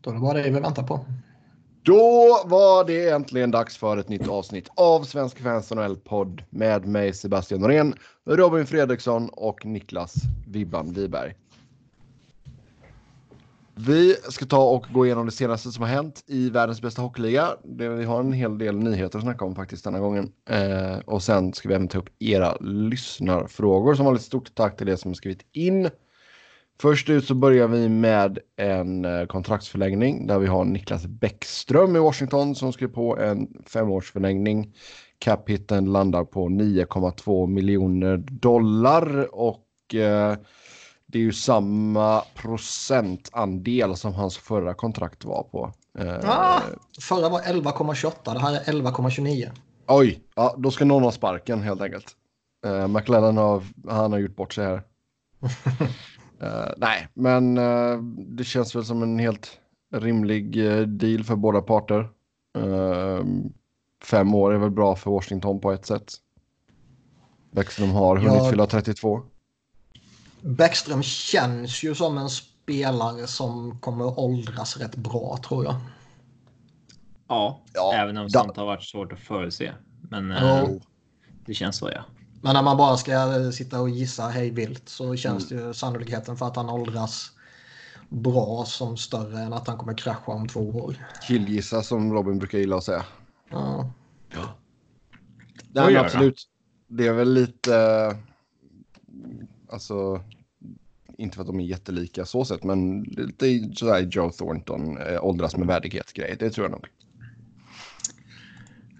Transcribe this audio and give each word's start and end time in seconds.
Då 0.00 0.10
är 0.10 0.14
det 0.14 0.20
bara 0.20 0.34
det 0.34 0.42
vi 0.42 0.60
väntar 0.60 0.82
på. 0.82 1.04
Då 1.82 2.42
var 2.46 2.84
det 2.84 3.08
äntligen 3.08 3.50
dags 3.50 3.76
för 3.76 3.96
ett 3.96 4.08
nytt 4.08 4.28
avsnitt 4.28 4.68
av 4.76 5.02
Svenska 5.02 5.42
fans 5.42 5.70
NHL-podd 5.70 6.42
med 6.50 6.86
mig 6.86 7.12
Sebastian 7.12 7.60
Norén, 7.60 7.94
Robin 8.26 8.66
Fredriksson 8.66 9.28
och 9.28 9.66
Niklas 9.66 10.14
Vibban 10.46 10.92
Wiberg. 10.92 11.34
Vi 13.74 14.16
ska 14.28 14.46
ta 14.46 14.70
och 14.70 14.86
gå 14.92 15.06
igenom 15.06 15.26
det 15.26 15.32
senaste 15.32 15.70
som 15.70 15.82
har 15.82 15.90
hänt 15.90 16.24
i 16.26 16.50
världens 16.50 16.82
bästa 16.82 17.02
hockeyliga. 17.02 17.48
Vi 17.64 18.04
har 18.04 18.20
en 18.20 18.32
hel 18.32 18.58
del 18.58 18.76
nyheter 18.76 19.18
att 19.18 19.24
snacka 19.24 19.44
om 19.44 19.54
faktiskt 19.54 19.84
denna 19.84 19.98
gången. 19.98 20.32
Eh, 20.50 20.98
och 20.98 21.22
sen 21.22 21.52
ska 21.52 21.68
vi 21.68 21.74
även 21.74 21.88
ta 21.88 21.98
upp 21.98 22.10
era 22.18 22.56
lyssnarfrågor. 22.60 23.94
Som 23.94 24.04
vanligt 24.04 24.22
stort 24.22 24.54
tack 24.54 24.76
till 24.76 24.88
er 24.88 24.96
som 24.96 25.10
har 25.10 25.14
skrivit 25.14 25.46
in. 25.52 25.90
Först 26.80 27.08
ut 27.08 27.26
så 27.26 27.34
börjar 27.34 27.68
vi 27.68 27.88
med 27.88 28.38
en 28.56 29.04
eh, 29.04 29.26
kontraktsförlängning 29.26 30.26
där 30.26 30.38
vi 30.38 30.46
har 30.46 30.64
Niklas 30.64 31.06
Bäckström 31.06 31.96
i 31.96 31.98
Washington 31.98 32.54
som 32.54 32.72
skrev 32.72 32.88
på 32.88 33.18
en 33.18 33.48
femårsförlängning. 33.66 34.74
Cap-hitten 35.18 35.92
landar 35.92 36.24
på 36.24 36.48
9,2 36.48 37.46
miljoner 37.46 38.16
dollar 38.16 39.34
och 39.34 39.94
eh, 39.94 40.36
det 41.06 41.18
är 41.18 41.22
ju 41.22 41.32
samma 41.32 42.22
procentandel 42.34 43.96
som 43.96 44.14
hans 44.14 44.38
förra 44.38 44.74
kontrakt 44.74 45.24
var 45.24 45.42
på. 45.42 45.72
Eh, 45.98 46.30
ah, 46.30 46.60
förra 47.00 47.28
var 47.28 47.40
11,28, 47.40 48.12
det 48.24 48.40
här 48.40 48.54
är 48.54 48.72
11,29. 48.72 49.50
Oj, 49.86 50.20
ja, 50.34 50.54
då 50.58 50.70
ska 50.70 50.84
någon 50.84 51.02
ha 51.02 51.12
sparken 51.12 51.62
helt 51.62 51.80
enkelt. 51.80 52.06
Eh, 52.66 52.88
McLennan 52.88 53.36
har, 53.36 53.62
han 53.88 54.12
har 54.12 54.18
gjort 54.18 54.36
bort 54.36 54.52
sig 54.52 54.66
här. 54.66 54.82
Uh, 56.42 56.72
nej, 56.76 57.08
men 57.14 57.58
uh, 57.58 58.02
det 58.18 58.44
känns 58.44 58.74
väl 58.74 58.84
som 58.84 59.02
en 59.02 59.18
helt 59.18 59.58
rimlig 59.94 60.56
uh, 60.56 60.86
deal 60.86 61.24
för 61.24 61.36
båda 61.36 61.62
parter. 61.62 62.08
fem 64.04 64.34
år 64.34 64.54
är 64.54 64.58
väl 64.58 64.70
bra 64.70 64.96
för 64.96 65.10
Washington 65.10 65.60
på 65.60 65.72
ett 65.72 65.86
sätt. 65.86 66.12
Bäckström 67.50 67.90
har 67.90 68.16
hunnit 68.16 68.42
ja, 68.42 68.50
fylla 68.50 68.66
32. 68.66 69.22
Bäckström 70.40 71.02
känns 71.02 71.82
ju 71.82 71.94
som 71.94 72.18
en 72.18 72.28
spelare 72.28 73.26
som 73.26 73.80
kommer 73.80 74.18
åldras 74.18 74.76
rätt 74.76 74.96
bra 74.96 75.38
tror 75.48 75.64
jag. 75.64 75.74
Ja, 77.28 77.60
ja 77.74 77.94
även 77.94 78.16
om 78.16 78.30
sånt 78.30 78.56
har 78.56 78.66
varit 78.66 78.82
svårt 78.82 79.12
att 79.12 79.20
förutse. 79.20 79.72
Men 80.10 80.32
oh. 80.32 80.70
det 81.46 81.54
känns 81.54 81.76
så 81.76 81.90
ja. 81.90 82.04
Men 82.40 82.54
när 82.54 82.62
man 82.62 82.76
bara 82.76 82.96
ska 82.96 83.52
sitta 83.52 83.80
och 83.80 83.90
gissa 83.90 84.28
hej 84.28 84.50
vilt 84.50 84.88
så 84.88 85.16
känns 85.16 85.50
mm. 85.50 85.62
det 85.62 85.68
ju 85.68 85.74
sannolikheten 85.74 86.36
för 86.36 86.46
att 86.46 86.56
han 86.56 86.70
åldras 86.70 87.32
bra 88.08 88.64
som 88.66 88.96
större 88.96 89.40
än 89.40 89.52
att 89.52 89.68
han 89.68 89.78
kommer 89.78 89.94
krascha 89.94 90.32
om 90.32 90.48
två 90.48 90.60
år. 90.60 90.94
Killgissa 91.28 91.82
som 91.82 92.12
Robin 92.12 92.38
brukar 92.38 92.58
gilla 92.58 92.76
att 92.76 92.84
säga. 92.84 93.04
Ja. 93.50 93.92
ja. 94.32 94.54
Det 95.72 95.80
är 95.80 95.96
absolut. 95.96 96.48
Det 96.88 97.06
är 97.06 97.12
väl 97.12 97.32
lite... 97.32 98.16
Alltså... 99.68 100.24
Inte 101.18 101.34
för 101.34 101.42
att 101.42 101.46
de 101.46 101.60
är 101.60 101.64
jättelika 101.64 102.24
så 102.24 102.44
sett, 102.44 102.64
men 102.64 103.02
lite 103.02 103.70
sådär 103.76 104.00
Joe 104.00 104.30
Thornton 104.30 104.98
äh, 104.98 105.24
åldras 105.24 105.56
med 105.56 105.66
värdighet 105.66 106.12
grej. 106.12 106.36
Det 106.38 106.50
tror 106.50 106.64
jag 106.64 106.70
nog. 106.70 106.86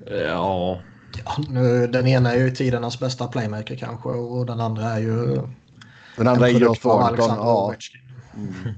Ja, 0.06 0.80
Ja, 1.24 1.36
nu, 1.48 1.86
den 1.86 2.06
ena 2.06 2.32
är 2.32 2.38
ju 2.38 2.50
tidernas 2.50 3.00
bästa 3.00 3.28
playmaker 3.28 3.76
kanske 3.76 4.08
och 4.08 4.46
den 4.46 4.60
andra 4.60 4.84
är 4.84 5.00
ju... 5.00 5.40
Den 6.16 6.28
andra 6.28 6.48
är 6.48 6.52
ju 6.52 6.58
Thornton. 6.58 7.16
Ja. 7.18 7.74
Mm. 8.34 8.74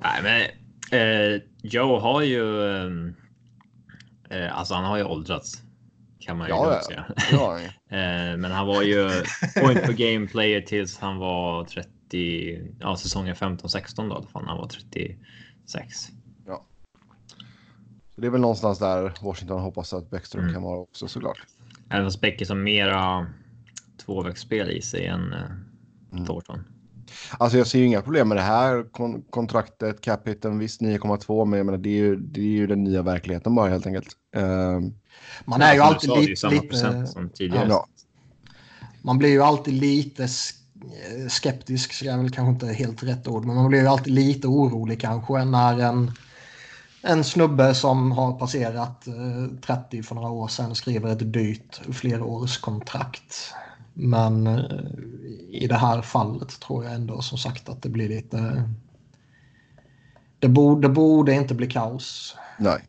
Nej, 0.00 0.22
men 0.22 0.40
eh, 1.00 1.42
Joe 1.62 1.98
har 1.98 2.22
ju... 2.22 2.66
Eh, 4.30 4.58
alltså 4.58 4.74
han 4.74 4.84
har 4.84 4.96
ju 4.96 5.04
åldrats. 5.04 5.62
Kan 6.20 6.38
man 6.38 6.46
ju 6.46 6.54
ja, 6.54 6.80
säga. 6.86 7.04
Ja. 7.32 7.58
eh, 7.96 8.36
men 8.36 8.44
han 8.44 8.66
var 8.66 8.82
ju 8.82 9.10
point 9.62 9.82
per 9.82 9.92
game 9.92 10.26
player 10.26 10.60
tills 10.60 10.98
han 10.98 11.16
var 11.16 11.64
30... 11.64 12.60
Ja, 12.80 12.96
säsongen 12.96 13.34
15-16 13.34 14.08
då. 14.08 14.26
Fan, 14.32 14.44
han 14.46 14.56
var 14.56 14.66
36. 14.66 16.08
Det 18.18 18.26
är 18.26 18.30
väl 18.30 18.40
någonstans 18.40 18.78
där 18.78 19.12
Washington 19.22 19.60
hoppas 19.60 19.92
att 19.92 20.10
Bäckström 20.10 20.42
mm. 20.42 20.54
kan 20.54 20.62
vara 20.62 20.78
också 20.78 21.08
såklart. 21.08 21.38
Även 21.90 22.06
fast 22.06 22.20
Bäck 22.20 22.40
är 22.40 22.44
som 22.44 22.62
mera 22.62 23.26
tvåvägsspel 24.04 24.70
i 24.70 24.82
sig 24.82 25.06
än 25.06 25.32
uh, 25.32 25.40
mm. 26.12 26.26
Thornton. 26.26 26.64
Alltså 27.38 27.58
jag 27.58 27.66
ser 27.66 27.78
ju 27.78 27.84
inga 27.84 28.02
problem 28.02 28.28
med 28.28 28.36
det 28.36 28.42
här 28.42 28.92
kon 28.92 29.22
kontraktet, 29.30 30.00
capiten 30.00 30.58
visst 30.58 30.80
9,2 30.80 31.44
men 31.44 31.56
jag 31.56 31.66
menar, 31.66 31.78
det, 31.78 31.88
är 31.88 31.96
ju, 31.96 32.16
det 32.16 32.40
är 32.40 32.44
ju 32.44 32.66
den 32.66 32.84
nya 32.84 33.02
verkligheten 33.02 33.54
bara 33.54 33.68
helt 33.68 33.86
enkelt. 33.86 34.08
Uh, 34.36 34.80
man 35.44 35.62
är 35.62 35.74
ju 35.74 35.80
alltid 35.80 36.10
lite... 36.10 36.36
samma 36.36 36.60
procent 36.60 37.08
som 37.08 37.30
tidigare. 37.30 37.68
Ja. 37.68 37.86
Man 39.02 39.18
blir 39.18 39.28
ju 39.28 39.42
alltid 39.42 39.74
lite 39.74 40.28
skeptisk, 41.28 41.92
så 41.92 42.04
är 42.04 42.16
väl 42.16 42.30
kanske 42.30 42.50
inte 42.50 42.66
helt 42.66 43.02
rätt 43.02 43.28
ord, 43.28 43.44
men 43.44 43.56
man 43.56 43.68
blir 43.68 43.80
ju 43.80 43.86
alltid 43.86 44.14
lite 44.14 44.48
orolig 44.48 45.00
kanske 45.00 45.44
när 45.44 45.78
en 45.78 46.12
en 47.08 47.24
snubbe 47.24 47.74
som 47.74 48.12
har 48.12 48.32
passerat 48.32 49.06
eh, 49.06 49.58
30 49.66 50.02
för 50.02 50.14
några 50.14 50.30
år 50.30 50.48
sedan 50.48 50.74
skriver 50.74 51.12
ett 51.12 51.32
dyrt 51.32 51.80
flerårskontrakt. 51.92 53.54
Men 53.94 54.46
eh, 54.46 54.64
i 55.50 55.66
det 55.66 55.74
här 55.74 56.02
fallet 56.02 56.60
tror 56.60 56.84
jag 56.84 56.94
ändå 56.94 57.22
som 57.22 57.38
sagt 57.38 57.68
att 57.68 57.82
det 57.82 57.88
blir 57.88 58.08
lite... 58.08 58.68
Det 60.38 60.48
borde, 60.48 60.88
det 60.88 60.94
borde 60.94 61.32
inte 61.32 61.54
bli 61.54 61.66
kaos. 61.66 62.36
Nej. 62.58 62.84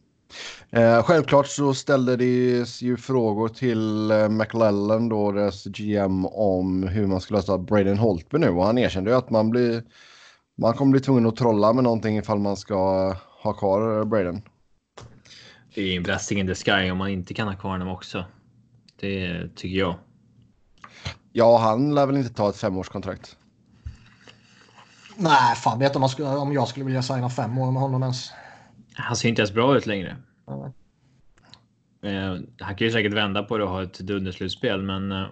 Eh, 0.69 1.03
självklart 1.03 1.47
så 1.47 1.73
ställde 1.73 2.15
det 2.15 2.65
ju 2.81 2.97
frågor 2.97 3.47
till 3.47 4.11
eh, 4.11 4.29
McLellan 4.29 5.09
då, 5.09 5.31
deras 5.31 5.65
GM, 5.65 6.25
om 6.25 6.83
hur 6.83 7.07
man 7.07 7.21
ska 7.21 7.35
lösa 7.35 7.57
Braden 7.57 7.97
Holtby 7.97 8.37
nu. 8.37 8.49
Och 8.49 8.65
han 8.65 8.77
erkände 8.77 9.11
ju 9.11 9.17
att 9.17 9.29
man 9.29 9.49
blir... 9.49 9.83
Man 10.57 10.73
kommer 10.73 10.91
bli 10.91 10.99
tvungen 10.99 11.25
att 11.25 11.35
trolla 11.35 11.73
med 11.73 11.83
någonting 11.83 12.17
ifall 12.17 12.39
man 12.39 12.57
ska 12.57 13.15
ha 13.43 13.53
kvar 13.53 14.05
Braden. 14.05 14.41
Det 15.75 15.81
är 15.81 15.97
en 15.97 16.03
blessing 16.03 16.39
in 16.39 16.47
the 16.47 16.55
sky 16.55 16.91
om 16.91 16.97
man 16.97 17.09
inte 17.09 17.33
kan 17.33 17.47
ha 17.47 17.55
kvar 17.55 17.71
honom 17.71 17.87
också. 17.87 18.25
Det 18.99 19.47
tycker 19.55 19.79
jag. 19.79 19.95
Ja, 21.31 21.57
han 21.57 21.95
lär 21.95 22.05
väl 22.05 22.17
inte 22.17 22.33
ta 22.33 22.49
ett 22.49 22.57
femårskontrakt. 22.57 23.37
Nej, 25.17 25.55
fan 25.55 25.79
vet 25.79 25.95
om, 25.95 25.99
man 25.99 26.09
skulle, 26.09 26.29
om 26.29 26.53
jag 26.53 26.67
skulle 26.67 26.85
vilja 26.85 27.01
signa 27.01 27.29
fem 27.29 27.57
år 27.57 27.71
med 27.71 27.81
honom 27.81 28.03
ens. 28.03 28.31
Han 28.93 29.15
ser 29.15 29.29
inte 29.29 29.41
ens 29.41 29.53
bra 29.53 29.77
ut 29.77 29.85
längre. 29.85 30.17
Mm. 30.47 30.71
Eh, 32.01 32.41
han 32.59 32.75
kan 32.75 32.87
ju 32.87 32.91
säkert 32.93 33.13
vända 33.13 33.43
på 33.43 33.57
det 33.57 33.63
och 33.63 33.69
ha 33.69 33.83
ett 33.83 33.99
dunderslutspel, 33.99 34.81
men. 34.81 35.11
Eh, 35.11 35.25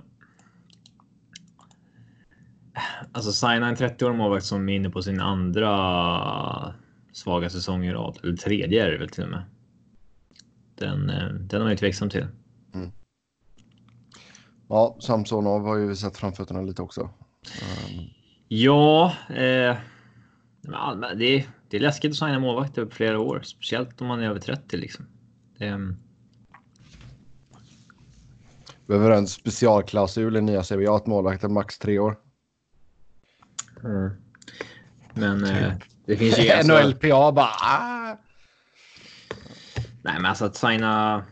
alltså 3.12 3.31
signa 3.31 3.68
en 3.68 3.75
30-årig 3.75 4.16
målvakt 4.16 4.45
som 4.45 4.69
är 4.69 4.75
inne 4.75 4.89
på 4.89 5.01
sin 5.01 5.22
andra 5.22 6.74
svaga 7.17 7.50
säsonger 7.50 7.91
i 7.91 7.94
rad. 7.94 8.19
Eller 8.23 8.38
tredje 8.38 8.85
är 8.85 8.91
det 8.91 8.97
väl 8.97 9.09
till 9.09 9.23
och 9.23 9.29
med. 9.29 9.44
Den, 10.75 11.09
eh, 11.09 11.28
den 11.28 11.59
har 11.59 11.66
man 11.66 11.72
ju 11.72 11.78
tveksam 11.78 12.09
till. 12.09 12.28
Mm. 12.73 12.91
Ja, 14.69 14.97
Samsonov 15.00 15.66
har 15.66 15.77
ju 15.77 15.95
sett 15.95 16.17
framfötterna 16.17 16.61
lite 16.61 16.81
också. 16.81 17.01
Um... 17.01 18.09
Ja, 18.47 19.13
eh, 19.29 19.77
det, 21.16 21.25
är, 21.25 21.47
det 21.69 21.77
är 21.77 21.79
läskigt 21.79 22.11
att 22.11 22.17
signa 22.17 22.39
målvakter 22.39 22.85
på 22.85 22.91
flera 22.91 23.19
år, 23.19 23.41
speciellt 23.44 24.01
om 24.01 24.07
man 24.07 24.19
är 24.19 24.29
över 24.29 24.39
30 24.39 24.77
liksom. 24.77 25.06
Det, 25.57 25.95
Behöver 28.88 29.11
en 29.11 29.27
specialklausul 29.27 30.38
i 30.38 30.41
nya 30.41 30.63
CBA 30.63 30.95
att 30.95 31.07
målvakten 31.07 31.53
max 31.53 31.79
tre 31.79 32.00
år. 32.00 32.17
Mm. 33.83 34.11
Men 35.13 35.44
eh, 35.44 35.73
det 36.07 36.18
finns 36.18 36.40
ju... 36.40 36.51
Alltså... 36.51 36.74
NHLPA 36.74 37.31
bara... 37.31 37.51
Ah. 37.62 38.18
Nej, 40.04 40.15
men 40.15 40.25
alltså 40.25 40.45
att 40.45 40.56
signa... 40.56 41.24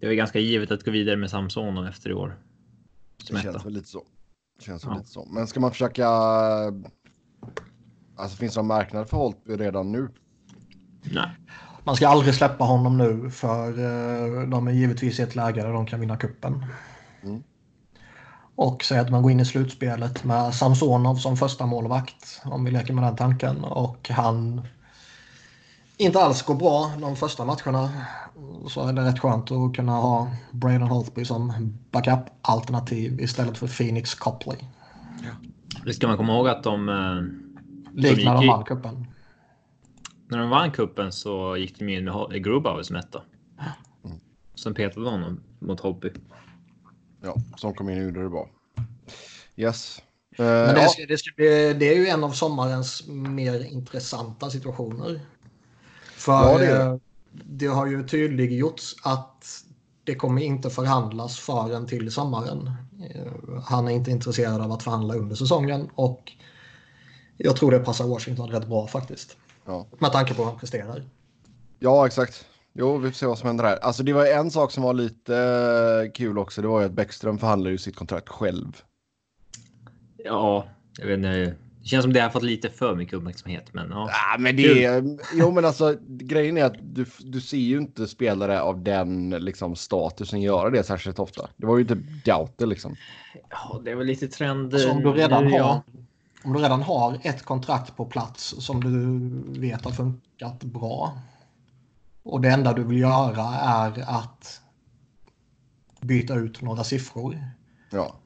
Det 0.00 0.06
är 0.06 0.12
ganska 0.12 0.38
givet 0.38 0.70
att 0.70 0.84
gå 0.84 0.90
vidare 0.90 1.16
med 1.16 1.30
Samson 1.30 1.86
efter 1.86 2.10
i 2.10 2.14
år. 2.14 2.38
Som 3.24 3.36
det 3.36 3.42
känns 3.42 3.66
väl 3.66 3.72
lite 3.72 3.88
så. 3.88 4.02
Det 4.58 4.64
känns 4.64 4.84
ja. 4.84 4.94
lite 4.94 5.08
så. 5.08 5.28
Men 5.30 5.46
ska 5.46 5.60
man 5.60 5.70
försöka... 5.70 6.08
Alltså 8.16 8.36
finns 8.36 8.54
det 8.54 8.58
någon 8.60 8.66
marknad 8.66 9.08
för 9.08 9.16
Holtby 9.16 9.56
redan 9.56 9.92
nu? 9.92 10.08
Nej. 11.02 11.30
Man 11.84 11.96
ska 11.96 12.08
aldrig 12.08 12.34
släppa 12.34 12.64
honom 12.64 12.98
nu 12.98 13.30
för 13.30 13.78
uh, 13.78 14.48
de 14.48 14.68
är 14.68 14.72
givetvis 14.72 15.20
i 15.20 15.22
ett 15.22 15.36
läge 15.36 15.62
där 15.62 15.72
de 15.72 15.86
kan 15.86 16.00
vinna 16.00 16.16
kuppen. 16.16 16.64
Mm. 17.22 17.42
Och 18.60 18.84
säg 18.84 18.98
att 18.98 19.10
man 19.10 19.22
går 19.22 19.32
in 19.32 19.40
i 19.40 19.44
slutspelet 19.44 20.24
med 20.24 20.54
Samsonov 20.54 21.16
som 21.16 21.36
första 21.36 21.66
målvakt 21.66 22.40
om 22.44 22.64
vi 22.64 22.70
leker 22.70 22.94
med 22.94 23.04
den 23.04 23.16
tanken. 23.16 23.64
Och 23.64 24.10
han 24.10 24.62
inte 25.96 26.20
alls 26.20 26.42
går 26.42 26.54
bra 26.54 26.92
de 27.00 27.16
första 27.16 27.44
matcherna. 27.44 27.90
Så 28.68 28.88
är 28.88 28.92
det 28.92 29.04
rätt 29.04 29.18
skönt 29.18 29.50
att 29.50 29.76
kunna 29.76 29.92
ha 29.92 30.30
Braden 30.50 30.82
Holtby 30.82 31.24
som 31.24 31.52
backup-alternativ 31.90 33.20
istället 33.20 33.58
för 33.58 33.66
Phoenix 33.66 34.14
Copley. 34.14 34.58
Ja. 35.22 35.48
Det 35.84 35.94
ska 35.94 36.08
man 36.08 36.16
komma 36.16 36.32
ihåg 36.34 36.48
att 36.48 36.62
de... 36.62 36.88
Eh, 36.88 38.02
Liknar 38.02 38.34
de 38.34 38.46
vann 38.46 38.64
cupen. 38.64 39.06
när 40.28 40.38
de 40.38 40.50
vann 40.50 40.70
kuppen 40.70 41.12
så 41.12 41.56
gick 41.56 41.78
de 41.78 41.88
in 41.88 42.04
med 42.04 42.44
Grubauer 42.44 42.82
som 42.82 42.96
etta. 42.96 43.22
Mm. 44.04 44.18
Som 44.54 44.74
petade 44.74 45.10
honom 45.10 45.40
mot 45.58 45.80
Holtby. 45.80 46.10
Ja, 47.22 47.36
som 47.56 47.74
kom 47.74 47.88
in 47.88 47.98
och 47.98 48.04
gjorde 48.04 48.22
det 48.22 48.28
bra. 48.28 48.48
Yes. 49.56 50.02
Uh, 50.40 50.46
Men 50.46 50.74
det, 50.74 50.88
ska, 50.88 51.06
det, 51.06 51.18
ska 51.18 51.30
bli, 51.36 51.74
det 51.74 51.88
är 51.88 51.96
ju 51.96 52.06
en 52.06 52.24
av 52.24 52.30
sommarens 52.30 53.06
mer 53.08 53.64
intressanta 53.64 54.50
situationer. 54.50 55.20
För 56.16 56.32
ja, 56.32 56.58
det, 56.58 56.76
eh, 56.76 56.96
det 57.32 57.66
har 57.66 57.86
ju 57.86 58.08
tydliggjorts 58.08 58.94
att 59.02 59.64
det 60.04 60.14
kommer 60.14 60.42
inte 60.42 60.70
förhandlas 60.70 61.38
förrän 61.38 61.86
till 61.86 62.12
sommaren. 62.12 62.70
Eh, 63.10 63.62
han 63.64 63.88
är 63.88 63.92
inte 63.92 64.10
intresserad 64.10 64.60
av 64.60 64.72
att 64.72 64.82
förhandla 64.82 65.14
under 65.14 65.36
säsongen 65.36 65.90
och 65.94 66.32
jag 67.36 67.56
tror 67.56 67.70
det 67.70 67.78
passar 67.78 68.06
Washington 68.06 68.50
rätt 68.50 68.66
bra 68.66 68.86
faktiskt. 68.86 69.36
Ja. 69.66 69.86
Med 69.98 70.12
tanke 70.12 70.34
på 70.34 70.42
hur 70.42 70.50
han 70.50 70.58
presterar. 70.58 71.04
Ja, 71.78 72.06
exakt. 72.06 72.46
Jo, 72.72 72.98
vi 72.98 73.08
får 73.08 73.14
se 73.14 73.26
vad 73.26 73.38
som 73.38 73.46
händer 73.46 73.64
här. 73.64 73.76
Alltså 73.76 74.02
det 74.02 74.12
var 74.12 74.26
en 74.26 74.50
sak 74.50 74.72
som 74.72 74.82
var 74.82 74.94
lite 74.94 75.36
eh, 75.36 76.12
kul 76.12 76.38
också. 76.38 76.62
Det 76.62 76.68
var 76.68 76.80
ju 76.80 76.86
att 76.86 76.92
Bäckström 76.92 77.38
förhandlar 77.38 77.70
ju 77.70 77.78
sitt 77.78 77.96
kontrakt 77.96 78.28
själv. 78.28 78.82
Ja, 80.24 80.66
jag 80.98 81.06
vet 81.06 81.16
inte. 81.16 81.56
Det 81.82 81.88
känns 81.88 82.02
som 82.02 82.12
det 82.12 82.20
har 82.20 82.30
fått 82.30 82.42
lite 82.42 82.70
för 82.70 82.96
mycket 82.96 83.14
uppmärksamhet. 83.14 83.74
Men, 83.74 83.90
ja. 83.90 84.10
ja 84.10 84.38
men 84.38 84.56
det 84.56 84.84
är, 84.84 85.18
jo, 85.34 85.50
men 85.50 85.64
alltså 85.64 85.96
grejen 86.06 86.56
är 86.56 86.64
att 86.64 86.76
du, 86.82 87.06
du 87.18 87.40
ser 87.40 87.56
ju 87.56 87.78
inte 87.78 88.06
spelare 88.06 88.60
av 88.60 88.82
den 88.82 89.30
liksom, 89.30 89.76
statusen 89.76 90.40
göra 90.40 90.70
det 90.70 90.84
särskilt 90.84 91.18
ofta. 91.18 91.48
Det 91.56 91.66
var 91.66 91.76
ju 91.76 91.82
inte 91.82 91.98
Doughter 92.24 92.66
liksom. 92.66 92.96
Ja, 93.50 93.80
det 93.84 93.90
är 93.90 93.96
väl 93.96 94.06
lite 94.06 94.28
trend. 94.28 94.74
Alltså, 94.74 94.90
om, 94.90 95.02
du 95.02 95.12
redan 95.12 95.52
har, 95.52 95.58
ja. 95.58 95.82
om 96.44 96.52
du 96.52 96.58
redan 96.58 96.82
har 96.82 97.18
ett 97.22 97.42
kontrakt 97.42 97.96
på 97.96 98.04
plats 98.04 98.54
som 98.58 98.80
du 98.80 99.60
vet 99.60 99.84
har 99.84 99.92
funkat 99.92 100.64
bra. 100.64 101.18
Och 102.22 102.40
det 102.40 102.48
enda 102.48 102.72
du 102.72 102.84
vill 102.84 102.98
göra 102.98 103.44
är 103.54 104.04
att 104.06 104.60
byta 106.00 106.34
ut 106.34 106.62
några 106.62 106.84
siffror. 106.84 107.38
Ja. 107.90 108.16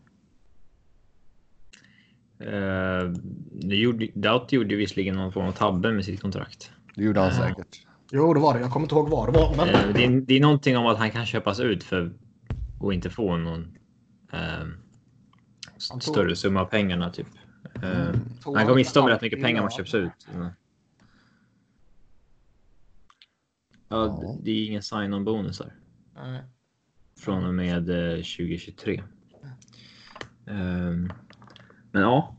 Uh, 2.43 3.15
gjorde, 3.63 4.09
Doubt 4.15 4.53
gjorde 4.53 4.77
visserligen 4.77 5.15
någon 5.15 5.33
form 5.33 5.47
av 5.47 5.53
tabbe 5.53 5.93
med 5.93 6.05
sitt 6.05 6.21
kontrakt. 6.21 6.71
Det 6.95 7.03
gjorde 7.03 7.21
han 7.21 7.29
uh, 7.29 7.37
säkert. 7.39 7.87
Jo, 8.11 8.35
det 8.35 8.41
var 8.41 8.55
det. 8.55 8.61
Jag 8.61 8.71
kommer 8.71 8.85
inte 8.85 8.95
ihåg 8.95 9.09
vad 9.09 9.33
det 9.33 9.39
var. 9.39 9.55
Men... 9.57 9.69
Uh, 9.69 9.95
det, 9.95 10.05
är, 10.05 10.21
det 10.21 10.35
är 10.35 10.41
någonting 10.41 10.77
om 10.77 10.87
att 10.87 10.99
han 10.99 11.11
kan 11.11 11.27
köpas 11.27 11.61
ut 11.61 11.85
för 11.85 12.13
att 12.81 12.93
inte 12.93 13.11
få 13.11 13.37
någon 13.37 13.79
tog... 15.91 16.03
större 16.03 16.37
summa 16.37 16.61
av 16.61 16.65
pengarna. 16.67 17.11
Typ. 17.11 17.27
Mm, 17.83 18.21
han 18.45 18.67
går 18.67 18.75
miste 18.75 19.01
om 19.01 19.09
rätt 19.09 19.23
mycket 19.23 19.43
pengar 19.43 19.61
om 19.61 19.69
han 19.71 19.77
köps 19.77 19.95
ut. 19.95 20.29
Ja, 23.95 24.19
det, 24.21 24.45
det 24.45 24.51
är 24.51 24.67
ingen 24.67 24.83
sign-on 24.83 25.25
bonusar. 25.25 25.73
Nej. 26.15 26.43
Från 27.19 27.45
och 27.45 27.55
med 27.55 27.87
2023. 27.87 29.03
Um, 30.47 31.13
men 31.93 32.03
ja. 32.03 32.37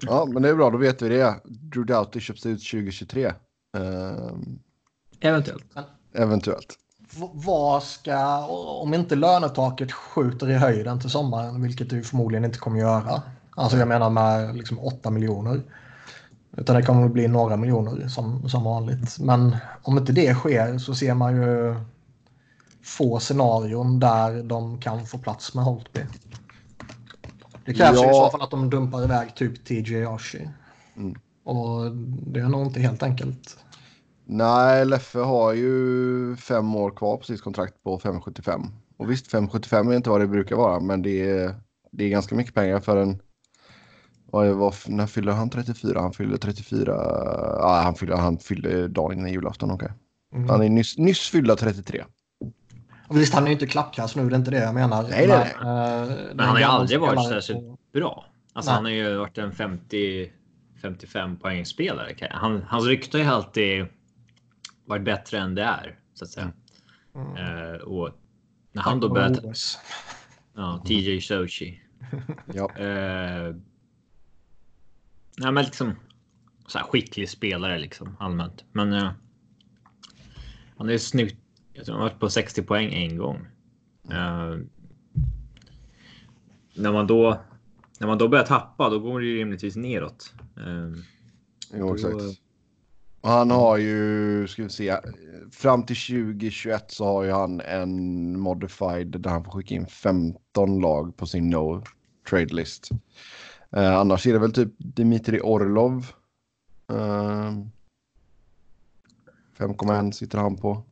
Ja, 0.00 0.26
men 0.32 0.42
det 0.42 0.48
är 0.48 0.54
bra. 0.54 0.70
Då 0.70 0.78
vet 0.78 1.02
vi 1.02 1.08
det. 1.08 1.40
Drew 1.44 1.86
Doughty 1.86 2.20
köps 2.20 2.46
ut 2.46 2.70
2023. 2.70 3.32
Um, 3.76 4.58
eventuellt. 5.20 5.64
Eventuellt. 6.12 6.78
V 6.98 7.28
vad 7.32 7.82
ska, 7.82 8.46
om 8.82 8.94
inte 8.94 9.16
lönetaket 9.16 9.92
skjuter 9.92 10.50
i 10.50 10.54
höjden 10.54 11.00
till 11.00 11.10
sommaren, 11.10 11.62
vilket 11.62 11.90
det 11.90 12.02
förmodligen 12.02 12.44
inte 12.44 12.58
kommer 12.58 12.78
göra. 12.78 13.22
Alltså 13.50 13.78
jag 13.78 13.88
menar 13.88 14.10
med 14.10 14.56
liksom 14.56 14.78
8 14.78 15.10
miljoner. 15.10 15.62
Utan 16.56 16.76
det 16.76 16.82
kommer 16.82 17.04
att 17.04 17.12
bli 17.12 17.28
några 17.28 17.56
miljoner 17.56 18.08
som, 18.08 18.48
som 18.48 18.64
vanligt. 18.64 19.18
Men 19.20 19.56
om 19.82 19.98
inte 19.98 20.12
det 20.12 20.34
sker 20.34 20.78
så 20.78 20.94
ser 20.94 21.14
man 21.14 21.36
ju 21.36 21.74
få 22.82 23.20
scenarion 23.20 24.00
där 24.00 24.42
de 24.42 24.80
kan 24.80 25.06
få 25.06 25.18
plats 25.18 25.54
med 25.54 25.64
Holtby. 25.64 26.00
Det 27.64 27.74
krävs 27.74 27.98
ja. 28.02 28.10
i 28.10 28.14
så 28.14 28.30
fall 28.30 28.42
att 28.42 28.50
de 28.50 28.70
dumpar 28.70 29.04
iväg 29.04 29.34
typ 29.34 29.64
TJ 29.64 30.06
Oshie. 30.06 30.50
Mm. 30.96 31.14
Och 31.44 31.96
det 32.26 32.40
är 32.40 32.48
nog 32.48 32.66
inte 32.66 32.80
helt 32.80 33.02
enkelt. 33.02 33.56
Nej, 34.24 34.84
Leffe 34.84 35.18
har 35.18 35.52
ju 35.52 36.36
fem 36.36 36.74
år 36.76 36.90
kvar 36.90 37.16
på 37.16 37.24
sitt 37.24 37.42
kontrakt 37.42 37.82
på 37.82 37.98
575. 37.98 38.62
Och 38.96 39.10
visst, 39.10 39.30
575 39.30 39.88
är 39.88 39.96
inte 39.96 40.10
vad 40.10 40.20
det 40.20 40.26
brukar 40.26 40.56
vara, 40.56 40.80
men 40.80 41.02
det 41.02 41.30
är, 41.30 41.54
det 41.92 42.04
är 42.04 42.08
ganska 42.08 42.34
mycket 42.34 42.54
pengar 42.54 42.80
för 42.80 42.96
en... 42.96 43.20
Vad, 44.34 44.56
vad, 44.56 44.74
när 44.86 45.06
fyller 45.06 45.32
han 45.32 45.50
34? 45.50 46.00
Han 46.00 46.12
fyller 46.12 46.36
34... 46.36 46.92
Ja, 47.58 47.80
han 47.84 47.94
fyller, 47.94 48.16
han 48.16 48.38
fyller 48.38 48.88
dagen 48.88 49.18
innan 49.18 49.32
julafton. 49.32 49.70
Okay. 49.70 49.88
Mm. 50.34 50.48
Han 50.48 50.62
är 50.62 50.68
nyss, 50.68 50.98
nyss 50.98 51.28
fyllda 51.30 51.56
33. 51.56 52.04
Och 53.08 53.16
visst, 53.16 53.34
han 53.34 53.42
är 53.42 53.46
ju 53.46 53.52
inte 53.52 53.66
klappkass 53.66 54.16
nu, 54.16 54.28
det 54.28 54.34
är 54.34 54.38
inte 54.38 54.50
det 54.50 54.58
jag 54.58 54.74
menar. 54.74 55.02
Nej, 55.02 55.28
men, 55.28 55.38
nej. 55.38 55.54
Uh, 55.54 56.34
men 56.34 56.46
han 56.46 56.48
har 56.48 56.58
ju 56.58 56.64
aldrig 56.64 57.00
varit 57.00 57.28
särskilt 57.28 57.58
på... 57.58 57.78
bra. 57.92 58.26
Alltså 58.52 58.70
nej. 58.70 58.74
han 58.74 58.84
har 58.84 58.92
ju 58.92 59.16
varit 59.16 59.38
en 59.38 59.52
50 59.52 60.30
55 60.82 61.36
poängspelare. 61.36 62.28
Han, 62.30 62.62
hans 62.68 62.86
rykte 62.86 63.18
har 63.18 63.24
ju 63.24 63.30
alltid 63.30 63.86
varit 64.86 65.04
bättre 65.04 65.38
än 65.38 65.54
det 65.54 65.62
är 65.62 65.98
så 66.14 66.24
att 66.24 66.30
säga. 66.30 66.52
Mm. 67.14 67.72
Uh, 67.72 67.80
och 67.80 68.10
när 68.72 68.82
han 68.82 69.00
då 69.00 69.08
började. 69.08 69.52
Ja, 70.56 70.82
TJ 70.86 71.20
Sochi. 71.20 71.80
ja. 72.54 72.70
Uh, 72.80 73.56
nej, 75.36 75.52
men 75.52 75.64
liksom 75.64 75.94
så 76.66 76.78
här 76.78 76.86
skicklig 76.86 77.28
spelare 77.28 77.78
liksom 77.78 78.16
allmänt, 78.20 78.64
men. 78.72 78.92
Uh, 78.92 79.10
han 80.76 80.88
är 80.88 80.92
ju 80.92 80.98
snyggt 80.98 81.36
jag 81.74 81.86
tror 81.86 81.94
han 81.94 82.04
varit 82.04 82.20
på 82.20 82.30
60 82.30 82.62
poäng 82.62 82.92
en 82.92 83.16
gång. 83.16 83.36
Uh, 84.10 84.64
när 86.74 86.92
man 86.92 87.06
då 87.06 87.40
när 88.00 88.06
man 88.06 88.18
då 88.18 88.28
börjar 88.28 88.44
tappa, 88.44 88.90
då 88.90 88.98
går 88.98 89.20
det 89.20 89.26
ju 89.26 89.38
rimligtvis 89.38 89.76
neråt. 89.76 90.32
Uh, 90.58 90.96
jo, 91.72 91.88
då... 91.88 91.94
exakt. 91.94 92.40
Och 93.20 93.30
han 93.30 93.50
har 93.50 93.76
ju, 93.76 94.48
ska 94.48 94.62
vi 94.62 94.68
se, 94.68 94.96
fram 95.52 95.86
till 95.86 95.96
2021 95.96 96.84
så 96.90 97.04
har 97.04 97.22
ju 97.22 97.30
han 97.30 97.60
en 97.60 98.40
modified 98.40 99.06
där 99.06 99.30
han 99.30 99.44
får 99.44 99.52
skicka 99.52 99.74
in 99.74 99.86
15 99.86 100.80
lag 100.80 101.16
på 101.16 101.26
sin 101.26 101.50
no 101.50 101.82
trade 102.30 102.54
list. 102.54 102.88
Uh, 103.76 103.94
annars 103.94 104.26
är 104.26 104.32
det 104.32 104.38
väl 104.38 104.52
typ 104.52 104.72
Dimitri 104.78 105.40
Orlov. 105.40 106.06
Uh, 106.92 107.66
5,1 109.58 110.12
sitter 110.12 110.38
han 110.38 110.56
på. 110.56 110.82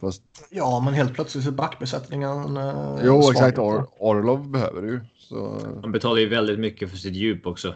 Fast... 0.00 0.22
Ja, 0.50 0.82
men 0.84 0.94
helt 0.94 1.14
plötsligt 1.14 1.46
är 1.46 1.50
backbesättningen 1.50 2.56
eh, 2.56 2.98
Jo, 3.04 3.30
exakt. 3.30 3.58
Or 3.58 3.86
Orlov 3.98 4.50
behöver 4.50 4.82
du 4.82 5.00
så... 5.16 5.60
Han 5.82 5.92
betalar 5.92 6.20
ju 6.20 6.28
väldigt 6.28 6.58
mycket 6.58 6.90
för 6.90 6.96
sitt 6.96 7.14
djup 7.14 7.46
också. 7.46 7.74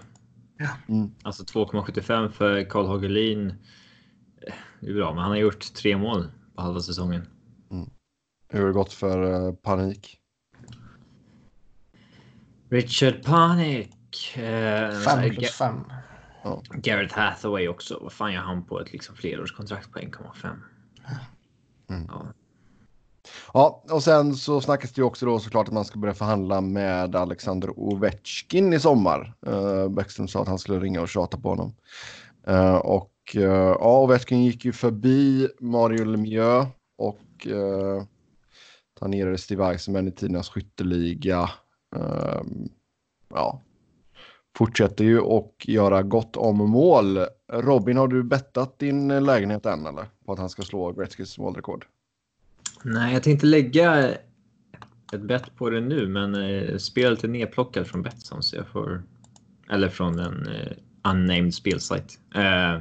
Ja. 0.58 0.68
Mm. 0.88 1.10
Alltså 1.22 1.42
2,75 1.42 2.28
för 2.28 2.70
Karl 2.70 2.86
Hagelin. 2.86 3.46
Eh, 4.46 4.54
det 4.80 4.90
är 4.90 4.94
bra, 4.94 5.14
men 5.14 5.22
han 5.22 5.30
har 5.30 5.38
gjort 5.38 5.74
tre 5.74 5.96
mål 5.96 6.28
på 6.54 6.62
halva 6.62 6.80
säsongen. 6.80 7.26
Mm. 7.70 7.90
Hur 8.48 8.60
har 8.60 8.66
det 8.66 8.72
gått 8.72 8.92
för 8.92 9.46
uh, 9.46 9.54
Panik? 9.54 10.18
Richard 12.74 13.22
Panik. 13.22 14.36
Eh, 14.36 14.90
fem 15.00 15.30
plus 15.30 15.50
fem. 15.50 15.84
Ja. 16.42 16.62
Garrett 16.74 17.12
Hathaway 17.12 17.68
också. 17.68 17.98
Vad 18.02 18.12
fan 18.12 18.32
gör 18.32 18.40
han 18.40 18.64
på 18.64 18.80
ett 18.80 18.92
liksom 18.92 19.16
flerårskontrakt 19.16 19.92
på 19.92 19.98
1,5? 19.98 20.56
Mm. 21.90 22.04
Ja. 22.08 22.26
ja, 23.52 23.82
och 23.90 24.02
sen 24.02 24.34
så 24.34 24.60
snackas 24.60 24.92
det 24.92 25.00
ju 25.00 25.04
också 25.04 25.26
då 25.26 25.38
såklart 25.38 25.68
att 25.68 25.74
man 25.74 25.84
ska 25.84 25.98
börja 25.98 26.14
förhandla 26.14 26.60
med 26.60 27.16
Alexander 27.16 27.78
Ovechkin 27.78 28.72
i 28.72 28.80
sommar. 28.80 29.34
Uh, 29.46 29.88
Bäckström 29.88 30.28
sa 30.28 30.42
att 30.42 30.48
han 30.48 30.58
skulle 30.58 30.80
ringa 30.80 31.00
och 31.00 31.08
tjata 31.08 31.36
på 31.36 31.48
honom. 31.48 31.74
Uh, 32.48 32.74
och 32.74 33.12
uh, 33.36 33.42
ja, 33.42 34.02
Ovechkin 34.02 34.44
gick 34.44 34.64
ju 34.64 34.72
förbi 34.72 35.48
Mario 35.60 36.04
Lemieux 36.04 36.68
och 36.98 37.46
uh, 37.46 38.02
tangerade 38.98 39.38
Steve 39.38 39.64
Eisenman 39.64 40.08
i 40.08 40.12
tidernas 40.12 40.48
skytteliga. 40.48 41.50
Uh, 41.94 42.42
ja, 43.28 43.60
fortsätter 44.56 45.04
ju 45.04 45.20
och 45.20 45.64
göra 45.68 46.02
gott 46.02 46.36
om 46.36 46.56
mål. 46.56 47.18
Robin, 47.52 47.96
har 47.96 48.08
du 48.08 48.22
bettat 48.22 48.78
din 48.78 49.24
lägenhet 49.24 49.66
än 49.66 49.86
eller? 49.86 50.06
På 50.26 50.32
att 50.32 50.38
han 50.38 50.48
ska 50.48 50.62
slå 50.62 50.92
Gretzkys 50.92 51.38
målrekord? 51.38 51.86
Nej, 52.82 53.12
jag 53.12 53.22
tänkte 53.22 53.46
lägga 53.46 54.14
ett 55.12 55.22
bett 55.22 55.56
på 55.56 55.70
det 55.70 55.80
nu, 55.80 56.08
men 56.08 56.34
eh, 56.34 56.76
spelet 56.76 57.24
är 57.24 57.28
nedplockat 57.28 57.88
från 57.88 58.02
Betsson 58.02 58.42
så 58.42 58.56
jag 58.56 58.68
får... 58.68 59.02
Eller 59.70 59.88
från 59.88 60.18
en 60.18 60.46
eh, 60.46 60.72
unnamed 61.04 61.54
spelsajt. 61.54 62.18
Eh, 62.34 62.80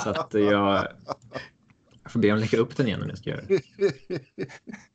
så 0.04 0.10
att 0.10 0.34
jag... 0.34 0.86
Jag 2.02 2.12
får 2.12 2.20
be 2.20 2.28
dem 2.28 2.38
lägga 2.38 2.58
upp 2.58 2.76
den 2.76 2.86
igen 2.86 3.02
om 3.02 3.08
jag 3.08 3.18
ska 3.18 3.30
göra 3.30 3.42
det. 3.48 3.60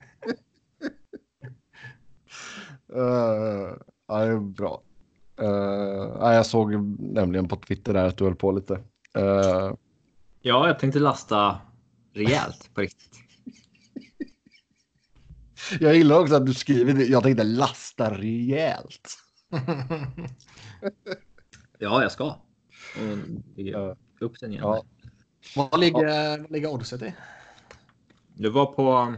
uh, 2.96 3.76
Ja, 4.10 4.26
det 4.26 4.32
är 4.32 4.40
bra. 4.40 4.82
Uh, 5.42 6.34
jag 6.34 6.46
såg 6.46 6.74
nämligen 7.00 7.48
på 7.48 7.56
Twitter 7.56 7.94
där 7.94 8.06
att 8.06 8.18
du 8.18 8.24
höll 8.24 8.36
på 8.36 8.52
lite. 8.52 8.74
Uh... 9.18 9.74
Ja, 10.42 10.68
jag 10.68 10.80
tänkte 10.80 11.00
lasta 11.00 11.62
rejält 12.14 12.70
på 12.74 12.82
riktigt. 12.82 13.20
Jag 15.80 15.96
gillar 15.96 16.20
också 16.20 16.36
att 16.36 16.46
du 16.46 16.54
skriver 16.54 16.94
det. 16.94 17.04
Jag 17.06 17.24
tänkte 17.24 17.44
lasta 17.44 18.14
rejält. 18.18 19.10
ja, 21.80 22.02
jag 22.02 22.12
ska. 22.12 22.36
Upp 24.20 24.40
den 24.40 24.52
igen. 24.52 24.64
Ja. 24.64 24.84
Vad 25.56 25.80
ligger, 25.80 26.38
vad 26.38 26.52
ligger 26.52 26.74
oddset 26.74 27.02
i? 27.02 27.14
Det 28.34 28.50
var 28.50 28.66
på 28.66 29.16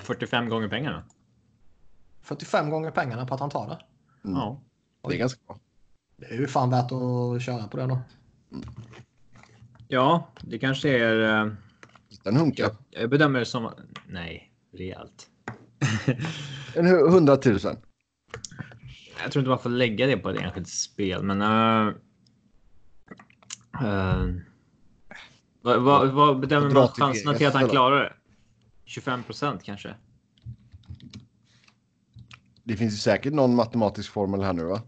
45 0.00 0.48
gånger 0.48 0.68
pengarna. 0.68 1.04
45 2.22 2.70
gånger 2.70 2.90
pengarna 2.90 3.26
på 3.26 3.34
att 3.34 3.40
han 3.40 3.50
tar 3.50 3.68
det? 3.68 3.78
Mm. 4.28 4.40
Ja. 4.40 4.60
Det 5.08 5.14
är 5.14 5.18
ganska 5.18 5.40
bra. 5.46 5.58
Det 6.16 6.26
är 6.26 6.38
ju 6.38 6.46
fan 6.46 6.70
värt 6.70 6.92
att 6.92 7.42
köra 7.42 7.68
på 7.68 7.76
det 7.76 7.86
då. 7.86 7.98
Mm. 8.52 8.64
Ja, 9.88 10.28
det 10.40 10.58
kanske 10.58 10.88
är... 10.88 11.46
Eh, 11.46 11.52
en 12.24 12.36
hunka. 12.36 12.62
Jag, 12.62 12.72
jag 12.90 13.10
bedömer 13.10 13.38
det 13.38 13.44
som... 13.44 13.72
Nej, 14.06 14.52
rejält. 14.72 15.30
en 16.74 16.86
hundratusen. 16.86 17.76
Jag 19.22 19.32
tror 19.32 19.40
inte 19.40 19.48
man 19.48 19.58
får 19.58 19.70
lägga 19.70 20.06
det 20.06 20.16
på 20.16 20.30
ett 20.30 20.40
enskilt 20.40 20.68
spel, 20.68 21.22
men... 21.22 21.42
Uh, 21.42 21.94
uh, 23.82 24.40
vad, 25.62 25.82
vad, 25.82 26.08
vad 26.08 26.40
bedömer 26.40 26.70
man 26.70 26.88
chanserna 26.88 27.34
till 27.34 27.46
att 27.46 27.54
han 27.54 27.68
klarar 27.68 28.00
det? 28.00 28.12
25 28.90 29.22
procent 29.22 29.62
kanske? 29.62 29.94
Det 32.64 32.76
finns 32.76 32.92
ju 32.94 32.98
säkert 32.98 33.32
någon 33.32 33.54
matematisk 33.54 34.12
formel 34.12 34.42
här 34.42 34.52
nu 34.52 34.64
va? 34.64 34.82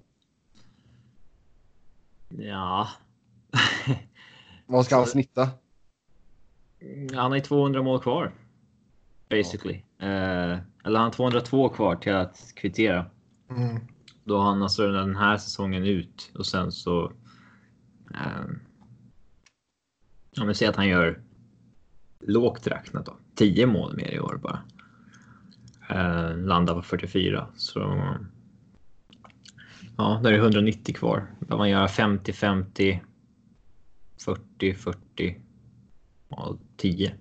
Ja. 2.29 2.89
Vad 4.67 4.85
ska 4.85 4.97
han 4.97 5.07
snitta? 5.07 5.51
Han 7.15 7.31
har 7.31 7.35
ju 7.35 7.41
200 7.41 7.83
mål 7.83 8.01
kvar. 8.01 8.33
Basically. 9.29 9.83
Ja. 9.99 10.07
Eh, 10.07 10.59
eller 10.85 10.99
han 10.99 11.05
har 11.05 11.11
202 11.11 11.69
kvar 11.69 11.97
till 11.97 12.15
att 12.15 12.53
kvittera. 12.57 13.07
Mm. 13.51 13.81
Då 14.25 14.37
har 14.37 14.45
han 14.45 14.63
alltså 14.63 14.87
den 14.87 15.17
här 15.17 15.39
säsongen 15.39 15.85
ut 15.85 16.31
och 16.35 16.47
sen 16.47 16.73
så. 16.73 17.13
Eh, 18.15 18.45
om 20.41 20.49
vi 20.49 20.55
säger 20.55 20.71
att 20.71 20.77
han 20.77 20.89
gör 20.89 21.23
lågt 22.27 22.67
räknat 22.67 23.07
då. 23.07 23.17
10 23.35 23.67
mål 23.67 23.97
mer 23.97 24.11
i 24.13 24.21
år 24.21 24.41
bara. 24.43 24.63
Eh, 25.91 26.37
landar 26.37 26.75
på 26.75 26.83
44 26.83 27.47
så. 27.57 28.05
Ja, 29.97 30.21
där 30.23 30.33
är 30.33 30.39
190 30.39 30.95
kvar. 30.95 31.27
Behöver 31.41 31.57
man 31.57 31.71
göra 31.71 31.89
50, 31.89 32.33
50, 32.33 33.03
40, 34.25 34.75
40 34.75 35.41
och 36.29 36.59
10. 36.77 37.15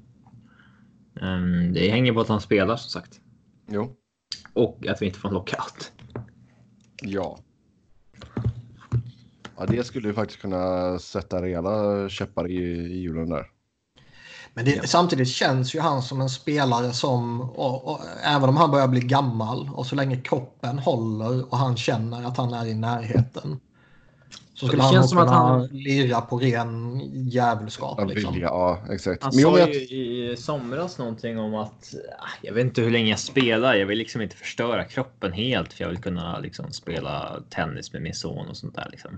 Um, 1.13 1.73
det 1.73 1.89
hänger 1.89 2.13
på 2.13 2.21
att 2.21 2.27
han 2.27 2.41
spelar 2.41 2.75
som 2.75 3.01
sagt. 3.01 3.21
Jo. 3.67 3.95
Och 4.53 4.87
att 4.87 5.01
vi 5.01 5.05
inte 5.05 5.19
får 5.19 5.29
en 5.29 5.33
lockout. 5.33 5.91
Ja. 7.01 7.39
Ja, 9.57 9.65
det 9.65 9.83
skulle 9.83 10.07
ju 10.07 10.13
faktiskt 10.13 10.41
kunna 10.41 10.99
sätta 10.99 11.41
rejäla 11.41 12.09
käppar 12.09 12.51
i, 12.51 12.63
i 12.63 13.01
hjulen 13.01 13.29
där. 13.29 13.50
Men 14.53 14.65
det, 14.65 14.89
samtidigt 14.89 15.27
känns 15.27 15.75
ju 15.75 15.79
han 15.79 16.01
som 16.01 16.21
en 16.21 16.29
spelare 16.29 16.93
som, 16.93 17.41
och, 17.41 17.87
och, 17.87 17.99
även 18.23 18.49
om 18.49 18.57
han 18.57 18.71
börjar 18.71 18.87
bli 18.87 19.01
gammal 19.01 19.69
och 19.73 19.85
så 19.85 19.95
länge 19.95 20.17
kroppen 20.17 20.79
håller 20.79 21.53
och 21.53 21.57
han 21.57 21.77
känner 21.77 22.27
att 22.27 22.37
han 22.37 22.53
är 22.53 22.65
i 22.65 22.73
närheten. 22.73 23.59
Så 24.53 24.67
skulle 24.67 24.83
han 24.83 24.93
känns 24.93 25.11
kunna 25.11 25.31
han... 25.31 25.65
lira 25.65 26.21
på 26.21 26.37
ren 26.37 27.01
djävulskap. 27.29 27.95
Ja, 27.99 28.05
liksom. 28.05 28.39
ja, 28.39 28.79
exakt. 28.89 29.23
Han 29.23 29.33
sa 29.33 29.59
ju 29.59 29.73
i 29.73 30.35
somras 30.37 30.97
någonting 30.97 31.39
om 31.39 31.55
att 31.55 31.93
ah, 32.19 32.27
jag 32.41 32.53
vet 32.53 32.65
inte 32.65 32.81
hur 32.81 32.91
länge 32.91 33.09
jag 33.09 33.19
spelar. 33.19 33.75
Jag 33.75 33.85
vill 33.85 33.97
liksom 33.97 34.21
inte 34.21 34.35
förstöra 34.35 34.83
kroppen 34.83 35.31
helt 35.33 35.73
för 35.73 35.83
jag 35.83 35.89
vill 35.89 36.01
kunna 36.01 36.39
liksom 36.39 36.71
spela 36.71 37.39
tennis 37.49 37.93
med 37.93 38.01
min 38.01 38.13
son 38.13 38.47
och 38.47 38.57
sånt 38.57 38.75
där. 38.75 38.87
Liksom. 38.91 39.17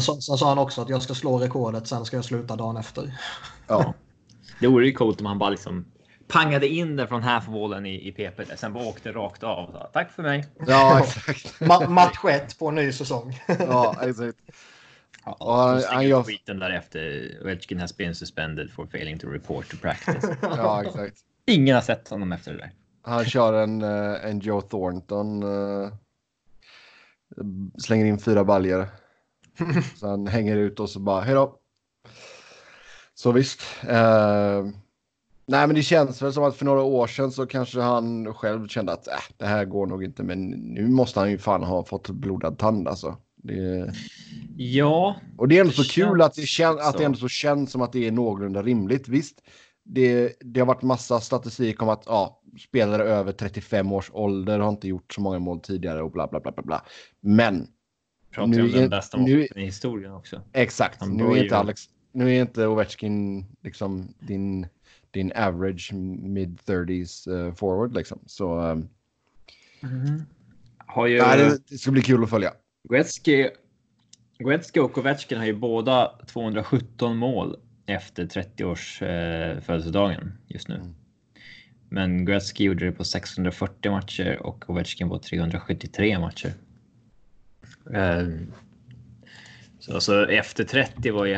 Sen, 0.00 0.22
sen 0.22 0.38
sa 0.38 0.48
han 0.48 0.58
också 0.58 0.82
att 0.82 0.88
jag 0.88 1.02
ska 1.02 1.14
slå 1.14 1.38
rekordet, 1.38 1.86
sen 1.86 2.04
ska 2.04 2.16
jag 2.16 2.24
sluta 2.24 2.56
dagen 2.56 2.76
efter. 2.76 3.18
Ja. 3.66 3.94
Det 4.60 4.66
vore 4.66 4.86
ju 4.86 4.92
coolt 4.92 5.20
om 5.20 5.26
han 5.26 5.38
bara 5.38 5.50
liksom 5.50 5.84
pangade 6.28 6.68
in 6.68 6.96
den 6.96 7.08
från 7.08 7.22
halfwallen 7.22 7.86
i, 7.86 8.08
i 8.08 8.12
PP. 8.12 8.56
Sen 8.56 8.72
bara 8.72 8.84
åkte 8.84 9.12
rakt 9.12 9.42
av. 9.42 9.72
Så, 9.72 9.78
Tack 9.92 10.12
för 10.12 10.22
mig. 10.22 10.44
Ja, 10.66 11.00
exakt. 11.28 11.60
Ma 11.60 11.88
match 11.88 12.24
1 12.24 12.58
på 12.58 12.68
en 12.68 12.74
ny 12.74 12.92
säsong. 12.92 13.40
ja, 13.58 13.96
exakt. 14.02 14.38
Ja, 15.24 15.32
och 15.32 15.54
han, 15.54 15.82
han 15.88 16.08
gör... 16.08 16.22
skiten 16.22 16.58
därefter. 16.58 17.30
Ovechkin 17.42 17.80
has 17.80 17.96
been 17.96 18.14
suspended 18.14 18.70
for 18.70 18.86
failing 18.86 19.18
to 19.18 19.26
report 19.28 19.70
to 19.70 19.76
practice. 19.76 20.36
ja, 20.42 20.82
exakt. 20.82 21.16
Ingen 21.46 21.74
har 21.74 21.82
sett 21.82 22.08
honom 22.08 22.32
efter 22.32 22.52
det 22.52 22.58
där. 22.58 22.72
Han 23.02 23.24
kör 23.24 23.62
en, 23.62 23.82
eh, 23.82 24.24
en 24.24 24.38
Joe 24.40 24.60
Thornton. 24.60 25.42
Uh, 25.42 25.92
slänger 27.78 28.04
in 28.04 28.18
fyra 28.18 28.44
baljer. 28.44 28.88
Sen 30.00 30.26
hänger 30.26 30.56
ut 30.56 30.80
och 30.80 30.90
så 30.90 31.00
bara 31.00 31.20
hej 31.20 31.34
då. 31.34 31.58
Så 33.14 33.32
visst. 33.32 33.60
Uh, 33.84 34.70
nej, 35.46 35.66
men 35.66 35.74
det 35.74 35.82
känns 35.82 36.22
väl 36.22 36.32
som 36.32 36.44
att 36.44 36.56
för 36.56 36.64
några 36.64 36.82
år 36.82 37.06
sedan 37.06 37.32
så 37.32 37.46
kanske 37.46 37.80
han 37.80 38.34
själv 38.34 38.68
kände 38.68 38.92
att 38.92 39.08
äh, 39.08 39.14
det 39.36 39.46
här 39.46 39.64
går 39.64 39.86
nog 39.86 40.04
inte. 40.04 40.22
Men 40.22 40.50
nu 40.50 40.88
måste 40.88 41.20
han 41.20 41.30
ju 41.30 41.38
fan 41.38 41.62
ha 41.62 41.84
fått 41.84 42.10
blodad 42.10 42.58
tand 42.58 42.88
alltså. 42.88 43.16
Det... 43.36 43.94
Ja. 44.56 45.16
Och 45.36 45.48
det 45.48 45.56
är 45.56 45.60
ändå 45.60 45.72
så 45.72 45.84
kul 45.84 46.22
att 46.22 46.34
det, 46.34 46.46
kän, 46.46 46.78
att 46.80 46.98
det 46.98 47.04
ändå 47.04 47.18
så 47.18 47.28
känns 47.28 47.70
som 47.70 47.82
att 47.82 47.92
det 47.92 48.06
är 48.06 48.12
någorlunda 48.12 48.62
rimligt. 48.62 49.08
Visst, 49.08 49.42
det, 49.84 50.32
det 50.40 50.60
har 50.60 50.66
varit 50.66 50.82
massa 50.82 51.20
statistik 51.20 51.82
om 51.82 51.88
att 51.88 52.02
ja, 52.06 52.40
spelare 52.68 53.02
över 53.02 53.32
35 53.32 53.92
års 53.92 54.10
ålder 54.12 54.58
har 54.58 54.68
inte 54.68 54.88
gjort 54.88 55.12
så 55.12 55.20
många 55.20 55.38
mål 55.38 55.60
tidigare 55.60 56.02
och 56.02 56.10
bla 56.10 56.28
bla 56.28 56.40
bla 56.40 56.52
bla. 56.52 56.62
bla. 56.62 56.84
Men. 57.20 57.66
Pratar 58.30 58.48
nu 58.48 58.62
om 58.62 58.70
den 58.70 58.90
bästa 58.90 59.18
nu, 59.18 59.46
i 59.56 59.64
historien 59.64 60.12
också. 60.12 60.42
Exakt. 60.52 61.06
Nu 61.06 61.24
är, 61.24 61.42
inte 61.42 61.56
Alex, 61.56 61.82
nu 62.14 62.36
är 62.36 62.40
inte 62.40 62.66
Ovechkin 62.66 63.46
liksom 63.62 64.14
din, 64.18 64.66
din 65.10 65.32
average 65.32 65.92
mid 66.22 66.58
30s 66.66 67.28
uh, 67.28 67.54
forward 67.54 67.94
liksom. 67.94 68.18
Så. 68.26 68.58
Um, 68.58 68.88
mm. 69.82 70.22
Har 70.78 71.06
ju... 71.06 71.18
Nej, 71.18 71.38
det, 71.38 71.58
det 71.68 71.78
ska 71.78 71.90
bli 71.90 72.02
kul 72.02 72.24
att 72.24 72.30
följa. 72.30 72.52
Gretzky, 72.90 73.48
Gretzky 74.38 74.80
och 74.80 74.98
Ovechkin 74.98 75.38
har 75.38 75.46
ju 75.46 75.54
båda 75.54 76.18
217 76.26 77.16
mål 77.16 77.56
efter 77.86 78.26
30 78.26 78.64
års 78.64 79.02
eh, 79.02 79.60
födelsedagen 79.60 80.32
just 80.46 80.68
nu. 80.68 80.74
Mm. 80.74 80.94
Men 81.88 82.24
Gretzky 82.24 82.64
gjorde 82.64 82.84
det 82.84 82.92
på 82.92 83.04
640 83.04 83.90
matcher 83.90 84.38
och 84.42 84.70
Ovechkin 84.70 85.08
på 85.08 85.18
373 85.18 86.18
matcher. 86.18 86.52
Eh, 87.92 88.28
så 89.84 89.94
alltså, 89.94 90.30
efter 90.30 90.64
30 90.64 91.10
var 91.10 91.24
ju 91.26 91.32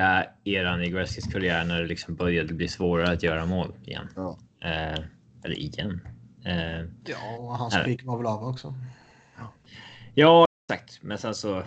eran 0.44 0.82
i 0.82 0.90
Gretzkys 0.90 1.32
karriär 1.32 1.64
när 1.64 1.80
det 1.80 1.86
liksom 1.86 2.14
började 2.14 2.54
bli 2.54 2.68
svårare 2.68 3.12
att 3.12 3.22
göra 3.22 3.46
mål 3.46 3.72
igen. 3.84 4.08
Ja. 4.16 4.38
Eh, 4.60 5.04
eller 5.44 5.58
igen. 5.58 6.00
Eh, 6.44 6.80
ja, 7.04 7.36
och 7.38 7.58
hans 7.58 7.74
peak 7.74 8.04
var 8.04 8.16
väl 8.16 8.26
av 8.26 8.44
också. 8.44 8.74
Ja, 10.14 10.46
Exakt, 10.68 11.02
men 11.02 11.18
sen 11.18 11.34
så. 11.34 11.62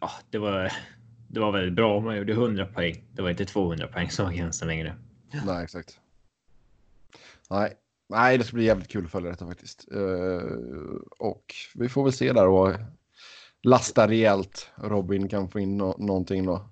Ja, 0.00 0.10
det 0.30 0.38
var. 0.38 0.72
Det 1.28 1.40
var 1.40 1.52
väldigt 1.52 1.74
bra 1.74 1.96
om 1.96 2.04
man 2.04 2.16
gjorde 2.16 2.32
100 2.32 2.66
poäng. 2.66 3.04
Det 3.12 3.22
var 3.22 3.30
inte 3.30 3.44
200 3.44 3.86
poäng 3.86 4.10
som 4.10 4.24
var 4.24 4.32
gränsen 4.32 4.68
längre. 4.68 4.96
Nej, 5.46 5.64
exakt. 5.64 6.00
Nej, 7.50 7.74
nej, 8.08 8.38
det 8.38 8.44
ska 8.44 8.56
bli 8.56 8.64
jävligt 8.64 8.88
kul 8.88 9.04
att 9.04 9.10
följa 9.10 9.30
detta 9.30 9.46
faktiskt. 9.46 9.88
Uh, 9.94 11.00
och 11.18 11.54
vi 11.74 11.88
får 11.88 12.04
väl 12.04 12.12
se 12.12 12.32
där 12.32 12.46
och 12.46 12.74
lasta 13.66 14.08
rejält. 14.08 14.70
Robin 14.74 15.28
kan 15.28 15.48
få 15.48 15.60
in 15.60 15.76
no 15.76 15.96
någonting 15.98 16.46
då. 16.46 16.68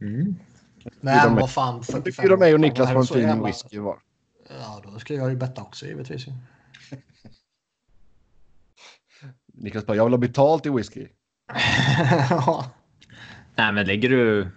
Mm. 0.00 0.36
Nej, 1.00 1.30
vad 1.30 1.52
fan. 1.52 1.82
45 1.84 2.22
Bjuda 2.22 2.36
mig 2.36 2.54
och 2.54 2.60
Niklas 2.60 2.92
på 2.92 2.98
en 2.98 3.06
fin 3.06 3.22
jävla... 3.22 3.46
whisky 3.46 3.78
var. 3.78 3.98
Ja, 4.48 4.82
då 4.84 4.98
ska 4.98 5.14
jag 5.14 5.30
ju 5.30 5.36
betta 5.36 5.62
också 5.62 5.86
givetvis. 5.86 6.26
Niklas 9.46 9.86
bara, 9.86 9.96
jag 9.96 10.04
vill 10.04 10.12
ha 10.12 10.18
betalt 10.18 10.66
i 10.66 10.70
whisky. 10.70 11.08
ja. 12.30 12.70
Nej, 13.56 13.72
men 13.72 13.86
lägger 13.86 14.08
du 14.08 14.50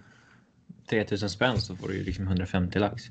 3000 0.90 1.30
spänn 1.30 1.60
så 1.60 1.76
får 1.76 1.88
du 1.88 1.94
ju 1.94 2.04
liksom 2.04 2.26
150 2.26 2.78
lax. 2.78 3.02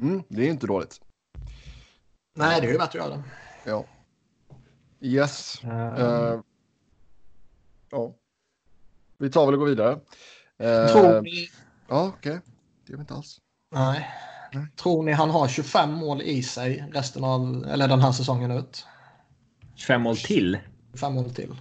Mm, 0.00 0.22
det 0.28 0.46
är 0.46 0.50
inte 0.50 0.66
dåligt. 0.66 1.00
Nej, 2.34 2.60
det 2.60 2.66
är 2.66 2.72
ju 2.72 2.78
värt 2.78 2.88
att 2.88 2.94
göra. 2.94 3.22
Ja. 3.64 3.84
Yes. 5.00 5.60
Uh... 5.64 5.70
Uh, 5.70 6.40
ja. 7.90 8.14
Vi 9.18 9.30
tar 9.30 9.46
väl 9.46 9.54
och 9.54 9.60
går 9.60 9.66
vidare. 9.66 9.92
Uh, 9.92 10.92
Tror 10.92 11.22
ni... 11.22 11.48
Ja, 11.88 12.12
okej. 12.16 12.32
Okay. 12.32 12.42
Det 12.86 12.92
gör 12.92 12.96
vi 12.96 13.00
inte 13.00 13.14
alls. 13.14 13.40
Nej. 13.70 14.08
Tror 14.76 15.02
ni 15.02 15.12
han 15.12 15.30
har 15.30 15.48
25 15.48 15.92
mål 15.92 16.22
i 16.22 16.42
sig 16.42 16.84
resten 16.92 17.24
av, 17.24 17.64
eller 17.68 17.88
den 17.88 18.00
här 18.00 18.12
säsongen 18.12 18.50
ut? 18.50 18.86
25 19.74 20.02
mål 20.02 20.16
till? 20.16 20.58
25 20.92 21.14
mål 21.14 21.34
till. 21.34 21.54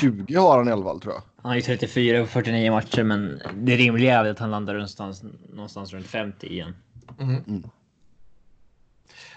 20 0.00 0.34
har 0.34 0.58
han 0.58 0.68
i 0.68 0.72
alla 0.72 0.84
fall 0.84 1.00
tror 1.00 1.14
jag. 1.14 1.22
Han 1.42 1.50
har 1.50 1.56
ju 1.56 1.62
34 1.62 2.22
och 2.22 2.28
49 2.28 2.70
matcher, 2.70 3.02
men 3.02 3.42
det 3.54 3.76
rimliga 3.76 4.18
är 4.18 4.24
att 4.24 4.38
han 4.38 4.50
landar 4.50 4.72
någonstans, 4.72 5.22
någonstans 5.48 5.92
runt 5.92 6.06
50 6.06 6.46
igen. 6.46 6.76
Mm. 7.18 7.44
Mm. 7.46 7.70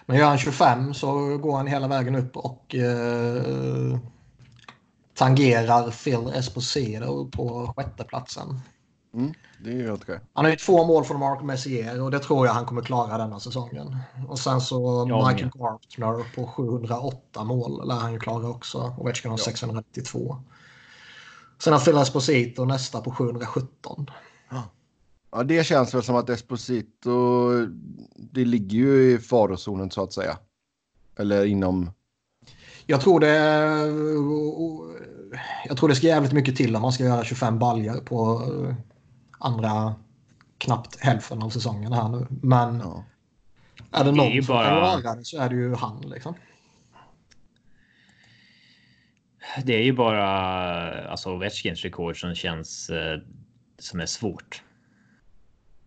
Men 0.06 0.18
gör 0.18 0.28
han 0.28 0.38
25 0.38 0.94
så 0.94 1.38
går 1.38 1.58
han 1.58 1.68
hela 1.68 1.88
vägen 1.88 2.16
upp 2.16 2.38
och 2.38 2.76
eh, 2.76 3.98
tangerar 5.14 5.92
Phil 5.92 6.34
Esposito 6.36 7.30
på 7.32 7.74
sjätteplatsen. 7.78 8.60
Mm, 9.14 9.34
det 9.60 9.72
är 9.72 9.88
helt 9.88 10.04
okej. 10.04 10.20
Han 10.34 10.46
har 10.46 10.52
ju 10.52 10.58
två 10.58 10.86
mål 10.86 11.06
från 11.06 11.20
Mark 11.20 11.44
Messier 11.44 12.02
och 12.02 12.12
det 12.12 12.20
tror 12.20 12.48
jag 12.48 12.54
han 12.54 12.66
kommer 12.66 12.82
klara 12.82 13.18
denna 13.18 13.40
säsongen. 13.40 13.98
Och 14.28 14.40
sen 14.40 14.62
så 14.62 15.06
ja, 15.10 15.28
Michael 15.28 15.52
Gartner 15.54 16.36
på 16.36 16.48
708 16.48 17.44
mål 17.44 17.88
lär 17.88 17.96
han 17.96 18.14
ju 18.14 18.20
klara 18.20 18.50
också. 18.50 18.96
Ovechkin 18.98 19.32
har 19.32 19.38
ja. 19.38 19.44
692. 19.44 20.38
Sen 21.64 21.74
har 21.74 21.80
Phil 21.80 21.98
Esposito 21.98 22.66
nästa 22.66 23.02
på 23.02 23.12
717. 23.12 24.06
Ja, 24.50 24.64
det 25.46 25.64
känns 25.64 25.94
väl 25.94 26.04
som 26.04 26.16
att 26.16 26.30
Esposito, 26.30 27.50
det 28.16 28.46
ligger 28.46 28.78
ju 28.78 29.12
i 29.12 29.18
farozonen 29.18 29.92
så 29.92 30.04
att 30.04 30.14
säga. 30.14 30.38
Eller 31.20 31.46
inom... 31.46 31.92
Jag 32.86 33.02
tror 33.02 33.20
det... 33.20 33.36
Jag 35.66 35.78
tror 35.78 35.90
det 35.90 35.96
ska 35.96 36.08
jävligt 36.08 36.34
mycket 36.34 36.56
till 36.56 36.76
om 36.76 36.82
man 36.82 36.92
ska 36.92 37.04
göra 37.04 37.24
25 37.24 37.60
baljer 37.60 38.02
på 38.02 38.42
andra 39.40 39.96
knappt 40.58 41.00
hälften 41.00 41.42
av 41.42 41.50
säsongen 41.50 41.94
här 41.94 42.10
nu. 42.10 42.28
Men 42.30 42.80
ja. 42.80 43.04
är 43.92 44.04
det 44.04 44.12
någon 44.12 44.18
det 44.18 44.38
är 44.38 44.42
som 44.42 44.56
bara... 44.56 44.66
kan 44.66 45.02
göra 45.02 45.16
det 45.16 45.26
så 45.26 45.38
är 45.38 45.50
det 45.50 45.56
ju 45.56 45.76
han 45.76 46.02
liksom. 46.02 46.36
Det 49.64 49.76
är 49.76 49.84
ju 49.84 49.94
bara 49.94 50.28
alltså 51.08 51.34
Ovechkins 51.36 51.84
rekord 51.84 52.22
som 52.22 52.36
känns 52.36 52.90
eh, 52.90 53.20
som 53.80 54.00
är 54.00 54.06
svårt. 54.06 54.64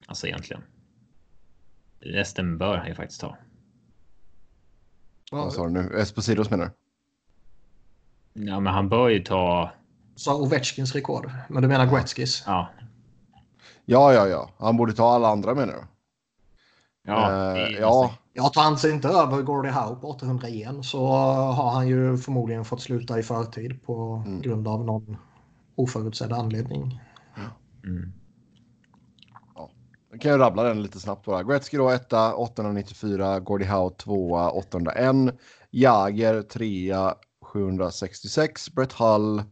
Alltså 0.07 0.27
egentligen. 0.27 0.63
Resten 2.01 2.59
bör 2.59 2.77
han 2.77 2.89
ju 2.89 2.95
faktiskt 2.95 3.21
ta. 3.21 3.37
Vad 5.33 5.53
sa 5.53 5.65
du 5.65 5.71
nu? 5.71 5.99
Espositos 5.99 6.51
menar 6.51 6.65
du? 6.65 6.73
Ja, 8.47 8.61
men 8.61 8.75
han 8.75 8.89
bör 8.89 9.09
ju 9.09 9.21
ta... 9.21 9.71
Sa 10.17 10.37
Ovechkins 10.37 10.95
rekord? 10.95 11.31
Men 11.49 11.63
du 11.63 11.69
menar 11.69 11.87
Gretzkys? 11.87 12.43
Ja. 12.47 12.69
Ja, 13.85 14.13
ja, 14.13 14.29
ja. 14.29 14.51
Han 14.59 14.77
borde 14.77 14.93
ta 14.93 15.09
alla 15.09 15.29
andra 15.29 15.55
menar 15.55 15.73
du? 15.73 15.85
Ja. 17.03 17.53
Uh, 17.55 17.81
ja. 17.81 18.15
Ja, 18.33 18.49
tar 18.49 18.63
han 18.63 18.79
sig 18.79 18.91
inte 18.91 19.09
över 19.09 19.43
Gordie 19.43 19.71
Howe 19.71 19.97
på 20.01 20.09
801 20.09 20.85
så 20.85 21.07
har 21.07 21.71
han 21.71 21.89
ju 21.89 22.17
förmodligen 22.17 22.65
fått 22.65 22.81
sluta 22.81 23.19
i 23.19 23.23
förtid 23.23 23.83
på 23.83 24.23
mm. 24.27 24.41
grund 24.41 24.69
av 24.69 24.85
någon 24.85 25.17
oförutsedd 25.75 26.33
anledning. 26.33 27.01
Mm. 27.85 28.13
Jag 30.15 30.21
kan 30.21 30.31
jag 30.31 30.41
rabbla 30.41 30.63
den 30.63 30.83
lite 30.83 31.01
snabbt 31.01 31.27
bara. 31.27 31.43
Gretzky 31.43 31.77
då 31.77 31.91
etta, 31.91 32.35
894. 32.35 33.41
Gordie 33.41 33.67
Howe 33.67 33.95
tvåa, 33.97 34.51
801. 34.51 35.35
Jager 35.71 36.43
trea, 36.43 37.15
766. 37.43 38.75
Brett 38.75 38.93
Hull 38.93 39.43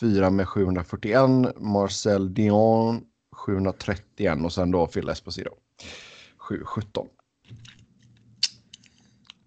fyra 0.00 0.30
med 0.30 0.48
741. 0.48 1.20
Marcel 1.56 2.34
Dion 2.34 3.04
731 3.36 4.38
och 4.44 4.52
sen 4.52 4.70
då 4.70 4.86
Phil 4.86 5.08
Esposito 5.08 5.50
717. 6.38 7.06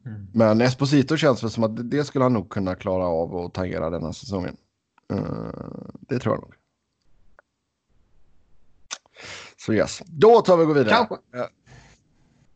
Mm. 0.05 0.27
Men 0.33 0.61
Esposito 0.61 1.17
känns 1.17 1.43
väl 1.43 1.51
som 1.51 1.63
att 1.63 1.91
det 1.91 2.03
skulle 2.03 2.25
han 2.25 2.33
nog 2.33 2.49
kunna 2.49 2.75
klara 2.75 3.05
av 3.05 3.35
och 3.35 3.53
tangera 3.53 3.89
denna 3.89 4.13
säsongen. 4.13 4.57
Uh, 5.13 5.89
det 5.99 6.19
tror 6.19 6.35
jag 6.35 6.41
nog. 6.41 6.53
Så 9.65 9.73
yes, 9.73 10.01
då 10.05 10.41
tar 10.41 10.57
vi 10.57 10.63
och 10.63 10.67
går 10.67 10.75
vidare. 10.75 10.95
Kanske. 10.95 11.15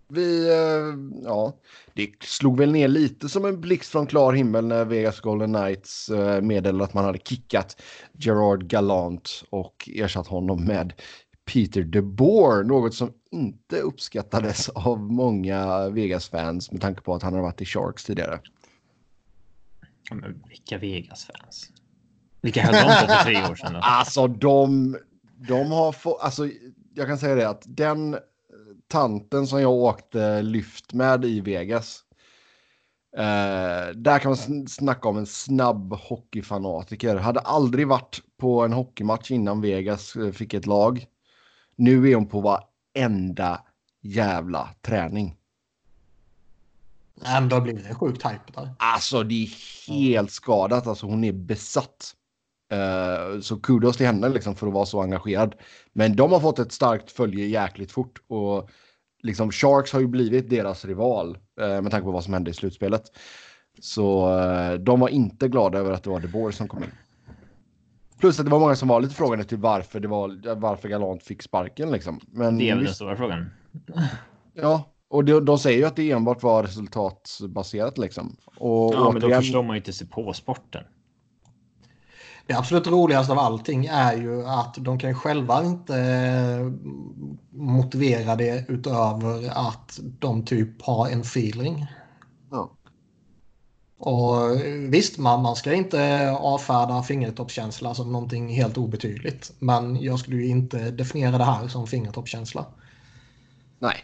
Vi, 0.09 0.49
eh, 0.49 1.23
ja, 1.23 1.53
det 1.93 2.11
slog 2.23 2.57
väl 2.57 2.71
ner 2.71 2.87
lite 2.87 3.29
som 3.29 3.45
en 3.45 3.61
blixt 3.61 3.91
från 3.91 4.07
klar 4.07 4.33
himmel 4.33 4.67
när 4.67 4.85
Vegas 4.85 5.19
Golden 5.19 5.53
Knights 5.53 6.09
eh, 6.09 6.41
meddelade 6.41 6.83
att 6.83 6.93
man 6.93 7.05
hade 7.05 7.19
kickat 7.19 7.81
Gerard 8.13 8.63
Galant 8.63 9.43
och 9.49 9.89
ersatt 9.93 10.27
honom 10.27 10.65
med 10.65 10.93
Peter 11.45 11.83
DeBoer, 11.83 12.63
något 12.63 12.93
som 12.93 13.13
inte 13.31 13.79
uppskattades 13.79 14.69
av 14.69 14.99
många 14.99 15.89
Vegas-fans 15.89 16.71
med 16.71 16.81
tanke 16.81 17.01
på 17.01 17.15
att 17.15 17.23
han 17.23 17.33
har 17.33 17.41
varit 17.41 17.61
i 17.61 17.65
Sharks 17.65 18.03
tidigare. 18.03 18.39
Men 20.11 20.43
vilka 20.49 20.77
Vegas-fans? 20.77 21.69
Vilka 22.41 22.61
höll 22.61 22.73
de 22.73 23.07
på 23.07 23.13
för 23.13 23.23
tre 23.23 23.51
år 23.51 23.55
sedan? 23.55 23.73
Då? 23.73 23.79
Alltså 23.83 24.27
de, 24.27 24.97
de 25.47 25.71
har 25.71 25.91
fått, 25.91 26.21
alltså 26.21 26.49
jag 26.97 27.07
kan 27.07 27.17
säga 27.17 27.35
det 27.35 27.49
att 27.49 27.63
den 27.65 28.13
eh, 28.13 28.19
tanten 28.87 29.47
som 29.47 29.61
jag 29.61 29.71
åkte 29.71 30.41
lyft 30.41 30.93
med 30.93 31.25
i 31.25 31.41
Vegas. 31.41 32.03
Eh, 33.17 33.93
där 33.95 34.19
kan 34.19 34.31
man 34.31 34.67
snacka 34.67 35.09
om 35.09 35.17
en 35.17 35.25
snabb 35.25 35.93
hockeyfanatiker. 35.93 37.15
Hade 37.15 37.39
aldrig 37.39 37.87
varit 37.87 38.21
på 38.37 38.65
en 38.65 38.73
hockeymatch 38.73 39.31
innan 39.31 39.61
Vegas 39.61 40.15
eh, 40.15 40.31
fick 40.31 40.53
ett 40.53 40.65
lag. 40.65 41.05
Nu 41.75 42.09
är 42.09 42.15
hon 42.15 42.27
på 42.27 42.41
varenda 42.41 43.61
jävla 44.01 44.69
träning. 44.81 45.35
Ändå 47.25 47.61
blir 47.61 47.73
det 47.73 47.95
sjukt 47.95 48.25
hype 48.25 48.51
där. 48.53 48.69
Alltså 48.79 49.23
det 49.23 49.43
är 49.43 49.49
helt 49.87 50.31
skadat. 50.31 50.87
Alltså 50.87 51.05
hon 51.05 51.23
är 51.23 51.33
besatt. 51.33 52.13
Uh, 52.73 53.41
så 53.41 53.57
kudos 53.57 53.97
till 53.97 54.05
henne 54.05 54.29
liksom 54.29 54.55
för 54.55 54.67
att 54.67 54.73
vara 54.73 54.85
så 54.85 55.01
engagerad. 55.01 55.55
Men 55.93 56.15
de 56.15 56.31
har 56.31 56.39
fått 56.39 56.59
ett 56.59 56.71
starkt 56.71 57.11
följe 57.11 57.45
jäkligt 57.45 57.91
fort 57.91 58.21
och 58.27 58.69
liksom 59.23 59.51
Sharks 59.51 59.93
har 59.93 59.99
ju 59.99 60.07
blivit 60.07 60.49
deras 60.49 60.85
rival 60.85 61.37
uh, 61.61 61.81
med 61.81 61.91
tanke 61.91 62.05
på 62.05 62.11
vad 62.11 62.23
som 62.23 62.33
hände 62.33 62.51
i 62.51 62.53
slutspelet. 62.53 63.03
Så 63.79 64.37
uh, 64.39 64.73
de 64.73 64.99
var 64.99 65.09
inte 65.09 65.47
glada 65.47 65.79
över 65.79 65.91
att 65.91 66.03
det 66.03 66.09
var 66.09 66.19
DeBoer 66.19 66.51
som 66.51 66.67
kom 66.67 66.83
in. 66.83 66.91
Plus 68.19 68.39
att 68.39 68.45
det 68.45 68.51
var 68.51 68.59
många 68.59 68.75
som 68.75 68.87
var 68.87 69.01
lite 69.01 69.15
frågande 69.15 69.45
till 69.45 69.57
varför 69.57 69.99
det 69.99 70.07
var 70.07 70.55
varför 70.55 70.89
Galant 70.89 71.23
fick 71.23 71.41
sparken 71.41 71.91
liksom. 71.91 72.19
Men 72.27 72.57
det 72.57 72.69
är 72.69 72.75
väl 72.75 72.83
den 72.83 72.93
stora 72.93 73.15
frågan. 73.15 73.49
ja, 74.53 74.93
och 75.09 75.25
de, 75.25 75.45
de 75.45 75.59
säger 75.59 75.77
ju 75.77 75.85
att 75.85 75.95
det 75.95 76.11
enbart 76.11 76.43
var 76.43 76.63
resultatbaserat 76.63 77.97
liksom. 77.97 78.37
Och 78.57 78.93
ja, 78.93 79.07
återigen... 79.07 79.13
men 79.13 79.21
då 79.21 79.35
förstår 79.35 79.63
man 79.63 79.75
ju 79.75 79.77
inte 79.77 79.93
sig 79.93 80.07
på 80.07 80.33
sporten. 80.33 80.83
Det 82.47 82.53
absolut 82.53 82.87
roligaste 82.87 83.31
av 83.33 83.39
allting 83.39 83.85
är 83.85 84.17
ju 84.17 84.45
att 84.45 84.75
de 84.77 84.99
kan 84.99 85.15
själva 85.15 85.63
inte 85.63 85.97
eh, 85.97 86.71
motivera 87.49 88.35
det 88.35 88.65
utöver 88.67 89.49
att 89.67 89.99
de 90.19 90.45
typ 90.45 90.81
har 90.81 91.09
en 91.09 91.21
feeling. 91.21 91.85
Ja. 92.51 92.71
Och 93.99 94.61
visst, 94.93 95.17
man, 95.17 95.41
man 95.41 95.55
ska 95.55 95.73
inte 95.73 96.31
avfärda 96.31 97.03
fingertoppskänsla 97.03 97.93
som 97.93 98.11
någonting 98.11 98.49
helt 98.49 98.77
obetydligt. 98.77 99.51
Men 99.59 100.01
jag 100.01 100.19
skulle 100.19 100.37
ju 100.37 100.47
inte 100.47 100.91
definiera 100.91 101.37
det 101.37 101.43
här 101.43 101.67
som 101.67 101.87
fingertoppskänsla. 101.87 102.65
Nej. 103.79 103.95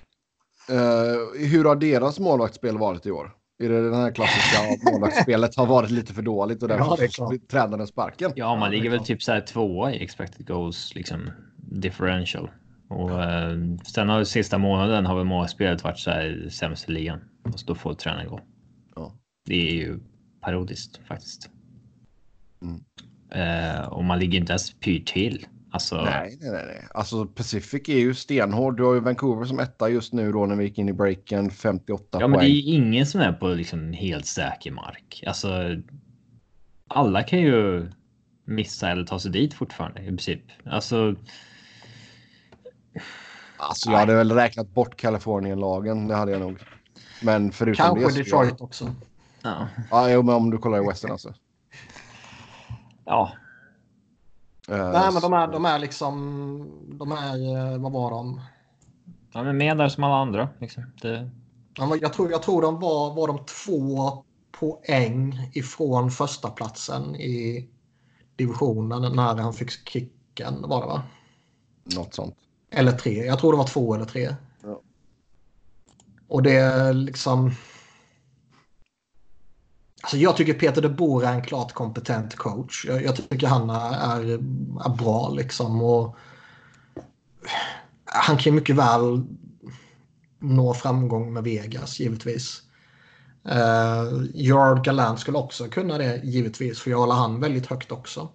Uh, 0.69 1.47
hur 1.47 1.65
har 1.65 1.75
deras 1.75 2.19
målvaktsspel 2.19 2.77
varit 2.77 3.05
i 3.05 3.11
år? 3.11 3.31
Är 3.63 3.69
det 3.69 3.83
den 3.83 3.93
här 3.93 4.11
klassiska 4.11 4.57
målvaktsspelet 4.91 5.55
har 5.55 5.65
varit 5.65 5.91
lite 5.91 6.13
för 6.13 6.21
dåligt 6.21 6.63
och 6.63 6.67
därför 6.67 7.09
ja, 7.17 7.33
tränaren 7.51 7.87
sparken? 7.87 8.31
Ja, 8.35 8.55
man 8.55 8.71
ligger 8.71 8.89
väl 8.89 9.05
typ 9.05 9.23
så 9.23 9.31
här 9.31 9.41
tvåa 9.41 9.93
i 9.93 10.03
expected 10.03 10.47
goals, 10.47 10.95
liksom 10.95 11.29
differential. 11.57 12.49
Och 12.89 13.23
eh, 13.23 13.57
sen 13.83 14.09
har 14.09 14.23
sista 14.23 14.57
månaden 14.57 15.05
har 15.05 15.15
väl 15.15 15.25
målspelet 15.25 15.83
varit 15.83 15.99
så 15.99 16.11
här 16.11 16.47
sämst 16.49 16.89
i 16.89 16.91
ligan. 16.91 17.19
Och 17.43 17.51
då 17.65 17.75
får 17.75 17.93
tränaren 17.93 18.27
gå. 18.27 18.39
Ja. 18.95 19.13
Det 19.45 19.69
är 19.69 19.73
ju 19.73 19.99
parodiskt 20.41 20.99
faktiskt. 21.07 21.49
Mm. 22.61 22.83
Eh, 23.31 23.87
och 23.87 24.03
man 24.03 24.19
ligger 24.19 24.39
inte 24.39 24.51
ens 24.51 24.73
pyrt 24.73 25.07
till. 25.07 25.45
Alltså... 25.73 26.01
Nej, 26.01 26.37
nej, 26.41 26.51
nej. 26.51 26.87
Alltså 26.93 27.25
Pacific 27.25 27.89
är 27.89 27.97
ju 27.97 28.13
stenhård. 28.13 28.77
Du 28.77 28.83
har 28.83 28.93
ju 28.93 28.99
Vancouver 28.99 29.45
som 29.45 29.59
etta 29.59 29.89
just 29.89 30.13
nu 30.13 30.31
då 30.31 30.45
när 30.45 30.55
vi 30.55 30.63
gick 30.63 30.77
in 30.77 30.89
i 30.89 30.93
breaken. 30.93 31.51
58 31.51 32.05
ja, 32.11 32.19
poäng. 32.19 32.31
men 32.31 32.39
det 32.39 32.45
är 32.45 32.49
ju 32.49 32.61
ingen 32.61 33.05
som 33.05 33.21
är 33.21 33.33
på 33.33 33.47
liksom 33.47 33.93
helt 33.93 34.25
säker 34.25 34.71
mark. 34.71 35.23
Alltså. 35.27 35.49
Alla 36.87 37.23
kan 37.23 37.39
ju 37.39 37.91
missa 38.45 38.89
eller 38.89 39.05
ta 39.05 39.19
sig 39.19 39.31
dit 39.31 39.53
fortfarande 39.53 40.01
i 40.01 40.05
princip. 40.05 40.41
Alltså. 40.65 41.15
Alltså 43.57 43.91
jag 43.91 43.97
hade 43.97 44.15
väl 44.15 44.31
räknat 44.31 44.67
bort 44.67 44.95
Kalifornien-lagen. 44.95 46.07
Det 46.07 46.15
hade 46.15 46.31
jag 46.31 46.41
nog. 46.41 46.59
Men 47.23 47.51
förutom 47.51 47.85
Kanske 47.85 47.99
det. 47.99 48.03
Kanske 48.03 48.23
Detroit 48.23 48.61
också. 48.61 48.95
Ja. 49.41 49.67
Ja, 49.91 50.21
men 50.21 50.35
om 50.35 50.51
du 50.51 50.57
kollar 50.57 50.83
i 50.83 50.87
Western 50.87 51.11
alltså. 51.11 51.33
Ja, 53.05 53.31
Nej, 54.67 55.11
men 55.13 55.21
de 55.21 55.33
är, 55.33 55.47
de 55.47 55.65
är 55.65 55.79
liksom, 55.79 56.71
de 56.99 57.11
är, 57.11 57.73
eh, 57.73 57.77
vad 57.77 57.91
var 57.91 58.11
de? 58.11 58.41
De 59.33 59.47
är 59.47 59.53
med 59.53 59.77
där 59.77 59.89
som 59.89 60.03
alla 60.03 60.15
andra. 60.15 60.49
Liksom. 60.59 60.83
Det... 61.01 61.29
Jag, 62.01 62.13
tror, 62.13 62.31
jag 62.31 62.43
tror 62.43 62.61
de 62.61 62.79
var, 62.79 63.13
var 63.13 63.27
de 63.27 63.39
två 63.65 64.23
poäng 64.51 65.49
ifrån 65.53 66.11
första 66.11 66.49
platsen 66.49 67.15
i 67.15 67.69
divisionen 68.35 69.15
när 69.15 69.35
han 69.35 69.53
fick 69.53 69.89
kicken 69.89 70.61
var 70.61 70.81
det 70.81 70.87
va? 70.87 71.03
Något 71.83 72.13
sånt. 72.13 72.35
Eller 72.71 72.91
tre. 72.91 73.25
Jag 73.25 73.39
tror 73.39 73.51
det 73.51 73.57
var 73.57 73.67
två 73.67 73.95
eller 73.95 74.05
tre. 74.05 74.35
Ja. 74.63 74.81
Och 76.27 76.43
det 76.43 76.55
är 76.55 76.93
liksom... 76.93 77.51
Alltså 80.03 80.17
jag 80.17 80.37
tycker 80.37 80.53
Peter 80.53 80.81
de 80.81 80.89
Boer 80.89 81.27
är 81.27 81.33
en 81.33 81.43
klart 81.43 81.73
kompetent 81.73 82.35
coach. 82.35 82.85
Jag, 82.87 83.03
jag 83.03 83.15
tycker 83.15 83.47
han 83.47 83.69
är, 83.69 84.33
är, 84.85 84.97
bra 84.97 85.29
liksom. 85.29 85.81
Och 85.81 86.17
han 88.05 88.37
kan 88.37 88.55
mycket 88.55 88.75
väl 88.75 89.23
nå 90.39 90.73
framgång 90.73 91.33
med 91.33 91.43
Vegas 91.43 91.99
givetvis. 91.99 92.61
Uh, 93.45 94.25
Gerard 94.33 94.85
Gallant 94.85 95.19
skulle 95.19 95.37
också 95.37 95.67
kunna 95.67 95.97
det 95.97 96.21
givetvis 96.23 96.79
för 96.79 96.91
jag 96.91 96.97
håller 96.97 97.15
han 97.15 97.39
väldigt 97.39 97.65
högt 97.65 97.91
också. 97.91 98.29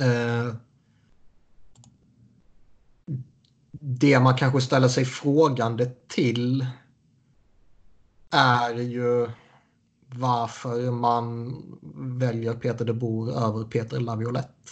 Uh, 0.00 0.54
det 3.72 4.20
man 4.20 4.36
kanske 4.36 4.60
ställer 4.60 4.88
sig 4.88 5.04
frågande 5.04 5.90
till 6.08 6.66
är 8.30 8.74
ju 8.74 9.28
varför 10.14 10.90
man 10.90 11.56
väljer 12.18 12.54
Peter 12.54 12.84
de 12.84 12.92
Boer 12.92 13.46
över 13.46 13.64
Peter 13.64 14.00
Laviolette. 14.00 14.70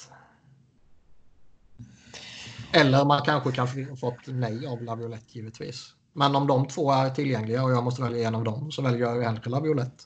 Eller 2.73 3.05
man 3.05 3.23
kanske 3.23 3.53
kan 3.53 3.97
fått 3.97 4.27
nej 4.27 4.67
av 4.67 4.83
Laviolette 4.83 5.39
givetvis. 5.39 5.95
Men 6.13 6.37
om 6.37 6.47
de 6.47 6.67
två 6.67 6.93
är 6.93 7.11
tillgängliga 7.11 7.65
och 7.65 7.71
jag 7.71 7.85
måste 7.85 8.03
välja 8.03 8.29
en 8.29 8.35
av 8.35 8.45
dem 8.45 8.71
så 8.71 8.83
väljer 8.83 9.01
jag 9.01 9.23
hellre 9.23 9.51
Laviolette. 9.51 10.05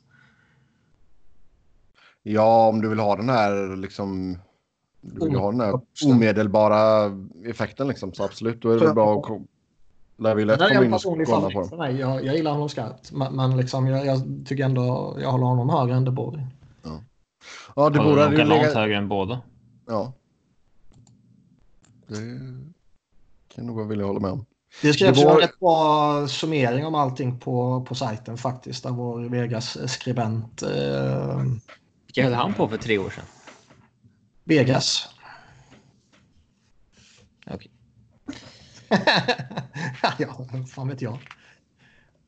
Ja, 2.23 2.68
om 2.68 2.81
du 2.81 2.88
vill 2.88 2.99
ha 2.99 3.16
den 3.16 3.29
här 3.29 3.77
liksom... 3.77 4.38
Du 5.01 5.25
vill 5.29 5.38
ha 5.38 5.51
den 5.51 5.61
här 5.61 5.81
omedelbara 6.07 7.11
effekten 7.45 7.88
liksom. 7.88 8.12
Så 8.12 8.25
absolut, 8.25 8.62
då 8.62 8.71
är 8.71 8.81
det 8.81 8.95
bra 8.95 9.18
att 9.18 9.42
Laviolette 10.23 10.69
kommer 10.69 10.85
in 10.85 10.93
och 10.93 11.03
kolla 11.03 11.51
på 11.51 11.69
den. 11.71 11.79
Mig. 11.79 11.97
Jag, 11.97 12.25
jag 12.25 12.37
gillar 12.37 12.53
honom 12.53 12.69
skarpt. 12.69 13.13
Men, 13.13 13.37
men 13.37 13.57
liksom, 13.57 13.87
jag, 13.87 14.07
jag, 14.07 14.23
tycker 14.47 14.65
ändå 14.65 15.17
jag 15.21 15.31
håller 15.31 15.47
honom 15.47 15.71
högre 15.71 15.95
än 15.95 16.05
De 16.05 16.15
Boer. 16.15 16.47
Ja. 16.83 17.01
Ja, 17.77 17.91
det 17.91 17.99
borde 17.99 18.31
ju 18.31 18.45
lägga... 18.45 18.75
högre 18.75 18.97
än 18.97 19.09
båda. 19.09 19.41
Ja. 19.87 20.13
Det 22.07 22.17
kan 23.55 23.67
nog 23.67 23.77
vara 23.77 23.87
villig 23.87 24.03
att 24.03 24.09
hålla 24.09 24.21
med 24.21 24.31
om. 24.31 24.45
Det 24.83 24.93
skrevs 24.93 25.19
det 25.19 25.25
var... 25.25 25.33
en 25.33 25.41
rätt 25.41 25.59
bra 25.61 26.29
summering 26.29 26.87
om 26.87 26.95
allting 26.95 27.39
på, 27.39 27.85
på 27.89 27.95
sajten 27.95 28.37
faktiskt. 28.37 28.83
Där 28.83 28.91
vår 28.91 29.21
Vegas-skribent... 29.21 30.63
Eh... 30.63 31.43
Vilka 32.07 32.25
höll 32.25 32.35
han 32.35 32.55
på 32.55 32.69
för 32.69 32.77
tre 32.77 32.99
år 32.99 33.11
sedan? 33.11 33.25
Vegas. 34.45 35.09
ja, 40.18 40.46
fan 40.66 40.88
vet 40.88 41.02
jag. 41.02 41.18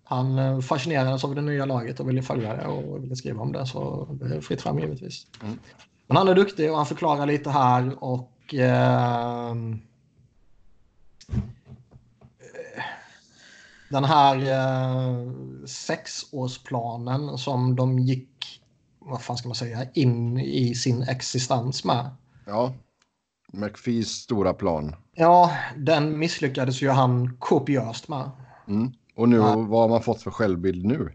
Han 0.05 0.39
eh, 0.39 0.61
fascinerades 0.61 1.25
av 1.25 1.35
det 1.35 1.43
nya 1.43 1.65
laget 1.65 2.01
och 2.01 2.09
ville 2.09 2.23
följa 2.23 2.57
det 2.57 2.67
och 2.67 3.05
ville 3.05 3.17
skriva 3.17 3.43
om 3.43 3.53
det. 3.53 3.67
Så 3.67 4.09
det 4.21 4.37
är 4.37 4.41
fritt 4.41 4.63
fram 4.63 4.79
givetvis. 4.79 5.27
Mm. 5.43 5.59
Men 6.07 6.17
han 6.17 6.29
är 6.29 6.35
duktig 6.35 6.71
och 6.71 6.77
han 6.77 6.87
förklarar 6.87 7.27
lite 7.27 7.51
här 7.51 8.05
och... 8.05 8.55
Eh, 8.55 9.55
den 13.89 14.05
här 14.05 14.37
eh, 14.37 15.31
sexårsplanen 15.67 17.39
som 17.39 17.77
de 17.77 17.99
gick, 17.99 18.63
vad 18.99 19.23
fan 19.23 19.37
ska 19.37 19.49
man 19.49 19.55
säga, 19.55 19.87
in 19.95 20.39
i 20.39 20.75
sin 20.75 21.03
existens 21.03 21.85
med. 21.85 22.11
Ja, 22.47 22.75
McPhees 23.53 24.09
stora 24.09 24.55
plan. 24.55 24.97
Ja, 25.15 25.53
den 25.77 26.19
misslyckades 26.19 26.83
ju 26.83 26.91
han 26.91 27.37
kopiöst 27.39 28.09
med. 28.09 28.31
Mm. 28.69 28.93
Och 29.17 29.29
nu, 29.29 29.37
ja. 29.37 29.57
vad 29.57 29.81
har 29.81 29.89
man 29.89 30.03
fått 30.03 30.23
för 30.23 30.31
självbild 30.31 30.85
nu? 30.85 31.13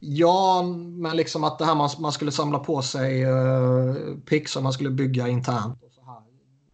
Ja, 0.00 0.62
men 0.86 1.16
liksom 1.16 1.44
att 1.44 1.58
det 1.58 1.64
här 1.64 1.74
man, 1.74 1.90
man 1.98 2.12
skulle 2.12 2.32
samla 2.32 2.58
på 2.58 2.82
sig 2.82 3.26
uh, 3.26 3.94
pix 4.28 4.52
som 4.52 4.62
man 4.62 4.72
skulle 4.72 4.90
bygga 4.90 5.28
internt. 5.28 5.82
Och 5.82 5.92
så 5.92 6.02
här. 6.04 6.20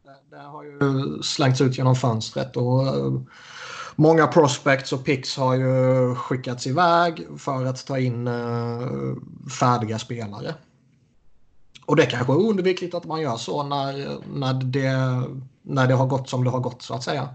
Det, 0.04 0.36
det 0.36 0.42
har 0.42 0.64
ju 0.64 1.22
slängts 1.22 1.60
ut 1.60 1.78
genom 1.78 1.96
fönstret. 1.96 2.56
och 2.56 2.96
uh, 2.96 3.20
Många 3.96 4.26
prospects 4.26 4.92
och 4.92 5.04
picks 5.04 5.36
har 5.36 5.54
ju 5.54 6.14
skickats 6.14 6.66
iväg 6.66 7.26
för 7.38 7.64
att 7.64 7.86
ta 7.86 7.98
in 7.98 8.28
uh, 8.28 9.16
färdiga 9.60 9.98
spelare. 9.98 10.54
Och 11.86 11.96
det 11.96 12.06
kanske 12.06 12.32
är 12.32 12.36
oundvikligt 12.36 12.94
att 12.94 13.04
man 13.04 13.20
gör 13.20 13.36
så 13.36 13.62
när, 13.62 14.18
när, 14.38 14.54
det, 14.54 14.92
när 15.62 15.86
det 15.86 15.94
har 15.94 16.06
gått 16.06 16.28
som 16.28 16.44
det 16.44 16.50
har 16.50 16.60
gått 16.60 16.82
så 16.82 16.94
att 16.94 17.02
säga. 17.02 17.28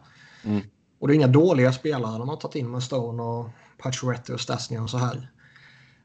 Mm. 0.44 0.62
Och 1.00 1.08
det 1.08 1.14
är 1.14 1.16
inga 1.16 1.28
dåliga 1.28 1.74
spelare 1.74 2.18
de 2.18 2.30
har 2.30 2.36
tagit 2.36 2.56
in 2.56 2.72
med 2.72 2.84
Stone 2.84 3.24
och 3.24 3.50
Pacioretty 3.78 4.34
och 4.34 4.42
Stasny 4.42 4.78
och 4.78 4.90
så 4.90 4.98
här. 4.98 5.32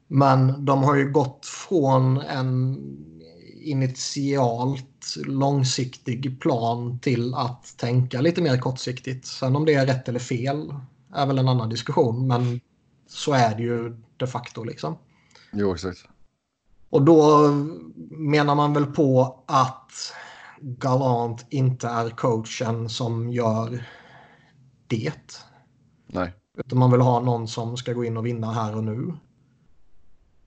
Men 0.09 0.65
de 0.65 0.83
har 0.83 0.97
ju 0.97 1.13
gått 1.13 1.47
från 1.47 2.21
en 2.21 2.79
initialt 3.63 5.17
långsiktig 5.17 6.41
plan 6.41 6.99
till 6.99 7.35
att 7.35 7.75
tänka 7.77 8.21
lite 8.21 8.43
mer 8.43 8.59
kortsiktigt. 8.59 9.27
Sen 9.27 9.57
om 9.57 9.65
det 9.65 9.75
är 9.75 9.87
rätt 9.87 10.09
eller 10.09 10.19
fel 10.19 10.75
är 11.15 11.27
väl 11.27 11.39
en 11.39 11.49
annan 11.49 11.69
diskussion. 11.69 12.27
Men 12.27 12.61
så 13.09 13.33
är 13.33 13.57
det 13.57 13.63
ju 13.63 13.97
de 14.17 14.27
facto 14.27 14.65
liksom. 14.65 14.99
Jo, 15.53 15.75
exakt. 15.75 16.05
Och 16.93 17.03
då 17.03 17.49
menar 18.11 18.55
man 18.55 18.73
väl 18.73 18.87
på 18.87 19.43
att 19.47 19.93
Galant 20.61 21.47
inte 21.51 21.89
är 21.89 22.11
coachen 22.11 22.89
som 22.89 23.31
gör 23.31 23.85
det. 24.87 25.45
Nej. 26.07 26.35
Utan 26.59 26.79
man 26.79 26.91
vill 26.91 27.01
ha 27.01 27.21
någon 27.21 27.49
som 27.49 27.77
ska 27.77 27.93
gå 27.93 28.05
in 28.05 28.17
och 28.17 28.27
vinna 28.27 28.53
här 28.53 28.77
och 28.77 28.85
nu. 28.85 29.15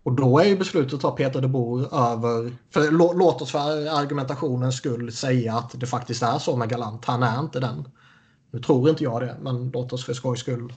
Och 0.03 0.13
då 0.13 0.39
är 0.39 0.45
ju 0.45 0.57
beslutet 0.57 0.93
att 0.93 1.01
ta 1.01 1.11
Peter 1.11 1.41
de 1.41 1.47
Boer 1.47 2.11
över... 2.11 2.57
För 2.69 2.91
låt 2.91 3.41
oss 3.41 3.51
för 3.51 3.99
argumentationens 3.99 4.77
skull 4.77 5.11
säga 5.11 5.55
att 5.55 5.79
det 5.79 5.87
faktiskt 5.87 6.23
är 6.23 6.39
så 6.39 6.55
med 6.55 6.69
Galant. 6.69 7.05
Han 7.05 7.23
är 7.23 7.39
inte 7.39 7.59
den. 7.59 7.89
Nu 8.51 8.59
tror 8.59 8.89
inte 8.89 9.03
jag 9.03 9.21
det, 9.21 9.37
men 9.41 9.69
låt 9.69 9.93
oss 9.93 10.05
för 10.05 10.13
skojs 10.13 10.39
skull 10.39 10.73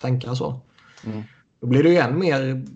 tänka 0.00 0.34
så. 0.34 0.60
Mm. 1.04 1.22
Då 1.60 1.66
blir 1.66 1.82
det 1.82 1.90
ju 1.90 1.96
än 1.96 2.18
mer 2.18 2.66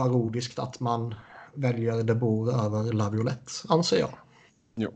parodiskt 0.00 0.58
att 0.58 0.80
man 0.80 1.14
väljer 1.54 2.02
de 2.02 2.14
Boer 2.14 2.64
över 2.64 2.92
Laviolette, 2.92 3.52
anser 3.68 3.98
jag. 3.98 4.10
Jo. 4.76 4.94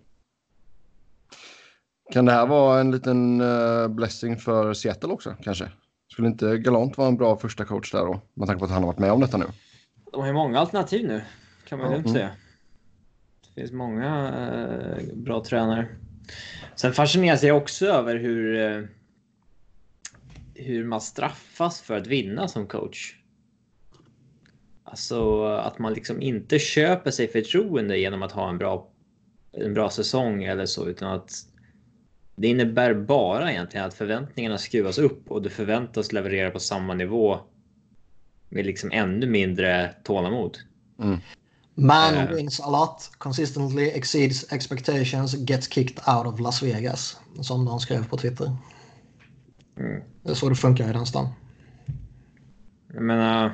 Kan 2.13 2.25
det 2.25 2.33
här 2.33 2.47
vara 2.47 2.81
en 2.81 2.91
liten 2.91 3.41
uh, 3.41 3.89
blessing 3.89 4.37
för 4.37 4.75
Seattle 4.75 5.13
också, 5.13 5.37
kanske? 5.43 5.71
Skulle 6.13 6.29
inte 6.29 6.59
Galant 6.59 6.99
vara 6.99 7.09
en 7.09 7.17
bra 7.17 7.37
första 7.37 7.65
coach 7.65 7.93
där 7.93 8.07
då? 8.07 8.21
Med 8.35 8.47
tanke 8.47 8.59
på 8.59 8.65
att 8.65 8.71
han 8.71 8.83
har 8.83 8.87
varit 8.87 8.99
med 8.99 9.13
om 9.13 9.21
detta 9.21 9.37
nu. 9.37 9.47
De 10.13 10.21
har 10.21 10.27
ju 10.27 10.33
många 10.33 10.59
alternativ 10.59 11.07
nu, 11.07 11.23
kan 11.69 11.79
man 11.79 11.93
lugnt 11.93 12.07
mm. 12.07 12.15
säga. 12.15 12.31
Det 13.55 13.61
finns 13.61 13.73
många 13.73 14.33
uh, 14.99 15.15
bra 15.15 15.45
tränare. 15.45 15.89
Sen 16.75 16.93
fascineras 16.93 17.43
jag 17.43 17.57
också 17.57 17.87
över 17.87 18.17
hur, 18.17 18.55
uh, 18.55 18.87
hur 20.55 20.85
man 20.85 21.01
straffas 21.01 21.81
för 21.81 21.97
att 21.97 22.07
vinna 22.07 22.49
som 22.49 22.67
coach. 22.67 23.24
Alltså 24.85 25.45
att 25.47 25.79
man 25.79 25.93
liksom 25.93 26.23
inte 26.23 26.59
köper 26.59 27.11
sig 27.11 27.29
förtroende 27.29 27.99
genom 27.99 28.23
att 28.23 28.33
ha 28.33 28.49
en 28.49 28.59
bra, 28.59 28.89
en 29.53 29.75
bra 29.75 29.91
säsong 29.91 30.45
eller 30.45 30.67
så, 30.67 30.89
utan 30.89 31.13
att 31.13 31.31
det 32.37 32.49
innebär 32.49 32.95
bara 32.95 33.53
egentligen 33.53 33.87
att 33.87 33.95
förväntningarna 33.95 34.59
skruvas 34.59 34.99
upp 34.99 35.31
och 35.31 35.43
du 35.43 35.51
förväntas 35.51 36.13
leverera 36.13 36.51
på 36.51 36.61
samma 36.61 36.95
nivå 36.95 37.41
med 38.49 38.67
liksom 38.67 38.91
ännu 38.93 39.27
mindre 39.27 39.95
tålamod. 40.03 40.59
Mm. 40.99 41.19
Man 41.75 42.15
uh, 42.15 42.35
wins 42.35 42.61
a 42.61 42.71
lot, 42.71 43.11
consistently 43.19 43.89
exceeds 43.89 44.53
expectations, 44.53 45.35
gets 45.35 45.69
kicked 45.69 45.99
out 46.09 46.27
of 46.27 46.41
Las 46.41 46.63
Vegas. 46.63 47.17
Som 47.41 47.65
de 47.65 47.81
skrev 47.81 48.09
på 48.09 48.17
Twitter. 48.17 48.57
Mm. 49.79 50.03
Det 50.23 50.31
är 50.31 50.35
så 50.35 50.49
det 50.49 50.55
funkar 50.55 50.91
i 50.91 50.93
den 50.93 51.07
stan. 51.07 51.29
Jag 52.93 53.03
menar, 53.03 53.53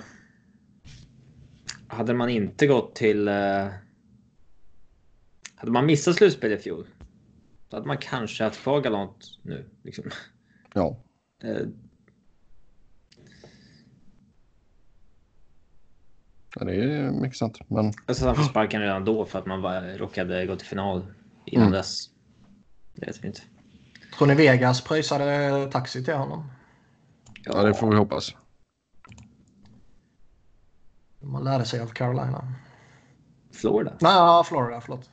hade 1.90 2.14
man 2.14 2.28
inte 2.28 2.66
gått 2.66 2.94
till... 2.94 3.28
Uh, 3.28 3.68
hade 5.54 5.72
man 5.72 5.86
missat 5.86 6.16
slutspel 6.16 6.52
i 6.52 6.56
fjol, 6.56 6.86
då 7.68 7.76
hade 7.76 7.86
man 7.86 7.98
kanske 7.98 8.44
haft 8.44 8.60
kvar 8.60 8.80
Galant 8.80 9.38
nu. 9.42 9.70
Liksom. 9.82 10.04
Ja. 10.74 10.96
Uh, 11.44 11.66
Ja, 16.54 16.64
det 16.64 16.74
är 16.74 17.10
mycket 17.10 17.38
sant. 17.38 17.58
Men... 17.68 17.92
Alltså, 18.06 18.26
han 18.26 18.36
fick 18.36 18.50
sparken 18.50 18.80
redan 18.80 19.04
då 19.04 19.24
för 19.24 19.38
att 19.38 19.46
man 19.46 19.62
var, 19.62 19.98
råkade 19.98 20.46
gå 20.46 20.56
till 20.56 20.66
final 20.66 21.06
innan 21.44 21.66
mm. 21.66 21.76
dess. 21.76 22.06
Det 22.94 23.06
vet 23.06 23.24
vi 23.24 23.28
inte. 23.28 23.40
Tror 24.18 24.28
ni 24.28 24.34
Vegas 24.34 24.84
pröjsade 24.84 25.68
taxi 25.72 26.04
till 26.04 26.14
honom? 26.14 26.50
Ja, 27.44 27.52
ja 27.54 27.62
det 27.62 27.74
får 27.74 27.90
vi 27.90 27.96
hoppas. 27.96 28.34
Man 31.20 31.44
lärde 31.44 31.64
sig 31.64 31.80
av 31.80 31.86
Carolina. 31.86 32.54
Florida? 33.52 33.92
Nej, 34.00 34.44
Florida, 34.44 34.80
förlåt. 34.80 35.10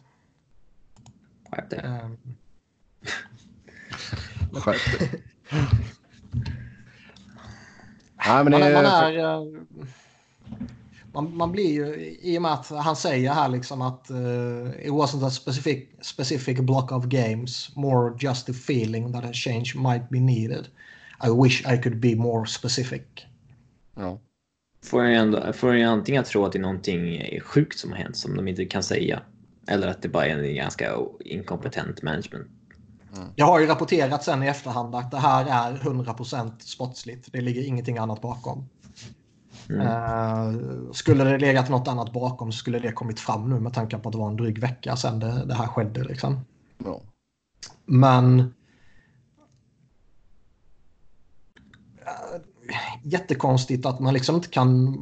Skärp 1.52 1.70
dig. 1.70 1.80
Um... 1.80 2.18
Skärp 4.62 5.00
dig. 5.00 5.24
Nej, 8.26 8.44
men 8.44 8.52
det... 8.52 8.60
man, 8.60 8.74
man 8.74 8.86
är... 8.86 9.68
Man, 11.14 11.38
man, 11.38 11.52
blir 11.52 11.74
ju, 11.74 12.18
i 12.22 12.38
och 12.38 12.42
med 12.42 12.54
att 12.54 12.70
han 12.70 12.96
säger 12.96 13.34
här 13.34 13.50
liksom 13.50 13.82
att 13.82 14.12
uh, 14.12 14.70
it 14.80 14.92
wasn't 14.92 15.28
a 15.28 15.30
specific, 15.30 15.88
specific 16.02 16.60
block 16.60 16.92
of 16.92 17.06
games, 17.06 17.76
more 17.76 18.18
just 18.20 18.50
a 18.50 18.54
feeling 18.54 19.14
that 19.14 19.26
a 19.26 19.34
change 19.34 19.74
might 19.76 20.10
be 20.10 20.20
needed. 20.20 20.68
I 21.24 21.30
wish 21.30 21.66
I 21.66 21.78
could 21.78 22.00
be 22.00 22.16
more 22.16 22.48
specific. 22.48 23.02
Ja. 23.96 24.20
Får 24.88 25.04
jag, 25.04 25.16
ändå, 25.16 25.54
får 25.54 25.76
jag 25.76 25.92
antingen 25.92 26.24
tro 26.24 26.46
att 26.46 26.52
det 26.52 26.58
är 26.58 26.62
någonting 26.62 27.40
sjukt 27.42 27.80
som 27.80 27.92
har 27.92 27.98
hänt 27.98 28.18
som 28.18 28.36
de 28.36 28.48
inte 28.48 28.66
kan 28.66 28.84
säga. 28.84 29.22
Eller 29.68 29.88
att 29.88 30.02
det 30.02 30.10
bara 30.10 30.26
är 30.26 30.38
en 30.38 30.56
ganska 30.56 30.96
inkompetent 31.20 32.02
management. 32.02 32.48
Mm. 33.16 33.28
Jag 33.36 33.46
har 33.46 33.60
ju 33.60 33.66
rapporterat 33.66 34.24
sen 34.24 34.44
i 34.44 34.48
efterhand 34.48 34.96
att 34.96 35.12
det 35.12 35.18
här 35.18 35.46
är 35.46 35.78
100% 35.78 36.52
sportsligt. 36.60 37.30
Det 37.32 37.42
ligger 37.42 37.68
ingenting 37.68 37.98
annat 37.98 38.22
bakom. 38.22 38.70
Mm. 39.70 39.88
Uh, 39.88 40.92
skulle 40.92 41.24
det 41.24 41.38
legat 41.38 41.70
något 41.70 41.88
annat 41.88 42.14
bakom 42.14 42.52
så 42.52 42.58
skulle 42.58 42.80
det 42.80 42.92
kommit 42.92 43.20
fram 43.20 43.50
nu 43.50 43.60
med 43.60 43.74
tanke 43.74 43.98
på 43.98 44.10
att 44.10 44.14
det 44.14 44.20
var 44.20 44.28
en 44.28 44.36
dryg 44.36 44.60
vecka 44.60 44.96
sedan 44.96 45.20
det, 45.20 45.46
det 45.46 45.54
här 45.54 45.68
skedde. 45.68 46.04
Liksom. 46.04 46.40
Ja. 46.78 47.02
Men... 47.86 48.40
Uh, 48.40 48.46
jättekonstigt 53.12 53.86
att 53.86 54.00
man 54.00 54.14
liksom 54.14 54.36
inte 54.36 54.50
kan 54.50 54.98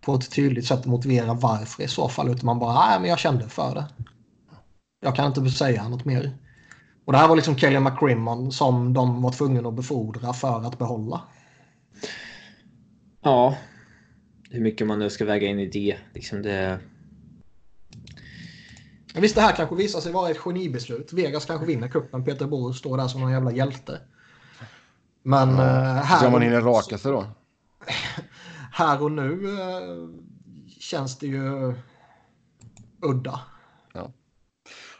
på 0.00 0.14
ett 0.14 0.30
tydligt 0.30 0.66
sätt 0.66 0.86
motivera 0.86 1.34
varför 1.34 1.82
i 1.82 1.88
så 1.88 2.08
fall. 2.08 2.28
Utan 2.28 2.46
man 2.46 2.58
bara, 2.58 2.88
nej 2.88 3.00
men 3.00 3.10
jag 3.10 3.18
kände 3.18 3.48
för 3.48 3.74
det. 3.74 3.86
Jag 5.00 5.16
kan 5.16 5.26
inte 5.26 5.50
säga 5.50 5.88
något 5.88 6.04
mer. 6.04 6.36
Och 7.04 7.12
det 7.12 7.18
här 7.18 7.28
var 7.28 7.36
liksom 7.36 7.56
Kelly 7.56 7.80
McCrimmon 7.80 8.52
som 8.52 8.92
de 8.92 9.22
var 9.22 9.32
tvungna 9.32 9.68
att 9.68 9.74
befordra 9.74 10.32
för 10.32 10.66
att 10.66 10.78
behålla. 10.78 11.22
Ja, 13.22 13.56
hur 14.50 14.60
mycket 14.60 14.86
man 14.86 14.98
nu 14.98 15.10
ska 15.10 15.24
väga 15.24 15.46
in 15.46 15.58
i 15.58 15.66
det. 15.66 15.96
Liksom 16.14 16.42
det... 16.42 16.80
Visst, 19.14 19.34
det 19.34 19.40
här 19.40 19.56
kanske 19.56 19.74
visar 19.74 20.00
sig 20.00 20.12
vara 20.12 20.30
ett 20.30 20.38
genibeslut. 20.38 21.12
Vegas 21.12 21.44
kanske 21.44 21.66
vinner 21.66 21.88
kuppen. 21.88 22.24
Peter 22.24 22.46
Bohr 22.46 22.72
står 22.72 22.96
där 22.96 23.08
som 23.08 23.20
någon 23.20 23.32
jävla 23.32 23.52
hjälte. 23.52 24.00
Men 25.26 25.58
ja, 25.58 25.64
eh, 25.64 26.02
här... 26.02 26.18
Så 26.24 26.30
man 26.30 26.42
hinner 26.42 26.60
raka 26.60 26.98
sig 26.98 27.12
då? 27.12 27.26
här 28.72 29.02
och 29.02 29.12
nu 29.12 29.58
eh, 29.60 30.08
känns 30.80 31.18
det 31.18 31.26
ju 31.26 31.74
udda. 33.02 33.40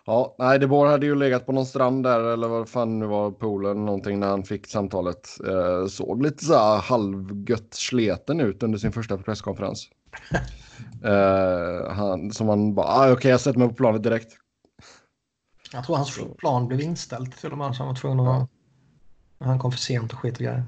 Ja, 0.09 0.35
nej, 0.39 0.59
De 0.59 0.67
Boer 0.67 0.91
hade 0.91 1.07
ju 1.07 1.15
legat 1.15 1.47
på 1.47 1.53
någon 1.53 1.67
strand 1.67 2.05
där 2.05 2.21
eller 2.21 2.49
vad 2.49 2.69
fan 2.69 2.99
nu 2.99 3.07
var 3.07 3.31
poolen 3.31 3.85
någonting 3.85 4.21
när 4.21 4.29
han 4.29 4.43
fick 4.43 4.67
samtalet. 4.67 5.29
Eh, 5.49 5.87
såg 5.87 6.23
lite 6.23 6.45
så 6.45 6.55
här 6.55 6.79
halvgött 6.79 7.75
sleten 7.75 8.41
ut 8.41 8.63
under 8.63 8.79
sin 8.79 8.93
första 8.93 9.19
presskonferens. 9.19 9.89
eh, 11.05 11.93
han, 11.93 12.31
som 12.31 12.49
han 12.49 12.75
bara, 12.75 12.87
ah, 12.87 13.03
okej 13.03 13.13
okay, 13.13 13.31
jag 13.31 13.41
sätter 13.41 13.59
mig 13.59 13.69
på 13.69 13.75
planet 13.75 14.03
direkt. 14.03 14.33
Jag 15.73 15.85
tror 15.85 15.97
hans 15.97 16.19
plan 16.39 16.69
blev 16.69 16.81
inställt 16.81 17.41
till 17.41 17.53
och 17.53 17.59
med 17.59 17.75
så 17.77 17.83
han 17.83 17.89
var 17.89 17.95
tvungen 17.95 18.27
att. 18.27 18.51
Han 19.39 19.59
kom 19.59 19.73
för 19.73 19.79
sent 19.79 20.13
och 20.13 20.19
skit 20.19 20.35
och 20.35 20.41
grejer. 20.41 20.65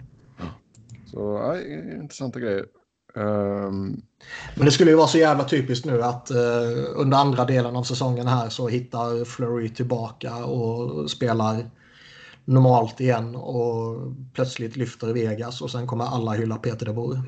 Så, 1.07 1.19
ja, 1.19 1.61
intressanta 2.01 2.41
grejer. 2.41 2.67
Um... 3.15 4.03
Men 4.57 4.65
det 4.65 4.71
skulle 4.71 4.91
ju 4.91 4.97
vara 4.97 5.07
så 5.07 5.19
jävla 5.19 5.45
typiskt 5.45 5.87
nu 5.87 6.03
att 6.03 6.31
uh, 6.31 6.85
under 6.95 7.19
andra 7.19 7.45
delen 7.45 7.77
av 7.77 7.83
säsongen 7.83 8.27
här 8.27 8.49
så 8.49 8.69
hittar 8.69 9.25
Flurry 9.25 9.69
tillbaka 9.69 10.45
och 10.45 11.11
spelar 11.11 11.71
normalt 12.45 13.01
igen 13.01 13.37
och 13.37 13.97
plötsligt 14.33 14.77
lyfter 14.77 15.13
Vegas 15.13 15.61
och 15.61 15.71
sen 15.71 15.87
kommer 15.87 16.05
alla 16.05 16.33
hylla 16.33 16.57
Peter 16.57 16.87
de 16.87 16.93
Boer. 16.93 17.23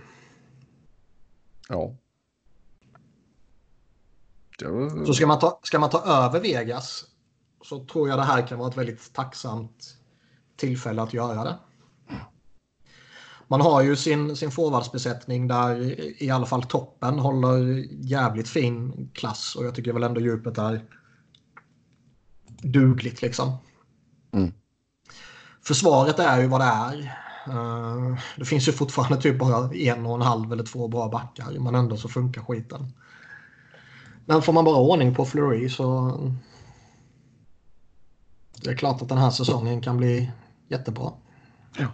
Ja. 1.68 1.94
Var... 4.64 5.06
Så 5.06 5.14
ska 5.14 5.26
man, 5.26 5.38
ta, 5.38 5.60
ska 5.62 5.78
man 5.78 5.90
ta 5.90 6.26
över 6.26 6.40
Vegas 6.40 7.04
så 7.64 7.84
tror 7.84 8.08
jag 8.08 8.18
det 8.18 8.24
här 8.24 8.46
kan 8.46 8.58
vara 8.58 8.68
ett 8.68 8.76
väldigt 8.76 9.12
tacksamt 9.12 9.96
tillfälle 10.60 11.02
att 11.02 11.14
göra 11.14 11.44
det 11.44 11.58
man 13.50 13.60
har 13.60 13.82
ju 13.82 13.96
sin, 13.96 14.36
sin 14.36 14.50
forwardsbesättning 14.50 15.48
där 15.48 15.94
i 16.22 16.30
alla 16.30 16.46
fall 16.46 16.62
toppen 16.62 17.18
håller 17.18 17.86
jävligt 17.90 18.48
fin 18.48 19.10
klass 19.14 19.56
och 19.56 19.64
jag 19.64 19.74
tycker 19.74 19.92
väl 19.92 20.02
ändå 20.02 20.20
djupet 20.20 20.58
är 20.58 20.84
dugligt 22.62 23.22
liksom. 23.22 23.56
Mm. 24.32 24.52
Försvaret 25.62 26.18
är 26.18 26.40
ju 26.40 26.46
vad 26.46 26.60
det 26.60 26.64
är. 26.64 27.16
Uh, 27.48 28.18
det 28.36 28.44
finns 28.44 28.68
ju 28.68 28.72
fortfarande 28.72 29.22
typ 29.22 29.38
bara 29.38 29.74
en 29.74 30.06
och 30.06 30.14
en 30.14 30.22
halv 30.22 30.52
eller 30.52 30.64
två 30.64 30.88
bra 30.88 31.08
backar 31.08 31.58
men 31.58 31.74
ändå 31.74 31.96
så 31.96 32.08
funkar 32.08 32.42
skiten. 32.42 32.92
Men 34.26 34.42
får 34.42 34.52
man 34.52 34.64
bara 34.64 34.76
ordning 34.76 35.14
på 35.14 35.24
Fleury 35.24 35.68
så 35.68 36.16
det 38.62 38.70
är 38.70 38.76
klart 38.76 39.02
att 39.02 39.08
den 39.08 39.18
här 39.18 39.30
säsongen 39.30 39.80
kan 39.80 39.96
bli 39.96 40.30
jättebra. 40.70 41.12
Ja. 41.78 41.86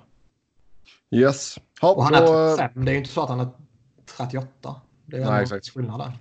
Yes. 1.10 1.58
Ha, 1.80 1.94
och 1.94 2.04
han 2.04 2.14
är 2.14 2.56
35. 2.56 2.84
Det 2.84 2.90
är 2.90 2.92
ju 2.92 2.98
inte 2.98 3.10
så 3.10 3.22
att 3.22 3.28
han 3.28 3.40
är 3.40 3.48
38. 4.16 4.80
Det 5.06 5.16
är 5.16 5.30
Nej, 5.30 5.42
exakt. 5.42 5.68
skillnad 5.68 6.00
där. 6.00 6.12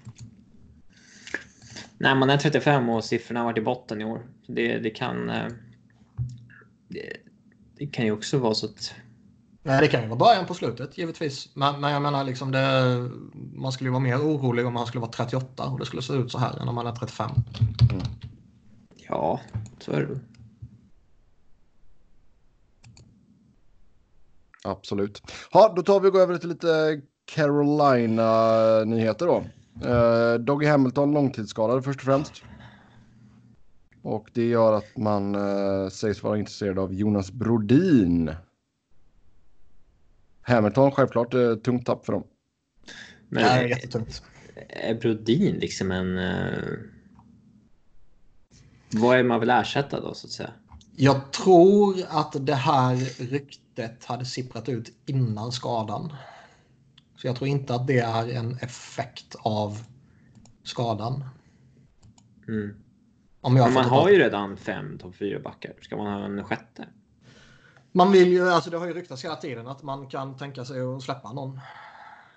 Nej, 1.97 2.15
man 2.15 2.29
är 2.29 2.37
35 2.37 2.89
och 2.89 3.03
siffrorna 3.03 3.39
har 3.39 3.45
varit 3.45 3.57
i 3.57 3.61
botten 3.61 4.01
i 4.01 4.05
år. 4.05 4.21
Det, 4.47 4.77
det 4.77 4.89
kan... 4.89 5.29
Eh, 5.29 5.47
det, 6.87 7.17
det, 7.77 7.87
kan 7.87 8.05
ju 8.05 8.11
också 8.11 8.37
vara 8.37 8.53
så 8.53 8.65
att... 8.65 8.93
Nej, 9.63 9.81
det 9.81 9.87
kan 9.87 10.01
ju 10.01 10.07
vara 10.07 10.19
början 10.19 10.45
på 10.45 10.53
slutet 10.53 10.97
givetvis. 10.97 11.49
Men, 11.55 11.81
men 11.81 11.91
jag 11.91 12.01
menar 12.01 12.23
liksom 12.23 12.51
det, 12.51 13.09
man 13.53 13.71
skulle 13.71 13.87
ju 13.87 13.91
vara 13.91 14.03
mer 14.03 14.17
orolig 14.17 14.65
om 14.65 14.75
han 14.75 14.87
skulle 14.87 15.01
vara 15.01 15.11
38 15.11 15.63
och 15.63 15.79
det 15.79 15.85
skulle 15.85 16.01
se 16.01 16.13
ut 16.13 16.31
så 16.31 16.37
här 16.37 16.61
än 16.61 16.67
om 16.67 16.77
han 16.77 16.87
är 16.87 16.95
35. 16.95 17.31
Mm. 17.91 18.03
Ja, 18.95 19.39
så 19.79 19.91
är 19.91 20.01
det 20.01 20.19
Absolut. 24.65 25.21
Ja, 25.51 25.73
då 25.75 25.83
tar 25.83 25.99
vi 25.99 26.07
och 26.07 26.13
går 26.13 26.21
över 26.21 26.37
till 26.37 26.49
lite 26.49 27.01
Carolina-nyheter 27.25 29.25
då. 29.25 29.45
Uh, 29.89 30.39
Doggy 30.39 30.67
Hamilton 30.67 31.11
långtidsskadad 31.11 31.83
först 31.83 31.99
och 31.99 32.05
främst. 32.05 32.43
Och 34.01 34.29
det 34.33 34.45
gör 34.45 34.73
att 34.73 34.97
man 34.97 35.35
uh, 35.35 35.89
sägs 35.89 36.23
vara 36.23 36.37
intresserad 36.37 36.79
av 36.79 36.93
Jonas 36.93 37.31
Brodin. 37.31 38.31
Hamilton 40.41 40.91
självklart 40.91 41.33
uh, 41.33 41.55
tungt 41.55 41.85
tapp 41.85 42.05
för 42.05 42.13
dem. 42.13 42.23
Men 43.29 43.43
är 43.43 43.63
jättetungt. 43.63 44.23
Är 44.69 44.95
Brodin 44.95 45.55
liksom 45.55 45.91
en... 45.91 46.17
Uh... 46.17 46.79
Vad 48.91 49.19
är 49.19 49.23
man 49.23 49.39
vill 49.39 49.49
ersätta 49.49 50.01
då 50.01 50.13
så 50.13 50.27
att 50.27 50.31
säga? 50.31 50.49
Jag 50.95 51.31
tror 51.31 51.95
att 52.09 52.45
det 52.45 52.55
här 52.55 52.95
ryktet 53.31 53.64
hade 54.05 54.25
sipprat 54.25 54.69
ut 54.69 54.91
innan 55.05 55.51
skadan. 55.51 56.13
Så 57.15 57.27
jag 57.27 57.35
tror 57.35 57.47
inte 57.47 57.75
att 57.75 57.87
det 57.87 57.99
är 57.99 58.29
en 58.29 58.55
effekt 58.55 59.35
av 59.39 59.77
skadan. 60.63 61.23
Mm. 62.47 62.75
Om 63.41 63.55
jag 63.55 63.73
man 63.73 63.85
har 63.85 64.09
ju 64.09 64.17
redan 64.17 64.57
fem 64.57 64.97
topp 64.97 65.15
fyra 65.15 65.39
backar. 65.39 65.73
Ska 65.81 65.97
man 65.97 66.13
ha 66.13 66.25
en 66.25 66.43
sjätte? 66.43 66.87
Man 67.91 68.11
vill 68.11 68.27
ju, 68.27 68.49
alltså 68.49 68.69
det 68.69 68.77
har 68.77 68.87
ju 68.87 68.93
ryktats 68.93 69.25
hela 69.25 69.35
tiden 69.35 69.67
att 69.67 69.83
man 69.83 70.07
kan 70.07 70.37
tänka 70.37 70.65
sig 70.65 70.81
att 70.81 71.03
släppa 71.03 71.33
någon. 71.33 71.59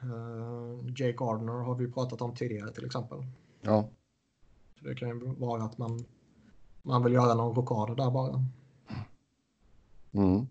Uh, 0.02 0.86
Jake 0.86 1.12
Gardner 1.12 1.52
har 1.52 1.74
vi 1.74 1.92
pratat 1.92 2.20
om 2.20 2.34
tidigare 2.34 2.72
till 2.72 2.86
exempel. 2.86 3.18
Ja. 3.60 3.88
Så 4.78 4.84
det 4.84 4.94
kan 4.94 5.08
ju 5.08 5.34
vara 5.38 5.62
att 5.62 5.78
man 5.78 6.04
man 6.82 7.04
vill 7.04 7.12
göra 7.12 7.34
någon 7.34 7.54
rockad 7.54 7.96
där 7.96 8.10
bara. 8.10 8.44
Mm. 10.12 10.46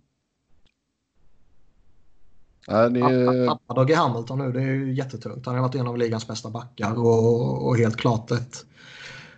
Ja, 2.70 2.84
är... 2.84 3.48
Tappa 3.48 3.74
Dogge 3.74 3.96
Hamilton 3.96 4.40
nu, 4.40 4.52
det 4.52 4.62
är 4.62 4.66
ju 4.66 4.94
jättetungt. 4.94 5.46
Han 5.46 5.56
har 5.56 5.62
varit 5.62 5.76
en 5.76 5.88
av 5.88 5.98
ligans 5.98 6.28
bästa 6.28 6.50
backar 6.50 7.00
och, 7.00 7.68
och 7.68 7.78
helt 7.78 7.98
klart 7.98 8.32
ett... 8.32 8.66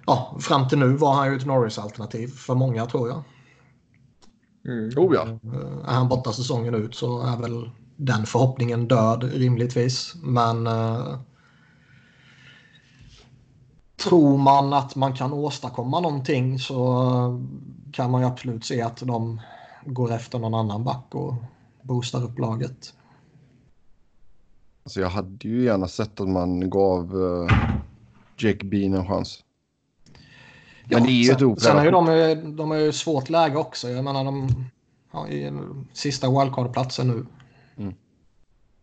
Ja, 0.06 0.38
fram 0.40 0.68
till 0.68 0.80
nu 0.80 0.88
var 0.88 1.14
han 1.14 1.32
ju 1.32 1.38
ett 1.38 1.46
Norris-alternativ 1.46 2.28
för 2.28 2.56
många 2.56 2.86
tror 2.86 3.10
jag. 3.10 3.24
Mm. 4.66 4.90
Oh 4.98 5.16
ja. 5.16 5.28
Är 5.88 5.94
han 5.94 6.10
borta 6.10 6.32
säsongen 6.32 6.76
ut 6.76 6.96
så 6.96 7.22
är 7.22 7.38
väl 7.38 7.70
den 7.96 8.26
förhoppningen 8.26 8.88
död 8.88 9.24
rimligtvis. 9.24 10.14
Men 10.24 10.68
uh, 10.68 11.20
tror 14.04 14.38
man 14.38 14.74
att 14.74 14.96
man 14.96 15.14
kan 15.14 15.34
åstadkomma 15.34 16.00
någonting 16.00 16.60
så 16.60 17.04
kan 17.94 18.12
man 18.12 18.22
ju 18.22 18.28
absolut 18.28 18.66
se 18.66 18.82
att 18.82 18.98
de 18.98 19.42
går 19.86 20.12
efter 20.12 20.40
någon 20.40 20.54
annan 20.54 20.84
back 20.84 21.06
och 21.12 21.34
boostar 21.82 22.24
upp 22.24 22.40
laget. 22.40 22.94
Alltså 24.90 25.02
jag 25.02 25.10
hade 25.10 25.48
ju 25.48 25.64
gärna 25.64 25.88
sett 25.88 26.20
att 26.20 26.30
man 26.30 26.70
gav 26.70 27.16
uh, 27.16 27.52
Jake 28.38 28.66
Bean 28.66 28.94
en 28.94 29.08
chans. 29.08 29.44
Men 30.84 31.00
ja, 31.00 31.00
det 31.00 31.12
är 31.12 31.14
ju 31.14 31.24
sen, 31.24 31.36
ett 31.36 31.42
oprövat. 31.42 31.62
Sen 31.62 31.78
är 31.78 31.86
ju 31.86 31.92
de, 31.92 32.56
de 32.56 32.72
är 32.72 32.78
ju 32.78 32.92
svårt 32.92 33.30
läge 33.30 33.58
också. 33.58 33.90
Jag 33.90 34.04
menar 34.04 34.24
de 34.24 34.66
har 35.10 35.28
ju 35.28 35.52
sista 35.94 36.30
wildcard-platsen 36.30 37.08
nu. 37.08 37.26
Mm. 37.78 37.94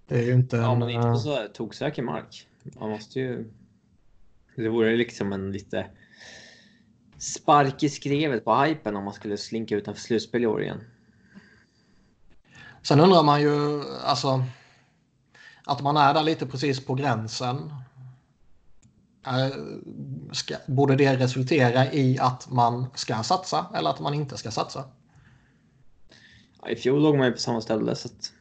Det 0.08 0.18
är 0.18 0.22
ju 0.22 0.32
inte 0.32 0.56
Ja, 0.56 0.72
en, 0.72 0.78
men 0.78 0.90
inte 0.90 1.08
på 1.08 1.16
så 1.16 1.46
toksäker 1.54 2.02
mark. 2.02 2.48
Man 2.80 2.90
måste 2.90 3.20
ju... 3.20 3.52
Det 4.56 4.68
vore 4.68 4.96
liksom 4.96 5.32
en 5.32 5.52
lite 5.52 5.86
spark 7.18 7.82
i 7.82 7.88
skrevet 7.88 8.44
på 8.44 8.54
hypen 8.54 8.96
om 8.96 9.04
man 9.04 9.14
skulle 9.14 9.36
slinka 9.36 9.76
utanför 9.76 10.00
slutspel 10.00 10.42
i 10.42 10.46
år 10.46 10.62
igen. 10.62 10.80
Sen 12.82 13.00
undrar 13.00 13.22
man 13.22 13.42
ju, 13.42 13.82
alltså, 14.04 14.44
att 15.66 15.82
man 15.82 15.96
är 15.96 16.14
där 16.14 16.22
lite 16.22 16.46
precis 16.46 16.86
på 16.86 16.94
gränsen. 16.94 17.72
Är, 19.22 19.52
ska, 20.32 20.54
borde 20.66 20.96
det 20.96 21.16
resultera 21.16 21.92
i 21.92 22.18
att 22.18 22.50
man 22.50 22.86
ska 22.94 23.22
satsa 23.22 23.66
eller 23.74 23.90
att 23.90 24.00
man 24.00 24.14
inte 24.14 24.36
ska 24.36 24.50
satsa? 24.50 24.84
Ja, 26.62 26.68
I 26.68 26.76
fjol 26.76 27.02
låg 27.02 27.16
man 27.16 27.26
ju 27.26 27.32
på 27.32 27.38
samma 27.38 27.60
ställe. 27.60 27.96
Så 27.96 28.08
att... 28.08 28.32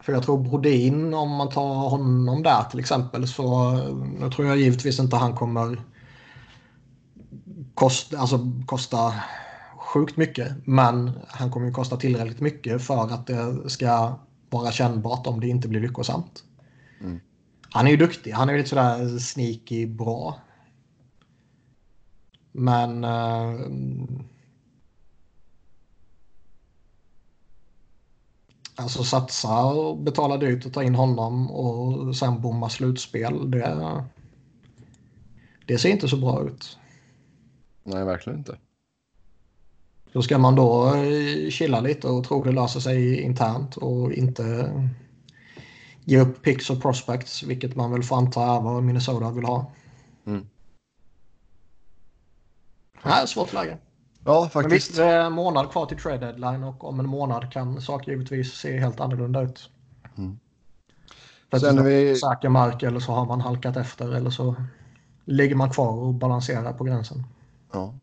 För 0.00 0.12
jag 0.12 0.22
tror 0.22 0.38
Brodin, 0.38 1.14
om 1.14 1.30
man 1.30 1.48
tar 1.48 1.88
honom 1.88 2.42
där 2.42 2.64
till 2.64 2.80
exempel, 2.80 3.28
så 3.28 3.72
nu 4.18 4.30
tror 4.30 4.48
jag 4.48 4.58
givetvis 4.58 4.98
inte 4.98 5.16
han 5.16 5.36
kommer 5.36 5.82
kosta, 7.74 8.18
alltså, 8.18 8.38
kosta 8.66 9.14
sjukt 9.92 10.16
mycket. 10.16 10.52
Men 10.64 11.10
han 11.28 11.50
kommer 11.50 11.66
ju 11.66 11.72
kosta 11.72 11.96
tillräckligt 11.96 12.40
mycket 12.40 12.82
för 12.82 13.14
att 13.14 13.26
det 13.26 13.70
ska 13.70 14.18
vara 14.50 14.72
kännbart 14.72 15.26
om 15.26 15.40
det 15.40 15.48
inte 15.48 15.68
blir 15.68 15.80
lyckosamt. 15.80 16.44
Mm. 17.00 17.20
Han 17.62 17.86
är 17.86 17.90
ju 17.90 17.96
duktig. 17.96 18.32
Han 18.32 18.48
är 18.48 18.52
ju 18.52 18.58
lite 18.58 18.70
sådär 18.70 19.18
sneaky 19.18 19.86
bra. 19.86 20.40
Men... 22.52 23.04
Uh, 23.04 23.60
alltså 28.74 29.04
satsa 29.04 29.64
och 29.64 29.98
betala 29.98 30.36
dyrt 30.36 30.66
och 30.66 30.72
ta 30.72 30.82
in 30.82 30.94
honom 30.94 31.50
och 31.50 32.16
sen 32.16 32.40
bomma 32.40 32.68
slutspel. 32.68 33.50
Det, 33.50 34.04
det 35.66 35.78
ser 35.78 35.90
inte 35.90 36.08
så 36.08 36.16
bra 36.16 36.44
ut. 36.46 36.78
Nej, 37.84 38.04
verkligen 38.04 38.38
inte. 38.38 38.56
Så 40.12 40.22
ska 40.22 40.38
man 40.38 40.54
då 40.54 40.94
eh, 40.94 41.50
chilla 41.50 41.80
lite 41.80 42.08
och 42.08 42.24
tro 42.24 42.42
det 42.42 42.52
löser 42.52 42.80
sig 42.80 43.20
internt 43.20 43.76
och 43.76 44.12
inte 44.12 44.72
ge 46.04 46.20
upp 46.20 46.42
picks 46.42 46.70
och 46.70 46.82
prospects, 46.82 47.42
vilket 47.42 47.76
man 47.76 47.92
väl 47.92 48.02
får 48.02 48.16
anta 48.16 48.42
är 48.42 48.60
vad 48.60 48.82
Minnesota 48.82 49.30
vill 49.30 49.44
ha. 49.44 49.72
Mm. 50.26 50.46
Nej, 53.04 53.28
svårt 53.28 53.52
läge. 53.52 53.78
Ja, 54.24 54.48
faktiskt. 54.48 54.96
Men 54.96 55.06
det 55.06 55.12
är 55.12 55.24
en 55.24 55.32
månad 55.32 55.70
kvar 55.70 55.86
till 55.86 55.98
trade 55.98 56.18
deadline 56.18 56.64
och 56.64 56.84
om 56.84 57.00
en 57.00 57.08
månad 57.08 57.52
kan 57.52 57.80
saker 57.80 58.12
givetvis 58.12 58.52
se 58.52 58.78
helt 58.78 59.00
annorlunda 59.00 59.42
ut. 59.42 59.70
Mm. 60.18 60.38
Sen 61.60 61.78
är 61.78 61.82
vi... 61.82 62.16
Säker 62.16 62.48
mark 62.48 62.82
eller 62.82 63.00
så 63.00 63.12
har 63.12 63.26
man 63.26 63.40
halkat 63.40 63.76
efter 63.76 64.14
eller 64.14 64.30
så 64.30 64.54
ligger 65.24 65.54
man 65.54 65.70
kvar 65.70 65.92
och 65.92 66.14
balanserar 66.14 66.72
på 66.72 66.84
gränsen. 66.84 67.26
Ja. 67.72 67.94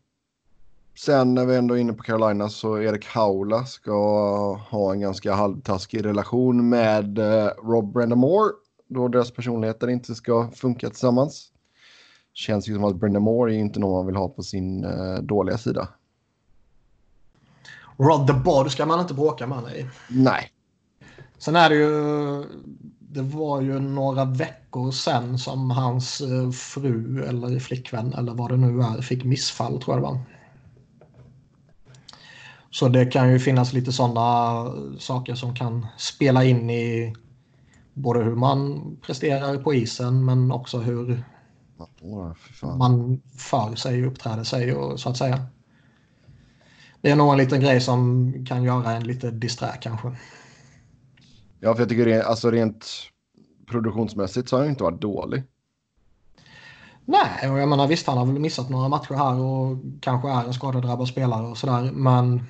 Sen 1.04 1.34
när 1.34 1.46
vi 1.46 1.56
ändå 1.56 1.74
är 1.74 1.80
inne 1.80 1.92
på 1.92 2.02
Carolina 2.02 2.48
så 2.48 2.78
Erik 2.78 3.06
Haula 3.06 3.64
ska 3.64 3.92
ha 4.70 4.92
en 4.92 5.00
ganska 5.00 5.34
halvtaskig 5.34 6.04
relation 6.04 6.68
med 6.68 7.18
eh, 7.18 7.46
Rob 7.46 7.92
Brendamore 7.92 8.52
då 8.88 9.08
deras 9.08 9.30
personligheter 9.30 9.88
inte 9.88 10.14
ska 10.14 10.50
funka 10.50 10.88
tillsammans. 10.88 11.52
Känns 12.34 12.68
ju 12.68 12.74
som 12.74 12.84
att 12.84 12.96
Brendamore 12.96 13.54
är 13.54 13.58
inte 13.58 13.80
någon 13.80 13.92
man 13.92 14.06
vill 14.06 14.16
ha 14.16 14.28
på 14.28 14.42
sin 14.42 14.84
uh, 14.84 15.18
dåliga 15.22 15.58
sida. 15.58 15.88
Rod 17.96 18.26
the 18.26 18.32
Bod 18.32 18.70
ska 18.70 18.86
man 18.86 19.00
inte 19.00 19.14
bråka 19.14 19.46
med 19.46 19.58
nej. 19.62 19.90
Nej. 20.08 20.52
Sen 21.38 21.56
är 21.56 21.70
det 21.70 21.76
ju... 21.76 22.44
Det 22.98 23.22
var 23.22 23.60
ju 23.60 23.78
några 23.78 24.24
veckor 24.24 24.90
sen 24.90 25.38
som 25.38 25.70
hans 25.70 26.20
eh, 26.20 26.50
fru 26.50 27.24
eller 27.24 27.58
flickvän 27.58 28.12
eller 28.12 28.34
vad 28.34 28.50
det 28.50 28.56
nu 28.56 28.80
är 28.80 29.02
fick 29.02 29.24
missfall 29.24 29.82
tror 29.82 29.96
jag 29.96 29.98
det 29.98 30.08
var. 30.08 30.18
Så 32.70 32.88
det 32.88 33.06
kan 33.06 33.32
ju 33.32 33.38
finnas 33.38 33.72
lite 33.72 33.92
sådana 33.92 34.64
saker 34.98 35.34
som 35.34 35.54
kan 35.54 35.86
spela 35.96 36.44
in 36.44 36.70
i 36.70 37.14
både 37.94 38.22
hur 38.22 38.34
man 38.34 38.80
presterar 39.06 39.56
på 39.58 39.74
isen 39.74 40.24
men 40.24 40.52
också 40.52 40.78
hur 40.78 41.24
oh, 42.00 42.32
man 42.76 43.20
för 43.36 43.74
sig, 43.74 44.04
uppträder 44.06 44.44
sig 44.44 44.74
och 44.74 45.00
så 45.00 45.08
att 45.08 45.16
säga. 45.16 45.46
Det 47.00 47.10
är 47.10 47.16
nog 47.16 47.32
en 47.32 47.38
liten 47.38 47.60
grej 47.60 47.80
som 47.80 48.32
kan 48.48 48.62
göra 48.62 48.92
en 48.92 49.04
lite 49.04 49.30
disträ 49.30 49.76
kanske. 49.80 50.08
Ja, 51.60 51.74
för 51.74 51.82
jag 51.82 51.88
tycker 51.88 52.06
det, 52.06 52.22
alltså 52.22 52.50
rent 52.50 52.86
produktionsmässigt 53.66 54.48
så 54.48 54.56
har 54.56 54.60
han 54.60 54.70
inte 54.70 54.84
varit 54.84 55.00
dålig. 55.00 55.42
Nej, 57.04 57.50
och 57.50 57.58
jag 57.58 57.68
menar 57.68 57.86
visst 57.86 58.06
han 58.06 58.18
har 58.18 58.26
väl 58.26 58.38
missat 58.38 58.70
några 58.70 58.88
matcher 58.88 59.14
här 59.14 59.40
och 59.40 59.78
kanske 60.00 60.30
är 60.30 60.44
en 60.44 60.54
skadedrabbad 60.54 61.08
spelare 61.08 61.46
och 61.46 61.58
sådär 61.58 61.92
men 61.92 62.46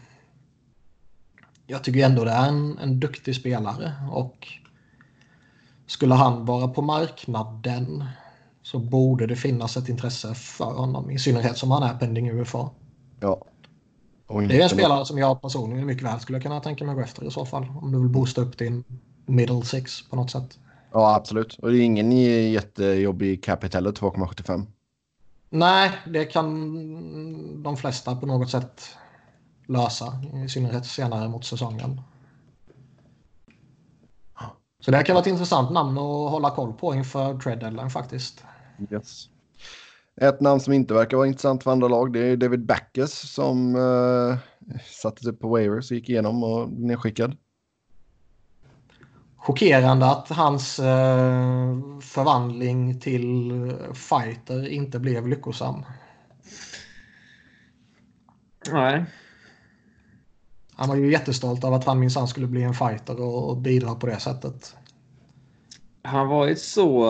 jag 1.70 1.84
tycker 1.84 2.06
ändå 2.06 2.24
det 2.24 2.30
är 2.30 2.48
en, 2.48 2.78
en 2.78 3.00
duktig 3.00 3.36
spelare 3.36 3.92
och 4.12 4.48
skulle 5.86 6.14
han 6.14 6.44
vara 6.44 6.68
på 6.68 6.82
marknaden 6.82 8.04
så 8.62 8.78
borde 8.78 9.26
det 9.26 9.36
finnas 9.36 9.76
ett 9.76 9.88
intresse 9.88 10.34
för 10.34 10.64
honom 10.64 11.10
i 11.10 11.18
synnerhet 11.18 11.58
som 11.58 11.70
han 11.70 11.82
är 11.82 11.98
pending 11.98 12.30
UFA. 12.30 12.70
Ja. 13.20 13.44
det 14.28 14.58
är 14.58 14.62
en 14.62 14.68
spelare 14.68 15.04
som 15.04 15.18
jag 15.18 15.42
personligen 15.42 15.86
mycket 15.86 16.04
väl 16.04 16.20
skulle 16.20 16.40
kunna 16.40 16.60
tänka 16.60 16.84
mig 16.84 16.94
gå 16.94 17.00
efter 17.00 17.26
i 17.26 17.30
så 17.30 17.46
fall. 17.46 17.66
Om 17.82 17.92
du 17.92 17.98
vill 17.98 18.08
boosta 18.08 18.40
upp 18.40 18.58
din 18.58 18.84
middle 19.26 19.62
six 19.62 20.08
på 20.08 20.16
något 20.16 20.30
sätt. 20.30 20.58
Ja, 20.92 21.14
absolut. 21.14 21.58
Och 21.58 21.70
det 21.70 21.78
är 21.78 21.82
ingen 21.82 22.12
jättejobbig 22.52 23.44
capital 23.44 23.86
2,75. 23.86 24.66
Nej, 25.50 25.90
det 26.06 26.24
kan 26.24 27.62
de 27.62 27.76
flesta 27.76 28.16
på 28.16 28.26
något 28.26 28.50
sätt 28.50 28.96
lösa. 29.70 30.22
I 30.44 30.48
synnerhet 30.48 30.86
senare 30.86 31.28
mot 31.28 31.44
säsongen. 31.44 32.00
Så 34.80 34.90
det 34.90 35.02
kan 35.02 35.14
vara 35.14 35.22
ett 35.22 35.26
intressant 35.26 35.70
namn 35.70 35.98
att 35.98 36.30
hålla 36.30 36.50
koll 36.50 36.72
på 36.72 36.94
inför 36.94 37.38
trade 37.38 37.56
deadline 37.56 37.90
faktiskt. 37.90 38.44
Yes. 38.90 39.28
Ett 40.20 40.40
namn 40.40 40.60
som 40.60 40.72
inte 40.72 40.94
verkar 40.94 41.16
vara 41.16 41.26
intressant 41.26 41.62
för 41.62 41.70
andra 41.70 41.88
lag 41.88 42.12
det 42.12 42.20
är 42.20 42.36
David 42.36 42.66
Backes 42.66 43.32
som 43.32 43.76
uh, 43.76 44.36
satte 45.02 45.22
sig 45.22 45.32
på 45.32 45.48
waivers 45.48 45.90
och 45.90 45.96
gick 45.96 46.08
igenom 46.08 46.44
och 46.44 46.68
blev 46.68 46.86
nedskickad. 46.86 47.36
Chockerande 49.36 50.06
att 50.06 50.28
hans 50.28 50.78
uh, 50.78 50.84
förvandling 52.00 53.00
till 53.00 53.52
fighter 53.94 54.68
inte 54.68 54.98
blev 54.98 55.28
lyckosam. 55.28 55.84
Nej, 58.72 59.04
han 60.80 60.88
var 60.88 60.96
ju 60.96 61.12
jättestolt 61.12 61.64
av 61.64 61.74
att 61.74 61.84
han 61.84 61.98
minsann 61.98 62.28
skulle 62.28 62.46
bli 62.46 62.62
en 62.62 62.74
fighter 62.74 63.20
och, 63.20 63.56
bidra 63.56 63.94
på 63.94 64.06
det 64.06 64.20
sättet. 64.20 64.76
Han 66.02 66.28
var 66.28 66.46
ju 66.46 66.56
så 66.56 67.04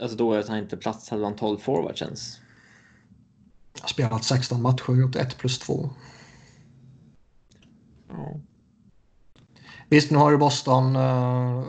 alltså 0.00 0.16
då 0.16 0.34
att 0.34 0.48
han 0.48 0.58
inte 0.58 0.76
platsade 0.76 1.18
bland 1.18 1.38
12 1.38 1.58
forwards 1.58 2.02
ens. 2.02 2.40
har 3.80 3.88
spelat 3.88 4.24
16 4.24 4.62
matcher, 4.62 4.92
gjort 4.92 5.16
1 5.16 5.38
plus 5.38 5.58
2. 5.58 5.90
Ja. 8.08 8.40
Visst, 9.88 10.10
nu 10.10 10.18
har 10.18 10.30
ju 10.30 10.36
Boston... 10.36 10.96
Uh, 10.96 11.64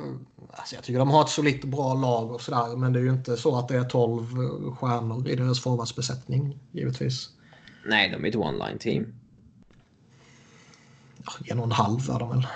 alltså 0.52 0.76
jag 0.76 0.84
tycker 0.84 1.00
de 1.00 1.10
har 1.10 1.22
ett 1.22 1.30
solitt 1.30 1.64
bra 1.64 1.94
lag 1.94 2.32
och 2.32 2.42
sådär. 2.42 2.76
Men 2.78 2.94
det 2.94 3.00
är 3.00 3.04
ju 3.04 3.12
inte 3.12 3.38
så 3.38 3.58
att 3.58 3.68
det 3.68 3.76
är 3.76 3.84
12 3.84 4.76
stjärnor 4.76 5.30
i 5.30 5.36
deras 5.36 5.62
forwardsbesättning, 5.62 6.60
givetvis. 6.72 7.30
Nej, 7.88 8.10
de 8.10 8.26
är 8.26 8.30
ett 8.30 8.36
one-line 8.36 8.78
team 8.78 9.14
en 11.46 11.60
och 11.60 11.66
en 11.66 11.72
halv 11.72 12.10
är 12.10 12.20
de 12.20 12.30
väl. 12.30 12.48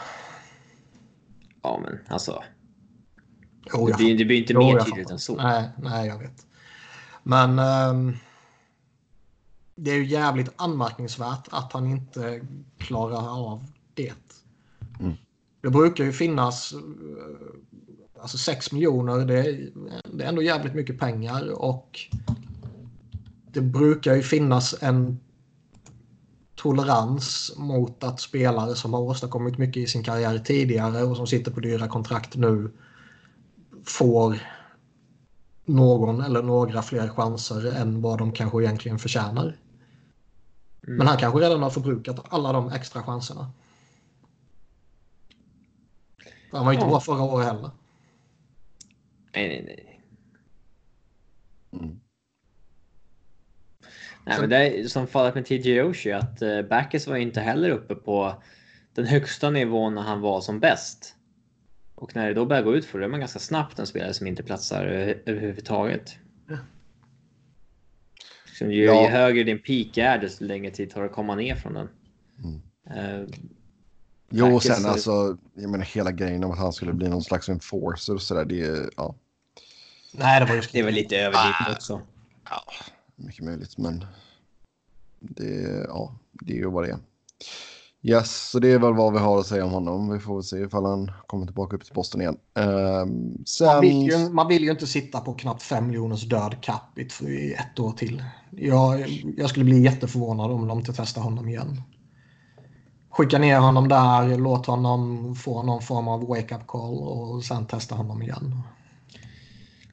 Ja, 1.62 1.80
men 1.84 2.00
alltså. 2.08 2.44
Jo, 3.74 3.88
det, 3.88 3.94
blir, 3.94 4.18
det 4.18 4.26
blir 4.26 4.38
inte 4.38 4.54
jo, 4.54 4.60
mer 4.60 4.80
tydligt 4.80 5.10
än 5.10 5.20
så. 5.20 5.36
Nej, 5.36 5.70
nej, 5.78 6.08
jag 6.08 6.20
vet. 6.20 6.46
Men 7.24 7.60
um, 7.60 8.18
det 9.76 9.92
är 9.92 9.96
ju 9.96 10.06
jävligt 10.06 10.50
anmärkningsvärt 10.56 11.48
att 11.52 11.74
han 11.74 11.88
inte 11.88 12.42
klarar 12.78 13.50
av 13.50 13.66
det. 13.94 14.14
Mm. 15.00 15.14
Det 15.62 15.70
brukar 15.70 16.04
ju 16.04 16.14
finnas 16.14 16.74
eh, 16.74 18.22
alltså 18.22 18.38
6 18.38 18.72
miljoner. 18.72 19.26
Det 19.26 19.40
är, 19.40 19.70
det 20.14 20.24
är 20.24 20.30
ändå 20.30 20.42
jävligt 20.42 20.74
mycket 20.74 21.00
pengar 21.00 21.52
och 21.52 22.00
det 23.52 23.62
brukar 23.62 24.16
ju 24.16 24.22
finnas 24.22 24.76
en 24.82 25.20
tolerans 26.60 27.54
mot 27.58 28.04
att 28.04 28.20
spelare 28.20 28.76
som 28.76 28.94
har 28.94 29.02
åstadkommit 29.02 29.58
mycket 29.58 29.78
i 29.78 29.88
sin 29.88 30.04
karriär 30.04 30.40
tidigare 30.40 31.04
och 31.04 31.18
som 31.18 31.28
sitter 31.28 31.52
på 31.52 31.60
dyra 31.60 31.88
kontrakt 31.88 32.36
nu 32.36 32.72
får 33.86 34.40
någon 35.66 36.22
eller 36.22 36.42
några 36.42 36.82
fler 36.82 37.08
chanser 37.08 37.76
än 37.76 38.02
vad 38.02 38.18
de 38.18 38.32
kanske 38.32 38.64
egentligen 38.64 39.00
förtjänar. 39.00 39.58
Mm. 40.88 40.98
Men 40.98 41.08
han 41.08 41.18
kanske 41.18 41.40
redan 41.40 41.64
har 41.64 41.70
förbrukat 41.70 42.26
alla 42.30 42.52
de 42.52 42.72
extra 42.72 43.04
chanserna. 43.04 43.52
Han 46.52 46.66
var 46.66 46.74
inte 46.74 46.86
ja. 46.86 46.90
bra 46.90 47.00
förra 47.00 47.22
året 47.22 47.48
heller. 47.48 47.70
Nej, 49.36 49.48
nej, 49.48 49.64
nej. 49.66 50.02
Mm. 51.82 52.00
Nej, 54.30 54.40
men 54.42 54.50
det 54.50 54.80
är 54.80 54.88
som 54.88 55.08
fallet 55.08 55.36
med 55.36 55.46
TJ 55.46 55.82
Oshie 55.82 56.18
att 56.18 56.42
uh, 56.42 56.62
Backes 56.62 57.08
var 57.08 57.16
inte 57.16 57.42
heller 57.42 57.70
uppe 57.70 57.96
på 57.96 58.44
den 58.94 59.06
högsta 59.06 59.50
nivån 59.50 59.96
när 59.96 60.02
han 60.02 60.22
var 60.22 60.42
som 60.42 60.60
bäst. 60.60 61.16
Och 61.96 62.16
när 62.16 62.28
det 62.28 62.34
då 62.34 62.46
börjar 62.46 62.64
gå 62.64 62.76
ut 62.76 62.86
för 62.86 63.00
det 63.00 63.06
är 63.06 63.10
man 63.10 63.20
ganska 63.20 63.40
snabbt 63.40 63.80
en 63.80 63.88
spelare 63.88 64.14
som 64.14 64.28
inte 64.28 64.44
platsar 64.44 64.86
överhuvudtaget. 65.26 66.16
Ja. 66.50 66.58
Ju, 68.62 68.84
ja. 68.84 69.04
ju 69.04 69.10
högre 69.10 69.44
din 69.44 69.60
peak 69.60 69.98
är 69.98 70.18
desto 70.18 70.46
längre 70.46 70.72
tid 70.72 70.92
tar 70.92 71.02
det 71.02 71.08
att 71.08 71.14
komma 71.14 71.36
ner 71.36 71.56
från 71.56 71.74
den. 71.74 71.90
Mm. 72.44 73.22
Uh, 73.22 73.30
jo, 74.30 74.56
och 74.56 74.64
sen 74.64 74.86
alltså, 74.86 75.38
jag 75.54 75.70
menar 75.70 75.86
hela 75.86 76.12
grejen 76.12 76.44
om 76.44 76.52
att 76.52 76.58
han 76.58 76.74
skulle 76.74 76.94
bli 76.94 77.10
någon 77.10 77.24
slags 77.24 77.50
enforcer 77.50 78.14
och 78.14 78.22
sådär, 78.22 78.46
det 78.46 78.62
är, 78.62 78.90
ja. 78.98 79.16
Nej, 80.14 80.40
det 80.40 80.46
var 80.46 80.56
ju... 80.56 80.62
Det 80.72 80.84
väl 80.84 80.94
lite 80.94 81.18
överdrivet 81.18 81.68
ah. 81.68 81.72
också. 81.72 82.02
Ja, 82.50 82.64
mycket 83.20 83.46
möjligt, 83.46 83.78
men 83.78 84.06
det, 85.20 85.86
ja, 85.88 86.16
det 86.32 86.54
är 86.54 86.58
ju 86.58 86.70
vad 86.70 86.84
det 86.84 86.90
är. 86.90 87.00
Yes, 88.02 88.50
så 88.50 88.60
det 88.60 88.72
är 88.72 88.80
väl 88.80 88.94
vad 88.94 89.14
vi 89.14 89.20
har 89.20 89.40
att 89.40 89.46
säga 89.46 89.66
om 89.66 89.72
honom. 89.72 90.14
Vi 90.14 90.20
får 90.20 90.36
väl 90.36 90.44
se 90.44 90.58
ifall 90.58 90.86
han 90.86 91.12
kommer 91.28 91.46
tillbaka 91.46 91.76
upp 91.76 91.84
till 91.84 91.94
posten 91.94 92.22
igen. 92.22 92.38
Um, 92.54 93.44
sen... 93.46 93.68
man, 93.68 93.82
vill 93.82 94.02
ju, 94.02 94.30
man 94.30 94.48
vill 94.48 94.64
ju 94.64 94.72
inte 94.72 94.88
sitta 94.88 95.20
på 95.20 95.34
knappt 95.34 95.64
5 95.64 95.88
miljoners 95.88 96.30
död 96.30 96.56
capita 96.62 97.26
i 97.26 97.54
ett 97.54 97.80
år 97.80 97.92
till. 97.92 98.24
Jag, 98.52 99.10
jag 99.38 99.50
skulle 99.50 99.66
bli 99.66 99.84
jätteförvånad 99.84 100.52
om 100.52 100.68
de 100.68 100.80
inte 100.80 100.94
testar 100.94 101.22
honom 101.22 101.50
igen. 101.50 101.82
Skicka 103.10 103.40
ner 103.40 103.60
honom 103.60 103.88
där, 103.88 104.38
låt 104.38 104.66
honom 104.66 105.36
få 105.36 105.64
någon 105.64 105.82
form 105.82 106.08
av 106.08 106.28
wake-up 106.28 106.68
call 106.68 106.98
och 106.98 107.44
sen 107.44 107.66
testa 107.66 107.96
honom 107.96 108.22
igen. 108.22 108.62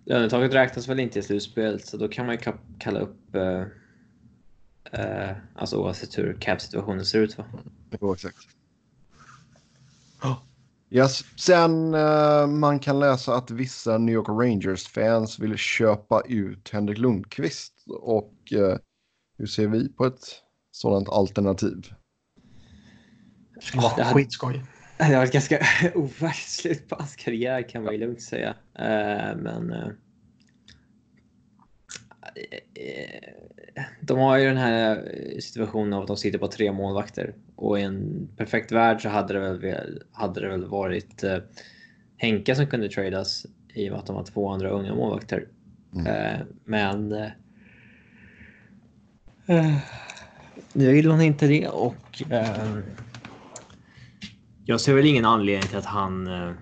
Lönetaget 0.06 0.54
räknas 0.54 0.88
väl 0.88 1.00
inte 1.00 1.18
i 1.18 1.22
slutspelet 1.22 1.86
så 1.86 1.96
då 1.96 2.08
kan 2.08 2.26
man 2.26 2.34
ju 2.34 2.52
kalla 2.78 3.00
upp 3.00 3.34
uh 3.34 3.64
Uh, 4.98 5.36
alltså 5.54 5.76
oavsett 5.76 6.18
hur 6.18 6.36
cap-situationen 6.40 7.04
ser 7.04 7.20
ut 7.20 7.38
va? 7.38 7.44
Jo, 8.00 8.14
exakt. 8.14 8.36
Yes. 10.90 11.24
Sen 11.36 11.94
uh, 11.94 12.46
man 12.46 12.78
kan 12.78 13.00
läsa 13.00 13.34
att 13.34 13.50
vissa 13.50 13.98
New 13.98 14.14
York 14.14 14.28
Rangers-fans 14.28 15.38
vill 15.38 15.56
köpa 15.56 16.22
ut 16.28 16.70
Henrik 16.72 16.98
Lundqvist. 16.98 17.74
Och 18.00 18.34
uh, 18.54 18.76
hur 19.38 19.46
ser 19.46 19.66
vi 19.66 19.88
på 19.88 20.06
ett 20.06 20.24
sådant 20.70 21.08
alternativ? 21.08 21.94
Det 23.54 23.62
skulle 23.62 23.82
vara 23.82 24.04
skitskoj. 24.04 24.62
Det 24.98 25.04
har 25.04 25.16
varit 25.16 25.32
ganska 25.32 25.58
ovärdigt 25.94 26.48
slut 26.48 26.88
på 26.88 26.96
hans 26.96 27.16
karriär 27.16 27.62
kan 27.62 27.84
man 27.84 27.92
ju 27.92 28.00
lugnt 28.00 28.22
säga. 28.22 28.50
Uh, 28.78 29.36
men 29.36 29.74
de 34.00 34.18
har 34.18 34.38
ju 34.38 34.46
den 34.48 34.56
här 34.56 35.04
situationen 35.40 35.92
av 35.92 36.02
att 36.02 36.06
de 36.06 36.16
sitter 36.16 36.38
på 36.38 36.48
tre 36.48 36.72
målvakter 36.72 37.34
och 37.56 37.80
i 37.80 37.82
en 37.82 38.28
perfekt 38.36 38.72
värld 38.72 39.02
så 39.02 39.08
hade 39.08 39.34
det 39.34 39.58
väl, 39.58 40.02
hade 40.12 40.40
det 40.40 40.48
väl 40.48 40.64
varit 40.64 41.24
eh, 41.24 41.38
Henke 42.16 42.54
som 42.54 42.66
kunde 42.66 42.88
tradas 42.88 43.46
i 43.74 43.88
och 43.88 43.92
med 43.92 44.00
att 44.00 44.06
de 44.06 44.16
har 44.16 44.24
två 44.24 44.48
andra 44.48 44.68
unga 44.68 44.94
målvakter. 44.94 45.48
Mm. 45.94 46.46
Men 46.64 47.08
nu 50.72 50.92
vill 50.92 51.10
hon 51.10 51.20
inte 51.20 51.46
det 51.46 51.68
och 51.68 52.22
jag 54.66 54.80
ser 54.80 54.94
väl 54.94 55.06
ingen 55.06 55.24
anledning 55.24 55.68
till 55.68 55.78
att 55.78 55.84
han 55.84 56.26
eh, 56.26 56.52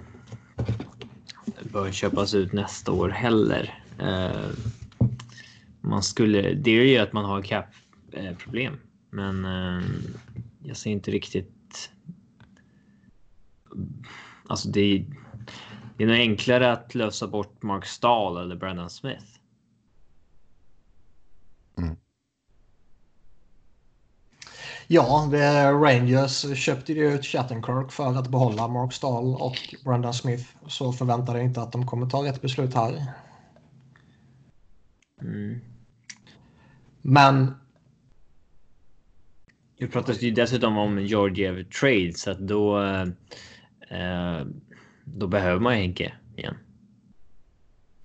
bör 1.62 1.92
köpas 1.92 2.34
ut 2.34 2.52
nästa 2.52 2.92
år 2.92 3.08
heller. 3.08 3.82
Eh, 3.98 4.50
man 5.80 6.02
skulle, 6.02 6.54
det 6.54 6.70
är 6.70 6.84
ju 6.84 6.98
att 6.98 7.12
man 7.12 7.24
har 7.24 7.42
cap-problem. 7.42 8.72
Eh, 8.72 8.78
Men 9.10 9.44
eh, 9.44 9.84
jag 10.62 10.76
ser 10.76 10.90
inte 10.90 11.10
riktigt... 11.10 11.90
Alltså 14.48 14.68
det 14.68 15.04
det 15.96 16.04
är 16.04 16.08
nog 16.08 16.16
enklare 16.16 16.72
att 16.72 16.94
lösa 16.94 17.28
bort 17.28 17.62
Mark 17.62 17.86
Stahl 17.86 18.36
eller 18.36 18.56
Brandon 18.56 18.90
Smith. 18.90 19.26
Mm. 21.78 21.96
Ja, 24.86 25.28
Rangers 25.72 26.58
köpte 26.58 26.92
ju 26.92 27.14
ut 27.14 27.26
Shattenkirk 27.26 27.92
för 27.92 28.18
att 28.18 28.28
behålla 28.28 28.68
Mark 28.68 28.92
Stahl 28.92 29.34
och 29.34 29.74
Brandon 29.84 30.14
Smith. 30.14 30.44
Så 30.66 30.92
förväntar 30.92 31.34
jag 31.36 31.44
inte 31.44 31.62
att 31.62 31.72
de 31.72 31.86
kommer 31.86 32.06
ta 32.06 32.24
rätt 32.24 32.42
beslut 32.42 32.74
här. 32.74 33.06
Mm. 35.20 35.60
Men... 37.02 37.54
Det 39.78 39.86
pratas 39.86 40.22
ju 40.22 40.30
dessutom 40.30 40.78
om 40.78 40.98
Georgiev 40.98 41.64
trade 41.64 42.12
så 42.14 42.30
att 42.30 42.38
då... 42.38 42.82
Eh, 43.90 44.46
då 45.04 45.26
behöver 45.26 45.60
man 45.60 45.72
Henke 45.72 46.12
igen. 46.36 46.56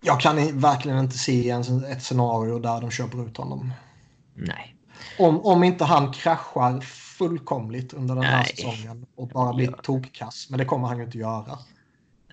Jag 0.02 0.20
kan 0.20 0.60
verkligen 0.60 1.00
inte 1.00 1.18
se 1.18 1.50
ett 1.90 2.04
scenario 2.04 2.60
där 2.60 2.82
de 2.82 2.92
köper 2.92 3.28
ut 3.28 3.38
honom. 3.38 3.74
Nej. 4.34 4.79
Om, 5.20 5.46
om 5.46 5.64
inte 5.64 5.86
han 5.86 6.12
kraschar 6.12 6.82
fullkomligt 6.82 7.94
under 7.94 8.16
den 8.16 8.24
här 8.24 8.38
Nej. 8.38 8.56
säsongen 8.56 9.06
och 9.16 9.28
bara 9.28 9.54
blir 9.54 9.72
tokkass. 9.72 10.48
Men 10.50 10.60
det 10.60 10.66
kommer 10.66 10.88
han 10.88 10.98
ju 10.98 11.04
inte 11.04 11.18
göra. 11.18 11.60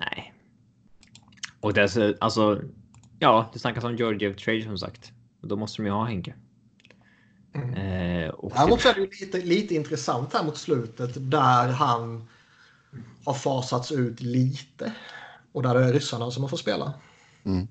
Nej. 0.00 0.32
Och 1.60 1.74
dess, 1.74 1.98
alltså, 2.20 2.62
ja, 3.18 3.50
det 3.52 3.58
snackas 3.58 3.84
om 3.84 3.96
Georgiev 3.96 4.36
trade 4.36 4.62
som 4.62 4.78
sagt. 4.78 5.12
Då 5.40 5.56
måste 5.56 5.82
de 5.82 5.86
ju 5.86 5.92
ha 5.92 6.04
Henke. 6.04 6.34
Mm. 7.54 7.74
Eh, 7.74 8.34
Däremot 8.54 8.80
så 8.80 8.88
är 8.88 8.94
det 8.94 9.20
lite, 9.20 9.38
lite 9.38 9.74
intressant 9.74 10.34
här 10.34 10.44
mot 10.44 10.56
slutet 10.56 11.30
där 11.30 11.68
han 11.68 12.28
har 13.24 13.34
fasats 13.34 13.92
ut 13.92 14.20
lite. 14.20 14.92
Och 15.52 15.62
där 15.62 15.74
det 15.74 15.84
är 15.84 15.92
ryssarna 15.92 16.30
som 16.30 16.42
har 16.42 16.50
fått 16.50 16.60
spela. 16.60 16.94
Mm. 17.44 17.68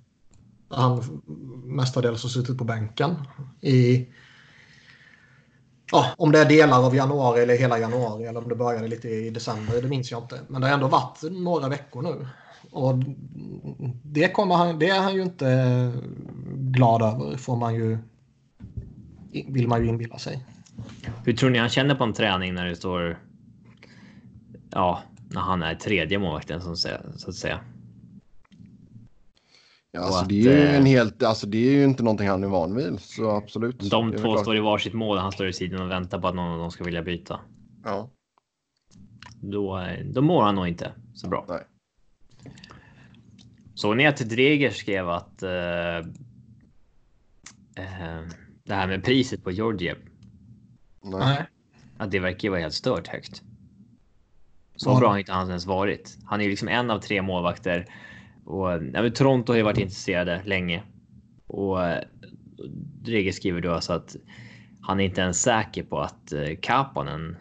Han 0.69 1.21
mestadels 1.63 2.23
har 2.23 2.29
suttit 2.29 2.57
på 2.57 2.63
bänken 2.63 3.15
i 3.61 4.07
Ja, 5.91 6.13
om 6.17 6.31
det 6.31 6.39
är 6.39 6.45
delar 6.45 6.85
av 6.85 6.95
januari 6.95 7.41
eller 7.41 7.57
hela 7.57 7.79
januari 7.79 8.25
eller 8.25 8.43
om 8.43 8.49
det 8.49 8.55
började 8.55 8.87
lite 8.87 9.09
i 9.09 9.29
december, 9.29 9.81
det 9.81 9.87
minns 9.87 10.11
jag 10.11 10.23
inte. 10.23 10.39
Men 10.47 10.61
det 10.61 10.67
har 10.67 10.73
ändå 10.73 10.87
varit 10.87 11.19
några 11.31 11.69
veckor 11.69 12.01
nu. 12.01 12.27
Och 12.71 12.95
det, 14.03 14.27
kommer 14.27 14.55
han, 14.55 14.79
det 14.79 14.89
är 14.89 14.99
han 14.99 15.15
ju 15.15 15.21
inte 15.21 15.91
glad 16.53 17.01
över, 17.01 17.37
får 17.37 17.55
man 17.55 17.75
ju 17.75 17.97
vill 19.47 19.67
man 19.67 19.83
ju 19.83 19.89
inbilla 19.89 20.17
sig. 20.17 20.45
Hur 21.25 21.33
tror 21.33 21.49
ni 21.49 21.59
han 21.59 21.69
känner 21.69 21.95
på 21.95 22.03
en 22.03 22.13
träning 22.13 22.53
när 22.53 22.65
det 22.65 22.75
står? 22.75 23.19
Ja, 24.69 25.01
när 25.29 25.41
han 25.41 25.63
är 25.63 25.75
tredje 25.75 26.19
målvakten 26.19 26.61
så 26.61 27.29
att 27.29 27.35
säga. 27.35 27.59
Ja, 29.95 30.01
alltså 30.01 30.21
att, 30.21 30.29
det 30.29 30.35
är 30.35 30.41
ju 30.41 30.67
en 30.67 30.81
eh, 30.81 30.87
helt, 30.87 31.23
alltså 31.23 31.47
det 31.47 31.57
är 31.57 31.71
ju 31.71 31.83
inte 31.83 32.03
någonting 32.03 32.27
han 32.27 32.43
är 32.43 32.47
van 32.47 32.75
vid, 32.75 32.99
så 32.99 33.29
absolut. 33.29 33.79
De 33.79 34.11
två 34.11 34.17
klart. 34.17 34.39
står 34.39 34.57
i 34.57 34.59
varsitt 34.59 34.93
mål, 34.93 35.17
han 35.17 35.31
står 35.31 35.47
i 35.47 35.53
sidan 35.53 35.81
och 35.81 35.91
väntar 35.91 36.19
på 36.19 36.27
att 36.27 36.35
någon 36.35 36.51
av 36.51 36.59
dem 36.59 36.71
ska 36.71 36.83
vilja 36.83 37.01
byta. 37.01 37.39
Ja. 37.83 38.09
Då, 39.41 39.87
då 40.05 40.21
mår 40.21 40.43
han 40.43 40.55
nog 40.55 40.67
inte 40.67 40.91
så 41.13 41.27
bra. 41.27 41.45
Nej. 41.49 41.61
Såg 43.75 43.97
ni 43.97 44.07
att 44.07 44.17
Dreger 44.17 44.69
skrev 44.69 45.09
att 45.09 45.43
uh, 45.43 45.49
uh, 47.79 48.27
det 48.63 48.73
här 48.73 48.87
med 48.87 49.03
priset 49.03 49.43
på 49.43 49.51
Georgiev. 49.51 49.97
Nej. 51.03 51.45
Att 51.97 52.11
det 52.11 52.19
verkar 52.19 52.49
vara 52.49 52.59
helt 52.59 52.73
stört 52.73 53.07
högt. 53.07 53.41
Så 54.75 54.89
ja. 54.89 54.99
bra 54.99 55.09
har 55.09 55.17
inte 55.17 55.33
han 55.33 55.47
ens 55.47 55.65
varit. 55.65 56.17
Han 56.25 56.41
är 56.41 56.49
liksom 56.49 56.67
en 56.67 56.91
av 56.91 56.99
tre 56.99 57.21
målvakter. 57.21 57.87
Och, 58.45 58.69
ja, 58.93 59.09
Toronto 59.09 59.51
har 59.51 59.57
ju 59.57 59.63
varit 59.63 59.77
intresserade 59.77 60.41
länge. 60.45 60.83
Och 61.47 61.77
Drege 63.01 63.33
skriver 63.33 63.61
då 63.61 63.71
alltså 63.71 63.93
att 63.93 64.15
han 64.81 64.99
är 64.99 65.03
inte 65.03 65.21
ens 65.21 65.41
säker 65.41 65.83
på 65.83 65.99
att 65.99 66.31
eh, 66.31 66.55
Kapanen 66.61 67.37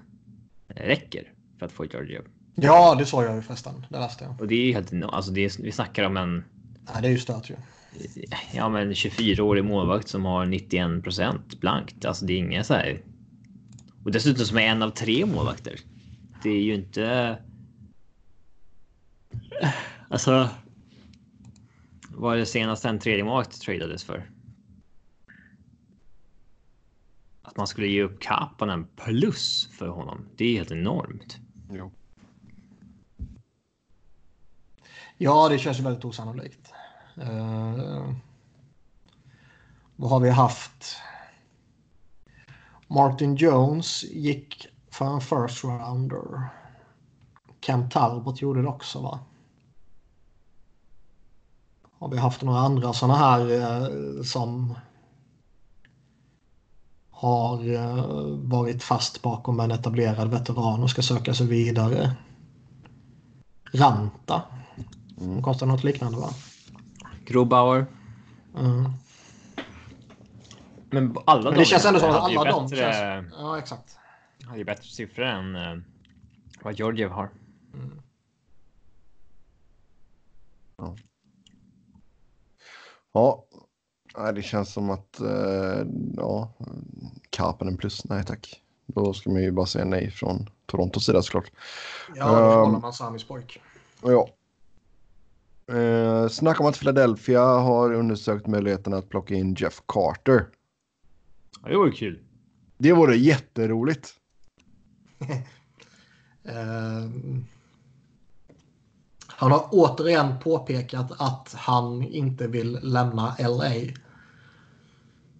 räcker 0.69 1.33
för 1.59 1.67
att 1.67 1.73
få 1.73 1.85
Georgiev. 1.85 2.23
Ja, 2.55 2.95
det 2.95 3.07
såg 3.07 3.25
jag 3.25 3.35
ju 3.35 3.43
förresten. 3.43 3.87
Det 3.89 3.99
läste 3.99 4.25
jag. 4.25 4.41
Och 4.41 4.49
det 4.49 4.55
är 4.55 4.67
ju 4.67 4.73
helt... 4.73 4.93
Alltså 5.05 5.31
det 5.33 5.45
är, 5.45 5.63
vi 5.63 5.73
snackar 5.73 6.05
om 6.05 6.17
en... 6.17 6.45
Nej, 6.93 7.03
det 7.03 7.09
är 7.09 7.13
ju 7.13 7.19
stört 7.19 7.51
ju 7.51 7.55
ja, 8.53 8.69
men 8.69 8.93
24-årig 8.93 9.65
målvakt 9.65 10.09
som 10.09 10.25
har 10.25 10.47
91 10.47 11.03
procent 11.03 11.61
blankt. 11.61 12.05
Alltså 12.05 12.25
det 12.27 12.33
är 12.33 12.39
inget 12.39 12.67
så 12.67 12.75
här 12.75 13.01
Och 14.05 14.13
dessutom 14.13 14.45
som 14.45 14.59
är 14.59 14.63
en 14.63 14.83
av 14.83 14.91
tre 14.91 15.27
målvakter. 15.27 15.81
Det 16.43 16.51
är 16.51 16.63
ju 16.63 16.75
inte... 16.75 17.37
Alltså... 20.09 20.49
Vad 22.17 22.35
är 22.35 22.39
det 22.39 22.47
senaste 22.47 22.89
en 22.89 22.99
tredje 22.99 23.25
målvakt 23.25 23.61
tradades 23.61 24.05
för? 24.05 24.31
Att 27.43 27.57
man 27.57 27.67
skulle 27.67 27.87
ge 27.87 28.03
upp 28.03 28.21
Kapanen 28.21 28.87
plus 28.97 29.69
för 29.73 29.89
honom. 29.89 30.29
Det 30.37 30.45
är 30.45 30.57
helt 30.57 30.71
enormt. 30.71 31.39
Jo. 31.71 31.93
Ja, 35.19 35.49
det 35.49 35.59
känns 35.59 35.79
ju 35.79 35.83
väldigt 35.83 36.05
osannolikt. 36.05 36.73
Uh, 37.19 38.13
vad 39.97 40.11
har 40.11 40.21
vi 40.21 40.31
haft? 40.31 40.97
Martin 42.87 43.37
Jones 43.37 44.05
gick 44.05 44.67
för 44.91 45.05
en 45.05 45.21
first 45.21 45.65
rounder. 45.65 46.49
Cam 47.61 47.91
Talbot 47.91 48.43
gjorde 48.43 48.63
det 48.63 48.69
också 48.69 49.01
va? 49.03 49.21
Har 52.05 52.11
vi 52.11 52.19
haft 52.19 52.43
några 52.43 52.59
andra 52.59 52.93
sådana 52.93 53.19
här 53.19 53.41
eh, 53.61 54.23
som 54.23 54.75
har 57.11 57.75
eh, 57.75 58.05
varit 58.37 58.83
fast 58.83 59.23
bakom 59.23 59.61
en 59.61 59.71
etablerad 59.71 60.31
veteran 60.31 60.83
och 60.83 60.91
ska 60.91 61.03
söka 61.03 61.35
sig 61.35 61.47
vidare. 61.47 62.17
Ranta. 63.73 64.43
Mm. 65.21 65.43
Kostar 65.43 65.67
något 65.67 65.85
liknande 65.85 66.19
va? 66.19 66.31
Grobauer. 67.27 67.87
Mm. 68.59 68.93
Men 70.91 71.17
alla 71.25 71.51
Men 71.51 71.59
det 71.59 71.65
känns 71.65 71.85
ändå 71.85 72.01
som 72.01 72.11
att 72.11 72.17
alla 72.17 72.45
de 72.45 72.63
bättre, 72.63 72.77
känns... 72.77 73.33
Ja, 73.39 73.59
exakt. 73.59 73.99
Hade 74.47 74.59
ju 74.59 74.65
bättre 74.65 74.89
siffror 74.89 75.25
än 75.25 75.57
uh, 75.57 75.83
vad 76.63 76.75
Georgiev 76.79 77.11
har. 77.11 77.31
Mm. 77.75 78.01
Ja. 80.77 80.97
Ja, 83.15 83.45
det 84.35 84.43
känns 84.43 84.73
som 84.73 84.91
att 84.91 85.21
uh, 85.21 85.87
ja, 86.17 86.53
Karpenen 87.31 87.77
plus. 87.77 88.05
Nej 88.05 88.25
tack. 88.25 88.61
Då 88.87 89.13
ska 89.13 89.31
man 89.31 89.43
ju 89.43 89.51
bara 89.51 89.67
säga 89.67 89.85
nej 89.85 90.11
från 90.11 90.51
Torontos 90.67 91.05
sida 91.07 91.23
såklart. 91.23 91.51
Ja, 92.17 92.27
då 92.27 92.61
um, 92.61 92.67
håller 92.67 92.79
man 92.79 92.93
Samis 92.93 93.25
pojk. 93.25 93.61
Ja. 94.03 94.29
Uh, 95.73 96.29
snack 96.29 96.61
om 96.61 96.67
att 96.67 96.79
Philadelphia 96.79 97.43
har 97.43 97.93
undersökt 97.93 98.47
möjligheten 98.47 98.95
att 98.95 99.09
plocka 99.09 99.35
in 99.35 99.55
Jeff 99.55 99.83
Carter. 99.87 100.47
Ja, 101.63 101.69
det 101.69 101.77
vore 101.77 101.93
kul. 101.93 102.19
Det 102.79 102.93
vore 102.93 103.17
jätteroligt. 103.17 104.15
uh, 105.21 107.11
han 109.37 109.53
har 109.53 109.69
återigen 109.71 110.39
påpekat 110.43 111.13
att 111.19 111.55
han 111.57 112.03
inte 112.03 112.47
vill 112.47 112.79
lämna 112.83 113.37
LA. 113.39 113.73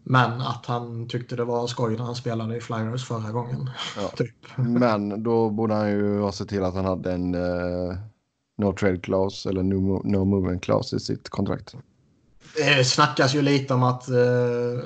Men 0.03 0.41
att 0.41 0.67
han 0.67 1.09
tyckte 1.09 1.37
det 1.37 1.45
var 1.45 1.67
skoj 1.67 1.97
när 1.97 2.05
han 2.05 2.15
spelade 2.15 2.57
i 2.57 2.61
Flyers 2.61 3.05
förra 3.05 3.33
gången. 3.33 3.71
Ja. 3.97 4.09
typ. 4.17 4.57
Men 4.57 5.23
då 5.23 5.51
borde 5.51 5.75
han 5.75 5.91
ju 5.91 6.21
ha 6.21 6.33
sett 6.33 6.49
till 6.49 6.65
att 6.65 6.75
han 6.75 6.85
hade 6.85 7.13
en 7.13 7.35
uh, 7.35 7.97
no 8.59 8.73
trade 8.73 8.99
clause 8.99 9.49
eller 9.49 9.63
no, 9.63 10.03
no 10.05 10.25
movement 10.25 10.63
clause 10.63 10.97
i 10.97 11.01
sitt 11.01 11.29
kontrakt. 11.29 11.75
Det 12.57 12.85
snackas 12.85 13.35
ju 13.35 13.43
lite 13.43 13.75
om 13.75 13.83
att 13.83 14.09
uh, 14.09 14.85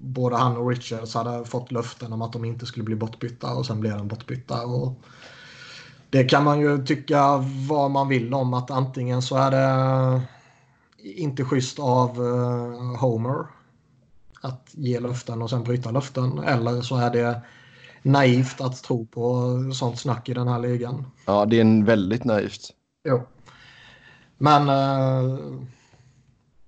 både 0.00 0.36
han 0.36 0.56
och 0.56 0.70
Richards 0.70 1.14
hade 1.14 1.44
fått 1.44 1.72
löften 1.72 2.12
om 2.12 2.22
att 2.22 2.32
de 2.32 2.44
inte 2.44 2.66
skulle 2.66 2.84
bli 2.84 2.96
bortbytta 2.96 3.54
och 3.54 3.66
sen 3.66 3.80
blev 3.80 3.96
de 3.98 4.08
bortbytta. 4.08 4.66
Och 4.66 5.00
det 6.12 6.24
kan 6.24 6.44
man 6.44 6.60
ju 6.60 6.84
tycka 6.84 7.44
vad 7.68 7.90
man 7.90 8.08
vill 8.08 8.34
om 8.34 8.54
att 8.54 8.70
antingen 8.70 9.22
så 9.22 9.36
är 9.36 9.50
det 9.50 10.22
inte 10.98 11.44
schysst 11.44 11.78
av 11.78 12.20
uh, 12.20 12.96
Homer 12.96 13.46
att 14.40 14.70
ge 14.72 15.00
löften 15.00 15.42
och 15.42 15.50
sen 15.50 15.64
bryta 15.64 15.90
löften. 15.90 16.38
Eller 16.38 16.82
så 16.82 16.96
är 16.96 17.10
det 17.10 17.42
naivt 18.02 18.60
att 18.60 18.82
tro 18.82 19.06
på 19.06 19.52
sånt 19.74 19.98
snack 19.98 20.28
i 20.28 20.34
den 20.34 20.48
här 20.48 20.58
ligan. 20.58 21.06
Ja, 21.26 21.46
det 21.46 21.56
är 21.56 21.60
en 21.60 21.84
väldigt 21.84 22.24
naivt. 22.24 22.70
Jo. 23.08 23.22
Men 24.38 24.68
uh, 24.68 25.38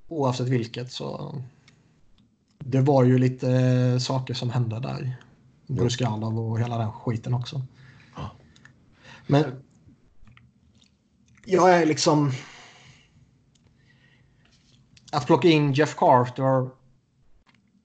oavsett 0.08 0.48
vilket 0.48 0.92
så 0.92 1.34
det 2.58 2.80
var 2.80 3.04
ju 3.04 3.18
lite 3.18 4.00
saker 4.00 4.34
som 4.34 4.50
hände 4.50 4.80
där. 4.80 5.16
Bruskalov 5.66 6.38
och 6.38 6.60
hela 6.60 6.78
den 6.78 6.92
skiten 6.92 7.34
också. 7.34 7.62
Men 9.26 9.44
jag 11.44 11.74
är 11.74 11.86
liksom... 11.86 12.32
Att 15.12 15.26
plocka 15.26 15.48
in 15.48 15.72
Jeff 15.72 15.94
Carter 15.96 16.68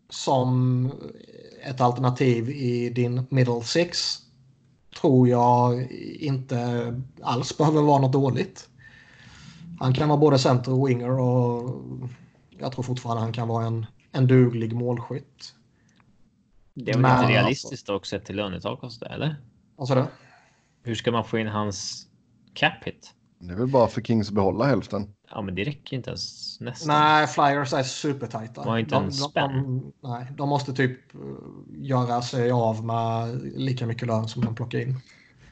som 0.09 0.91
ett 1.63 1.81
alternativ 1.81 2.49
i 2.49 2.89
din 2.89 3.27
middle 3.29 3.63
six 3.63 4.17
tror 5.01 5.27
jag 5.27 5.91
inte 6.19 7.01
alls 7.21 7.57
behöver 7.57 7.81
vara 7.81 8.01
något 8.01 8.13
dåligt. 8.13 8.69
Han 9.79 9.93
kan 9.93 10.09
vara 10.09 10.19
både 10.19 10.39
center 10.39 10.71
och 10.73 10.89
winger 10.89 11.19
och 11.19 11.81
jag 12.59 12.71
tror 12.71 12.83
fortfarande 12.83 13.23
han 13.23 13.33
kan 13.33 13.47
vara 13.47 13.65
en, 13.65 13.85
en 14.11 14.27
duglig 14.27 14.73
målskytt. 14.73 15.55
Det 16.73 16.91
är 16.91 16.97
väl 16.97 17.11
inte 17.11 17.33
realistiskt 17.33 17.89
också 17.89 18.09
sett 18.09 18.25
till 18.25 18.35
lönetak 18.35 18.83
och 18.83 18.91
sådär 18.91 19.11
eller? 19.13 19.35
Vad 19.75 19.87
sa 19.87 19.95
du? 19.95 20.05
Hur 20.89 20.95
ska 20.95 21.11
man 21.11 21.23
få 21.23 21.37
in 21.37 21.47
hans 21.47 22.07
cap 22.53 22.83
hit? 22.83 23.13
Det 23.39 23.53
är 23.53 23.57
väl 23.57 23.67
bara 23.67 23.87
för 23.87 24.01
Kings 24.01 24.27
att 24.27 24.33
behålla 24.33 24.65
hälften. 24.65 25.13
Ja, 25.31 25.41
men 25.41 25.55
det 25.55 25.63
räcker 25.63 25.97
inte 25.97 26.09
ens 26.09 26.57
nästan. 26.59 26.87
Nej, 26.87 27.27
Flyers 27.27 27.73
är 27.73 27.83
supertajta. 27.83 28.63
Var 28.63 28.77
inte 28.77 28.95
de, 28.95 29.05
en 29.05 29.11
spänn. 29.11 29.51
De, 29.51 29.93
nej, 30.09 30.27
de 30.37 30.49
måste 30.49 30.73
typ 30.73 31.15
eh, 31.15 31.19
göra 31.69 32.21
sig 32.21 32.51
av 32.51 32.85
med 32.85 33.41
lika 33.55 33.85
mycket 33.85 34.07
lön 34.07 34.27
som 34.27 34.45
de 34.45 34.55
plockar 34.55 34.79
in. 34.79 34.89
Uh, 34.89 34.97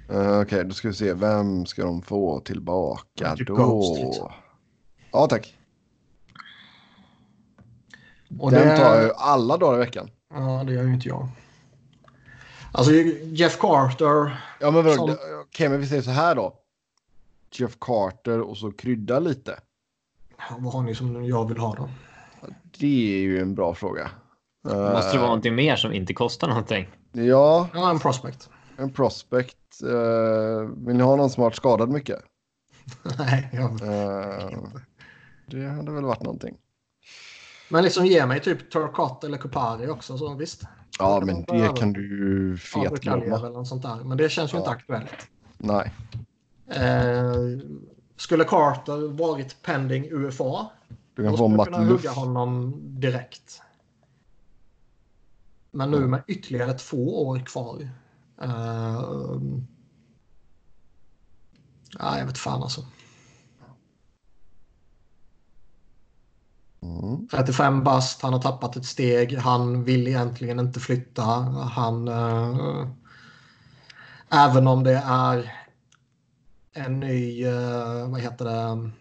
Okej, 0.09 0.39
okay, 0.39 0.63
då 0.63 0.73
ska 0.73 0.87
vi 0.87 0.93
se. 0.93 1.13
Vem 1.13 1.65
ska 1.65 1.83
de 1.83 2.01
få 2.01 2.39
tillbaka 2.39 3.35
typ 3.35 3.47
då? 3.47 3.55
Ghost, 3.55 3.99
liksom. 4.03 4.31
Ja, 5.11 5.27
tack. 5.27 5.57
Och 8.39 8.51
Den 8.51 8.67
det... 8.67 8.77
tar 8.77 9.01
ju 9.01 9.11
alla 9.17 9.57
dagar 9.57 9.75
i 9.75 9.79
veckan. 9.79 10.09
Ja, 10.33 10.63
det 10.67 10.73
gör 10.73 10.83
ju 10.83 10.93
inte 10.93 11.07
jag. 11.07 11.27
Alltså 12.71 12.91
Jeff 13.23 13.57
Carter. 13.59 14.41
Ja, 14.59 14.71
men 14.71 14.95
som... 14.95 15.03
okej, 15.03 15.15
okay, 15.49 15.69
men 15.69 15.79
vi 15.79 15.87
säger 15.87 16.01
så 16.01 16.11
här 16.11 16.35
då. 16.35 16.53
Jeff 17.51 17.77
Carter 17.79 18.41
och 18.41 18.57
så 18.57 18.71
krydda 18.71 19.19
lite. 19.19 19.59
Vad 20.57 20.73
har 20.73 20.81
ni 20.81 20.95
som 20.95 21.25
jag 21.25 21.47
vill 21.47 21.57
ha 21.57 21.75
då? 21.75 21.89
Det 22.79 23.15
är 23.15 23.19
ju 23.19 23.41
en 23.41 23.55
bra 23.55 23.73
fråga. 23.73 24.11
Måste 24.63 25.11
det 25.11 25.17
vara 25.17 25.27
någonting 25.27 25.55
mer 25.55 25.75
som 25.75 25.93
inte 25.93 26.13
kostar 26.13 26.47
någonting? 26.47 26.87
Ja. 27.11 27.69
Ja, 27.73 27.89
en 27.89 27.99
prospect. 27.99 28.49
En 28.77 28.93
prospect. 28.93 29.57
Uh, 29.83 30.69
vill 30.87 30.95
ni 30.95 31.03
ha 31.03 31.15
någon 31.15 31.29
som 31.29 31.43
varit 31.43 31.55
skadad 31.55 31.89
mycket? 31.89 32.19
Nej, 33.17 33.49
jag 33.53 33.73
vet 33.73 33.81
uh, 33.81 34.53
inte. 34.53 34.81
Det 35.45 35.67
hade 35.67 35.91
väl 35.91 36.03
varit 36.03 36.23
någonting. 36.23 36.57
Men 37.69 37.83
liksom 37.83 38.05
ge 38.05 38.25
mig 38.25 38.39
typ 38.39 38.71
Turcott 38.71 39.23
eller 39.23 39.37
Kupari 39.37 39.87
också, 39.87 40.17
så 40.17 40.33
visst. 40.33 40.63
Ja, 40.99 41.21
men 41.25 41.43
det 41.43 41.77
kan 41.77 41.93
du 41.93 42.01
ju 42.01 42.57
fetglömma. 42.57 43.23
eller 43.23 43.49
något 43.49 43.67
sånt 43.67 43.81
där. 43.81 43.95
Men 43.95 44.17
det 44.17 44.29
känns 44.29 44.53
ju 44.53 44.55
ja. 44.55 44.59
inte 44.59 44.71
aktuellt. 44.71 45.29
Nej. 45.57 45.93
Eh, 46.67 47.33
skulle 48.15 48.43
Carter 48.43 49.07
varit 49.07 49.61
pending 49.63 50.11
UFA 50.11 50.69
du 51.17 51.23
kan 51.23 51.31
då 51.31 51.37
skulle 51.37 51.65
kunna 51.65 51.85
hugga 51.85 52.11
honom 52.11 52.73
direkt. 52.99 53.61
Men 55.71 55.91
nu 55.91 55.99
med 55.99 56.23
ytterligare 56.27 56.73
två 56.73 57.27
år 57.27 57.39
kvar. 57.39 57.89
Uh, 58.43 59.41
ja, 61.99 62.19
jag 62.19 62.25
vet 62.25 62.37
fan 62.37 62.63
alltså. 62.63 62.85
Mm. 66.87 67.27
35 67.27 67.83
bast, 67.83 68.21
han 68.21 68.33
har 68.33 68.41
tappat 68.41 68.75
ett 68.75 68.85
steg, 68.85 69.37
han 69.37 69.83
vill 69.83 70.07
egentligen 70.07 70.59
inte 70.59 70.79
flytta. 70.79 71.23
Han, 71.71 72.07
uh, 72.07 72.87
även 74.29 74.67
om 74.67 74.83
det 74.83 75.03
är 75.05 75.53
en 76.73 76.99
ny, 76.99 77.45
uh, 77.45 78.09
vad 78.09 78.21
heter 78.21 78.45
det, 78.45 78.91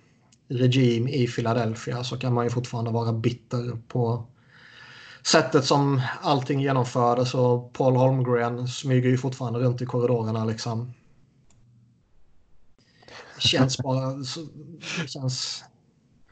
regim 0.48 1.08
i 1.08 1.26
Philadelphia 1.26 2.04
så 2.04 2.18
kan 2.18 2.34
man 2.34 2.44
ju 2.44 2.50
fortfarande 2.50 2.90
vara 2.90 3.12
bitter 3.12 3.78
på 3.88 4.26
sättet 5.26 5.64
som 5.64 6.02
allting 6.22 6.60
genomfördes 6.60 7.34
och 7.34 7.72
Paul 7.72 7.96
Holmgren 7.96 8.68
smyger 8.68 9.08
ju 9.08 9.18
fortfarande 9.18 9.58
runt 9.58 9.82
i 9.82 9.86
korridorerna 9.86 10.44
liksom. 10.44 10.92
Känns 13.38 13.78
bara... 13.78 14.14
Känns... 15.06 15.64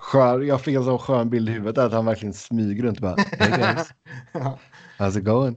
Skön, 0.05 0.47
jag 0.47 0.61
fick 0.61 0.77
en 0.77 0.85
sån 0.85 0.99
skön 0.99 1.31
bild 1.31 1.49
i 1.49 1.53
huvudet 1.53 1.79
att 1.79 1.93
han 1.93 2.07
verkligen 2.07 2.35
smyger 2.35 2.83
runt 2.83 3.01
bara. 3.01 3.17
Hey 3.17 3.51
guys. 3.59 3.89
How's 4.99 5.19
it 5.19 5.25
going? 5.25 5.57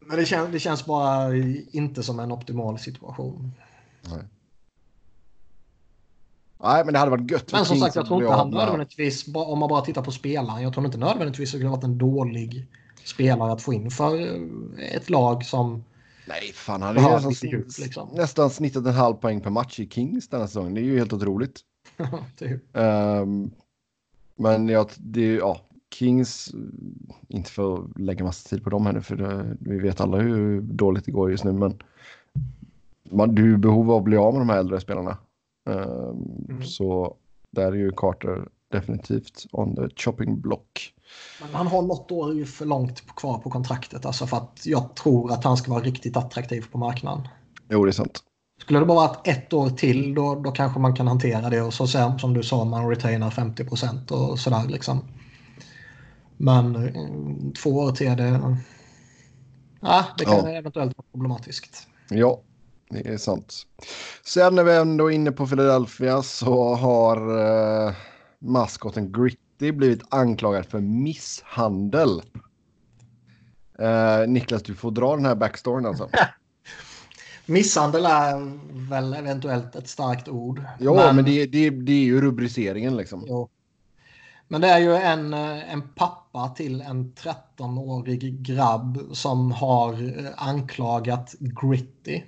Men 0.00 0.16
det, 0.18 0.26
kän, 0.26 0.52
det 0.52 0.58
känns 0.58 0.86
bara 0.86 1.36
inte 1.70 2.02
som 2.02 2.20
en 2.20 2.32
optimal 2.32 2.78
situation. 2.78 3.52
Nej. 4.02 4.24
Nej, 6.62 6.84
men 6.84 6.92
det 6.92 6.98
hade 6.98 7.10
varit 7.10 7.30
gött. 7.30 7.52
Men 7.52 7.64
som 7.64 7.76
sagt, 7.76 7.96
jag 7.96 8.06
tror 8.06 8.22
inte 8.22 8.34
han 8.34 8.50
nödvändigtvis, 8.50 9.26
om 9.34 9.58
man 9.58 9.68
bara 9.68 9.80
tittar 9.80 10.02
på 10.02 10.12
spelaren, 10.12 10.62
jag 10.62 10.72
tror 10.72 10.86
inte 10.86 10.98
nödvändigtvis 10.98 11.52
det 11.52 11.58
skulle 11.58 11.70
varit 11.70 11.84
en 11.84 11.98
dålig 11.98 12.66
spelare 13.04 13.52
att 13.52 13.62
få 13.62 13.74
in 13.74 13.90
för 13.90 14.38
ett 14.78 15.10
lag 15.10 15.44
som 15.44 15.84
Nej, 16.26 16.52
fan 16.54 16.82
han 16.82 16.96
har 16.96 17.20
nästan, 17.20 17.50
liksom. 17.78 18.08
nästan 18.12 18.50
snittat 18.50 18.86
en 18.86 18.94
halv 18.94 19.14
poäng 19.14 19.40
per 19.40 19.50
match 19.50 19.80
i 19.80 19.88
Kings 19.88 20.28
denna 20.28 20.46
säsongen. 20.46 20.74
Det 20.74 20.80
är 20.80 20.82
ju 20.82 20.98
helt 20.98 21.12
otroligt. 21.12 21.60
typ. 22.38 22.62
um, 22.72 23.50
men 24.36 24.68
ja, 24.68 24.88
det, 24.96 25.34
ja, 25.34 25.60
Kings, 25.94 26.54
inte 27.28 27.50
för 27.50 27.74
att 27.74 27.98
lägga 27.98 28.24
massa 28.24 28.48
tid 28.48 28.64
på 28.64 28.70
dem 28.70 28.86
här 28.86 28.92
nu, 28.92 29.02
för 29.02 29.16
det, 29.16 29.56
vi 29.60 29.78
vet 29.78 30.00
alla 30.00 30.16
hur 30.16 30.60
dåligt 30.60 31.04
det 31.04 31.12
går 31.12 31.30
just 31.30 31.44
nu, 31.44 31.52
men 31.52 31.82
man, 33.10 33.34
du 33.34 33.52
är 33.52 33.56
behov 33.56 33.90
av 33.90 33.96
att 33.96 34.04
bli 34.04 34.16
av 34.16 34.32
med 34.32 34.40
de 34.40 34.48
här 34.48 34.58
äldre 34.58 34.80
spelarna. 34.80 35.18
Um, 35.66 36.46
mm. 36.48 36.62
Så 36.62 37.16
där 37.50 37.72
är 37.72 37.76
ju 37.76 37.92
Carter 37.96 38.48
definitivt 38.68 39.46
on 39.52 39.76
the 39.76 39.88
chopping 39.96 40.40
block. 40.40 40.94
Men 41.40 41.54
han 41.54 41.66
har 41.66 41.82
något 41.82 42.10
år 42.12 42.44
för 42.44 42.66
långt 42.66 43.16
kvar 43.16 43.38
på 43.38 43.50
kontraktet 43.50 44.06
alltså 44.06 44.26
för 44.26 44.36
att 44.36 44.66
jag 44.66 44.96
tror 44.96 45.32
att 45.32 45.44
han 45.44 45.56
ska 45.56 45.70
vara 45.70 45.82
riktigt 45.82 46.16
attraktiv 46.16 46.64
på 46.72 46.78
marknaden. 46.78 47.28
Jo, 47.68 47.84
det 47.84 47.90
är 47.90 47.92
sant. 47.92 48.22
Skulle 48.64 48.78
det 48.78 48.84
bara 48.84 49.08
varit 49.08 49.28
ett 49.28 49.52
år 49.52 49.70
till 49.70 50.14
då, 50.14 50.34
då 50.34 50.50
kanske 50.50 50.80
man 50.80 50.94
kan 50.94 51.06
hantera 51.06 51.50
det 51.50 51.62
och 51.62 51.74
så 51.74 51.86
sen 51.86 52.18
som 52.18 52.34
du 52.34 52.42
sa 52.42 52.64
man 52.64 52.88
retainar 52.90 53.30
50 53.30 53.64
procent 53.64 54.10
och 54.10 54.38
sådär 54.38 54.62
liksom. 54.68 55.04
Men 56.36 56.76
eh, 56.76 57.52
två 57.62 57.70
år 57.70 57.92
till 57.92 58.16
det. 58.16 58.56
Ja, 59.80 60.06
det 60.18 60.24
kan 60.24 60.34
ja. 60.34 60.48
eventuellt 60.48 60.98
vara 60.98 61.06
problematiskt. 61.12 61.88
Ja, 62.08 62.40
det 62.90 63.08
är 63.08 63.16
sant. 63.16 63.66
Sen 64.24 64.54
när 64.54 64.64
vi 64.64 64.76
ändå 64.76 65.10
är 65.10 65.14
inne 65.14 65.32
på 65.32 65.46
Philadelphia 65.46 66.22
så 66.22 66.74
har 66.74 67.16
eh, 67.86 67.94
maskoten 68.38 69.12
Gritty 69.12 69.72
blivit 69.72 70.02
anklagad 70.08 70.66
för 70.66 70.80
misshandel. 70.80 72.22
Eh, 73.78 74.28
Niklas, 74.28 74.62
du 74.62 74.74
får 74.74 74.90
dra 74.90 75.16
den 75.16 75.26
här 75.26 75.34
backstoryn 75.34 75.86
alltså. 75.86 76.08
Misshandel 77.46 78.04
är 78.06 78.58
väl 78.88 79.14
eventuellt 79.14 79.76
ett 79.76 79.88
starkt 79.88 80.28
ord. 80.28 80.62
Ja, 80.78 80.94
men, 80.94 81.16
men 81.16 81.24
det, 81.24 81.46
det, 81.46 81.70
det, 81.70 81.92
är 81.92 82.04
ju 82.04 82.20
rubriceringen 82.20 82.96
liksom. 82.96 83.24
Jo. 83.28 83.48
Men 84.48 84.60
det 84.60 84.68
är 84.68 84.78
ju 84.78 84.94
en, 84.94 85.34
en 85.34 85.82
pappa 85.94 86.48
till 86.48 86.80
en 86.80 87.12
13-årig 87.12 88.42
grabb 88.42 89.00
som 89.12 89.52
har 89.52 89.96
anklagat 90.36 91.34
Gritty 91.38 92.22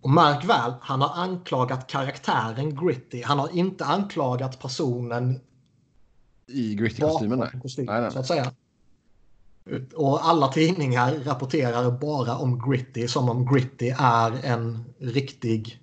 och 0.00 0.10
märk 0.10 0.44
väl, 0.44 0.72
han 0.80 1.00
har 1.00 1.22
anklagat 1.22 1.86
karaktären 1.86 2.76
Gritty. 2.76 3.22
Han 3.22 3.38
har 3.38 3.56
inte 3.56 3.84
anklagat 3.84 4.60
personen 4.60 5.40
i 6.46 6.74
Gritty-kostymen. 6.74 7.60
Kostym, 7.62 7.86
nej, 7.86 8.00
nej. 8.00 8.12
Så 8.12 8.18
att 8.18 8.26
säga. 8.26 8.52
Och 9.94 10.28
alla 10.28 10.48
tidningar 10.48 11.14
rapporterar 11.24 11.90
bara 11.90 12.36
om 12.36 12.70
Gritty 12.70 13.08
som 13.08 13.28
om 13.28 13.54
Gritty 13.54 13.94
är 13.98 14.44
en 14.44 14.84
riktig 14.98 15.82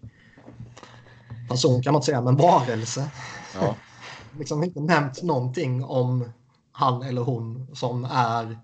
person 1.50 1.84
kan 1.84 1.94
man 1.94 2.00
inte 2.00 2.06
säga, 2.06 2.22
men 2.22 2.36
varelse. 2.36 3.12
Ja. 3.54 3.76
liksom 4.38 4.64
inte 4.64 4.80
nämnt 4.80 5.24
någonting 5.24 5.84
om 5.84 6.30
han 6.72 7.02
eller 7.02 7.22
hon 7.22 7.68
som 7.74 8.06
är 8.06 8.60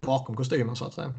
bakom 0.00 0.36
kostymen 0.36 0.76
så 0.76 0.84
att 0.84 0.94
säga. 0.94 1.14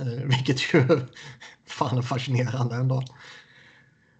Eh, 0.00 0.06
vilket 0.06 0.74
ju 0.74 1.06
fan 1.66 1.98
är 1.98 2.02
fascinerande 2.02 2.74
ändå. 2.74 3.02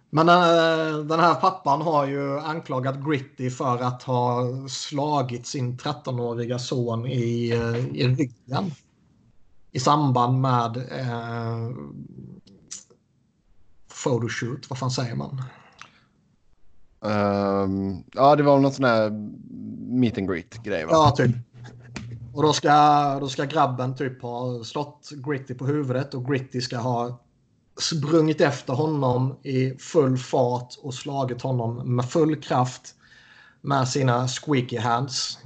Men 0.09 0.29
äh, 0.29 1.05
den 1.05 1.19
här 1.19 1.35
pappan 1.35 1.81
har 1.81 2.07
ju 2.07 2.39
anklagat 2.39 2.95
Gritty 3.05 3.49
för 3.49 3.77
att 3.77 4.03
ha 4.03 4.43
slagit 4.69 5.47
sin 5.47 5.77
13-åriga 5.77 6.59
son 6.59 7.07
i, 7.07 7.49
äh, 7.49 7.87
i 7.95 8.07
ryggen. 8.07 8.71
I 9.71 9.79
samband 9.79 10.41
med 10.41 10.77
äh, 10.77 11.69
photoshoot, 14.03 14.69
vad 14.69 14.79
fan 14.79 14.91
säger 14.91 15.15
man? 15.15 15.43
Um, 17.01 18.03
ja, 18.13 18.35
det 18.35 18.43
var 18.43 18.59
någon 18.59 18.71
sån 18.71 18.85
här 18.85 19.09
meet 19.89 20.17
and 20.17 20.29
greet 20.29 20.63
grej 20.63 20.85
va? 20.85 20.91
Ja, 20.91 21.13
typ. 21.17 21.35
Och 22.33 22.43
då 22.43 22.53
ska, 22.53 23.17
då 23.19 23.27
ska 23.27 23.43
grabben 23.45 23.95
typ 23.95 24.21
ha 24.21 24.63
slått 24.63 25.09
Gritty 25.11 25.53
på 25.53 25.65
huvudet 25.65 26.13
och 26.13 26.25
Gritty 26.25 26.61
ska 26.61 26.77
ha 26.77 27.19
sprungit 27.79 28.41
efter 28.41 28.73
honom 28.73 29.35
i 29.43 29.71
full 29.79 30.17
fart 30.17 30.75
och 30.81 30.93
slagit 30.93 31.41
honom 31.41 31.95
med 31.95 32.05
full 32.05 32.41
kraft 32.41 32.95
med 33.61 33.87
sina 33.87 34.27
squeaky 34.27 34.77
hands 34.77 35.39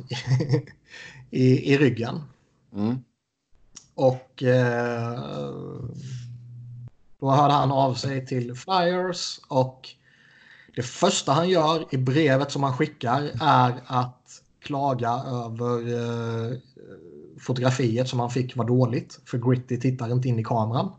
i, 1.30 1.74
i 1.74 1.78
ryggen. 1.78 2.22
Mm. 2.74 2.98
Och 3.96 4.44
eh, 4.44 5.20
då 7.20 7.32
hörde 7.32 7.54
han 7.54 7.72
av 7.72 7.94
sig 7.94 8.26
till 8.26 8.56
Flyers 8.56 9.40
och 9.48 9.90
det 10.76 10.84
första 10.84 11.32
han 11.32 11.50
gör 11.50 11.86
i 11.90 11.98
brevet 11.98 12.52
som 12.52 12.64
han 12.64 12.78
skickar 12.78 13.32
är 13.42 13.82
att 13.86 14.42
klaga 14.62 15.10
över 15.10 15.94
eh, 15.94 16.58
fotografiet 17.40 18.10
som 18.10 18.20
han 18.20 18.30
fick 18.30 18.56
var 18.56 18.66
dåligt. 18.66 19.20
För 19.26 19.38
Gritty 19.38 19.80
tittar 19.80 20.12
inte 20.12 20.28
in 20.28 20.40
i 20.40 20.44
kameran. 20.44 20.92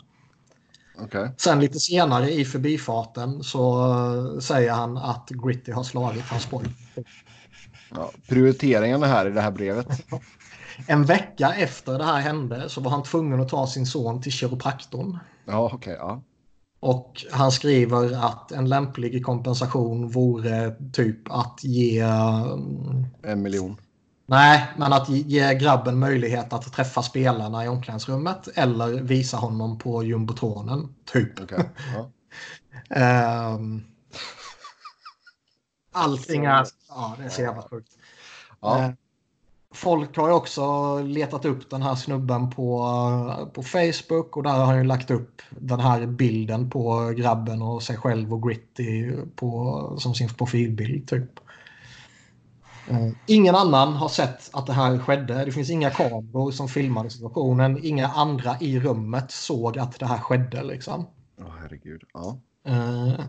Okay. 0.98 1.28
Sen 1.36 1.60
lite 1.60 1.80
senare 1.80 2.30
i 2.30 2.44
förbifarten 2.44 3.42
så 3.42 3.88
uh, 4.34 4.38
säger 4.38 4.72
han 4.72 4.96
att 4.96 5.28
Gritty 5.28 5.72
har 5.72 5.82
slagit 5.82 6.24
hans 6.24 6.46
pojk. 6.46 6.68
Ja, 7.94 8.10
prioriteringarna 8.28 9.06
här 9.06 9.26
i 9.26 9.30
det 9.30 9.40
här 9.40 9.50
brevet. 9.50 9.86
en 10.86 11.04
vecka 11.04 11.54
efter 11.54 11.98
det 11.98 12.04
här 12.04 12.20
hände 12.20 12.68
så 12.68 12.80
var 12.80 12.90
han 12.90 13.02
tvungen 13.02 13.40
att 13.40 13.48
ta 13.48 13.66
sin 13.66 13.86
son 13.86 14.22
till 14.22 14.32
kiropraktorn. 14.32 15.18
Ja, 15.44 15.64
okej. 15.64 15.76
Okay, 15.76 15.94
ja. 15.94 16.22
Och 16.80 17.24
han 17.30 17.52
skriver 17.52 18.26
att 18.26 18.52
en 18.52 18.68
lämplig 18.68 19.24
kompensation 19.24 20.08
vore 20.08 20.74
typ 20.92 21.30
att 21.30 21.64
ge... 21.64 22.04
Um, 22.04 23.06
en 23.22 23.42
miljon. 23.42 23.76
Nej, 24.26 24.66
men 24.76 24.92
att 24.92 25.08
ge 25.08 25.54
grabben 25.54 25.98
möjlighet 25.98 26.52
att 26.52 26.72
träffa 26.72 27.02
spelarna 27.02 27.64
i 27.64 27.68
omklädningsrummet 27.68 28.48
eller 28.54 28.88
visa 28.88 29.36
honom 29.36 29.78
på 29.78 30.04
jumbotronen, 30.04 30.94
typ. 31.04 31.40
Okay. 31.40 31.64
Ja. 32.88 33.54
um, 33.54 33.84
allting 35.92 36.44
är... 36.44 36.66
Ja, 36.88 37.16
det 37.18 37.24
är 37.24 37.28
så 37.28 37.42
jävla 37.42 37.62
sjukt. 37.62 37.92
Ja. 38.60 38.78
Uh, 38.78 38.94
folk 39.74 40.16
har 40.16 40.28
ju 40.28 40.34
också 40.34 40.98
letat 41.02 41.44
upp 41.44 41.70
den 41.70 41.82
här 41.82 41.94
snubben 41.94 42.50
på, 42.50 43.50
på 43.54 43.62
Facebook 43.62 44.36
och 44.36 44.42
där 44.42 44.50
har 44.50 44.64
han 44.64 44.78
ju 44.78 44.84
lagt 44.84 45.10
upp 45.10 45.42
den 45.50 45.80
här 45.80 46.06
bilden 46.06 46.70
på 46.70 47.14
grabben 47.16 47.62
och 47.62 47.82
sig 47.82 47.96
själv 47.96 48.32
och 48.32 48.48
Gritty 48.48 49.12
på, 49.36 49.96
som 49.98 50.14
sin 50.14 50.28
profilbild, 50.28 51.08
typ. 51.08 51.40
Eh, 52.88 53.08
ingen 53.26 53.54
annan 53.54 53.92
har 53.92 54.08
sett 54.08 54.50
att 54.52 54.66
det 54.66 54.72
här 54.72 54.98
skedde. 54.98 55.44
Det 55.44 55.52
finns 55.52 55.70
inga 55.70 55.90
kameror 55.90 56.50
som 56.50 56.68
filmade 56.68 57.10
situationen. 57.10 57.84
Inga 57.84 58.08
andra 58.08 58.56
i 58.60 58.80
rummet 58.80 59.30
såg 59.30 59.78
att 59.78 59.98
det 59.98 60.06
här 60.06 60.18
skedde. 60.18 60.62
Liksom. 60.62 61.06
Oh, 61.38 61.50
herregud. 61.60 62.02
Ja. 62.14 62.38
Uh, 62.68 63.20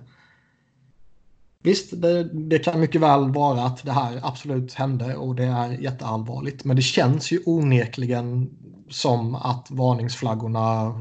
visst, 1.63 2.01
det, 2.01 2.23
det, 2.23 2.59
kan 2.59 2.79
mycket 2.79 3.01
väl 3.01 3.29
vara 3.29 3.61
att 3.61 3.83
det 3.83 3.91
här 3.91 4.19
absolut 4.23 4.73
hände 4.73 5.15
och 5.15 5.35
det 5.35 5.45
är 5.45 5.71
jätteallvarligt. 5.71 6.63
Men 6.63 6.75
det 6.75 6.81
känns 6.81 7.31
ju 7.31 7.39
onekligen 7.45 8.49
som 8.89 9.35
att 9.35 9.67
varningsflaggorna 9.71 10.99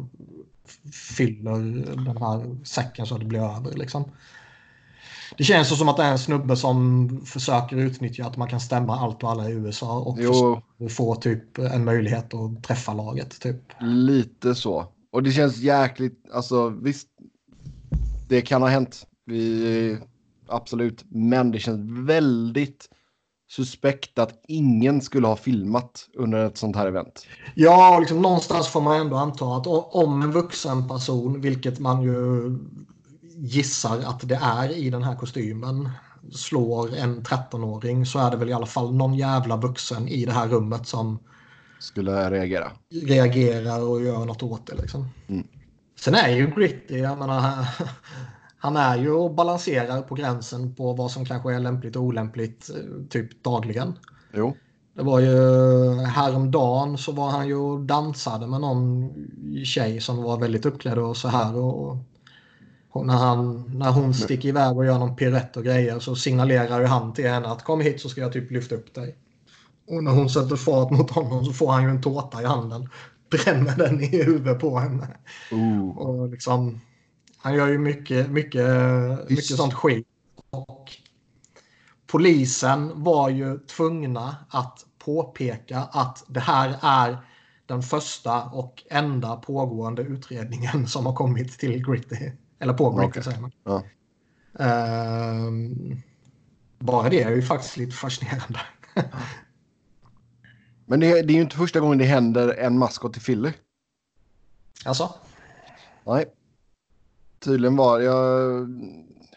fyller 1.16 1.58
den 2.04 2.16
här 2.16 2.64
säcken 2.64 3.06
så 3.06 3.14
att 3.14 3.20
det 3.20 3.26
blir 3.26 3.56
över. 3.56 3.72
Liksom. 3.76 4.04
Det 5.36 5.44
känns 5.44 5.78
som 5.78 5.88
att 5.88 5.96
det 5.96 6.02
är 6.02 6.12
en 6.12 6.18
snubbe 6.18 6.56
som 6.56 7.08
försöker 7.26 7.76
utnyttja 7.76 8.26
att 8.26 8.36
man 8.36 8.48
kan 8.48 8.60
stämma 8.60 8.98
allt 8.98 9.22
och 9.22 9.30
alla 9.30 9.50
i 9.50 9.52
USA 9.52 10.16
och 10.78 10.92
få 10.92 11.14
typ 11.14 11.58
en 11.58 11.84
möjlighet 11.84 12.34
att 12.34 12.62
träffa 12.62 12.92
laget. 12.92 13.40
Typ. 13.40 13.56
Lite 13.80 14.54
så. 14.54 14.86
Och 15.12 15.22
det 15.22 15.32
känns 15.32 15.58
jäkligt, 15.58 16.24
alltså 16.32 16.68
visst, 16.68 17.08
det 18.28 18.40
kan 18.40 18.62
ha 18.62 18.68
hänt. 18.68 19.06
Vi, 19.26 19.98
absolut, 20.48 21.04
men 21.08 21.50
det 21.50 21.58
känns 21.58 22.08
väldigt 22.08 22.88
suspekt 23.50 24.18
att 24.18 24.44
ingen 24.48 25.00
skulle 25.00 25.26
ha 25.26 25.36
filmat 25.36 26.08
under 26.14 26.46
ett 26.46 26.58
sånt 26.58 26.76
här 26.76 26.86
event. 26.86 27.26
Ja, 27.54 27.98
liksom, 27.98 28.22
någonstans 28.22 28.68
får 28.68 28.80
man 28.80 29.00
ändå 29.00 29.16
anta 29.16 29.56
att 29.56 29.66
om 29.66 30.22
en 30.22 30.32
vuxen 30.32 30.88
person, 30.88 31.40
vilket 31.40 31.78
man 31.78 32.02
ju 32.02 32.42
gissar 33.44 33.98
att 33.98 34.28
det 34.28 34.38
är 34.42 34.68
i 34.70 34.90
den 34.90 35.02
här 35.02 35.16
kostymen 35.16 35.90
slår 36.32 36.96
en 36.96 37.22
13-åring 37.22 38.06
så 38.06 38.18
är 38.18 38.30
det 38.30 38.36
väl 38.36 38.48
i 38.48 38.52
alla 38.52 38.66
fall 38.66 38.94
någon 38.94 39.14
jävla 39.14 39.56
vuxen 39.56 40.08
i 40.08 40.24
det 40.24 40.32
här 40.32 40.48
rummet 40.48 40.86
som 40.86 41.18
skulle 41.78 42.30
reagera. 42.30 42.72
Reagerar 43.02 43.82
och 43.82 44.02
gör 44.02 44.24
något 44.24 44.42
åt 44.42 44.66
det 44.66 44.74
liksom. 44.74 45.08
Mm. 45.28 45.46
Sen 46.00 46.14
är 46.14 46.28
ju 46.28 46.46
Gritty, 46.46 46.98
jag 46.98 47.18
menar, 47.18 47.68
han 48.58 48.76
är 48.76 48.96
ju 48.96 49.10
och 49.10 49.34
balanserar 49.34 50.02
på 50.02 50.14
gränsen 50.14 50.74
på 50.74 50.92
vad 50.92 51.10
som 51.10 51.24
kanske 51.24 51.54
är 51.54 51.60
lämpligt 51.60 51.96
och 51.96 52.02
olämpligt 52.02 52.70
typ 53.10 53.44
dagligen. 53.44 53.98
Jo. 54.32 54.56
Det 54.96 55.02
var 55.02 55.20
ju 55.20 55.28
häromdagen 56.00 56.98
så 56.98 57.12
var 57.12 57.30
han 57.30 57.46
ju 57.46 57.56
och 57.56 57.80
dansade 57.80 58.46
med 58.46 58.60
någon 58.60 59.12
tjej 59.64 60.00
som 60.00 60.22
var 60.22 60.38
väldigt 60.38 60.66
uppklädd 60.66 60.98
och 60.98 61.16
så 61.16 61.28
här. 61.28 61.56
Och 61.56 61.96
när, 63.02 63.14
han, 63.14 63.70
när 63.78 63.90
hon 63.90 64.14
sticker 64.14 64.48
iväg 64.48 64.76
och 64.76 64.86
gör 64.86 64.98
någon 64.98 65.16
piruett 65.16 65.56
och 65.56 65.64
grejer 65.64 65.98
så 65.98 66.16
signalerar 66.16 66.84
han 66.84 67.12
till 67.12 67.28
henne 67.28 67.48
att 67.48 67.64
kom 67.64 67.80
hit 67.80 68.00
så 68.00 68.08
ska 68.08 68.20
jag 68.20 68.32
typ 68.32 68.50
lyfta 68.50 68.74
upp 68.74 68.94
dig. 68.94 69.16
Och 69.86 70.04
när 70.04 70.10
hon 70.10 70.30
sätter 70.30 70.56
fart 70.56 70.90
mot 70.90 71.10
honom 71.10 71.44
så 71.44 71.52
får 71.52 71.72
han 71.72 71.82
ju 71.82 71.88
en 71.88 72.02
tårta 72.02 72.42
i 72.42 72.44
handen. 72.44 72.88
Bränner 73.30 73.76
den 73.76 74.00
i 74.00 74.22
huvudet 74.22 74.60
på 74.60 74.78
henne. 74.78 75.08
Uh. 75.52 75.98
Och 75.98 76.28
liksom, 76.28 76.80
han 77.38 77.54
gör 77.54 77.68
ju 77.68 77.78
mycket, 77.78 78.30
mycket, 78.30 78.68
mycket 79.30 79.56
sånt 79.56 79.74
skit. 79.74 80.06
Och 80.50 80.90
polisen 82.06 83.02
var 83.02 83.28
ju 83.28 83.58
tvungna 83.58 84.36
att 84.48 84.84
påpeka 85.04 85.78
att 85.78 86.24
det 86.28 86.40
här 86.40 86.76
är 86.82 87.18
den 87.66 87.82
första 87.82 88.44
och 88.44 88.82
enda 88.90 89.36
pågående 89.36 90.02
utredningen 90.02 90.86
som 90.86 91.06
har 91.06 91.14
kommit 91.14 91.58
till 91.58 91.86
Gritty. 91.86 92.30
Eller 92.58 92.72
på 92.72 92.90
Gritty 92.90 93.08
okay. 93.08 93.22
säger 93.22 93.40
man. 93.40 93.52
Ja. 93.64 93.82
Um, 94.52 96.02
bara 96.78 97.08
det 97.08 97.22
är 97.22 97.30
ju 97.30 97.42
faktiskt 97.42 97.76
lite 97.76 97.96
fascinerande. 97.96 98.60
Men 100.86 101.00
det, 101.00 101.22
det, 101.22 101.32
är 101.32 101.36
ju 101.36 101.42
inte 101.42 101.56
första 101.56 101.80
gången 101.80 101.98
det 101.98 102.04
händer 102.04 102.54
en 102.58 102.78
maskot 102.78 103.12
till 103.12 103.22
Philly. 103.22 103.52
Alltså? 104.84 105.14
Nej. 106.04 106.24
Tydligen 107.38 107.76
var 107.76 108.00
jag... 108.00 108.66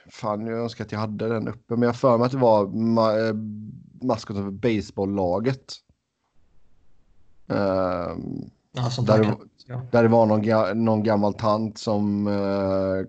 Fan, 0.10 0.48
jag 0.48 0.60
önskar 0.60 0.86
att 0.86 0.92
jag 0.92 1.00
hade 1.00 1.28
den 1.28 1.48
uppe. 1.48 1.76
Men 1.76 1.82
jag 1.82 1.96
för 1.96 2.18
mig 2.18 2.26
att 2.26 2.32
det 2.32 2.38
var 2.38 2.68
ma 2.68 3.20
eh, 3.20 3.34
maskoten 4.02 4.44
för 4.44 4.52
baseballlaget. 4.52 5.74
Uh, 7.52 7.58
ja, 8.72 8.92
där, 9.02 9.38
ja. 9.68 9.82
där 9.92 10.04
det 10.04 10.10
var 10.10 10.26
någon, 10.26 10.86
någon 10.86 11.04
gammal 11.04 11.34
tant 11.34 11.78
som 11.78 12.28
uh, 12.28 13.06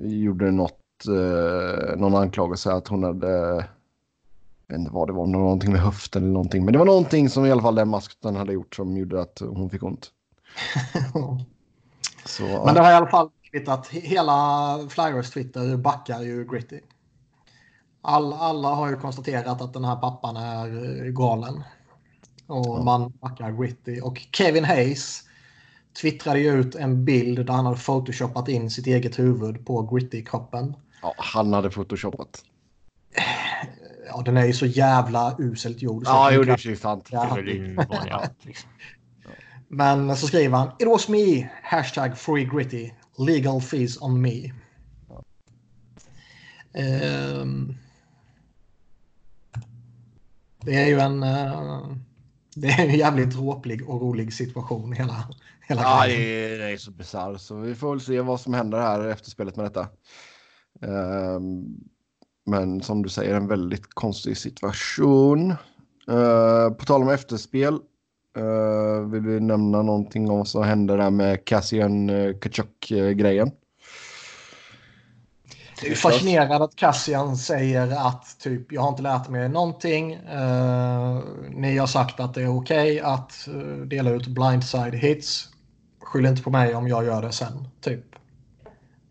gjorde 0.00 0.50
något, 0.50 0.80
uh, 1.08 1.96
någon 1.96 2.14
anklagelse 2.14 2.72
att 2.72 2.88
hon 2.88 3.02
hade, 3.02 3.28
jag 3.28 3.64
vet 4.68 4.78
inte 4.78 4.92
vad 4.92 5.08
det 5.08 5.12
var, 5.12 5.26
någonting 5.26 5.72
med 5.72 5.80
höften 5.80 6.22
eller 6.22 6.32
någonting. 6.32 6.64
Men 6.64 6.72
det 6.72 6.78
var 6.78 6.86
någonting 6.86 7.28
som 7.28 7.46
i 7.46 7.50
alla 7.50 7.62
fall 7.62 7.74
den 7.74 7.88
maskoten 7.88 8.36
hade 8.36 8.52
gjort 8.52 8.74
som 8.74 8.96
gjorde 8.96 9.20
att 9.20 9.40
hon 9.40 9.70
fick 9.70 9.82
ont. 9.82 10.10
Så, 12.24 12.42
Men 12.42 12.74
det 12.74 12.80
har 12.80 12.90
i 12.90 12.94
alla 12.94 13.06
fall 13.06 13.30
blivit 13.50 13.68
att 13.68 13.88
hela 13.88 14.78
Flyers 14.88 15.30
Twitter 15.30 15.76
backar 15.76 16.20
ju 16.22 16.44
Gritty. 16.44 16.80
All, 18.02 18.32
alla 18.32 18.68
har 18.68 18.90
ju 18.90 18.96
konstaterat 18.96 19.60
att 19.60 19.72
den 19.72 19.84
här 19.84 19.96
pappan 19.96 20.36
är 20.36 20.66
eh, 21.04 21.12
galen. 21.12 21.62
Och 22.50 22.78
ja. 22.78 22.82
man 22.82 23.12
backar 23.20 23.50
Gritty. 23.50 24.00
Och 24.00 24.26
Kevin 24.32 24.64
Hayes 24.64 25.22
twittrade 26.00 26.40
ju 26.40 26.60
ut 26.60 26.74
en 26.74 27.04
bild 27.04 27.46
där 27.46 27.52
han 27.52 27.66
hade 27.66 27.78
photoshoppat 27.78 28.48
in 28.48 28.70
sitt 28.70 28.86
eget 28.86 29.18
huvud 29.18 29.66
på 29.66 29.82
Gritty-kroppen. 29.82 30.74
Ja, 31.02 31.14
han 31.16 31.52
hade 31.52 31.70
photoshoppat. 31.70 32.44
Ja, 34.06 34.22
den 34.22 34.36
är 34.36 34.46
ju 34.46 34.52
så 34.52 34.66
jävla 34.66 35.36
uselt 35.38 35.82
gjord. 35.82 36.02
Ja, 36.06 36.32
jo, 36.32 36.42
det 36.42 36.52
är 36.52 36.66
ju 36.66 36.76
sant. 36.76 37.08
Ja. 37.10 37.38
Men 39.68 40.16
så 40.16 40.26
skriver 40.26 40.58
han 40.58 40.68
It 40.78 40.88
was 40.88 41.08
me, 41.08 41.48
hashtag 41.62 42.18
free 42.18 42.44
gritty, 42.44 42.90
legal 43.18 43.60
fees 43.60 44.02
on 44.02 44.20
me. 44.20 44.52
Um, 46.72 47.76
det 50.60 50.74
är 50.74 50.86
ju 50.86 51.00
en, 51.00 51.22
uh, 51.22 51.96
det 52.60 52.68
är 52.68 52.88
en 52.88 52.98
jävligt 52.98 53.30
dråplig 53.30 53.88
och 53.88 54.00
rolig 54.00 54.32
situation 54.32 54.92
hela, 54.92 55.28
hela 55.68 55.82
Ja, 55.82 56.06
det 56.06 56.14
är, 56.14 56.58
det 56.58 56.70
är 56.70 56.76
så 56.76 56.90
bisarrt. 56.90 57.40
Så 57.40 57.56
vi 57.56 57.74
får 57.74 57.90
väl 57.90 58.00
se 58.00 58.20
vad 58.20 58.40
som 58.40 58.54
händer 58.54 58.80
här 58.80 59.08
efter 59.08 59.30
spelet 59.30 59.56
med 59.56 59.64
detta. 59.64 59.88
Um, 60.80 61.64
men 62.46 62.82
som 62.82 63.02
du 63.02 63.08
säger, 63.08 63.34
en 63.34 63.48
väldigt 63.48 63.94
konstig 63.94 64.36
situation. 64.36 65.50
Uh, 66.10 66.70
på 66.70 66.84
tal 66.84 67.02
om 67.02 67.08
efterspel. 67.08 67.78
Uh, 68.38 69.10
vill 69.10 69.22
vi 69.22 69.40
nämna 69.40 69.82
någonting 69.82 70.30
om 70.30 70.38
vad 70.38 70.48
som 70.48 70.62
hände 70.62 70.96
där 70.96 71.10
med 71.10 71.44
Cassian 71.44 72.10
uh, 72.10 72.38
Kachuk-grejen? 72.38 73.50
Jag 75.82 75.92
är 75.92 75.96
fascinerad 75.96 76.62
att 76.62 76.76
Cassian 76.76 77.36
säger 77.36 78.08
att 78.08 78.36
typ 78.38 78.72
jag 78.72 78.82
har 78.82 78.88
inte 78.88 79.02
lärt 79.02 79.28
mig 79.28 79.48
någonting. 79.48 80.14
Uh, 80.14 81.20
ni 81.50 81.78
har 81.78 81.86
sagt 81.86 82.20
att 82.20 82.34
det 82.34 82.42
är 82.42 82.56
okej 82.58 83.00
okay 83.00 83.00
att 83.00 83.48
uh, 83.48 83.86
dela 83.86 84.10
ut 84.10 84.26
blindside 84.26 84.94
hits. 84.94 85.48
Skyll 86.00 86.26
inte 86.26 86.42
på 86.42 86.50
mig 86.50 86.74
om 86.74 86.88
jag 86.88 87.04
gör 87.04 87.22
det 87.22 87.32
sen. 87.32 87.68
Typ. 87.80 88.04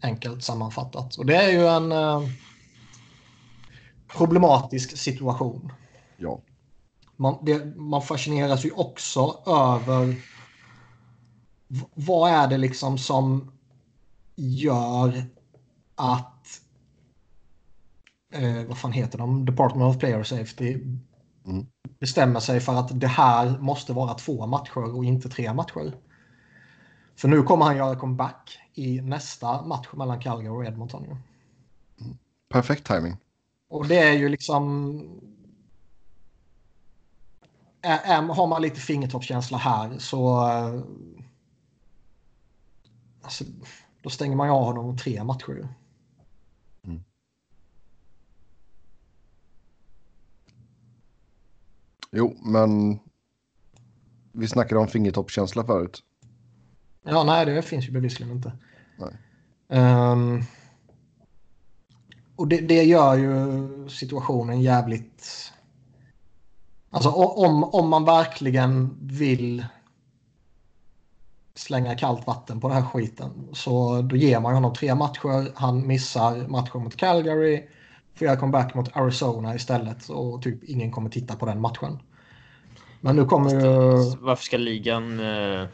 Enkelt 0.02 0.44
sammanfattat. 0.44 1.16
Och 1.16 1.26
det 1.26 1.36
är 1.36 1.52
ju 1.52 1.68
en 1.68 1.92
uh, 1.92 2.30
problematisk 4.08 4.98
situation. 4.98 5.72
Ja. 6.18 6.40
Man, 7.16 7.38
det, 7.42 7.76
man 7.76 8.02
fascineras 8.02 8.66
ju 8.66 8.72
också 8.72 9.40
över 9.46 10.16
vad 11.94 12.32
är 12.32 12.48
det 12.48 12.58
liksom 12.58 12.98
som 12.98 13.52
gör 14.36 15.24
att 15.96 16.39
eh, 18.34 18.64
vad 18.68 18.78
fan 18.78 18.92
heter 18.92 19.18
de? 19.18 19.46
Department 19.46 19.96
of 19.96 20.00
Player 20.00 20.24
Safety 20.24 20.74
mm. 21.46 21.66
bestämmer 22.00 22.40
sig 22.40 22.60
för 22.60 22.76
att 22.76 23.00
det 23.00 23.08
här 23.08 23.60
måste 23.60 23.94
vara 23.94 24.14
två 24.14 24.46
matcher 24.46 24.96
och 24.96 25.06
inte 25.06 25.30
tre 25.30 25.54
matcher. 25.54 25.94
För 27.16 27.28
nu 27.28 27.44
kommer 27.44 27.66
han 27.66 27.78
göra 27.78 27.96
comeback 27.96 28.60
i 28.74 29.02
nästa 29.02 29.62
match 29.62 29.88
mellan 29.94 30.20
Calgary 30.20 30.58
och 30.58 30.66
Edmonton. 30.66 31.06
Mm. 31.06 31.18
Perfekt 32.50 32.88
timing. 32.88 33.18
Och 33.70 33.88
det 33.88 34.00
är 34.00 34.14
ju 34.14 34.30
liksom... 34.30 35.20
Är, 37.82 38.22
har 38.22 38.48
man 38.48 38.62
lite 38.62 38.80
fingertoppskänsla 38.80 39.58
här 39.58 39.98
så... 39.98 40.40
Alltså, 43.22 43.44
då 44.04 44.10
stänger 44.10 44.36
man 44.36 44.48
ju 44.48 44.54
av 44.54 44.64
honom 44.64 44.98
tre 44.98 45.24
matcher. 45.24 45.68
Jo, 52.12 52.38
men 52.42 53.00
vi 54.32 54.48
snackade 54.48 54.82
om 54.82 54.88
fingertoppskänsla 54.88 55.64
förut. 55.64 56.04
Ja, 57.04 57.24
nej, 57.24 57.46
det 57.46 57.62
finns 57.62 57.88
ju 57.88 57.92
bevisligen 57.92 58.32
inte. 58.32 58.54
Um, 59.68 60.44
och 62.36 62.48
det, 62.48 62.58
det, 62.58 62.84
gör 62.84 63.16
ju 63.16 63.90
situationen 63.90 64.62
jävligt... 64.62 65.52
Alltså 66.90 67.10
om, 67.10 67.64
om 67.64 67.90
man 67.90 68.06
verkligen 68.06 68.98
vill 69.02 69.66
slänga 71.56 71.98
kallt 71.98 72.28
vatten 72.28 72.60
på 72.60 72.68
den 72.68 72.78
här 72.78 72.90
skiten 72.90 73.50
så 73.54 74.02
då 74.02 74.16
ger 74.16 74.40
man 74.40 74.54
honom 74.54 74.74
tre 74.74 74.96
matcher. 74.96 75.52
Han 75.56 75.88
missar 75.88 76.48
matchen 76.48 76.84
mot 76.84 76.96
Calgary 76.96 77.68
göra 78.26 78.36
comeback 78.36 78.74
mot 78.74 78.98
Arizona 78.98 79.56
istället 79.56 80.10
och 80.10 80.42
typ 80.42 80.64
ingen 80.64 80.92
kommer 80.92 81.10
titta 81.10 81.36
på 81.36 81.46
den 81.46 81.62
matchen. 81.62 82.00
Men 83.02 83.16
nu 83.16 83.26
kommer 83.26 83.50
ju... 83.50 83.60
Varför 84.20 84.44
ska 84.44 84.58
ligan... 84.58 85.20
Eh... 85.20 85.68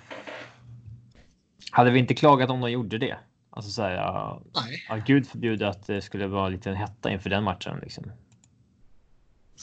Hade 1.71 1.91
vi 1.91 1.99
inte 1.99 2.13
klagat 2.13 2.49
om 2.49 2.61
de 2.61 2.71
gjorde 2.71 2.97
det? 2.97 3.17
Alltså 3.49 3.71
så 3.71 3.81
här, 3.81 3.91
ja, 3.91 4.41
ja, 4.89 4.95
gud 5.05 5.27
förbjude 5.27 5.69
att 5.69 5.87
det 5.87 6.01
skulle 6.01 6.27
vara 6.27 6.49
lite 6.49 6.69
en 6.69 6.75
hetta 6.75 7.11
inför 7.11 7.29
den 7.29 7.43
matchen. 7.43 7.79
Liksom. 7.81 8.03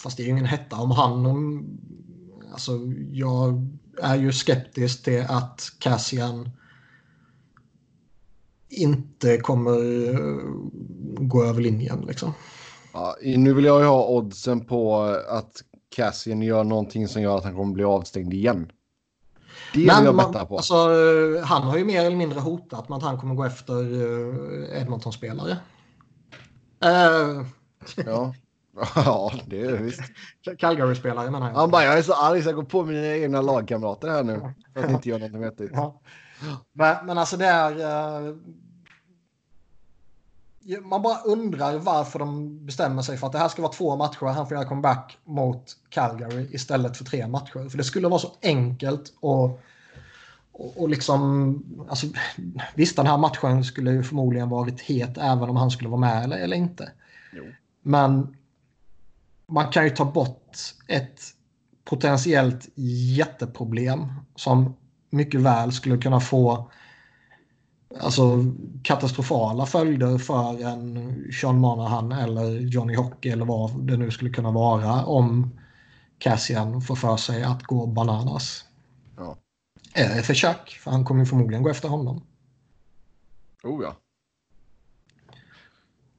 Fast 0.03 0.17
det 0.17 0.23
är 0.23 0.25
ju 0.25 0.31
ingen 0.31 0.45
hetta 0.45 0.77
om 0.77 0.91
han... 0.91 1.27
Om, 1.27 1.67
alltså, 2.53 2.73
jag 3.13 3.67
är 4.03 4.17
ju 4.17 4.33
skeptisk 4.33 5.05
till 5.05 5.25
att 5.29 5.73
Cassian 5.79 6.51
inte 8.69 9.37
kommer 9.37 10.09
eh, 10.11 10.41
gå 11.21 11.45
över 11.45 11.61
linjen. 11.61 12.05
Liksom. 12.09 12.33
Ja, 12.93 13.17
nu 13.23 13.55
vill 13.55 13.65
jag 13.65 13.81
ju 13.81 13.87
ha 13.87 14.07
oddsen 14.09 14.65
på 14.65 15.03
att 15.29 15.63
Cassian 15.97 16.43
gör 16.43 16.65
någonting 16.65 17.09
som 17.09 17.23
gör 17.23 17.39
att 17.39 17.45
han 17.45 17.57
kommer 17.57 17.75
bli 17.75 17.85
avstängd 17.85 18.35
igen. 18.35 18.73
Det 19.73 19.79
vill 19.79 19.89
jag 19.89 20.17
betta 20.17 20.47
på. 20.47 20.57
Alltså, 20.57 20.75
han 21.45 21.63
har 21.63 21.77
ju 21.79 21.85
mer 21.85 22.05
eller 22.05 22.17
mindre 22.17 22.41
hotat 22.41 22.89
med 22.89 22.97
att 22.97 23.03
han 23.03 23.19
kommer 23.19 23.35
gå 23.35 23.45
efter 23.45 23.75
uh, 23.75 24.81
Edmonton-spelare. 24.81 25.57
Uh. 26.85 27.47
Ja. 28.07 28.35
Ja, 28.95 29.33
det 29.47 29.61
är 29.61 29.77
visst. 29.77 30.01
Calgary-spelare 30.59 31.31
menar 31.31 31.49
jag. 31.49 31.55
Han 31.55 31.71
bara, 31.71 31.85
jag 31.85 31.99
är 31.99 32.03
så 32.03 32.13
arg 32.13 32.43
så 32.43 32.49
jag 32.49 32.57
går 32.57 32.63
på 32.63 32.85
mina 32.85 33.07
egna 33.07 33.41
lagkamrater 33.41 34.09
här 34.09 34.23
nu. 34.23 34.55
För 34.75 34.85
att 34.85 34.91
inte 34.91 35.09
göra 35.09 35.29
något 35.29 35.41
vettigt. 35.41 35.71
Ja. 35.75 36.01
Men, 36.73 37.07
men 37.07 37.19
alltså 37.19 37.37
det 37.37 37.47
är... 37.47 37.73
Man 40.83 41.03
bara 41.03 41.21
undrar 41.21 41.79
varför 41.79 42.19
de 42.19 42.59
bestämmer 42.67 43.03
sig 43.03 43.17
för 43.17 43.27
att 43.27 43.33
det 43.33 43.39
här 43.39 43.49
ska 43.49 43.63
vara 43.63 43.73
två 43.73 43.97
matcher. 43.97 44.27
Han 44.27 44.49
får 44.49 44.57
göra 44.57 44.69
comeback 44.69 45.19
mot 45.25 45.77
Calgary 45.89 46.49
istället 46.53 46.97
för 46.97 47.05
tre 47.05 47.27
matcher. 47.27 47.69
För 47.69 47.79
det 47.79 47.85
skulle 47.85 48.09
vara 48.09 48.21
så 48.21 48.33
enkelt 48.43 49.13
och, 49.21 49.61
och, 50.53 50.83
och 50.83 50.89
liksom... 50.89 51.87
Alltså, 51.89 52.07
visst, 52.75 52.97
den 52.97 53.07
här 53.07 53.19
matchen 53.19 53.65
skulle 53.65 53.91
ju 53.91 54.03
förmodligen 54.03 54.49
varit 54.49 54.81
het 54.81 55.19
även 55.19 55.51
om 55.51 55.57
han 55.57 55.71
skulle 55.71 55.89
vara 55.89 56.01
med 56.01 56.25
eller, 56.25 56.37
eller 56.37 56.57
inte. 56.57 56.93
Jo. 57.33 57.43
Men 57.83 58.37
man 59.47 59.73
kan 59.73 59.85
ju 59.85 59.91
ta 59.91 60.05
bort 60.05 60.59
ett 60.89 61.21
potentiellt 61.85 62.69
jätteproblem 63.17 64.13
som 64.37 64.77
mycket 65.11 65.41
väl 65.41 65.73
skulle 65.73 65.99
kunna 65.99 66.21
få 66.21 66.71
alltså, 68.01 68.45
katastrofala 68.83 69.67
följder 69.67 70.19
för 70.19 70.67
en 70.67 71.33
Sean 71.41 71.59
Monahan 71.59 72.13
eller 72.13 72.61
Johnny 72.61 72.97
Hockey 72.97 73.29
eller 73.29 73.45
vad 73.45 73.87
det 73.87 73.97
nu 73.97 74.11
skulle 74.11 74.31
kunna 74.31 74.51
vara 74.51 75.05
om 75.05 75.51
Cassian 76.19 76.83
får 76.83 76.97
för 76.97 77.17
sig 77.17 77.43
att 77.43 77.63
gå 77.63 77.87
bananas. 77.87 78.65
Ja. 79.17 79.37
Eller 79.95 80.23
för 80.23 80.35
Chuck, 80.35 80.79
för 80.81 80.91
han 80.91 81.05
kommer 81.05 81.25
förmodligen 81.25 81.63
gå 81.63 81.71
efter 81.71 81.89
honom. 81.89 82.23
Oh 83.63 83.83
ja. 83.83 83.97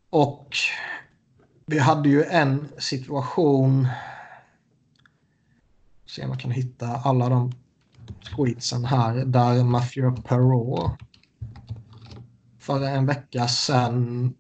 Och 0.09 0.55
vi 1.65 1.79
hade 1.79 2.09
ju 2.09 2.23
en 2.23 2.69
situation. 2.77 3.87
Se 6.05 6.23
om 6.23 6.29
man 6.29 6.37
kan 6.37 6.51
hitta 6.51 6.87
alla 6.87 7.29
de 7.29 7.51
tweetsen 8.35 8.85
här 8.85 9.25
där 9.25 9.63
Matthew 9.63 10.21
Perrault 10.21 11.12
för 12.63 12.83
en 12.83 13.05
vecka 13.05 13.47
sedan. 13.47 14.33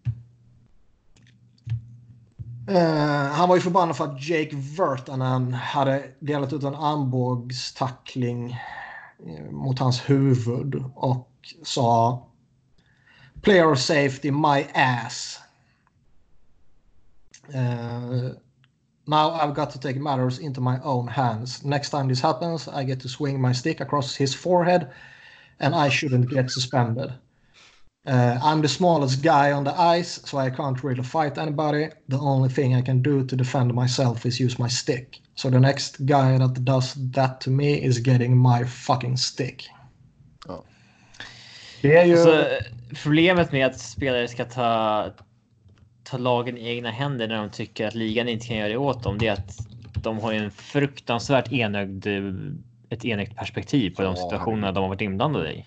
Uh, 2.69 3.31
han 3.31 3.49
var 3.49 3.55
ju 3.55 3.61
förbannad 3.61 3.97
för 3.97 4.05
att 4.05 4.29
Jake 4.29 4.55
Virtanen 4.55 5.53
hade 5.53 6.03
delat 6.19 6.53
ut 6.53 6.63
en 6.63 6.75
armbågstackling 6.75 8.51
eh, 9.27 9.51
mot 9.51 9.79
hans 9.79 10.09
huvud 10.09 10.83
och 10.95 11.29
sa 11.63 12.23
Player 13.41 13.75
safety 13.75 14.31
my 14.31 14.65
ass. 14.73 15.39
Uh, 17.49 18.29
now 19.05 19.31
I've 19.31 19.55
got 19.55 19.71
to 19.71 19.79
take 19.79 19.99
matters 19.99 20.39
into 20.39 20.61
my 20.61 20.79
own 20.83 21.07
hands. 21.07 21.63
Next 21.63 21.89
time 21.89 22.07
this 22.07 22.21
happens, 22.21 22.67
I 22.67 22.83
get 22.85 23.01
to 23.01 23.09
swing 23.09 23.41
my 23.41 23.53
stick 23.53 23.81
across 23.81 24.15
his 24.15 24.35
forehead 24.35 24.87
and 25.59 25.75
I 25.75 25.89
shouldn't 25.89 26.29
get 26.29 26.51
suspended. 26.51 27.13
Uh, 28.05 28.37
I'm 28.43 28.61
the 28.61 28.67
smallest 28.67 29.21
guy 29.21 29.53
on 29.53 29.63
the 29.63 29.73
ice, 29.79 30.19
so 30.25 30.37
I 30.37 30.49
can't 30.49 30.83
really 30.83 31.03
fight 31.03 31.37
anybody. 31.37 31.89
The 32.09 32.17
only 32.17 32.49
thing 32.49 32.75
I 32.75 32.81
can 32.81 33.01
do 33.01 33.25
to 33.25 33.35
defend 33.35 33.73
myself 33.73 34.25
is 34.25 34.41
use 34.41 34.59
my 34.59 34.69
stick. 34.69 35.21
So 35.35 35.49
the 35.49 35.59
next 35.59 35.97
guy 35.99 36.37
that 36.37 36.65
does 36.65 36.93
that 37.13 37.39
to 37.41 37.49
me 37.49 37.81
is 37.81 37.99
getting 37.99 38.37
my 38.37 38.65
fucking 38.65 39.17
stick. 39.17 39.69
Ja. 40.47 40.63
Det 41.81 41.97
är 41.97 42.05
ju... 42.05 42.13
Alltså, 42.13 42.47
problemet 43.03 43.51
med 43.51 43.65
att 43.65 43.79
spelare 43.79 44.27
ska 44.27 44.45
ta, 44.45 45.11
ta 46.03 46.17
lagen 46.17 46.57
i 46.57 46.67
egna 46.67 46.91
händer 46.91 47.27
när 47.27 47.37
de 47.37 47.49
tycker 47.49 47.87
att 47.87 47.95
ligan 47.95 48.27
inte 48.27 48.47
kan 48.47 48.57
göra 48.57 48.69
det 48.69 48.77
åt 48.77 49.03
dem, 49.03 49.17
det 49.17 49.27
är 49.27 49.33
att 49.33 49.57
de 50.03 50.19
har 50.19 50.33
en 50.33 50.51
fruktansvärt 50.51 51.51
enögd, 51.51 52.07
ett 52.89 53.05
enögt 53.05 53.35
perspektiv 53.35 53.95
på 53.95 54.01
de 54.01 54.15
situationerna 54.15 54.71
de 54.71 54.81
har 54.81 54.89
varit 54.89 55.01
inblandade 55.01 55.53
i. 55.53 55.65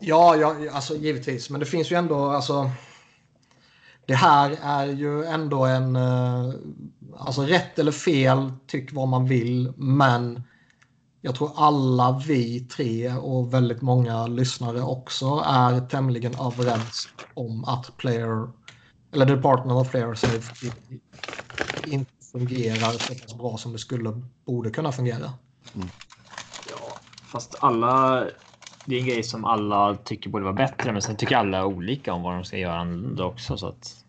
Ja, 0.00 0.36
ja, 0.36 0.56
alltså 0.72 0.96
givetvis. 0.96 1.50
Men 1.50 1.60
det 1.60 1.66
finns 1.66 1.92
ju 1.92 1.96
ändå, 1.96 2.30
alltså. 2.30 2.70
Det 4.06 4.14
här 4.14 4.58
är 4.62 4.86
ju 4.86 5.24
ändå 5.24 5.64
en, 5.64 5.96
eh, 5.96 6.50
alltså 7.18 7.42
rätt 7.42 7.78
eller 7.78 7.92
fel, 7.92 8.52
tyck 8.66 8.92
vad 8.92 9.08
man 9.08 9.26
vill, 9.26 9.72
men 9.76 10.42
jag 11.20 11.34
tror 11.34 11.52
alla 11.56 12.22
vi 12.26 12.60
tre 12.60 13.12
och 13.12 13.54
väldigt 13.54 13.82
många 13.82 14.26
lyssnare 14.26 14.82
också 14.82 15.44
är 15.46 15.80
tämligen 15.80 16.34
överens 16.34 17.08
om 17.34 17.64
att 17.64 17.96
player, 17.96 18.48
eller 19.12 19.26
Department 19.26 19.72
of 19.72 19.90
Player 19.90 20.14
Safety 20.14 20.72
inte 21.84 22.10
fungerar 22.32 22.98
så 22.98 23.14
pass 23.14 23.34
bra 23.34 23.56
som 23.56 23.72
det 23.72 23.78
skulle, 23.78 24.22
borde 24.46 24.70
kunna 24.70 24.92
fungera. 24.92 25.32
Mm. 25.74 25.88
Ja, 26.70 27.00
fast 27.32 27.56
alla 27.60 28.24
det 28.84 28.94
är 28.94 29.00
en 29.00 29.06
grej 29.06 29.22
som 29.22 29.44
alla 29.44 29.96
tycker 30.04 30.30
borde 30.30 30.44
vara 30.44 30.54
bättre, 30.54 30.92
men 30.92 31.02
sen 31.02 31.16
tycker 31.16 31.36
alla 31.36 31.66
olika 31.66 32.12
om 32.12 32.22
vad 32.22 32.34
de 32.34 32.44
ska 32.44 32.56
göra 32.56 32.78
annorlunda 32.78 33.24
också. 33.24 33.56
Så 33.56 33.66
att... 33.68 34.04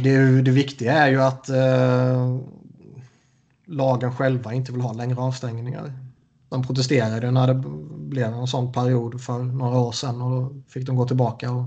det, 0.00 0.42
det 0.42 0.50
viktiga 0.50 0.92
är 0.92 1.08
ju 1.08 1.22
att 1.22 1.48
eh, 1.48 2.38
lagen 3.66 4.16
själva 4.16 4.52
inte 4.54 4.72
vill 4.72 4.80
ha 4.80 4.92
längre 4.92 5.20
avstängningar. 5.20 5.92
De 6.48 6.66
protesterade 6.66 7.30
när 7.30 7.46
det 7.46 7.62
blev 7.98 8.32
en 8.32 8.46
sån 8.46 8.72
period 8.72 9.22
för 9.22 9.38
några 9.38 9.78
år 9.78 9.92
sedan 9.92 10.22
och 10.22 10.30
då 10.30 10.62
fick 10.68 10.86
de 10.86 10.96
gå 10.96 11.06
tillbaka 11.06 11.50
och 11.50 11.64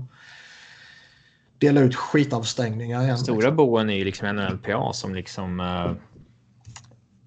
dela 1.58 1.80
ut 1.80 1.94
skitavstängningar 1.94 3.02
igen. 3.02 3.18
Stora 3.18 3.36
liksom. 3.36 3.56
boen 3.56 3.90
är 3.90 3.94
ju 3.94 4.04
liksom 4.04 4.36
NLPA 4.36 4.92
som 4.92 5.14
liksom 5.14 5.60
eh, 5.60 5.90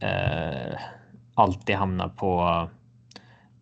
eh, 0.09 0.79
alltid 1.33 1.75
hamnar 1.75 2.09
på 2.09 2.69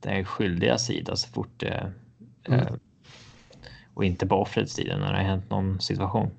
den 0.05 0.25
skyldiga 0.25 0.77
sida 0.77 1.15
så 1.15 1.27
fort 1.27 1.59
det... 1.59 1.93
Mm. 2.47 2.59
Eh, 2.59 2.73
och 3.93 4.05
inte 4.05 4.27
på 4.27 4.35
offrets 4.35 4.73
sida 4.73 4.97
när 4.97 5.11
det 5.11 5.17
har 5.17 5.23
hänt 5.23 5.49
någon 5.49 5.81
situation. 5.81 6.31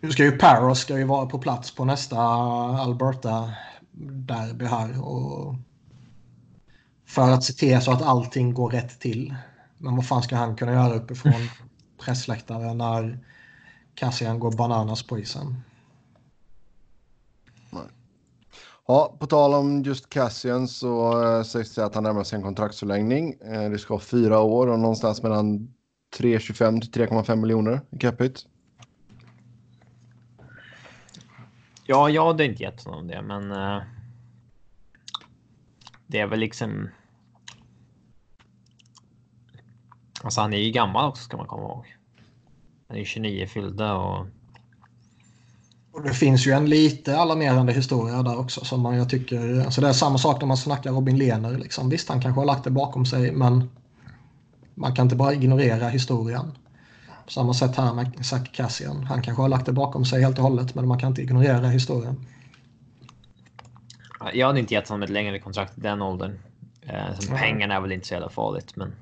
Nu 0.00 0.10
ska 0.10 0.24
ju 0.24 0.32
Paros 0.32 0.78
ska 0.78 0.98
ju 0.98 1.04
vara 1.04 1.26
på 1.26 1.38
plats 1.38 1.74
på 1.74 1.84
nästa 1.84 2.18
Alberta 2.18 3.52
derby 4.02 4.64
här. 4.64 5.04
Och 5.04 5.54
för 7.06 7.30
att 7.30 7.44
se 7.44 7.52
till 7.52 7.80
så 7.80 7.92
att 7.92 8.02
allting 8.02 8.54
går 8.54 8.70
rätt 8.70 9.00
till. 9.00 9.34
Men 9.78 9.96
vad 9.96 10.06
fan 10.06 10.22
ska 10.22 10.36
han 10.36 10.56
kunna 10.56 10.72
göra 10.72 10.94
uppifrån 10.94 11.48
pressläktaren 12.04 12.78
när 12.78 13.18
Cassian 13.94 14.38
går 14.38 14.52
bananas 14.52 15.02
på 15.02 15.18
isen? 15.18 15.62
Ja, 18.86 19.16
på 19.20 19.26
tal 19.26 19.54
om 19.54 19.82
just 19.82 20.10
Cassian 20.10 20.68
så 20.68 21.22
äh, 21.22 21.42
sägs 21.42 21.74
det 21.74 21.84
att 21.84 21.94
han 21.94 22.04
närmar 22.04 22.24
sig 22.24 22.36
en 22.36 22.42
kontraktsförlängning. 22.42 23.34
Äh, 23.40 23.70
det 23.70 23.78
ska 23.78 23.94
vara 23.94 24.02
fyra 24.02 24.40
år 24.40 24.66
och 24.66 24.78
någonstans 24.78 25.22
mellan 25.22 25.74
3,25 26.18 26.80
till 26.80 27.02
3,5 27.02 27.36
miljoner 27.36 27.80
i 27.90 27.98
capita. 27.98 28.40
Ja, 31.86 32.10
jag 32.10 32.26
hade 32.26 32.44
inte 32.44 32.62
gett 32.62 32.84
honom 32.84 33.08
det, 33.08 33.22
men. 33.22 33.52
Äh, 33.52 33.82
det 36.06 36.20
är 36.20 36.26
väl 36.26 36.40
liksom. 36.40 36.88
Alltså, 40.22 40.40
han 40.40 40.52
är 40.52 40.58
ju 40.58 40.70
gammal 40.70 41.08
också 41.08 41.22
ska 41.22 41.36
man 41.36 41.46
komma 41.46 41.62
ihåg. 41.62 41.96
Han 42.88 42.96
är 42.96 43.00
ju 43.00 43.04
29 43.04 43.46
fyllda 43.46 43.94
och 43.94 44.26
och 45.94 46.02
det 46.02 46.14
finns 46.14 46.46
ju 46.46 46.52
en 46.52 46.68
lite 46.68 47.18
alarmerande 47.18 47.72
historia 47.72 48.22
där 48.22 48.38
också 48.38 48.64
som 48.64 48.80
man 48.80 48.96
jag 48.96 49.10
tycker, 49.10 49.64
alltså 49.64 49.80
det 49.80 49.88
är 49.88 49.92
samma 49.92 50.18
sak 50.18 50.40
när 50.40 50.46
man 50.46 50.56
snackar 50.56 50.92
Robin 50.92 51.18
Lehner 51.18 51.58
liksom. 51.58 51.88
Visst, 51.88 52.08
han 52.08 52.22
kanske 52.22 52.40
har 52.40 52.46
lagt 52.46 52.64
det 52.64 52.70
bakom 52.70 53.06
sig, 53.06 53.32
men 53.32 53.70
man 54.74 54.94
kan 54.94 55.06
inte 55.06 55.16
bara 55.16 55.32
ignorera 55.32 55.88
historien. 55.88 56.52
På 57.24 57.30
samma 57.30 57.54
sätt 57.54 57.76
här 57.76 57.94
med 57.94 58.26
Zack 58.26 58.52
Cassian. 58.52 59.04
Han 59.04 59.22
kanske 59.22 59.42
har 59.42 59.48
lagt 59.48 59.66
det 59.66 59.72
bakom 59.72 60.04
sig 60.04 60.22
helt 60.22 60.38
och 60.38 60.44
hållet, 60.44 60.74
men 60.74 60.88
man 60.88 60.98
kan 60.98 61.08
inte 61.08 61.22
ignorera 61.22 61.68
historien. 61.68 62.26
Jag 64.32 64.46
hade 64.46 64.60
inte 64.60 64.74
gett 64.74 64.88
honom 64.88 65.02
ett 65.02 65.10
längre 65.10 65.38
kontrakt 65.38 65.78
i 65.78 65.80
den 65.80 66.02
åldern. 66.02 66.38
Eh, 66.80 67.36
pengarna 67.38 67.74
är 67.74 67.80
väl 67.80 67.92
inte 67.92 68.06
så 68.06 68.14
jävla 68.14 68.28
farligt, 68.28 68.76
men. 68.76 68.94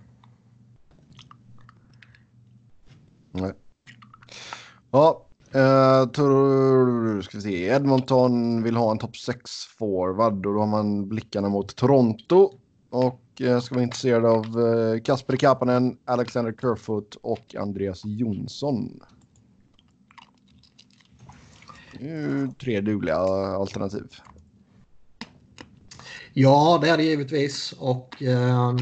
Nej. 3.33 3.53
Ja, 4.91 5.27
Eh, 5.55 5.61
uh, 5.61 6.07
tror, 6.09 7.23
ska 7.23 7.37
vi 7.39 7.43
se. 7.43 7.67
Edmonton 7.67 8.63
vill 8.63 8.77
ha 8.77 8.91
en 8.91 8.99
topp 8.99 9.17
6 9.17 9.51
forward 9.79 10.47
och 10.47 10.55
då 10.55 10.61
har 10.61 10.67
man 10.67 11.09
blickarna 11.09 11.49
mot 11.49 11.77
Toronto. 11.77 12.53
Och 12.91 13.23
uh, 13.41 13.61
ska 13.61 13.75
vara 13.75 13.83
intresserad 13.83 14.27
av 14.27 14.59
uh, 14.59 15.01
Kasper 15.01 15.37
Kapanen, 15.37 15.97
Alexander 16.05 16.55
Kerfoot 16.61 17.15
och 17.23 17.55
Andreas 17.59 18.03
Jonsson. 18.05 19.01
Uh, 22.03 22.51
tre 22.51 22.81
dugliga 22.81 23.17
alternativ. 23.17 24.07
Ja, 26.33 26.79
det 26.83 26.89
är 26.89 26.97
det 26.97 27.05
givetvis. 27.05 27.75
Och... 27.79 28.23
Uh 28.23 28.77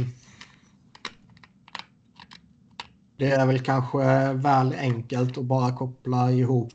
det 3.20 3.30
är 3.30 3.46
väl 3.46 3.60
kanske 3.60 4.32
väl 4.32 4.74
enkelt 4.78 5.38
att 5.38 5.44
bara 5.44 5.72
koppla 5.72 6.32
ihop 6.32 6.72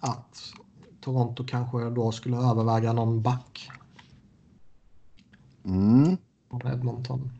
att 0.00 0.38
Toronto 1.00 1.44
kanske 1.46 1.90
då 1.90 2.12
skulle 2.12 2.36
överväga 2.36 2.92
någon 2.92 3.22
back. 3.22 3.70
Mm. 5.64 6.16
Edmonton. 6.64 7.30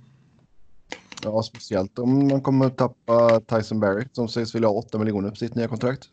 Ja, 1.24 1.42
speciellt 1.42 1.98
om 1.98 2.28
man 2.28 2.40
kommer 2.40 2.66
att 2.66 2.78
tappa 2.78 3.40
Tyson 3.40 3.80
Berry 3.80 4.04
som 4.12 4.28
sägs 4.28 4.54
vilja 4.54 4.68
ha 4.68 4.74
8 4.74 4.98
miljoner 4.98 5.30
på 5.30 5.36
sitt 5.36 5.54
nya 5.54 5.68
kontrakt. 5.68 6.04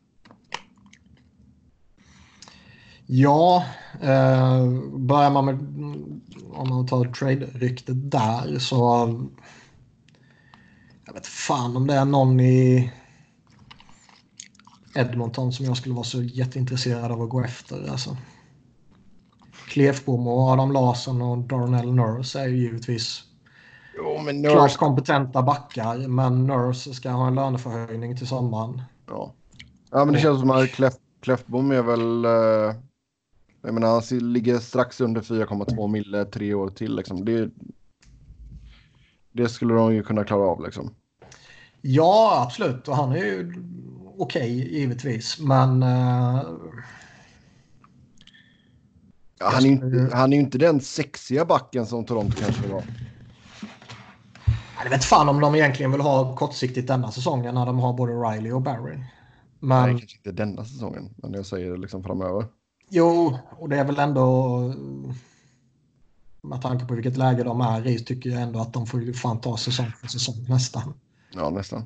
Ja, 3.05 3.65
eh, 4.01 4.67
börjar 4.93 5.31
man 5.31 5.45
med 5.45 5.55
om 6.53 6.69
man 6.69 6.87
tar 6.87 7.05
trade-ryktet 7.05 8.11
där 8.11 8.59
så 8.59 9.07
jag 11.09 11.13
vet 11.13 11.27
fan 11.27 11.77
om 11.77 11.87
det 11.87 11.93
är 11.93 12.05
någon 12.05 12.39
i 12.39 12.91
Edmonton 14.95 15.53
som 15.53 15.65
jag 15.65 15.77
skulle 15.77 15.95
vara 15.95 16.03
så 16.03 16.21
jätteintresserad 16.21 17.11
av 17.11 17.21
att 17.21 17.29
gå 17.29 17.41
efter. 17.41 17.91
Alltså. 17.91 18.17
Klefbom 19.67 20.27
och 20.27 20.49
Adam 20.49 20.71
Larsson 20.71 21.21
och 21.21 21.37
Darnell 21.37 21.93
Nurse 21.93 22.39
är 22.39 22.47
ju 22.47 22.57
givetvis 22.57 23.23
jo, 23.97 24.21
men 24.25 24.41
Nurse... 24.41 24.53
klart 24.53 24.77
kompetenta 24.77 25.43
backar. 25.43 26.07
Men 26.07 26.47
Nurse 26.47 26.93
ska 26.93 27.09
ha 27.09 27.27
en 27.27 27.35
löneförhöjning 27.35 28.17
till 28.17 28.27
sommaren. 28.27 28.81
Ja, 29.07 29.33
ja 29.91 30.05
men 30.05 30.13
det 30.13 30.19
känns 30.19 30.39
som 30.39 30.51
att 30.51 30.69
Klef, 30.69 30.93
Klefbom 31.21 31.71
är 31.71 31.81
väl... 31.81 32.25
Uh, 32.25 32.75
jag 33.61 33.73
menar, 33.73 33.87
han 33.87 34.33
ligger 34.33 34.59
strax 34.59 35.01
under 35.01 35.21
4,2 35.21 35.87
mille 35.87 36.25
tre 36.25 36.53
år 36.53 36.69
till. 36.69 36.95
Liksom. 36.95 37.25
Det, 37.25 37.49
det 39.31 39.49
skulle 39.49 39.73
de 39.73 39.93
ju 39.93 40.03
kunna 40.03 40.23
klara 40.23 40.43
av. 40.43 40.63
Liksom. 40.63 40.95
Ja, 41.81 42.41
absolut. 42.45 42.87
Och 42.87 42.95
han 42.95 43.11
är 43.11 43.17
ju 43.17 43.53
okej, 44.17 44.57
okay, 44.57 44.79
givetvis. 44.79 45.39
Men... 45.39 45.83
Uh... 45.83 46.41
Ja, 49.39 49.49
han, 49.53 49.65
är 49.65 49.69
inte, 49.69 50.15
han 50.15 50.33
är 50.33 50.37
ju 50.37 50.43
inte 50.43 50.57
den 50.57 50.81
sexiga 50.81 51.45
backen 51.45 51.85
som 51.85 52.05
Toronto 52.05 52.37
kanske 52.39 52.61
vill 52.61 52.71
ha. 52.71 52.81
Jag 54.83 54.89
vet 54.89 55.03
fan 55.03 55.29
om 55.29 55.39
de 55.39 55.55
egentligen 55.55 55.91
vill 55.91 56.01
ha 56.01 56.35
kortsiktigt 56.35 56.87
denna 56.87 57.11
säsongen 57.11 57.55
när 57.55 57.65
de 57.65 57.79
har 57.79 57.93
både 57.93 58.13
Riley 58.13 58.51
och 58.51 58.61
Barry. 58.61 58.99
Men... 59.59 59.83
Nej, 59.83 59.99
kanske 59.99 60.17
inte 60.17 60.31
denna 60.31 60.65
säsongen, 60.65 61.09
men 61.15 61.33
jag 61.33 61.45
säger 61.45 61.77
liksom 61.77 62.03
framöver. 62.03 62.45
Jo, 62.89 63.37
och 63.51 63.69
det 63.69 63.77
är 63.77 63.85
väl 63.85 63.99
ändå... 63.99 64.59
Med 66.41 66.61
tanke 66.61 66.85
på 66.85 66.93
vilket 66.93 67.17
läge 67.17 67.43
de 67.43 67.61
är 67.61 67.87
i 67.87 67.99
tycker 67.99 68.29
jag 68.29 68.41
ändå 68.41 68.59
att 68.59 68.73
de 68.73 68.87
får 68.87 69.13
fan 69.13 69.41
ta 69.41 69.57
säsong 69.57 69.91
för 70.01 70.07
säsong 70.07 70.45
nästan. 70.49 70.93
Ja, 71.33 71.49
nästan. 71.49 71.85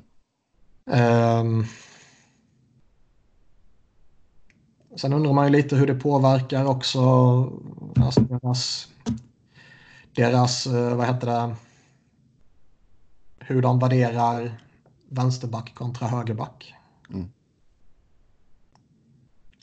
Um... 0.84 1.66
Sen 4.96 5.12
undrar 5.12 5.32
man 5.32 5.46
ju 5.46 5.52
lite 5.52 5.76
hur 5.76 5.86
det 5.86 5.94
påverkar 5.94 6.64
också 6.64 7.00
alltså 7.96 8.20
deras, 8.20 8.88
deras, 10.14 10.66
eh, 10.66 10.96
vad 10.96 11.06
heter 11.06 11.26
det, 11.26 11.56
hur 13.38 13.62
de 13.62 13.78
värderar 13.78 14.60
vänsterback 15.08 15.74
kontra 15.74 16.08
högerback. 16.08 16.74
Mm. 17.10 17.28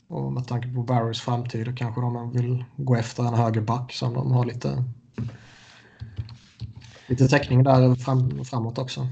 Och 0.08 0.32
med 0.32 0.48
tanke 0.48 0.74
på 0.74 0.82
Barrys 0.82 1.20
framtid 1.20 1.78
kanske 1.78 2.00
de 2.00 2.32
vill 2.32 2.64
gå 2.76 2.96
efter 2.96 3.22
en 3.22 3.34
högerback 3.34 3.92
som 3.92 4.14
de 4.14 4.32
har 4.32 4.44
lite, 4.44 4.84
lite 7.06 7.28
täckning 7.28 7.64
där 7.64 7.94
fram, 7.94 8.44
framåt 8.44 8.78
också. 8.78 9.08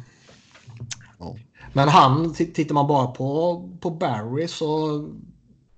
Ja. 1.20 1.36
Men 1.72 1.88
han, 1.88 2.34
tittar 2.34 2.74
man 2.74 2.86
bara 2.86 3.06
på, 3.06 3.70
på 3.80 3.90
Barry 3.90 4.48
så 4.48 5.00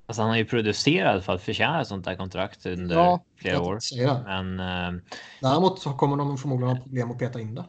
Alltså 0.07 0.22
han 0.22 0.30
har 0.30 0.36
ju 0.36 0.45
producerat 0.45 1.24
för 1.24 1.32
att 1.32 1.43
förtjäna 1.43 1.80
ett 1.80 1.88
sånt 1.88 2.05
där 2.05 2.14
kontrakt 2.14 2.66
under 2.66 2.97
ja, 2.97 3.24
flera 3.36 3.61
år. 3.61 3.78
Men, 4.24 4.61
äh, 4.61 5.01
Däremot 5.40 5.78
så 5.78 5.93
kommer 5.93 6.16
de 6.16 6.38
förmodligen 6.38 6.76
ha 6.76 6.82
problem 6.82 7.11
att 7.11 7.18
peta 7.18 7.40
in 7.40 7.55
det. 7.55 7.64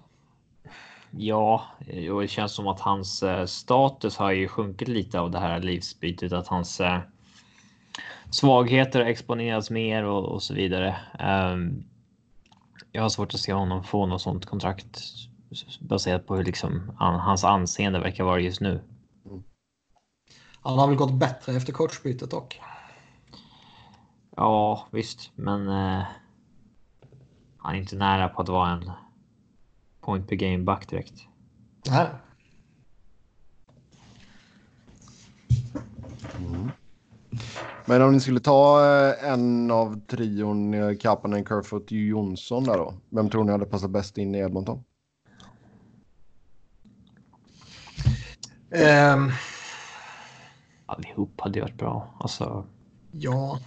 Ja, 1.11 1.63
och 2.11 2.21
det 2.21 2.28
känns 2.28 2.51
som 2.51 2.67
att 2.67 2.80
hans 2.80 3.24
äh, 3.24 3.45
status 3.45 4.17
har 4.17 4.32
ju 4.32 4.47
sjunkit 4.47 4.88
lite 4.88 5.19
av 5.19 5.32
det 5.32 5.39
här 5.39 5.59
livsbytet. 5.59 6.34
Att 6.34 6.47
hans 6.47 6.80
äh, 6.82 6.99
svagheter 8.30 8.99
har 8.99 9.07
exponerats 9.07 9.69
mer 9.69 10.03
och, 10.03 10.26
och 10.26 10.43
så 10.43 10.53
vidare. 10.53 10.95
Um, 11.53 11.84
jag 12.91 13.01
har 13.01 13.09
svårt 13.09 13.34
att 13.34 13.39
se 13.39 13.53
honom 13.53 13.84
få 13.84 14.05
något 14.05 14.21
sånt 14.21 14.45
kontrakt 14.45 15.01
baserat 15.82 16.28
på 16.28 16.36
hur 16.36 16.43
liksom 16.43 16.91
an, 16.99 17.20
hans 17.20 17.43
anseende 17.43 17.99
verkar 17.99 18.24
vara 18.24 18.39
just 18.39 18.62
nu. 18.62 18.82
Han 20.62 20.80
har 20.80 20.88
väl 20.88 20.95
gått 20.95 21.14
bättre 21.14 21.54
efter 21.54 21.74
coachbytet 21.74 22.32
dock. 22.32 22.62
Ja, 24.36 24.88
visst, 24.91 25.32
men 25.36 25.68
eh, 25.68 26.04
han 27.58 27.76
är 27.76 27.80
inte 27.80 27.95
nära 27.95 28.30
på 28.30 28.41
att 28.41 28.49
vara 28.49 28.70
en 28.70 28.91
point 30.01 30.28
per 30.28 30.36
game 30.36 30.64
back 30.64 30.89
direkt. 30.89 31.14
Nej. 31.89 32.08
Mm. 36.38 36.72
Men 37.86 38.01
om 38.01 38.14
ni 38.14 38.20
skulle 38.20 38.39
ta 38.39 38.86
eh, 38.86 39.32
en 39.32 39.72
av 39.72 40.01
trion 40.08 40.97
Kapanen, 40.97 41.45
Kerfoot, 41.45 41.91
Jonsson 41.91 42.64
där 42.64 42.78
då. 42.78 42.93
Vem 43.10 43.30
tror 43.30 43.43
ni 43.43 43.51
hade 43.51 43.66
passat 43.66 43.91
bäst 43.91 44.18
in 44.18 44.36
i 44.36 44.38
Edmonton? 44.38 44.84
Um, 48.74 49.32
allihop 50.86 51.41
hade 51.41 51.61
varit 51.61 51.78
bra. 51.78 52.15
Alltså... 52.19 52.67
Ja. 53.11 53.59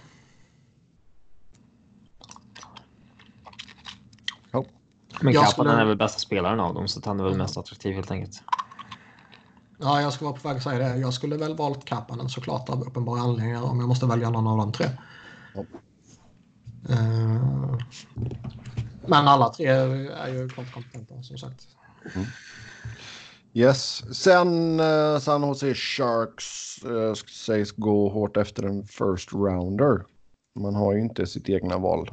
Oh. 4.53 4.65
Men 5.21 5.33
Kapanen 5.33 5.51
skulle... 5.51 5.71
är 5.71 5.85
väl 5.85 5.97
bästa 5.97 6.19
spelaren 6.19 6.59
av 6.59 6.73
dem 6.73 6.87
så 6.87 7.01
han 7.05 7.19
är 7.19 7.23
väl 7.23 7.37
mest 7.37 7.57
attraktiv 7.57 7.95
helt 7.95 8.11
enkelt. 8.11 8.43
Ja, 9.79 10.01
jag 10.01 10.13
ska 10.13 10.25
vara 10.25 10.35
på 10.35 10.47
väg 10.47 10.57
att 10.57 10.63
säga 10.63 10.89
det. 10.89 10.97
Jag 10.97 11.13
skulle 11.13 11.37
väl 11.37 11.55
valt 11.55 11.85
Kapanen 11.85 12.29
såklart 12.29 12.69
av 12.69 12.81
uppenbara 12.81 13.21
anledningar 13.21 13.63
om 13.63 13.79
jag 13.79 13.87
måste 13.89 14.05
välja 14.05 14.29
någon 14.29 14.47
av 14.47 14.57
de 14.57 14.71
tre. 14.71 14.87
Oh. 15.55 15.65
Uh... 16.89 17.77
Men 19.07 19.27
alla 19.27 19.49
tre 19.49 19.65
är 19.65 20.27
ju 20.27 20.49
klart 20.49 20.73
kompetenta 20.73 21.23
som 21.23 21.37
sagt. 21.37 21.67
Mm. 22.15 22.27
Yes. 23.53 24.03
Sen 24.15 24.79
uh, 24.79 25.19
San 25.19 25.41
Jose 25.41 25.73
Sharks 25.73 26.85
uh, 26.85 27.13
sägs 27.13 27.71
gå 27.71 28.09
hårt 28.09 28.37
efter 28.37 28.63
en 28.63 28.83
first 28.83 29.33
rounder. 29.33 30.05
Man 30.59 30.75
har 30.75 30.93
ju 30.93 30.99
inte 30.99 31.27
sitt 31.27 31.49
egna 31.49 31.77
val 31.77 32.11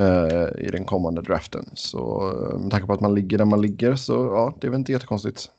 uh, 0.00 0.64
i 0.66 0.70
den 0.72 0.84
kommande 0.84 1.22
draften. 1.22 1.70
Så 1.74 2.30
uh, 2.32 2.58
med 2.58 2.70
tanke 2.70 2.86
på 2.86 2.92
att 2.92 3.00
man 3.00 3.14
ligger 3.14 3.38
där 3.38 3.44
man 3.44 3.62
ligger 3.62 3.96
så 3.96 4.12
ja, 4.12 4.54
det 4.60 4.66
är 4.66 4.70
väl 4.70 4.78
inte 4.80 4.92
jättekonstigt. 4.92 5.50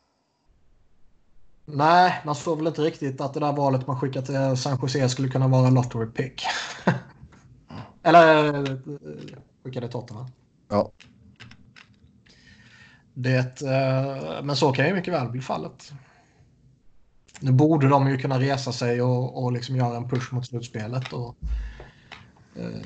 Nej, 1.66 2.22
man 2.26 2.36
såg 2.36 2.58
väl 2.58 2.68
inte 2.68 2.82
riktigt 2.82 3.22
att 3.22 3.34
det 3.34 3.40
där 3.40 3.54
valet 3.54 3.88
man 3.88 4.00
skickade 4.00 4.26
till 4.26 4.58
San 4.62 4.80
Jose 4.82 5.10
skulle 5.10 5.30
kunna 5.30 5.48
vara 5.48 5.68
en 5.68 5.74
lottery 5.74 6.06
pick. 6.06 6.44
Eller 8.04 8.82
skickade 9.64 9.88
Tottenham. 9.88 10.26
Ja. 10.70 10.92
Det, 13.18 13.62
eh, 13.62 14.44
men 14.44 14.56
så 14.56 14.72
kan 14.72 14.88
ju 14.88 14.94
mycket 14.94 15.14
väl 15.14 15.30
bli 15.30 15.42
fallet. 15.42 15.94
Nu 17.40 17.52
borde 17.52 17.90
de 17.90 18.10
ju 18.10 18.18
kunna 18.18 18.40
resa 18.40 18.72
sig 18.72 19.02
och, 19.02 19.44
och 19.44 19.52
liksom 19.52 19.76
göra 19.76 19.98
en 19.98 20.10
push 20.10 20.34
mot 20.34 20.46
slutspelet. 20.46 21.14
Och, 21.14 21.36
eh, 22.56 22.82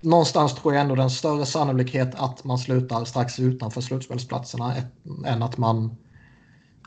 någonstans 0.00 0.54
tror 0.54 0.74
jag 0.74 0.80
ändå 0.80 0.94
den 0.94 1.10
större 1.10 1.46
sannolikhet 1.46 2.14
att 2.14 2.44
man 2.44 2.58
slutar 2.58 3.04
strax 3.04 3.40
utanför 3.40 3.80
slutspelsplatserna 3.80 4.74
än 5.26 5.42
att 5.42 5.58
man 5.58 5.96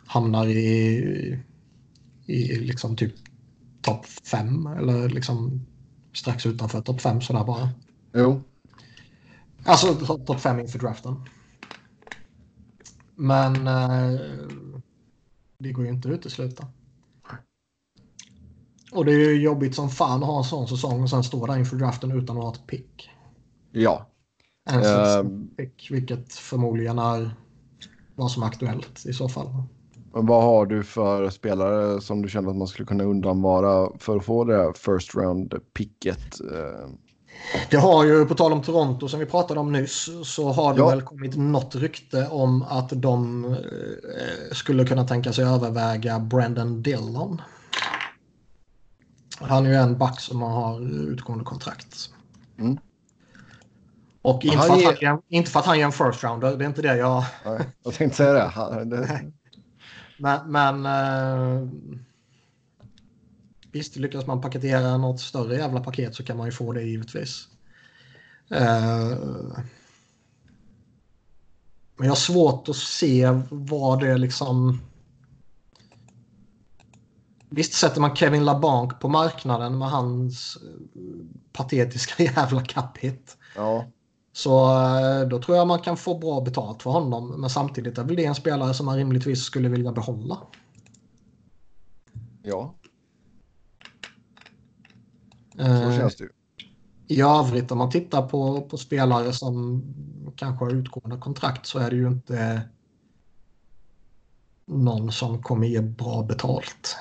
hamnar 0.06 0.48
i, 0.48 1.40
i 2.26 2.56
liksom 2.56 2.96
typ 2.96 3.14
topp 3.82 4.06
fem 4.06 4.68
eller 4.68 5.10
liksom 5.10 5.66
strax 6.14 6.46
utanför 6.46 6.82
topp 6.82 7.02
fem 7.02 7.22
sådär 7.22 7.44
bara. 7.44 7.70
Jo. 8.14 8.44
Alltså 9.66 9.96
topp 10.18 10.40
fem 10.40 10.60
inför 10.60 10.80
draften. 10.80 11.16
Men 13.16 13.68
eh, 13.68 14.20
det 15.58 15.72
går 15.72 15.86
ju 15.86 15.92
inte 15.92 16.08
att 16.10 16.14
utesluta. 16.14 16.68
Och 18.92 19.06
det 19.06 19.12
är 19.12 19.18
ju 19.18 19.42
jobbigt 19.42 19.76
som 19.76 19.90
fan 19.90 20.24
att 20.24 20.30
ha 20.30 20.38
en 20.38 20.44
sån 20.44 20.68
säsong 20.68 21.02
och 21.02 21.10
sen 21.10 21.24
stå 21.24 21.46
där 21.46 21.58
inför 21.58 21.78
draften 21.78 22.12
utan 22.12 22.38
att 22.38 22.44
ha 22.44 22.52
ett 22.52 22.68
pick. 22.68 23.10
Ja. 23.72 24.10
En 24.70 24.84
uh, 25.26 25.46
pick, 25.58 25.88
vilket 25.92 26.34
förmodligen 26.34 27.00
är 27.00 27.36
vad 28.16 28.32
som 28.32 28.44
är 28.44 28.48
aktuellt 28.48 29.06
i 29.06 29.14
så 29.14 29.30
fall. 29.30 29.48
Men 30.14 30.26
vad 30.26 30.44
har 30.44 30.66
du 30.66 30.84
för 30.84 31.30
spelare 31.30 32.02
som 32.02 32.22
du 32.22 32.30
känner 32.30 32.50
att 32.50 32.56
man 32.56 32.68
skulle 32.68 32.86
kunna 32.86 33.04
undanvara 33.04 33.90
för 34.00 34.18
att 34.18 34.26
få 34.26 34.44
det 34.44 34.74
first 34.76 35.16
round 35.16 35.54
picket? 35.74 36.42
Det 37.70 37.78
har 37.78 38.06
ju, 38.06 38.26
på 38.26 38.36
tal 38.36 38.54
om 38.54 38.62
Toronto 38.62 39.08
som 39.08 39.20
vi 39.20 39.26
pratade 39.26 39.60
om 39.60 39.72
nyss, 39.72 40.10
så 40.24 40.52
har 40.52 40.74
det 40.74 40.80
ja. 40.80 40.90
väl 40.90 41.02
kommit 41.02 41.36
något 41.36 41.76
rykte 41.76 42.28
om 42.28 42.64
att 42.64 42.90
de 42.90 43.46
eh, 43.46 44.52
skulle 44.52 44.86
kunna 44.86 45.08
tänka 45.08 45.34
sig 45.34 45.46
överväga 45.46 46.20
Brandon 46.20 46.82
Dillon. 46.82 47.42
Han 49.40 49.66
är 49.66 49.70
ju 49.70 49.76
en 49.76 49.98
back 49.98 50.20
som 50.20 50.42
har 50.42 50.82
utgående 51.12 51.46
kontrakt. 51.46 52.10
Mm. 52.60 52.78
Och 54.22 54.46
inte, 54.46 54.58
för 54.58 54.90
att 54.90 55.04
han, 55.04 55.22
inte 55.30 55.52
för 55.52 55.60
att 55.60 55.66
han 55.66 55.76
är 55.76 55.84
en 55.84 55.92
first 55.92 56.24
rounder, 56.24 56.58
det 56.58 56.66
är 56.66 56.68
inte 56.68 56.82
det 56.82 56.98
jag... 56.98 57.24
jag 57.84 57.94
tänkte 57.94 58.18
säga 58.18 58.34
det. 58.86 59.22
Men, 60.18 60.52
men 60.52 60.86
uh... 60.86 61.70
visst, 63.74 63.96
lyckas 63.96 64.28
man 64.28 64.42
paketera 64.42 64.98
något 64.98 65.20
större 65.20 65.56
jävla 65.56 65.80
paket 65.80 66.16
så 66.16 66.24
kan 66.24 66.38
man 66.38 66.46
ju 66.46 66.52
få 66.52 66.74
det 66.74 66.84
givetvis. 66.84 67.48
Uh... 68.52 69.58
Men 71.96 72.08
jag 72.08 72.12
har 72.12 72.16
svårt 72.16 72.70
att 72.70 72.76
se 72.76 73.42
vad 73.50 74.00
det 74.00 74.18
liksom... 74.18 74.82
Visst 77.50 77.74
sätter 77.74 78.02
man 78.02 78.16
Kevin 78.16 78.46
LaBanc 78.46 78.94
på 79.00 79.10
marknaden 79.10 79.78
med 79.78 79.90
hans 79.90 80.58
patetiska 81.52 82.24
jävla 82.36 82.62
capita. 82.62 83.34
Ja. 83.56 83.86
Så 84.34 84.72
eh, 84.98 85.28
då 85.28 85.42
tror 85.42 85.58
jag 85.58 85.68
man 85.68 85.80
kan 85.80 85.98
få 85.98 86.18
bra 86.18 86.42
betalt 86.42 86.84
för 86.84 86.92
honom. 86.92 87.42
Men 87.42 87.50
samtidigt 87.50 87.98
är 87.98 88.04
väl 88.04 88.16
det 88.16 88.26
en 88.26 88.36
spelare 88.36 88.74
som 88.74 88.86
man 88.86 88.98
rimligtvis 88.98 89.44
skulle 89.44 89.70
vilja 89.70 89.92
behålla. 89.92 90.38
Ja. 92.44 92.76
Så 95.56 95.62
eh, 95.62 95.98
känns 95.98 96.16
det 96.16 96.24
ju. 96.24 96.30
I 97.08 97.22
övrigt 97.22 97.72
om 97.72 97.78
man 97.78 97.90
tittar 97.90 98.28
på, 98.28 98.62
på 98.62 98.78
spelare 98.78 99.34
som 99.34 99.84
kanske 100.36 100.66
har 100.66 100.72
utgående 100.72 101.18
kontrakt 101.18 101.66
så 101.66 101.80
är 101.80 101.90
det 101.90 101.96
ju 101.96 102.08
inte 102.08 102.62
någon 104.66 105.12
som 105.12 105.44
kommer 105.44 105.68
ge 105.68 105.82
bra 105.82 106.24
betalt. 106.24 106.98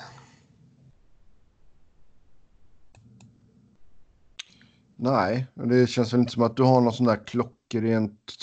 Nej, 4.95 5.47
det 5.53 5.89
känns 5.89 6.13
väl 6.13 6.19
inte 6.19 6.31
som 6.31 6.43
att 6.43 6.57
du 6.57 6.63
har 6.63 6.81
någon 6.81 6.93
sån 6.93 7.05
där 7.05 7.27
klockrent... 7.27 8.33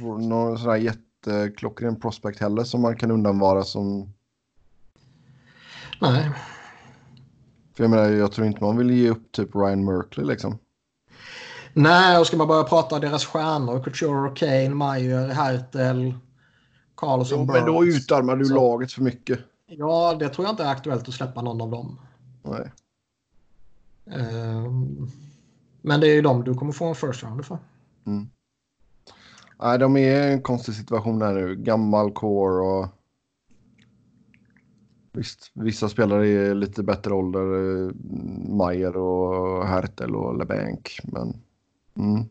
Någon 0.00 0.58
sån 0.58 0.68
där 0.68 0.76
jätteklockren 0.76 2.00
prospect 2.00 2.40
heller 2.40 2.64
som 2.64 2.80
man 2.80 2.96
kan 2.96 3.10
undanvara 3.10 3.62
som... 3.62 4.12
Nej. 6.00 6.30
För 7.78 7.84
jag 7.84 7.90
menar, 7.90 8.08
jag 8.08 8.32
tror 8.32 8.46
inte 8.46 8.64
man 8.64 8.76
vill 8.76 8.90
ge 8.90 9.10
upp 9.10 9.32
typ 9.32 9.54
Ryan 9.54 9.84
Merkley 9.84 10.26
liksom. 10.26 10.58
Nej, 11.72 12.18
och 12.18 12.26
ska 12.26 12.36
man 12.36 12.48
börja 12.48 12.64
prata 12.64 12.98
deras 12.98 13.26
stjärnor, 13.26 13.82
Couture, 13.82 14.34
Kane, 14.36 14.68
Meyer, 14.68 15.28
Hertel, 15.28 16.14
Karlsson, 16.94 17.38
jo, 17.38 17.52
Men 17.52 17.64
då 17.64 17.84
utarmar 17.84 18.36
du 18.36 18.44
så... 18.44 18.54
laget 18.54 18.92
för 18.92 19.02
mycket. 19.02 19.38
Ja, 19.66 20.16
det 20.18 20.28
tror 20.28 20.46
jag 20.46 20.52
inte 20.52 20.64
är 20.64 20.70
aktuellt 20.70 21.08
att 21.08 21.14
släppa 21.14 21.42
någon 21.42 21.60
av 21.60 21.70
dem. 21.70 22.00
Nej. 22.42 22.72
Ehm, 24.20 25.10
men 25.82 26.00
det 26.00 26.08
är 26.08 26.14
ju 26.14 26.22
de 26.22 26.44
du 26.44 26.54
kommer 26.54 26.72
få 26.72 26.84
en 26.84 26.94
first 26.94 27.22
rounder 27.22 27.44
för. 27.44 27.58
Mm. 28.06 28.28
Nej, 29.58 29.78
de 29.78 29.96
är 29.96 30.28
i 30.28 30.32
en 30.32 30.42
konstig 30.42 30.74
situation 30.74 31.18
där 31.18 31.32
nu. 31.32 31.56
Gammal 31.56 32.12
core 32.12 32.62
och... 32.62 32.88
Visst, 35.18 35.50
vissa 35.54 35.88
spelare 35.88 36.28
är 36.28 36.54
lite 36.54 36.82
bättre 36.82 37.14
ålder. 37.14 37.42
Mayer 38.56 38.96
och 38.96 39.66
Hertel 39.66 40.14
och 40.14 40.38
LeBanc. 40.38 41.00
Men... 41.04 41.28
Mm. 41.96 42.28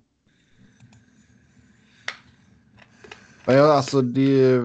Men 3.45 3.55
ja, 3.55 3.73
alltså 3.73 4.01
det... 4.01 4.61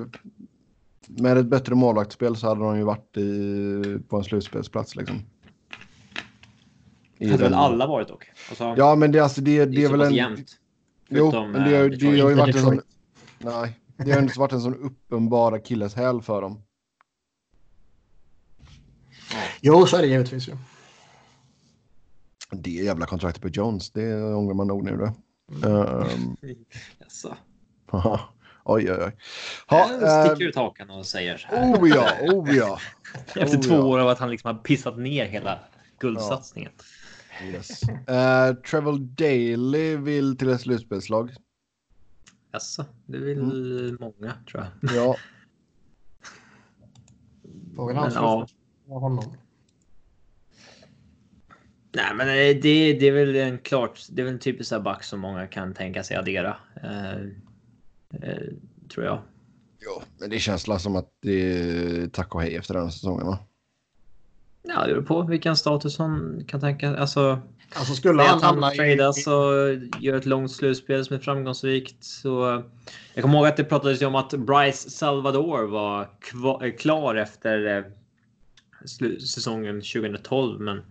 Med 1.06 1.38
ett 1.38 1.46
bättre 1.46 1.74
målvaktsspel 1.74 2.36
så 2.36 2.48
hade 2.48 2.60
de 2.60 2.78
ju 2.78 2.84
varit 2.84 3.16
i, 3.16 3.98
på 4.08 4.16
en 4.16 4.24
slutspelsplats 4.24 4.96
liksom. 4.96 5.22
Det 7.18 7.30
hade 7.30 7.42
väl 7.42 7.54
alla 7.54 7.86
varit 7.86 8.08
dock? 8.08 8.24
Alltså, 8.48 8.74
ja, 8.76 8.94
men 8.94 9.12
det, 9.12 9.20
alltså, 9.20 9.40
det, 9.40 9.64
det, 9.64 9.76
det 9.76 9.84
är 9.84 9.90
väl 9.90 10.00
en... 10.00 10.14
Jämnt. 10.14 10.50
Jo, 11.08 11.30
men 11.32 11.52
det, 11.52 11.88
det, 11.88 11.96
det 11.96 12.20
har 12.20 12.30
ju 12.30 12.34
varit 12.34 12.56
en 12.56 12.62
sån... 12.62 12.80
Nej, 13.38 13.78
det 13.96 14.12
har 14.12 14.22
inte 14.22 14.38
varit 14.38 14.52
en 14.52 14.60
sån 14.60 14.74
uppenbar 14.74 15.52
akilleshäl 15.52 16.22
för 16.22 16.42
dem. 16.42 16.62
Jo, 19.60 19.86
så 19.86 19.96
är 19.96 20.02
det 20.02 20.08
givetvis 20.08 20.48
ju. 20.48 20.56
Det 22.50 22.70
jävla 22.70 23.06
kontraktet 23.06 23.42
på 23.42 23.48
Jones, 23.48 23.90
det 23.90 24.22
ångrar 24.22 24.54
man 24.54 24.66
nog 24.66 24.84
nu 24.84 24.96
då. 24.96 25.14
Mm. 25.52 25.86
Um... 25.86 26.36
Jaså? 26.98 27.36
oj, 28.64 28.92
oj, 28.92 28.98
oj. 29.04 29.16
Ha, 29.66 29.84
sticker 29.84 30.42
uh... 30.44 30.48
ut 30.48 30.56
hakan 30.56 30.90
och 30.90 31.06
säger 31.06 31.36
så 31.36 31.48
här. 31.48 31.74
Oh 31.74 31.88
ja, 31.88 32.12
oh 32.20 32.56
ja. 32.56 32.78
Efter 33.36 33.56
oh, 33.56 33.60
två 33.60 33.74
ja. 33.74 33.84
år 33.84 33.98
av 33.98 34.08
att 34.08 34.18
han 34.18 34.30
liksom 34.30 34.56
har 34.56 34.62
pissat 34.62 34.98
ner 34.98 35.26
hela 35.26 35.58
guldsatsningen. 35.98 36.72
Ja. 36.76 37.46
Yes. 37.46 37.82
Uh, 37.82 38.62
Trevor 38.62 38.98
Daly 38.98 39.96
vill 39.96 40.36
till 40.38 40.48
ett 40.48 40.60
slutspelslag. 40.60 41.34
Jaså, 42.52 42.84
det 43.06 43.18
vill 43.18 43.38
mm. 43.38 43.96
många 44.00 44.34
tror 44.50 44.66
jag. 44.80 44.94
Ja. 44.96 45.16
Frågan 47.74 47.96
är 47.96 48.14
ja. 48.14 48.46
Honom. 49.00 49.36
Nej, 51.94 52.14
men 52.16 52.26
det, 52.26 52.92
det 52.92 53.08
är 53.08 53.12
väl 53.12 53.36
en 53.36 53.58
klart. 53.58 54.00
Det 54.10 54.22
är 54.22 54.24
väl 54.24 54.34
en 54.34 54.40
typisk 54.40 54.82
back 54.82 55.04
som 55.04 55.20
många 55.20 55.46
kan 55.46 55.74
tänka 55.74 56.02
sig 56.02 56.16
addera. 56.16 56.56
Eh, 56.82 57.20
eh, 58.22 58.42
tror 58.94 59.06
jag. 59.06 59.18
Ja, 59.78 60.02
men 60.18 60.30
det 60.30 60.38
känns 60.38 60.82
som 60.82 60.96
att 60.96 61.08
det 61.22 61.32
är 61.32 62.08
tack 62.08 62.34
och 62.34 62.42
hej 62.42 62.56
efter 62.56 62.74
den 62.74 62.92
säsongen. 62.92 63.26
Va? 63.26 63.38
Ja, 64.62 64.86
det 64.86 64.92
beror 64.92 65.02
på 65.02 65.22
vilken 65.22 65.56
status 65.56 65.98
han 65.98 66.44
kan 66.48 66.60
tänka. 66.60 66.96
Alltså, 66.96 67.40
alltså 67.74 67.94
skulle 67.94 68.22
han 68.22 68.42
hamna 68.42 68.70
tradas 68.70 69.26
och 69.26 69.52
gör 70.00 70.16
ett 70.16 70.26
långt 70.26 70.52
slutspel 70.52 71.04
som 71.04 71.16
är 71.16 71.20
framgångsrikt. 71.20 72.04
Så, 72.04 72.62
jag 73.14 73.22
kommer 73.22 73.38
ihåg 73.38 73.46
att 73.46 73.56
det 73.56 73.64
pratades 73.64 74.02
om 74.02 74.14
att 74.14 74.30
Bryce 74.30 74.90
Salvador 74.90 75.62
var 75.62 76.78
klar 76.78 77.14
efter 77.14 77.76
eh, 77.76 77.84
säsongen 78.86 79.74
2012. 79.74 80.60
Men 80.60 80.82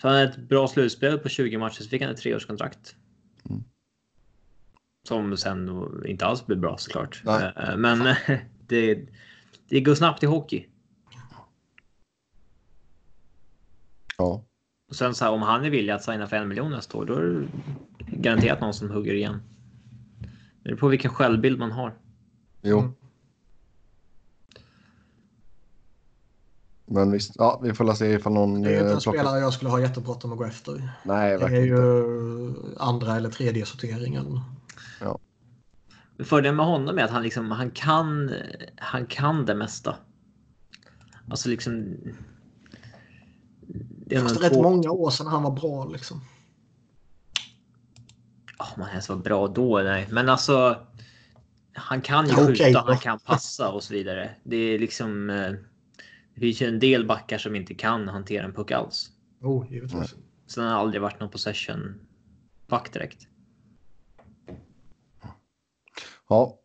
så 0.00 0.08
han 0.08 0.16
hade 0.16 0.28
ett 0.28 0.36
bra 0.36 0.68
slutspel 0.68 1.18
på 1.18 1.28
20 1.28 1.58
matcher 1.58 1.82
så 1.82 1.88
fick 1.88 2.02
han 2.02 2.10
ett 2.10 2.16
treårskontrakt. 2.16 2.96
Mm. 3.50 3.64
Som 5.08 5.36
sen 5.36 5.88
inte 6.06 6.26
alls 6.26 6.46
blev 6.46 6.58
bra 6.58 6.76
såklart. 6.78 7.22
Nej. 7.24 7.52
Eh, 7.56 7.76
men 7.76 8.14
det, 8.66 9.08
det 9.68 9.80
går 9.80 9.94
snabbt 9.94 10.22
i 10.22 10.26
hockey. 10.26 10.66
Ja. 14.18 14.44
Och 14.88 14.96
sen 14.96 15.14
så 15.14 15.24
här, 15.24 15.32
om 15.32 15.42
han 15.42 15.64
är 15.64 15.70
villig 15.70 15.92
att 15.92 16.02
signa 16.02 16.26
för 16.26 16.36
en 16.36 16.48
miljon 16.48 16.70
nästa 16.70 16.98
år, 16.98 17.04
då 17.04 17.14
är 17.14 17.22
det 17.22 17.46
garanterat 17.98 18.60
någon 18.60 18.74
som 18.74 18.90
hugger 18.90 19.14
igen. 19.14 19.42
Det 20.62 20.70
är 20.70 20.76
på 20.76 20.88
vilken 20.88 21.10
självbild 21.10 21.58
man 21.58 21.72
har. 21.72 21.94
Jo. 22.62 22.92
Men 26.86 27.10
visst, 27.10 27.32
ja, 27.34 27.60
vi 27.62 27.74
får 27.74 27.94
se 27.94 28.06
ifall 28.12 28.32
någon... 28.32 28.62
Det 28.62 28.70
är 28.70 28.78
inte 28.78 28.86
en 28.86 28.92
eh, 28.92 28.98
spelare 28.98 29.40
jag 29.40 29.52
skulle 29.52 29.70
ha 29.70 29.80
jättebråttom 29.80 30.32
att 30.32 30.38
gå 30.38 30.44
efter. 30.44 30.92
Nej, 31.02 31.38
Det 31.38 31.44
är 31.44 31.64
ju 31.64 32.06
inte. 32.46 32.82
andra 32.82 33.16
eller 33.16 33.30
tredje 33.30 33.66
sorteringen. 33.66 34.40
Ja. 35.00 35.18
Fördelen 36.24 36.56
med 36.56 36.66
honom 36.66 36.98
är 36.98 37.02
att 37.02 37.10
han 37.10 37.22
liksom, 37.22 37.50
han 37.50 37.70
kan, 37.70 38.30
han 38.76 39.06
kan 39.06 39.46
det 39.46 39.54
mesta. 39.54 39.96
Alltså 41.30 41.48
liksom, 41.48 41.96
det 44.06 44.16
är 44.16 44.20
Fast 44.20 44.42
rätt 44.42 44.52
två... 44.52 44.62
många 44.62 44.90
år 44.90 45.10
sedan 45.10 45.26
han 45.26 45.42
var 45.42 45.50
bra 45.50 45.84
liksom. 45.84 46.20
Oh, 48.58 48.78
man 48.78 48.88
ens 48.88 49.08
var 49.08 49.16
bra 49.16 49.48
då, 49.48 49.78
nej. 49.78 50.08
Men 50.10 50.28
alltså. 50.28 50.76
Han 51.72 52.00
kan 52.00 52.26
ju 52.26 52.34
skjuta, 52.34 52.52
okay, 52.52 52.74
han 52.74 52.98
kan 52.98 53.18
passa 53.18 53.68
och 53.68 53.82
så 53.82 53.94
vidare. 53.94 54.30
Det 54.44 54.56
är 54.56 54.78
liksom. 54.78 55.30
Det 56.36 56.40
finns 56.40 56.62
ju 56.62 56.66
en 56.66 56.78
del 56.78 57.06
backar 57.06 57.38
som 57.38 57.56
inte 57.56 57.74
kan 57.74 58.08
hantera 58.08 58.44
en 58.44 58.52
puck 58.52 58.70
alls. 58.70 59.10
Oh, 59.42 59.72
givetvis. 59.72 60.14
Sen 60.46 60.64
har 60.64 60.70
det 60.70 60.76
aldrig 60.76 61.02
varit 61.02 61.20
någon 61.20 61.30
possession 61.30 62.00
back 62.66 62.92
direkt. 62.92 63.26
Ja. 66.28 66.58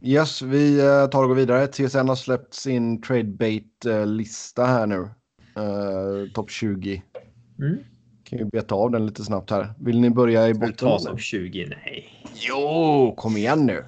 Yes, 0.00 0.42
vi 0.42 0.80
eh, 0.80 1.06
tar 1.06 1.22
och 1.22 1.28
går 1.28 1.34
vidare. 1.34 1.66
TSN 1.66 2.08
har 2.08 2.16
släppt 2.16 2.54
sin 2.54 3.02
trade 3.02 3.24
bait 3.24 3.84
lista 4.06 4.64
här 4.64 4.86
nu. 4.86 5.08
Uh, 5.58 6.32
Topp 6.34 6.50
20. 6.50 7.02
Mm. 7.58 7.78
Kan 8.24 8.38
ju 8.38 8.44
beta 8.44 8.74
av 8.74 8.90
den 8.90 9.06
lite 9.06 9.24
snabbt 9.24 9.50
här. 9.50 9.74
Vill 9.80 10.00
ni 10.00 10.10
börja 10.10 10.48
i 10.48 10.54
botten? 10.54 10.74
Ta 10.74 10.98
topp 10.98 11.20
20? 11.20 11.66
Nej. 11.66 12.24
Jo, 12.34 13.14
kom 13.16 13.36
igen 13.36 13.66
nu. 13.66 13.84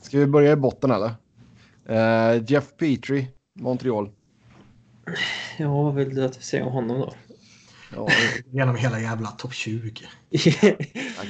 Ska 0.00 0.18
vi 0.18 0.26
börja 0.26 0.52
i 0.52 0.56
botten 0.56 0.90
eller? 0.90 1.10
Uh, 1.90 2.44
Jeff 2.46 2.76
Petrie, 2.76 3.26
Montreal. 3.60 4.10
Ja, 5.58 5.82
vad 5.82 5.94
vill 5.94 6.14
du 6.14 6.24
att 6.24 6.38
vi 6.38 6.42
säger 6.42 6.64
om 6.64 6.72
honom 6.72 7.00
då? 7.00 7.14
Ja. 7.94 8.08
Genom 8.50 8.76
hela 8.76 9.00
jävla 9.00 9.28
topp 9.28 9.52
20. 9.54 9.92
det 10.30 10.58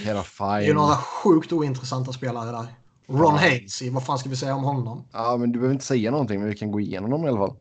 är 0.09 0.75
några 0.75 0.97
sjukt 0.97 1.53
ointressanta 1.53 2.13
spelare 2.13 2.51
där. 2.51 2.67
Ron 3.07 3.35
ja. 3.35 3.51
Hazy, 3.51 3.91
vad 3.91 4.07
fan 4.07 4.19
ska 4.19 4.29
vi 4.29 4.37
säga 4.37 4.55
om 4.55 4.65
honom? 4.65 5.05
Ja, 5.13 5.37
men 5.37 5.53
du 5.53 5.59
behöver 5.59 5.75
inte 5.75 5.85
säga 5.85 6.11
någonting, 6.11 6.41
men 6.41 6.49
vi 6.49 6.57
kan 6.57 6.71
gå 6.71 6.81
igenom 6.81 7.11
dem 7.11 7.25
i 7.25 7.29
alla 7.29 7.39
fall. 7.39 7.57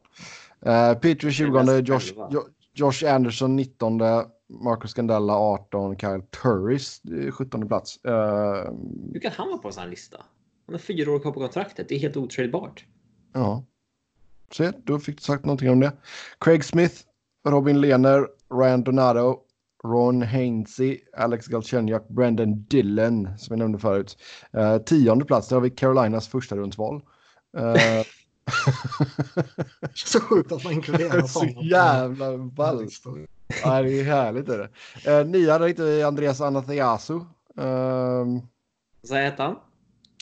Uh, 0.67 0.99
Peter 0.99 1.31
20, 1.31 1.79
Josh, 1.79 2.13
Josh 2.73 3.13
Anderson 3.13 3.55
19, 3.55 3.97
Marcus 4.49 4.91
Scandella 4.91 5.33
18, 5.33 5.97
Kyle 5.97 6.21
Turris 6.21 7.01
17 7.31 7.67
plats. 7.67 7.99
Uh, 8.07 8.13
Hur 9.13 9.19
kan 9.19 9.31
han 9.31 9.47
vara 9.47 9.57
på 9.57 9.67
en 9.67 9.73
sån 9.73 9.83
här 9.83 9.89
lista? 9.89 10.17
Han 10.65 10.73
har 10.73 10.79
fyra 10.79 11.11
år 11.11 11.19
kvar 11.19 11.31
på 11.31 11.39
kontraktet. 11.39 11.89
Det 11.89 11.95
är 11.95 11.99
helt 11.99 12.17
otradebart. 12.17 12.85
Ja. 13.33 13.63
Se, 14.51 14.71
då 14.83 14.99
fick 14.99 15.17
du 15.17 15.21
sagt 15.21 15.45
någonting 15.45 15.69
om 15.69 15.79
det. 15.79 15.91
Craig 16.39 16.63
Smith, 16.63 16.95
Robin 17.47 17.81
Lehner, 17.81 18.27
Ryan 18.53 18.83
Donato, 18.83 19.39
Ron 19.83 20.21
Hainsey, 20.21 20.99
Alex 21.17 21.47
Galchenyuk, 21.47 22.07
Brandon 22.07 22.63
Dillon 22.63 23.37
som 23.37 23.53
jag 23.53 23.59
nämnde 23.59 23.79
förut. 23.79 24.17
Uh, 24.57 24.77
tionde 24.77 25.25
plats, 25.25 25.47
där 25.47 25.55
har 25.55 25.61
vi 25.61 25.69
Carolinas 25.69 26.27
första 26.27 26.55
rundsval. 26.55 27.01
Uh, 27.57 28.03
så 29.93 30.19
sjukt 30.19 30.51
att 30.51 30.63
man 30.63 30.73
inkluderar 30.73 31.21
sådana. 31.27 31.53
Så 31.53 31.61
jävla 31.61 32.37
ballt. 32.37 33.03
Ja, 33.63 33.81
det 33.81 33.99
är 33.99 34.03
härligt. 34.03 34.49
Är 34.49 34.57
det. 34.57 35.21
Uh, 35.21 35.27
nia, 35.27 35.59
där 35.59 35.67
hittar 35.67 35.83
vi 35.83 36.03
Andreas 36.03 36.41
Anathiasu. 36.41 37.13
Uh, 37.13 37.25
Vad 39.09 39.19
heter 39.19 39.43
han? 39.43 39.55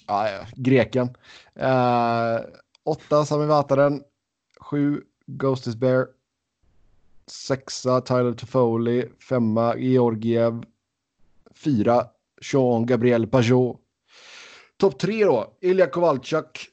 Ja, 0.07 0.29
greken. 0.55 1.07
Uh, 1.59 2.45
åtta, 2.83 3.25
Sami 3.25 3.45
Vatanen. 3.45 4.01
Sju, 4.65 5.01
Ghostis 5.27 5.75
Bear. 5.75 6.07
Sexa, 7.27 8.01
Tyler 8.01 8.33
Toffoli. 8.33 9.09
Femma, 9.19 9.77
Georgiev. 9.77 10.63
Fyra, 11.53 12.07
Sean 12.41 12.85
Gabriel 12.85 13.27
Pajot. 13.27 13.79
Topp 14.77 14.99
tre 14.99 15.25
då, 15.25 15.53
Ilja 15.61 15.87
Kovalchuk. 15.87 16.69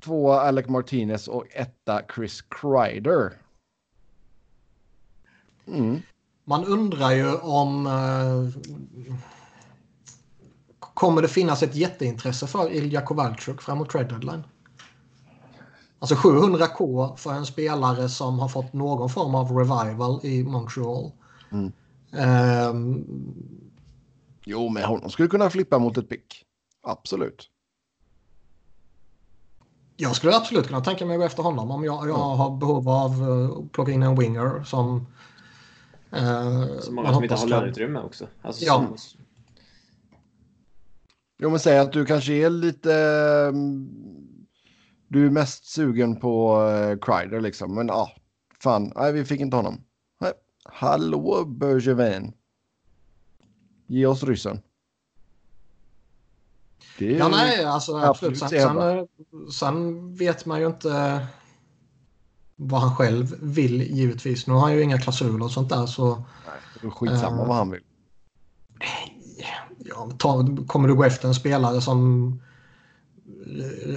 Tvåa, 0.00 0.40
Alec 0.40 0.68
Martinez 0.68 1.28
och 1.28 1.46
etta, 1.50 2.02
Chris 2.14 2.42
Kreider. 2.42 3.32
Mm. 5.66 6.02
Man 6.44 6.64
undrar 6.64 7.10
ju 7.10 7.34
om... 7.34 7.86
Eh, 7.86 8.62
kommer 10.78 11.22
det 11.22 11.28
finnas 11.28 11.62
ett 11.62 11.74
jätteintresse 11.74 12.46
för 12.46 12.72
Ilja 12.72 13.00
Kovalchuk 13.00 13.62
framåt 13.62 13.90
trade 13.90 14.08
deadline? 14.08 14.44
Alltså 16.04 16.28
700k 16.28 17.16
för 17.16 17.32
en 17.32 17.46
spelare 17.46 18.08
som 18.08 18.38
har 18.38 18.48
fått 18.48 18.72
någon 18.72 19.10
form 19.10 19.34
av 19.34 19.56
revival 19.56 20.20
i 20.22 20.44
Montreal. 20.44 21.12
Mm. 21.52 21.72
Um, 22.70 23.04
jo, 24.44 24.68
men 24.68 24.84
honom 24.84 25.10
skulle 25.10 25.28
kunna 25.28 25.50
flippa 25.50 25.78
mot 25.78 25.98
ett 25.98 26.08
pick. 26.08 26.44
Absolut. 26.82 27.50
Jag 29.96 30.16
skulle 30.16 30.36
absolut 30.36 30.66
kunna 30.66 30.80
tänka 30.80 31.06
mig 31.06 31.14
att 31.14 31.20
gå 31.20 31.26
efter 31.26 31.42
honom 31.42 31.70
om 31.70 31.84
jag, 31.84 31.94
jag 31.94 32.26
mm. 32.26 32.38
har 32.38 32.56
behov 32.56 32.88
av 32.88 33.22
uh, 33.22 33.50
att 33.50 33.72
plocka 33.72 33.92
in 33.92 34.02
en 34.02 34.18
winger 34.18 34.64
som... 34.64 35.06
Uh, 36.16 36.80
så 36.80 36.92
många 36.92 37.14
som 37.14 37.22
inte 37.22 37.34
har 37.34 37.46
löneutrymme 37.46 38.00
också. 38.00 38.26
Alltså, 38.42 38.64
ja. 38.64 38.74
Som... 38.96 39.20
Jo, 41.38 41.50
men 41.50 41.60
säg 41.60 41.78
att 41.78 41.92
du 41.92 42.06
kanske 42.06 42.32
är 42.32 42.50
lite... 42.50 42.94
Du 45.14 45.26
är 45.26 45.30
mest 45.30 45.64
sugen 45.64 46.16
på 46.16 46.62
uh, 46.62 46.98
Kreider 46.98 47.40
liksom. 47.40 47.74
Men 47.74 47.88
ja, 47.88 47.94
ah, 47.94 48.10
fan, 48.62 48.92
nej, 48.96 49.12
vi 49.12 49.24
fick 49.24 49.40
inte 49.40 49.56
honom. 49.56 49.80
Nej. 50.20 50.32
Hallå 50.64 51.44
Bergevin. 51.44 52.32
Ge 53.86 54.06
oss 54.06 54.22
ryssen. 54.22 54.60
Det 56.98 57.12
ja, 57.12 57.28
nej, 57.28 57.64
alltså 57.64 57.96
absolut. 57.96 58.38
Sen, 58.38 58.48
sen, 58.48 58.78
eh, 58.78 59.04
sen, 59.52 60.14
vet 60.14 60.46
man 60.46 60.60
ju 60.60 60.66
inte 60.66 61.26
vad 62.56 62.80
han 62.80 62.96
själv 62.96 63.36
vill 63.42 63.82
givetvis. 63.82 64.46
Nu 64.46 64.52
har 64.52 64.60
han 64.60 64.72
ju 64.72 64.82
inga 64.82 64.98
klausuler 64.98 65.44
och 65.44 65.50
sånt 65.50 65.68
där 65.68 65.86
så... 65.86 66.14
Nej, 66.14 66.24
det 66.80 66.86
är 66.86 66.90
skitsamma 66.90 67.42
äh, 67.42 67.48
vad 67.48 67.56
han 67.56 67.70
vill. 67.70 67.82
Ja, 69.78 70.10
ta, 70.18 70.46
kommer 70.66 70.88
du 70.88 70.94
gå 70.94 71.04
efter 71.04 71.28
en 71.28 71.34
spelare 71.34 71.80
som 71.80 72.30
Eh, 72.38 72.43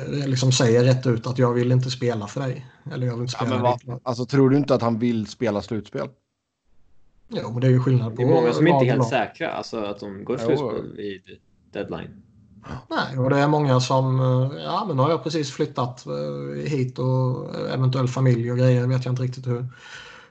liksom 0.08 0.52
säger 0.52 0.84
rätt 0.84 1.08
ut 1.08 1.28
att 1.28 1.38
jag 1.38 1.54
vill 1.54 1.72
inte 1.72 1.92
spela 1.92 2.28
för 2.28 2.42
dig. 2.42 2.66
Eller 2.92 3.08
jag 3.08 3.14
vill 3.14 3.22
inte 3.22 3.34
spela 3.34 3.56
ja, 3.56 3.80
men 3.86 4.00
Alltså 4.04 4.26
tror 4.26 4.50
du 4.50 4.58
inte 4.58 4.76
att 4.76 4.82
han 4.82 5.00
vill 5.00 5.28
spela 5.28 5.62
slutspel? 5.62 6.10
Jo, 7.30 7.52
men 7.52 7.62
det 7.62 7.68
är 7.68 7.72
ju 7.72 7.80
skillnad 7.80 8.16
på... 8.16 8.22
Det 8.22 8.28
är 8.28 8.34
många 8.34 8.54
som 8.54 8.68
inte 8.68 8.86
är 8.86 8.92
helt 8.92 9.10
säkra, 9.10 9.52
alltså 9.52 9.84
att 9.84 10.00
de 10.00 10.24
går 10.24 10.38
slutspel 10.38 10.94
vid 10.98 11.22
deadline. 11.72 12.24
Nej, 12.90 13.18
och 13.18 13.30
det 13.30 13.40
är 13.40 13.48
många 13.48 13.80
som, 13.80 14.20
eh, 14.20 14.64
ja 14.64 14.86
men 14.88 14.98
nu 14.98 15.04
har 15.04 15.10
jag 15.10 15.24
precis 15.24 15.52
flyttat 15.52 16.06
eh, 16.06 16.70
hit 16.70 17.00
och 17.00 17.56
eventuellt 17.56 18.12
familj 18.12 18.52
och 18.52 18.58
grejer, 18.58 18.88
vet 18.88 19.06
jag 19.06 19.12
inte 19.12 19.24
riktigt 19.24 19.48
hur, 19.48 19.68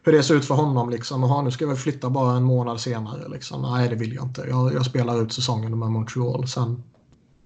hur 0.03 0.13
det 0.13 0.23
ser 0.23 0.35
ut 0.35 0.45
för 0.45 0.55
honom 0.55 0.91
liksom. 0.91 1.25
Aha, 1.25 1.43
nu 1.43 1.51
ska 1.51 1.67
vi 1.67 1.77
flytta 1.77 2.11
bara 2.11 2.37
en 2.37 2.43
månad 2.43 2.81
senare 2.81 3.29
liksom. 3.29 3.63
Nej, 3.63 3.89
det 3.89 3.95
vill 3.95 4.15
jag 4.15 4.25
inte. 4.25 4.47
Jag, 4.49 4.75
jag 4.75 4.87
spelar 4.87 5.23
ut 5.23 5.33
säsongen 5.33 5.79
med 5.79 5.91
Montreal, 5.91 6.49
sen, 6.49 6.83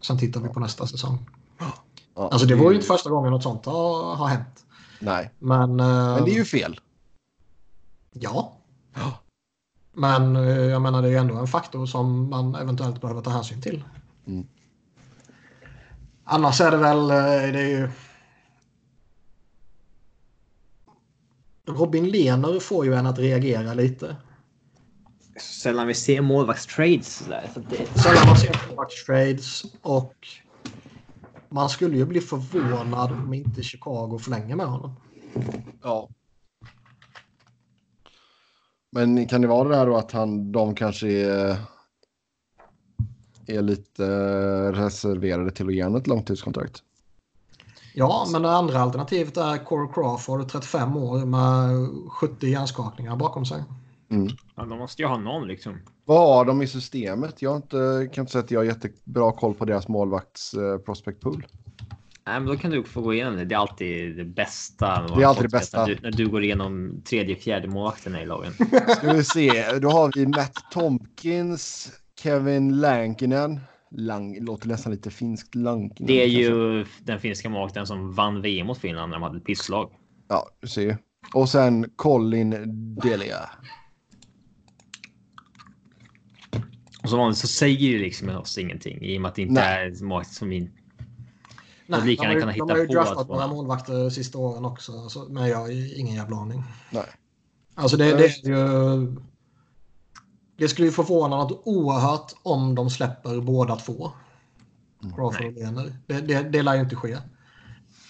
sen 0.01 0.19
tittar 0.19 0.41
vi 0.41 0.49
på 0.49 0.61
nästa 0.61 0.87
säsong. 0.87 1.19
Ja, 2.15 2.29
alltså 2.29 2.47
det 2.47 2.55
var 2.55 2.71
ju 2.71 2.75
inte 2.77 2.87
första 2.87 3.11
gången 3.11 3.31
något 3.31 3.43
sånt 3.43 3.67
har, 3.67 4.15
har 4.15 4.27
hänt. 4.27 4.65
Nej. 4.99 5.31
Men, 5.39 5.77
Men 5.77 6.25
det 6.25 6.31
är 6.31 6.35
ju 6.35 6.45
fel. 6.45 6.81
Ja. 8.13 8.53
ja. 8.95 9.21
Men 9.93 10.37
eh, 10.37 10.43
jag 10.43 10.83
menar 10.83 11.03
det 11.03 11.09
är 11.09 11.13
ju 11.13 11.17
ändå 11.17 11.37
en 11.37 11.47
faktor 11.47 11.87
som 11.87 12.31
man 12.31 12.55
eventuellt 12.55 13.01
behöver 13.01 13.23
ta 13.23 13.31
hänsyn 13.31 13.63
till. 13.63 13.85
Mm. 14.27 14.47
Annars 16.25 16.61
är 16.61 16.71
det 16.71 16.77
väl, 16.77 17.11
eh, 17.11 17.53
det 17.53 17.61
är 17.61 17.69
ju... 17.69 17.91
Robin 21.67 22.11
Lehner 22.11 22.61
får 22.61 22.87
ju 22.87 22.95
en 22.95 23.07
att 23.07 23.19
reagera 23.19 23.75
lite. 23.75 24.17
Sällan 25.41 25.87
vi 25.87 25.95
ser 25.95 26.21
målvaktstrades. 26.21 27.23
Sällan 27.95 28.27
man 28.27 28.37
ser 28.37 28.67
målvaktstrades 28.69 29.65
och 29.83 30.15
man 31.51 31.69
skulle 31.69 31.97
ju 31.97 32.07
bli 32.07 32.21
förvånad 32.21 33.13
om 33.13 33.35
inte 33.35 33.63
Chicago 33.63 34.19
förlänger 34.19 34.57
med 34.57 34.67
honom. 34.67 34.95
Ja. 35.83 36.09
Men 38.93 39.27
kan 39.27 39.41
det 39.41 39.49
vara 39.49 39.69
det 39.69 39.77
här 39.77 39.87
då 39.87 39.97
att 39.97 40.13
han, 40.13 40.53
de 40.53 40.75
kanske 40.75 41.09
är, 41.09 41.57
är 43.47 43.63
lite 43.63 44.07
reserverade 44.73 45.51
till 45.51 45.67
att 45.67 45.75
ge 45.75 45.81
ett 45.81 46.07
långtidskontrakt? 46.07 46.83
Ja, 47.95 48.27
men 48.33 48.43
det 48.43 48.51
andra 48.51 48.81
alternativet 48.81 49.37
är 49.37 49.65
Corey 49.65 49.93
Crawford, 49.95 50.49
35 50.49 50.97
år 50.97 51.27
med 51.27 51.89
70 52.11 52.47
hjärnskakningar 52.47 53.17
bakom 53.17 53.47
sig. 53.47 53.65
Mm. 54.11 54.29
Ja, 54.55 54.65
de 54.65 54.79
måste 54.79 55.03
ju 55.03 55.09
ha 55.09 55.19
någon 55.19 55.49
liksom. 55.49 55.79
Vad 56.11 56.37
har 56.37 56.45
de 56.45 56.63
i 56.63 56.67
systemet? 56.67 57.43
Jag 57.43 57.57
inte, 57.57 58.09
kan 58.13 58.23
inte 58.23 58.33
säga 58.33 58.45
att 58.45 58.51
jag 58.51 58.61
har 58.61 58.65
jättebra 58.65 59.33
koll 59.33 59.55
på 59.55 59.65
deras 59.65 59.89
målvakts 59.89 60.55
uh, 60.55 60.79
prospect 60.79 61.21
pool. 61.21 61.47
Nej, 62.27 62.41
men 62.41 62.47
då 62.47 62.57
kan 62.57 62.71
du 62.71 62.85
få 62.85 63.01
gå 63.01 63.15
igenom 63.15 63.37
det. 63.37 63.45
Det 63.45 63.55
är 63.55 63.59
alltid 63.59 64.17
det 64.17 64.25
bästa. 64.25 65.07
Det 65.17 65.23
är 65.23 65.27
alltid 65.27 65.45
det 65.45 65.49
bästa. 65.49 65.81
När 65.81 65.87
du, 65.87 65.99
när 66.03 66.11
du 66.11 66.29
går 66.29 66.45
igenom 66.45 67.03
tredje, 67.05 67.37
fjärde 67.37 67.69
målvakterna 67.69 68.23
i 68.23 68.27
lagen. 68.27 68.53
Ska 68.97 69.13
vi 69.13 69.25
se. 69.25 69.79
Då 69.79 69.91
har 69.91 70.11
vi 70.15 70.27
Matt 70.27 70.55
Tompkins, 70.73 71.93
Kevin 72.23 72.81
Lankinen. 72.81 73.61
Lang, 73.91 74.45
låter 74.45 74.69
nästan 74.69 74.93
lite 74.93 75.11
finskt. 75.11 75.55
Lankinen, 75.55 76.07
det 76.07 76.23
är 76.23 76.29
ju 76.29 76.85
den 77.01 77.21
finska 77.21 77.49
målvakten 77.49 77.87
som 77.87 78.13
vann 78.13 78.43
VM 78.43 78.67
mot 78.67 78.79
Finland 78.79 79.11
när 79.11 79.17
de 79.17 79.23
hade 79.23 79.39
ett 79.39 79.45
pisslag. 79.45 79.91
Ja, 80.29 80.47
du 80.61 80.69
ser. 80.69 80.99
Och 81.35 81.49
sen 81.49 81.91
Colin 81.97 82.51
Delia. 83.03 83.51
Och 87.03 87.09
som 87.09 87.19
vanligt 87.19 87.39
så 87.39 87.47
säger 87.47 87.93
det 87.93 88.05
liksom 88.05 88.29
oss 88.29 88.59
ingenting 88.59 89.03
i 89.03 89.19
och 89.19 89.23
med 89.23 89.29
att 89.29 89.35
det 89.35 89.43
inte 89.43 89.55
Nej. 89.55 89.87
är 89.87 90.05
målvakt 90.05 90.33
som 90.33 90.49
vi 90.49 90.71
Nej, 91.91 92.01
lika 92.05 92.29
de, 92.29 92.43
har, 92.43 92.53
de 92.53 92.71
har 92.71 92.79
ju 92.79 92.87
draftat 92.87 93.29
några 93.29 93.47
målvakter 93.47 93.93
de 93.93 94.11
sista 94.11 94.39
åren 94.39 94.65
också. 94.65 95.09
Så, 95.09 95.27
men 95.29 95.49
jag 95.49 95.59
har 95.59 95.99
ingen 95.99 96.15
jävla 96.15 96.37
aning. 96.37 96.65
Nej. 96.91 97.05
Alltså 97.75 97.97
det, 97.97 98.17
det 98.17 98.25
är 98.25 98.49
ju... 98.49 99.17
Det 100.57 100.69
skulle 100.69 100.87
ju 100.87 100.93
förvåna 100.93 101.37
något 101.37 101.63
oerhört 101.65 102.33
om 102.43 102.75
de 102.75 102.91
släpper 102.91 103.41
båda 103.41 103.77
två. 103.77 104.13
Mm. 105.03 105.15
Crawford 105.17 105.47
och 105.47 105.53
Lehner. 105.53 105.93
Det, 106.07 106.21
det, 106.21 106.43
det 106.43 106.63
lär 106.63 106.75
ju 106.75 106.81
inte 106.81 106.97
ske. 106.97 107.19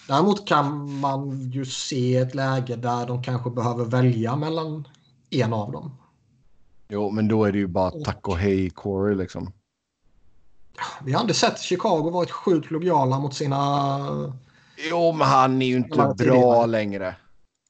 Däremot 0.07 0.47
kan 0.47 0.99
man 0.99 1.49
ju 1.51 1.65
se 1.65 2.15
ett 2.15 2.35
läge 2.35 2.75
där 2.75 3.07
de 3.07 3.23
kanske 3.23 3.49
behöver 3.49 3.85
välja 3.85 4.35
mellan 4.35 4.87
en 5.29 5.53
av 5.53 5.71
dem. 5.71 5.97
Jo, 6.93 7.11
men 7.11 7.27
då 7.27 7.45
är 7.45 7.51
det 7.51 7.57
ju 7.57 7.67
bara 7.67 7.91
tack 7.91 8.27
och 8.27 8.37
hej 8.37 8.69
Corey 8.69 9.15
liksom. 9.15 9.51
Vi 11.03 11.11
har 11.11 11.19
aldrig 11.19 11.35
sett 11.35 11.59
Chicago 11.59 12.09
varit 12.09 12.31
sjukt 12.31 12.71
lojala 12.71 13.19
mot 13.19 13.33
sina... 13.33 14.33
Jo, 14.89 15.11
men 15.11 15.27
han 15.27 15.61
är 15.61 15.65
ju 15.65 15.75
inte 15.75 16.13
bra 16.17 16.65
längre. 16.65 17.15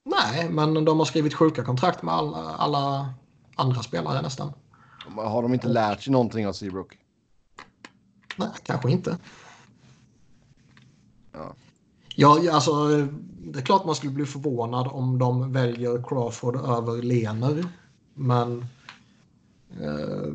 Nej, 0.04 0.50
men 0.50 0.86
de 0.86 1.00
har 1.00 1.06
skrivit 1.06 1.34
sjuka 1.34 1.64
kontrakt 1.64 2.04
med 2.04 2.14
alla, 2.14 2.38
alla 2.38 3.14
andra 3.56 3.84
spelare 3.84 4.22
nästan. 4.22 4.54
Har 5.16 5.42
de 5.42 5.54
inte 5.54 5.68
lärt 5.68 6.02
sig 6.02 6.14
någonting 6.14 6.48
av 6.48 6.54
Seabrook? 6.54 6.98
Nej, 8.36 8.50
kanske 8.64 8.92
inte. 8.92 9.18
Ja. 11.32 11.54
Ja, 12.16 12.54
alltså, 12.54 12.88
det 13.40 13.60
är 13.60 13.64
klart 13.64 13.86
man 13.86 13.96
skulle 13.96 14.14
bli 14.14 14.26
förvånad 14.26 14.88
om 14.88 15.20
de 15.20 15.54
väljer 15.54 16.04
Crawford 16.08 16.56
över 16.56 17.02
Lener. 17.02 17.66
Men... 18.14 18.66
Eh, 19.80 20.34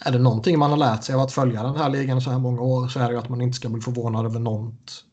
är 0.00 0.12
det 0.12 0.18
någonting 0.18 0.58
man 0.58 0.70
har 0.70 0.78
lärt 0.78 1.04
sig 1.04 1.14
av 1.14 1.20
att 1.20 1.32
följa 1.32 1.62
den 1.62 1.76
här 1.76 1.90
ligan 1.90 2.20
så 2.20 2.30
här 2.30 2.38
många 2.38 2.60
år 2.60 2.88
så 2.88 3.00
är 3.00 3.12
det 3.12 3.18
att 3.18 3.28
man 3.28 3.40
inte 3.40 3.56
ska 3.56 3.68
bli 3.68 3.80
förvånad 3.80 4.26
över 4.26 4.40
något, 4.40 5.04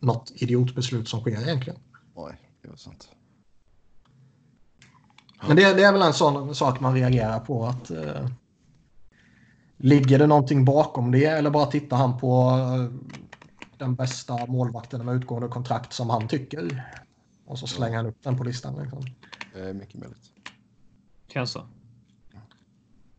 något 0.00 0.32
idiotbeslut 0.34 1.08
som 1.08 1.20
sker 1.20 1.42
egentligen. 1.42 1.78
Nej, 2.16 2.40
det 2.62 2.68
var 2.68 2.76
sant. 2.76 3.08
Men 5.46 5.56
det, 5.56 5.74
det, 5.74 5.82
är 5.84 5.92
väl 5.92 6.02
en 6.02 6.12
sån 6.12 6.54
sak 6.54 6.80
man 6.80 6.94
reagerar 6.94 7.40
på. 7.40 7.66
att 7.66 7.90
eh, 7.90 8.28
Ligger 9.76 10.18
det 10.18 10.26
någonting 10.26 10.64
bakom 10.64 11.10
det 11.10 11.24
eller 11.24 11.50
bara 11.50 11.66
tittar 11.66 11.96
han 11.96 12.18
på 12.18 12.50
eh, 12.50 13.12
den 13.78 13.94
bästa 13.94 14.46
målvakten 14.46 15.04
med 15.04 15.14
utgående 15.14 15.48
kontrakt 15.48 15.92
som 15.92 16.10
han 16.10 16.28
tycker? 16.28 16.84
Och 17.46 17.58
så 17.58 17.66
slänger 17.66 17.96
han 17.96 18.06
upp 18.06 18.22
den 18.22 18.38
på 18.38 18.44
listan. 18.44 18.82
Liksom. 18.82 19.00
Det 19.54 19.60
är 19.60 19.74
mycket 19.74 20.00
möjligt. 20.00 20.33
Så. 21.44 21.68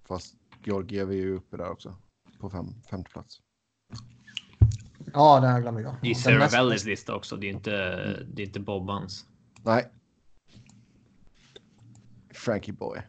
Fast 0.07 0.35
Georgiev 0.63 1.11
är 1.11 1.15
ju 1.15 1.35
uppe 1.35 1.57
där 1.57 1.69
också. 1.71 1.95
På 2.39 2.49
fem, 2.49 2.67
femte 2.89 3.11
plats. 3.11 3.41
Ja, 5.13 5.39
det 5.39 5.47
här 5.47 5.61
glömde 5.61 5.81
jag. 5.81 5.95
Det 6.01 6.09
är 6.09 6.15
Saravellis 6.15 6.85
lista 6.85 7.15
också. 7.15 7.37
Det 7.37 7.47
är 7.47 7.51
inte, 7.51 7.71
det 8.33 8.41
är 8.41 8.45
inte 8.45 8.59
Bobbans. 8.59 9.25
Nej. 9.63 9.91
Frankie 12.33 12.73
Boy. 12.73 13.01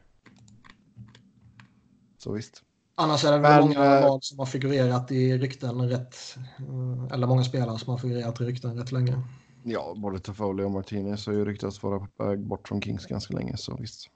Så 2.18 2.32
visst. 2.32 2.62
Annars 2.94 3.24
är 3.24 3.32
det 3.32 3.38
väl 3.38 3.62
många 3.62 4.00
val 4.00 4.18
som 4.22 4.38
har 4.38 4.46
figurerat 4.46 5.12
i 5.12 5.38
rykten 5.38 5.88
rätt. 5.88 6.16
Eh, 6.58 7.12
eller 7.12 7.26
många 7.26 7.44
spelare 7.44 7.78
som 7.78 7.90
har 7.90 7.98
figurerat 7.98 8.40
i 8.40 8.44
rykten 8.44 8.78
rätt 8.78 8.92
länge. 8.92 9.22
Ja, 9.64 9.94
både 9.96 10.18
Toffoli 10.18 10.64
och 10.64 10.70
Martinez 10.70 11.26
har 11.26 11.32
ju 11.32 11.44
ryktats 11.44 11.82
vara 11.82 11.98
på 11.98 12.24
väg 12.24 12.46
bort 12.46 12.68
från 12.68 12.82
Kings 12.82 13.06
ganska 13.06 13.34
länge, 13.34 13.56
så 13.56 13.76
visst. 13.76 14.10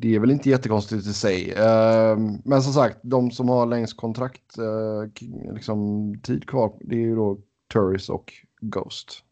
Det 0.00 0.14
är 0.14 0.18
väl 0.18 0.30
inte 0.30 0.50
jättekonstigt 0.50 1.06
i 1.06 1.12
sig. 1.12 1.54
Ehm, 1.56 2.38
men 2.44 2.62
som 2.62 2.72
sagt, 2.72 2.98
de 3.02 3.30
som 3.30 3.48
har 3.48 3.66
längst 3.66 3.96
kontrakt, 3.96 4.58
eh, 4.58 5.54
liksom 5.54 6.14
tid 6.22 6.48
kvar, 6.48 6.72
det 6.80 6.94
är 6.94 7.00
ju 7.00 7.16
då 7.16 7.38
Turris 7.72 8.08
och 8.08 8.32
Ghost. 8.60 9.22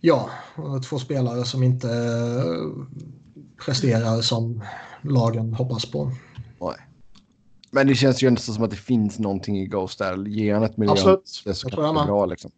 Ja, 0.00 0.30
två 0.88 0.98
spelare 0.98 1.44
som 1.44 1.62
inte 1.62 1.88
presterar 3.64 4.20
som 4.20 4.64
lagen 5.02 5.54
hoppas 5.54 5.90
på. 5.90 6.12
Nej. 6.60 6.76
Men 7.70 7.86
det 7.86 7.94
känns 7.94 8.22
ju 8.22 8.28
inte 8.28 8.42
som 8.42 8.64
att 8.64 8.70
det 8.70 8.76
finns 8.76 9.18
någonting 9.18 9.58
i 9.58 9.66
Ghost 9.66 9.98
där. 9.98 10.24
Ge 10.26 10.52
han 10.54 10.62
ett 10.62 10.76
miljö. 10.76 10.92
Absolut. 10.92 11.42
Det 11.44 11.54
ska 11.54 11.76
vara 11.76 12.06
bra 12.06 12.26
liksom. 12.26 12.50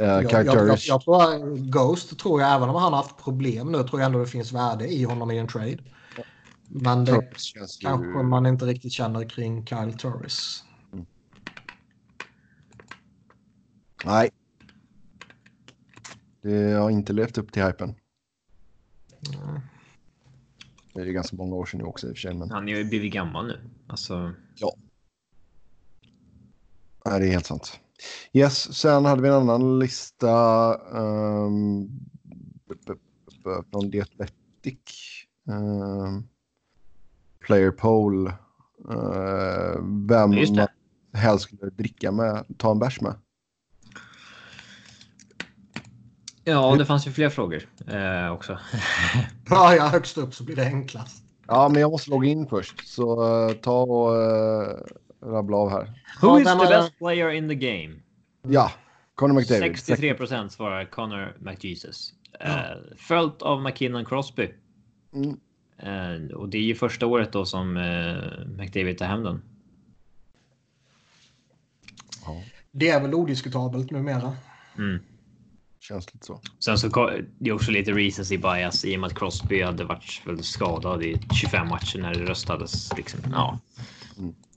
Uh, 0.00 0.06
jag, 0.06 0.24
jag, 0.32 0.46
jag, 0.46 0.78
jag, 0.78 1.00
tror 1.00 1.56
Ghost 1.70 2.18
tror 2.18 2.40
jag, 2.40 2.54
även 2.54 2.68
om 2.68 2.74
han 2.74 2.92
har 2.92 3.02
haft 3.02 3.24
problem 3.24 3.72
nu, 3.72 3.82
tror 3.82 4.00
jag 4.00 4.06
ändå 4.06 4.18
det 4.18 4.26
finns 4.26 4.52
värde 4.52 4.88
i 4.88 5.04
honom 5.04 5.30
i 5.30 5.38
en 5.38 5.48
trade. 5.48 5.78
Men 6.68 7.04
det 7.04 7.30
kanske 7.80 8.18
ju... 8.18 8.22
man 8.22 8.46
inte 8.46 8.64
riktigt 8.64 8.92
känner 8.92 9.28
kring 9.28 9.66
Kyle 9.66 9.98
Torres. 9.98 10.64
Mm. 10.92 11.06
Nej. 14.04 14.30
Det 16.42 16.72
har 16.72 16.90
inte 16.90 17.12
levt 17.12 17.38
upp 17.38 17.52
till 17.52 17.62
hypen. 17.64 17.94
Nej. 19.20 19.60
Det 20.94 21.00
är 21.00 21.06
ganska 21.06 21.36
många 21.36 21.54
år 21.54 21.66
sedan 21.66 21.80
nu 21.80 21.84
också 21.84 22.06
i 22.06 22.10
och 22.10 22.16
för 22.16 22.20
sig. 22.20 22.34
Men... 22.34 22.50
Han 22.50 22.68
är 22.68 22.76
ju 22.76 22.84
blivit 22.84 23.12
gammal 23.12 23.46
nu. 23.46 23.70
Alltså... 23.86 24.34
Ja. 24.56 24.74
Nej, 27.04 27.20
det 27.20 27.26
är 27.26 27.30
helt 27.30 27.46
sant. 27.46 27.80
Yes, 28.32 28.74
sen 28.74 29.04
hade 29.04 29.22
vi 29.22 29.28
en 29.28 29.34
annan 29.34 29.78
lista 29.78 30.74
um, 30.74 31.90
från 33.70 33.90
The 33.92 34.00
Athletic. 34.00 34.78
Um, 35.46 36.28
player 37.46 37.70
poll. 37.70 38.26
Uh, 38.90 39.80
vem 40.08 40.30
man 40.30 40.68
helst 41.12 41.44
skulle 41.44 41.70
dricka 41.70 42.12
med, 42.12 42.44
ta 42.58 42.70
en 42.70 42.78
bärs 42.78 43.00
med. 43.00 43.14
Ja, 46.44 46.76
det 46.76 46.86
fanns 46.86 47.06
ju 47.06 47.12
fler 47.12 47.28
frågor 47.28 47.68
eh, 47.86 48.32
också. 48.32 48.58
ja, 49.50 49.74
ja, 49.74 49.86
högst 49.86 50.18
upp 50.18 50.34
så 50.34 50.44
blir 50.44 50.56
det 50.56 50.66
enklast. 50.66 51.22
Ja, 51.46 51.68
men 51.68 51.80
jag 51.80 51.90
måste 51.90 52.10
logga 52.10 52.28
in 52.28 52.46
först. 52.46 52.88
Så 52.88 53.22
uh, 53.22 53.54
ta 53.54 53.82
och 53.82 54.12
uh, 54.12 54.78
rabbla 55.24 55.56
av 55.56 55.70
här. 55.70 55.92
Who 56.22 56.38
is 56.38 56.44
the 56.44 56.68
best 56.68 56.98
player 56.98 57.30
in 57.30 57.48
the 57.48 57.54
game? 57.54 58.00
Ja, 58.42 58.72
Connor 59.14 59.34
McDavid. 59.34 59.62
63 59.62 60.14
procent 60.14 60.52
svarar 60.52 60.84
Connor 60.84 61.36
McJesus. 61.38 62.12
Uh, 62.44 62.96
följt 62.96 63.42
av 63.42 63.62
McKinnon 63.62 64.04
Crosby. 64.04 64.50
Mm. 65.14 65.36
Uh, 65.82 66.30
och 66.34 66.48
det 66.48 66.58
är 66.58 66.62
ju 66.62 66.74
första 66.74 67.06
året 67.06 67.32
då 67.32 67.44
som 67.44 67.76
uh, 67.76 68.46
McDavid 68.46 68.98
tar 68.98 69.06
hem 69.06 69.22
den. 69.22 69.42
Ja. 72.26 72.42
Det 72.70 72.88
är 72.88 73.00
väl 73.00 73.14
odiskutabelt 73.14 73.90
numera. 73.90 74.36
Mm. 74.78 74.98
Känns 75.80 76.14
lite 76.14 76.26
så. 76.26 76.40
Sen 76.58 76.78
så 76.78 77.10
det 77.38 77.50
är 77.50 77.54
också 77.54 77.70
lite 77.70 77.92
recency 77.92 78.38
bias 78.38 78.84
i 78.84 78.96
och 78.96 79.00
med 79.00 79.06
att 79.06 79.18
Crosby 79.18 79.62
hade 79.62 79.84
varit 79.84 80.22
väldigt 80.24 80.46
skadad 80.46 81.02
i 81.02 81.20
25 81.34 81.68
matcher 81.68 81.98
när 81.98 82.14
det 82.14 82.24
röstades. 82.24 82.96
Liksom, 82.96 83.20
ja. 83.32 83.48
Mm. 83.48 83.60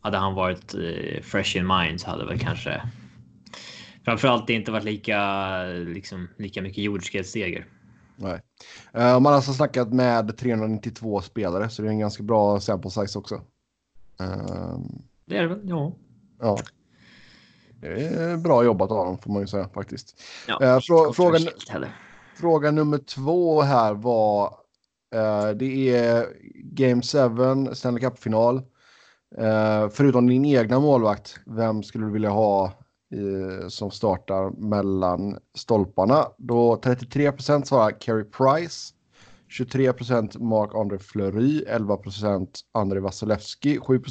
Hade 0.02 0.18
han 0.18 0.34
varit 0.34 0.74
eh, 0.74 1.22
fresh 1.24 1.58
in 1.58 1.68
mind 1.68 2.02
så 2.02 2.10
hade 2.10 2.26
väl 2.26 2.40
kanske 2.40 2.82
framförallt 4.06 4.50
inte 4.50 4.72
varit 4.72 4.84
lika, 4.84 5.64
liksom, 5.64 6.28
lika 6.38 6.62
mycket 6.62 6.84
jordskredsseger. 6.84 7.66
Nej. 8.16 8.42
Uh, 8.98 9.20
man 9.20 9.26
har 9.26 9.34
alltså 9.34 9.54
snackat 9.54 9.94
med 9.94 10.38
392 10.38 11.22
spelare 11.22 11.70
så 11.70 11.82
det 11.82 11.88
är 11.88 11.92
en 11.92 12.00
ganska 12.00 12.24
bra 12.24 12.60
sample 12.60 12.92
size 12.92 13.20
också. 13.20 13.36
Uh, 14.22 14.80
det 15.26 15.38
är 15.38 15.42
det 15.42 15.48
väl, 15.48 15.62
ja. 15.64 15.94
Ja. 16.40 16.58
Det 17.82 17.88
är 17.88 18.38
bra 18.38 18.64
jobbat 18.64 18.92
av 18.92 19.06
dem 19.06 19.18
får 19.18 19.32
man 19.32 19.42
ju 19.42 19.48
säga 19.48 19.70
faktiskt. 19.70 20.22
Ja, 20.48 20.64
eh, 20.64 20.80
frå 20.80 21.14
frågan, 21.14 21.42
fråga 22.36 22.72
nummer 22.72 22.98
två 22.98 23.62
här 23.62 23.94
var. 23.94 24.54
Det 25.56 25.90
är 25.90 26.28
Game 26.54 27.02
7, 27.02 27.76
Stanley 27.76 28.02
Cup-final. 28.02 28.62
Eh, 29.36 29.90
förutom 29.90 30.28
din 30.28 30.46
egna 30.46 30.80
målvakt, 30.80 31.40
vem 31.46 31.84
skulle 31.84 32.06
du 32.06 32.12
vilja 32.12 32.30
ha 32.30 32.66
eh, 33.14 33.68
som 33.68 33.92
startar 33.92 34.50
mellan 34.50 35.38
stolparna? 35.58 36.26
Då 36.38 36.80
33 36.84 37.32
svarar 37.38 38.00
Carey 38.00 38.24
Price. 38.24 38.94
23 39.50 39.94
Mark-André 40.40 41.00
Fleury, 41.00 41.64
11 41.68 41.98
André 42.74 43.00
Vasilevski, 43.00 43.80
7 43.80 44.02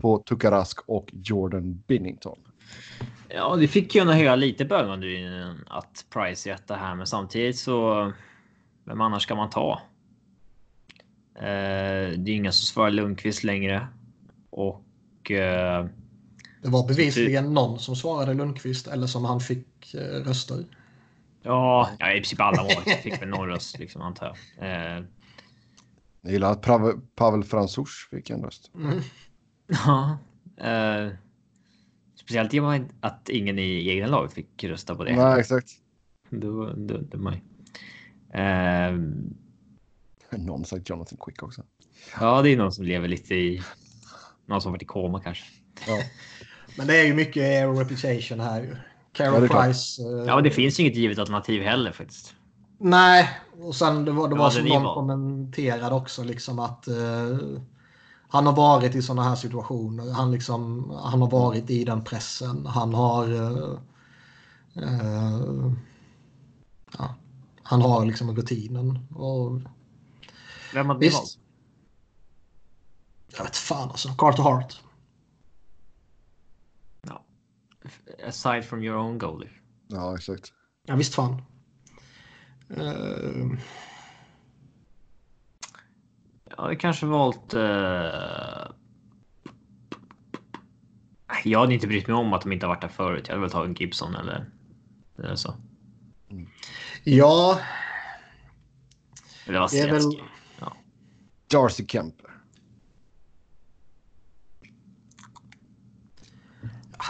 på 0.00 0.18
Tukarask 0.18 0.80
och 0.86 1.10
Jordan 1.12 1.82
Binnington. 1.86 2.38
Ja, 3.28 3.56
det 3.56 3.68
fick 3.68 3.94
ju 3.94 4.00
en 4.00 4.08
höra 4.08 4.36
lite 4.36 4.64
på 4.64 4.74
att 5.66 6.04
Price 6.10 6.50
är 6.50 6.54
etta 6.54 6.74
här, 6.74 6.94
men 6.94 7.06
samtidigt 7.06 7.58
så. 7.58 8.12
Vem 8.84 9.00
annars 9.00 9.22
ska 9.22 9.34
man 9.34 9.50
ta? 9.50 9.80
Eh, 11.36 11.42
det 12.18 12.30
är 12.30 12.34
ingen 12.34 12.52
som 12.52 12.66
svarar 12.66 12.90
Lundqvist 12.90 13.44
längre 13.44 13.88
och. 14.54 15.30
Eh, 15.30 15.86
det 16.62 16.68
var 16.70 16.88
bevisligen 16.88 17.54
någon 17.54 17.78
som 17.78 17.96
svarade 17.96 18.34
Lundqvist 18.34 18.86
eller 18.86 19.06
som 19.06 19.24
han 19.24 19.40
fick 19.40 19.94
eh, 19.94 20.00
röster. 20.00 20.64
Ja, 21.42 21.90
ja, 21.98 22.12
i 22.12 22.14
princip 22.14 22.40
alla 22.40 22.62
målvakter 22.62 22.92
fick 22.92 23.22
väl 23.22 23.28
någon 23.28 23.48
röst 23.48 23.78
liksom 23.78 24.02
antar 24.02 24.36
jag. 24.58 24.68
Eh, 24.68 25.04
jag 26.20 26.32
gillar 26.32 26.52
att 26.52 26.62
Pavel, 26.62 26.94
Pavel 27.14 27.44
Fransouch 27.44 28.08
fick 28.10 28.30
en 28.30 28.42
röst. 28.42 28.70
Mm. 28.74 29.00
Ja. 29.66 30.18
Eh, 30.56 31.12
Speciellt 32.14 32.54
i 32.54 32.60
och 32.60 32.64
med 32.64 32.88
att 33.00 33.28
ingen 33.28 33.58
i 33.58 33.88
egna 33.88 34.06
laget 34.06 34.32
fick 34.32 34.64
rösta 34.64 34.94
på 34.94 35.04
det. 35.04 35.16
Nej, 35.16 35.40
exakt. 35.40 35.68
Då, 36.30 36.72
då 36.76 37.18
man. 37.18 37.34
Uh, 38.34 39.00
någon 40.30 40.64
sagt 40.64 40.88
Jonathan 40.88 41.18
Quick 41.20 41.42
också. 41.42 41.62
Ja, 42.20 42.42
det 42.42 42.50
är 42.50 42.56
någon 42.56 42.72
som 42.72 42.84
lever 42.84 43.08
lite 43.08 43.34
i... 43.34 43.62
Någon 44.46 44.60
som 44.60 44.72
varit 44.72 44.82
i 44.82 44.86
koma 44.86 45.20
kanske. 45.20 45.44
Ja. 45.86 46.02
Men 46.78 46.86
det 46.86 46.96
är 47.00 47.04
ju 47.04 47.14
mycket 47.14 47.78
reputation 47.78 48.40
här. 48.40 48.88
Carol 49.12 49.48
ja, 49.50 49.62
Price. 49.62 50.02
Uh... 50.02 50.26
Ja, 50.26 50.34
men 50.34 50.44
det 50.44 50.50
finns 50.50 50.80
ju 50.80 50.82
inget 50.82 50.96
givet 50.96 51.18
alternativ 51.18 51.62
heller 51.62 51.92
faktiskt. 51.92 52.34
Nej, 52.78 53.30
och 53.60 53.74
sen 53.74 54.04
det 54.04 54.12
var, 54.12 54.28
det 54.28 54.34
var 54.34 54.50
som 54.50 54.64
någon 54.64 54.94
kommenterade 54.94 55.94
också 55.94 56.24
liksom 56.24 56.58
att 56.58 56.88
uh, 56.88 57.58
han 58.28 58.46
har 58.46 58.52
varit 58.52 58.94
i 58.94 59.02
sådana 59.02 59.28
här 59.28 59.36
situationer. 59.36 60.12
Han, 60.12 60.32
liksom, 60.32 60.90
han 61.02 61.20
har 61.20 61.30
varit 61.30 61.70
i 61.70 61.84
den 61.84 62.04
pressen. 62.04 62.66
Han 62.66 62.94
har... 62.94 63.32
Uh, 63.32 63.78
uh, 64.76 65.72
ja. 66.98 67.14
han 67.62 67.82
har 67.82 68.06
liksom 68.06 68.36
rutinen. 68.36 68.98
Och... 69.14 69.60
Vem 70.74 70.88
hade 70.88 71.08
valt? 71.10 71.38
Jag 73.36 73.44
vet 73.44 73.56
fan 73.56 73.90
alltså. 73.90 74.08
Carter 74.18 74.42
Hart. 74.42 74.80
Ja. 77.02 77.24
Aside 78.28 78.64
from 78.64 78.82
your 78.82 78.96
own 78.96 79.18
goalie. 79.18 79.50
Ja, 79.88 80.14
exakt. 80.14 80.52
Ja, 80.86 80.96
visst 80.96 81.14
fan. 81.14 81.42
Uh... 82.70 83.58
Jag 86.44 86.62
hade 86.62 86.76
kanske 86.76 87.06
valt... 87.06 87.54
Uh... 87.54 87.60
Jag 91.44 91.60
hade 91.60 91.74
inte 91.74 91.86
brytt 91.86 92.06
mig 92.06 92.16
om 92.16 92.32
att 92.32 92.42
de 92.42 92.52
inte 92.52 92.66
har 92.66 92.74
varit 92.74 92.82
där 92.82 92.88
förut. 92.88 93.24
Jag 93.26 93.34
hade 93.34 93.40
väl 93.40 93.50
tagit 93.50 93.80
Gibson 93.80 94.14
eller, 94.14 94.50
eller 95.18 95.36
så. 95.36 95.54
Mm. 96.30 96.48
Ja. 97.04 97.60
Eller 99.46 99.60
vad 99.60 99.70
säger 99.70 99.92
väl... 99.92 100.22
ja. 100.58 100.76
Darcy 101.50 101.86
Kemper. 101.86 102.33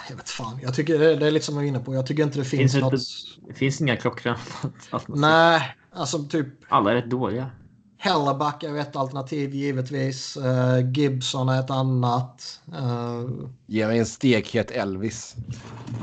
Jag 0.08 0.16
vet 0.16 0.30
fan. 0.30 0.58
Jag 0.62 0.74
tycker 0.74 0.98
det, 0.98 1.16
det 1.16 1.26
är 1.26 1.30
lite 1.30 1.46
som 1.46 1.54
jag 1.54 1.62
var 1.62 1.68
inne 1.68 1.80
på. 1.80 1.94
Jag 1.94 2.06
tycker 2.06 2.22
inte 2.22 2.38
det 2.38 2.44
finns, 2.44 2.72
finns 2.72 2.84
något. 2.84 3.00
Det 3.48 3.54
finns 3.54 3.80
inga 3.80 3.96
klockrena 3.96 4.38
Nej, 5.08 5.76
alltså 5.92 6.24
typ. 6.24 6.48
Alla 6.68 6.90
är 6.90 6.94
rätt 6.94 7.10
dåliga. 7.10 7.50
Hellerback 7.98 8.62
är 8.62 8.76
ett 8.76 8.96
alternativ 8.96 9.54
givetvis. 9.54 10.36
Uh, 10.36 10.92
Gibson 10.92 11.48
är 11.48 11.60
ett 11.60 11.70
annat. 11.70 12.60
Uh, 12.68 13.48
Ge 13.66 13.86
mig 13.86 13.98
en 13.98 14.06
stekhet 14.06 14.70
Elvis. 14.70 15.36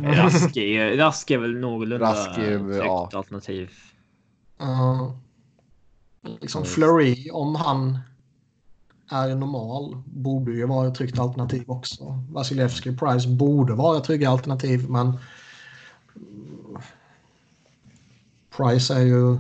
Rask 0.04 0.58
är, 0.58 0.98
Rask 0.98 1.32
är 1.32 1.38
väl 1.38 1.60
någorlunda 1.60 2.06
Rask 2.06 2.38
är, 2.38 2.78
ja. 2.78 3.10
alternativ. 3.14 3.72
Uh, 4.62 5.12
liksom 6.42 6.66
Flurry, 6.66 7.30
om 7.32 7.56
han 7.56 8.00
är 9.12 9.36
normal, 9.36 10.04
borde 10.06 10.52
ju 10.52 10.66
vara 10.66 10.88
ett 10.88 10.96
tryggt 10.96 11.20
alternativ 11.20 11.64
också. 11.68 12.24
Vasilevski 12.30 12.98
Price 12.98 13.28
borde 13.28 13.74
vara 13.74 13.98
ett 13.98 14.04
trygga 14.04 14.30
alternativ, 14.30 14.90
men 14.90 15.18
Price 18.58 18.94
är 18.94 19.00
ju 19.00 19.40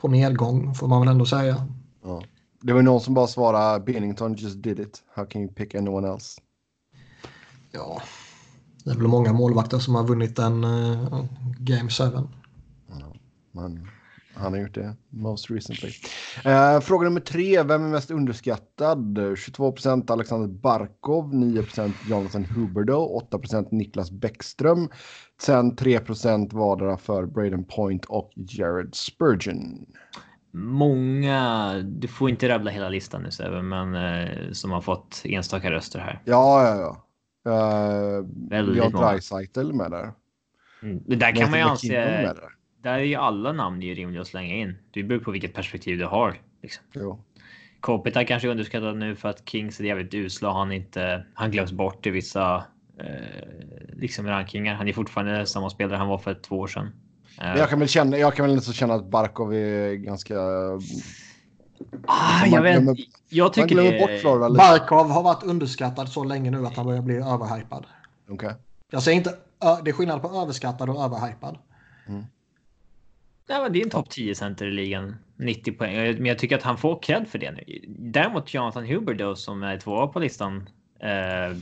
på 0.00 0.08
nedgång 0.08 0.74
får 0.74 0.88
man 0.88 1.00
väl 1.00 1.08
ändå 1.08 1.26
säga. 1.26 1.66
Ja. 2.04 2.22
Det 2.60 2.72
var 2.72 2.82
någon 2.82 3.00
som 3.00 3.14
bara 3.14 3.26
svarade 3.26 3.84
Bennington 3.84 4.34
just 4.34 4.62
did 4.62 4.80
it. 4.80 5.02
How 5.14 5.26
can 5.26 5.42
you 5.42 5.52
pick 5.52 5.74
anyone 5.74 6.08
else? 6.08 6.40
Ja, 7.70 8.02
det 8.84 8.90
är 8.90 8.94
väl 8.94 9.06
många 9.06 9.32
målvakter 9.32 9.78
som 9.78 9.94
har 9.94 10.04
vunnit 10.04 10.38
en 10.38 10.64
uh, 10.64 11.24
Game 11.58 11.90
7. 11.90 12.04
Ja, 12.88 13.12
men 13.52 13.88
han 14.36 14.52
har 14.52 14.60
gjort 14.60 14.74
det 14.74 14.96
most 15.10 15.50
recently. 15.50 15.90
Uh, 16.46 16.80
fråga 16.80 17.04
nummer 17.04 17.20
tre. 17.20 17.62
Vem 17.62 17.84
är 17.84 17.88
mest 17.88 18.10
underskattad? 18.10 19.18
22 19.36 19.72
procent 19.72 20.10
Alexander 20.10 20.48
Barkov, 20.48 21.34
9 21.34 21.62
procent 21.62 21.96
Jonathan 22.08 22.44
Huberdo, 22.44 22.96
8 22.96 23.38
procent 23.38 23.70
Niklas 23.70 24.10
Bäckström. 24.10 24.88
Sen 25.40 25.76
3 25.76 26.00
procent 26.00 26.52
vardera 26.52 26.96
för 26.96 27.26
Braden 27.26 27.64
Point 27.64 28.04
och 28.04 28.32
Jared 28.34 28.94
Spurgeon. 28.94 29.86
Många, 30.52 31.74
du 31.84 32.08
får 32.08 32.30
inte 32.30 32.48
rabbla 32.48 32.70
hela 32.70 32.88
listan 32.88 33.22
nu 33.22 33.30
Sebbe, 33.30 33.62
men 33.62 33.94
uh, 33.94 34.52
som 34.52 34.70
har 34.70 34.80
fått 34.80 35.22
enstaka 35.24 35.70
röster 35.70 35.98
här. 35.98 36.22
Ja, 36.24 36.68
ja, 36.68 36.76
ja. 36.80 37.02
Uh, 37.48 38.26
Väldigt 38.50 38.76
vi 38.76 38.80
har 38.80 38.90
Dreisaitl 38.90 39.72
med 39.72 39.90
där. 39.90 40.12
Mm. 40.82 41.02
Det 41.06 41.16
där 41.16 41.32
kan 41.32 41.50
man 41.50 41.58
ju 41.58 41.64
anse 41.64 42.34
där 42.86 42.98
är 42.98 43.04
ju 43.04 43.14
alla 43.14 43.52
namn 43.52 43.82
ju 43.82 43.94
rimliga 43.94 44.20
att 44.20 44.26
slänga 44.26 44.54
in. 44.54 44.78
Det 44.90 45.02
beror 45.02 45.20
på 45.20 45.30
vilket 45.30 45.54
perspektiv 45.54 45.98
du 45.98 46.04
har. 46.04 46.40
Liksom. 46.62 46.84
Jo. 46.92 47.24
Kopita 47.80 48.24
kanske 48.24 48.48
är 48.48 48.50
underskattad 48.50 48.96
nu 48.96 49.16
för 49.16 49.28
att 49.28 49.48
Kings 49.48 49.80
är 49.80 49.84
jävligt 49.84 50.14
usla. 50.14 50.52
Han 50.52 50.72
inte. 50.72 51.26
Han 51.34 51.50
glöms 51.50 51.72
bort 51.72 52.06
i 52.06 52.10
vissa 52.10 52.64
eh, 53.00 53.06
liksom 53.92 54.26
rankingar. 54.26 54.74
Han 54.74 54.88
är 54.88 54.92
fortfarande 54.92 55.46
samma 55.46 55.70
spelare 55.70 55.96
han 55.96 56.08
var 56.08 56.18
för 56.18 56.34
två 56.34 56.58
år 56.58 56.66
sedan. 56.66 56.92
Eh. 57.40 57.58
Jag 57.58 57.68
kan 57.68 57.78
väl 57.78 57.88
känna. 57.88 58.18
Jag 58.18 58.34
kan 58.34 58.46
väl 58.46 58.54
inte 58.54 58.72
känna 58.72 58.94
att 58.94 59.10
Barkov 59.10 59.54
är 59.54 59.94
ganska. 59.94 60.38
Ah, 62.06 62.46
jag 62.46 62.62
vet. 62.62 62.82
Glömmer, 62.82 62.96
jag 63.28 63.52
tycker 63.52 63.76
det. 63.76 63.98
Bort 63.98 64.20
Florida 64.20 64.50
Barkov 64.50 65.10
har 65.10 65.22
varit 65.22 65.42
underskattad 65.42 66.08
så 66.08 66.24
länge 66.24 66.50
nu 66.50 66.66
att 66.66 66.76
han 66.76 66.86
börjar 66.86 67.02
bli 67.02 67.16
överhypad. 67.16 67.86
Okay. 68.28 68.52
Jag 68.90 69.02
säger 69.02 69.16
inte. 69.18 69.34
Det 69.84 69.90
är 69.90 69.92
skillnad 69.92 70.22
på 70.22 70.28
överskattad 70.28 70.90
och 70.90 71.04
överhypad. 71.04 71.58
Mm. 72.08 72.24
Nej, 73.48 73.62
men 73.62 73.72
det 73.72 73.80
är 73.80 73.84
en 73.84 73.90
topp 73.90 74.10
10 74.10 74.34
center 74.34 74.66
i 74.66 74.70
ligan. 74.70 75.16
90 75.36 75.72
poäng. 75.72 75.94
Men 75.94 76.26
jag 76.26 76.38
tycker 76.38 76.56
att 76.56 76.62
han 76.62 76.78
får 76.78 77.02
cred 77.02 77.28
för 77.28 77.38
det 77.38 77.50
nu. 77.50 77.64
Däremot 77.88 78.54
Jonathan 78.54 78.86
Huber 78.86 79.14
då 79.14 79.36
som 79.36 79.62
är 79.62 79.78
tvåa 79.78 80.06
på 80.06 80.18
listan. 80.18 80.68
Eh, 81.00 81.56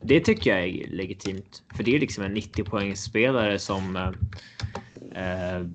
det 0.00 0.20
tycker 0.20 0.50
jag 0.50 0.68
är 0.68 0.88
legitimt. 0.88 1.62
För 1.74 1.84
det 1.84 1.96
är 1.96 2.00
liksom 2.00 2.24
en 2.24 2.34
90 2.34 2.64
poängsspelare 2.64 3.58
som 3.58 3.96
eh, 3.96 4.10
eh, 5.22 5.66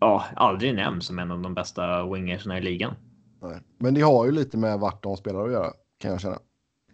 ja, 0.00 0.24
aldrig 0.36 0.74
nämns 0.74 1.06
som 1.06 1.18
en 1.18 1.30
av 1.30 1.42
de 1.42 1.54
bästa 1.54 2.06
wingersna 2.06 2.58
i 2.58 2.60
ligan. 2.60 2.94
Nej. 3.42 3.60
Men 3.78 3.94
det 3.94 4.00
har 4.00 4.26
ju 4.26 4.32
lite 4.32 4.56
med 4.56 4.78
vart 4.78 5.02
de 5.02 5.16
spelar 5.16 5.44
att 5.44 5.52
göra 5.52 5.72
kan 5.98 6.10
jag 6.10 6.20
känna. 6.20 6.38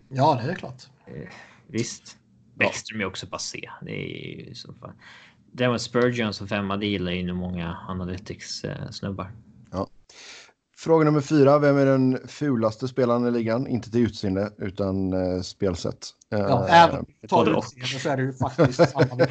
Ja, 0.09 0.41
det 0.45 0.51
är 0.51 0.55
klart. 0.55 0.83
Eh, 1.07 1.29
visst. 1.67 2.19
Bäckström 2.55 3.01
ja. 3.01 3.07
är 3.07 3.11
också 3.11 3.27
passé. 3.27 3.71
Det 3.83 3.93
är 3.93 4.47
ju 4.47 4.55
så 4.55 4.75
fan. 4.75 4.93
Däremot 5.59 5.83
Spurgeon 5.83 6.35
som 6.35 6.49
femma, 6.49 6.77
det 6.77 6.87
gillar 6.87 7.13
ju 7.13 7.33
många 7.33 7.77
Analytics-snubbar. 7.89 9.33
Ja. 9.73 9.87
Fråga 10.77 11.05
nummer 11.05 11.21
fyra. 11.21 11.59
Vem 11.59 11.77
är 11.77 11.87
den 11.87 12.19
fulaste 12.29 12.89
spelaren 12.89 13.27
i 13.27 13.31
ligan? 13.31 13.67
Inte 13.67 13.91
till 13.91 14.07
utseende, 14.07 14.53
utan 14.59 15.13
uh, 15.13 15.43
spelsätt. 15.43 16.09
Uh, 16.35 16.41
ja, 16.41 16.67
även 16.69 17.07
tar 17.29 17.45
du 17.45 17.59
utseende 17.59 17.87
så 17.87 18.09
är 18.09 18.17
det 18.17 18.23
ju 18.23 18.33
faktiskt 18.33 18.91
samma 18.91 19.25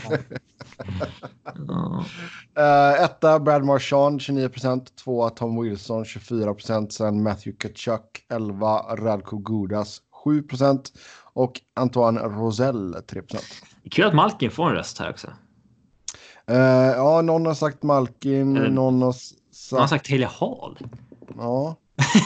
uh, 2.57 3.03
Etta, 3.03 3.39
Brad 3.39 3.65
Marchand, 3.65 4.21
29 4.21 4.49
procent. 4.49 4.95
Tvåa, 4.95 5.29
Tom 5.29 5.63
Wilson, 5.63 6.05
24 6.05 6.53
procent. 6.53 6.93
Sen 6.93 7.23
Matthew 7.23 7.57
Kachuk, 7.59 8.25
11. 8.29 8.95
Radko 8.95 9.37
Gudas, 9.37 10.01
7 10.23 10.41
procent. 10.41 10.91
Och 11.33 11.61
Antoine 11.75 12.19
Rosell, 12.19 12.95
3 13.07 13.21
procent. 13.21 13.45
Kul 13.91 14.05
att 14.05 14.15
Malkin 14.15 14.51
får 14.51 14.69
en 14.69 14.75
röst 14.75 14.99
här 14.99 15.09
också. 15.09 15.27
Uh, 16.52 16.57
ja, 16.95 17.22
någon 17.22 17.45
har 17.45 17.53
sagt 17.53 17.84
Malkin, 17.84 18.57
Eller, 18.57 18.69
någon 18.69 19.02
har 19.02 19.11
sagt... 19.11 19.72
Någon 19.72 19.82
har 19.82 19.88
sagt 19.88 20.06
Taylor 20.06 20.28
Hall. 20.40 20.78
Ja. 21.38 21.76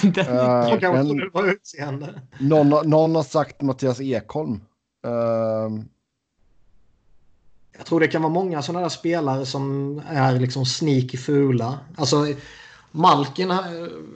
den, 0.03 0.27
uh, 0.27 0.79
kan 0.79 2.05
någon, 2.39 2.89
någon 2.89 3.15
har 3.15 3.23
sagt 3.23 3.61
Mattias 3.61 4.01
Ekholm. 4.01 4.61
Uh, 5.07 5.83
jag 7.77 7.85
tror 7.85 7.99
det 7.99 8.07
kan 8.07 8.21
vara 8.21 8.33
många 8.33 8.61
sådana 8.61 8.81
där 8.81 8.89
spelare 8.89 9.45
som 9.45 10.01
är 10.07 10.39
liksom 10.39 10.65
sneaky 10.65 11.17
fula. 11.17 11.79
Alltså 11.95 12.25
Malkin. 12.91 13.49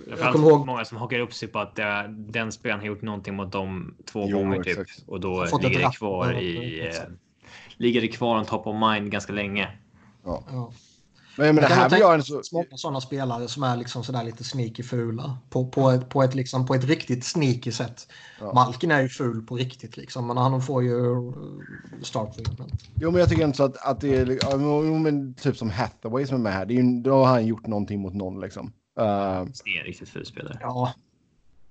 Jag 0.10 0.34
kommer 0.34 0.50
ihåg. 0.50 0.66
många 0.66 0.86
som 0.86 0.98
hakar 0.98 1.20
upp 1.20 1.34
sig 1.34 1.48
på 1.48 1.60
att 1.60 1.76
det, 1.76 2.06
den 2.10 2.52
spelaren 2.52 2.80
har 2.80 2.88
gjort 2.88 3.02
någonting 3.02 3.36
mot 3.36 3.52
dem 3.52 3.96
två 4.06 4.26
jo, 4.30 4.38
gånger 4.38 4.64
typ. 4.64 4.78
Och 5.08 5.20
då 5.20 5.48
ligger 5.62 5.80
det 5.80 5.98
kvar 5.98 6.34
i... 6.34 6.80
Eh, 6.88 7.04
ligger 7.78 8.02
det 8.02 8.08
kvar 8.08 8.40
on 8.40 8.46
top 8.46 8.68
of 8.68 8.76
mind 8.90 9.12
ganska 9.12 9.34
länge. 9.34 9.70
Ja. 10.26 10.44
ja. 10.48 10.74
Men, 11.38 11.56
men 11.56 11.64
det 11.64 11.76
här 11.76 11.90
blir 11.90 12.14
en 12.14 12.24
så... 12.24 12.42
Många 12.52 12.66
sådana 12.78 13.02
spelare 13.02 13.48
som 13.48 13.64
är 13.64 13.78
liksom 13.78 14.04
sådär 14.04 14.24
lite 14.24 14.44
sneaky 14.44 14.84
fula. 14.84 15.38
På, 15.50 15.68
på, 15.68 15.90
ett, 15.90 16.10
på, 16.10 16.24
ett, 16.24 16.36
liksom, 16.36 16.66
på 16.66 16.76
ett 16.76 16.84
riktigt 16.84 17.26
sneaky 17.26 17.72
sätt. 17.72 18.08
Ja. 18.40 18.54
Malkin 18.54 18.92
är 18.92 19.02
ju 19.02 19.10
ful 19.10 19.42
på 19.42 19.56
riktigt 19.56 19.98
liksom. 19.98 20.28
Men 20.28 20.38
han 20.38 20.62
får 20.62 20.84
ju 20.84 21.34
start 22.02 22.34
treatment. 22.34 22.84
Jo 22.96 23.12
men 23.12 23.20
jag 23.20 23.30
tycker 23.30 23.44
inte 23.44 23.58
så 23.58 23.64
att, 23.64 23.78
att 23.78 24.02
det 24.02 24.16
är... 24.16 24.40
Jo, 24.52 25.00
men 25.00 25.34
typ 25.34 25.58
som 25.58 25.70
Hathaway 25.70 26.26
som 26.26 26.36
är 26.36 26.42
med 26.42 26.54
här. 26.54 26.66
Det 26.66 26.74
är 26.74 26.84
ju, 26.84 27.02
då 27.02 27.14
har 27.14 27.26
han 27.26 27.46
gjort 27.46 27.68
någonting 27.68 28.02
mot 28.02 28.14
någon 28.14 28.40
liksom. 28.40 28.66
Uh, 28.66 29.04
det 29.04 29.06
är 29.06 29.80
en 29.80 29.86
riktigt 29.86 30.10
ful 30.10 30.26
spelare. 30.26 30.58
Ja. 30.62 30.94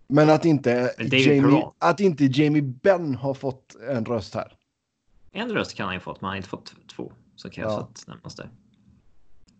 Men 0.06 0.30
att 0.30 0.44
inte, 0.44 0.94
Jamie, 0.98 1.64
att 1.78 2.00
inte 2.00 2.24
Jamie 2.24 2.62
Benn 2.62 3.14
har 3.14 3.34
fått 3.34 3.76
en 3.90 4.04
röst 4.04 4.34
här. 4.34 4.52
En 5.32 5.50
röst 5.50 5.74
kan 5.74 5.86
han 5.86 5.94
ju 5.94 6.00
fått, 6.00 6.20
men 6.20 6.26
han 6.26 6.32
har 6.32 6.36
inte 6.36 6.48
fått 6.48 6.74
två. 6.96 7.12
Så 7.36 7.50
krävs 7.50 7.72
ja. 7.72 7.80
att 7.80 8.04
nämnas 8.06 8.34
där. 8.34 8.50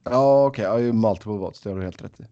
Ja, 0.04 0.46
okej. 0.46 0.68
Okay. 0.68 0.86
Ja, 0.86 0.92
multiple 0.92 1.32
votes. 1.32 1.60
Det 1.60 1.70
har 1.70 1.76
du 1.76 1.82
helt 1.82 2.04
rätt 2.04 2.20
i. 2.20 2.26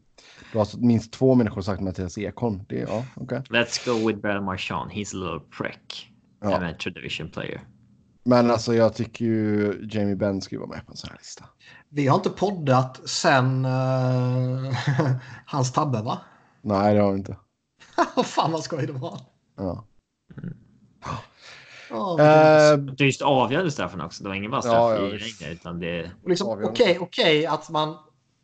Du 0.53 0.59
har 0.59 0.61
alltså 0.61 0.79
minst 0.79 1.13
två 1.13 1.35
människor 1.35 1.63
sagt 1.63 1.81
Mattias 1.81 2.19
Ekholm. 2.19 2.61
Det, 2.69 2.79
ja, 2.79 3.05
okay. 3.17 3.39
Let's 3.39 3.87
go 3.87 4.09
with 4.09 4.21
Brad 4.21 4.45
Marchand. 4.45 4.91
He's 4.91 5.17
a 5.17 5.19
little 5.19 5.41
prick. 5.59 6.13
Ja. 6.41 6.57
Amateur 6.57 6.91
division 6.91 7.31
player. 7.31 7.61
Men 8.25 8.51
alltså 8.51 8.75
jag 8.75 8.95
tycker 8.95 9.25
ju 9.25 9.89
Jamie 9.91 10.17
Benn 10.17 10.41
ska 10.41 10.59
vara 10.59 10.69
med 10.69 10.87
på 10.87 10.93
en 10.93 10.97
sån 10.97 11.11
här 11.11 11.19
lista. 11.19 11.45
Vi 11.89 12.07
har 12.07 12.17
inte 12.17 12.31
poddat 12.31 13.09
sen 13.09 13.65
uh, 13.65 14.73
hans 15.47 15.73
tabbe 15.73 16.03
va? 16.03 16.19
Nej 16.61 16.95
det 16.95 17.01
har 17.01 17.13
vi 17.13 17.19
inte. 17.19 17.37
Fan 18.25 18.53
vad 18.53 18.63
skoj 18.63 18.87
det 18.87 18.93
var. 18.93 19.21
Ja. 19.57 19.85
Mm. 20.43 20.57
Oh, 21.93 22.13
uh, 22.13 22.17
det 22.77 23.05
är 23.05 23.07
just 23.07 23.23
avgörande 23.23 23.71
straffen 23.71 24.01
också. 24.01 24.23
Det 24.23 24.29
var 24.29 24.37
ingen 24.37 24.51
bara 24.51 24.63
straff 24.63 24.75
ja, 24.75 24.95
ja, 24.95 25.07
i 25.07 25.19
längden. 25.19 25.53
Utan 25.53 25.81
det... 25.81 26.11
Liksom, 26.27 26.49
Okej, 26.49 26.67
okej 26.67 26.99
okay, 26.99 26.99
okay, 26.99 27.47
att 27.47 27.71
man 27.71 27.97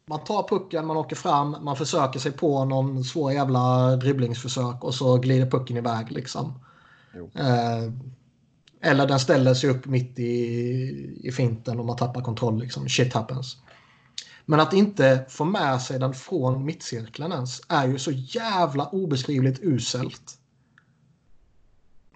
Man 0.07 0.25
tar 0.25 0.49
pucken, 0.49 0.87
man 0.87 0.97
åker 0.97 1.17
fram, 1.17 1.57
man 1.61 1.77
försöker 1.77 2.19
sig 2.19 2.33
på 2.33 2.65
någon 2.65 3.05
svår 3.05 3.33
jävla 3.33 3.97
dribblingsförsök 3.97 4.85
och 4.85 4.95
så 4.95 5.17
glider 5.17 5.51
pucken 5.51 5.77
iväg 5.77 6.13
liksom. 6.13 6.61
Eh, 7.35 7.93
eller 8.81 9.07
den 9.07 9.21
ställer 9.21 9.55
sig 9.55 9.71
upp 9.71 9.87
mitt 9.87 10.19
i, 10.19 11.21
i 11.23 11.33
finten 11.33 11.79
och 11.81 11.87
man 11.87 11.97
tappar 11.97 12.23
kontroll. 12.23 12.61
Liksom. 12.61 12.89
Shit 12.89 13.15
happens. 13.15 13.57
Men 14.45 14.61
att 14.61 14.73
inte 14.73 15.25
få 15.29 15.45
med 15.45 15.83
sig 15.83 15.99
den 15.99 16.15
från 16.15 16.65
mittcirkeln 16.65 17.33
ens 17.33 17.61
är 17.69 17.89
ju 17.89 17.99
så 17.99 18.11
jävla 18.11 18.89
obeskrivligt 18.89 19.61
uselt. 19.63 20.39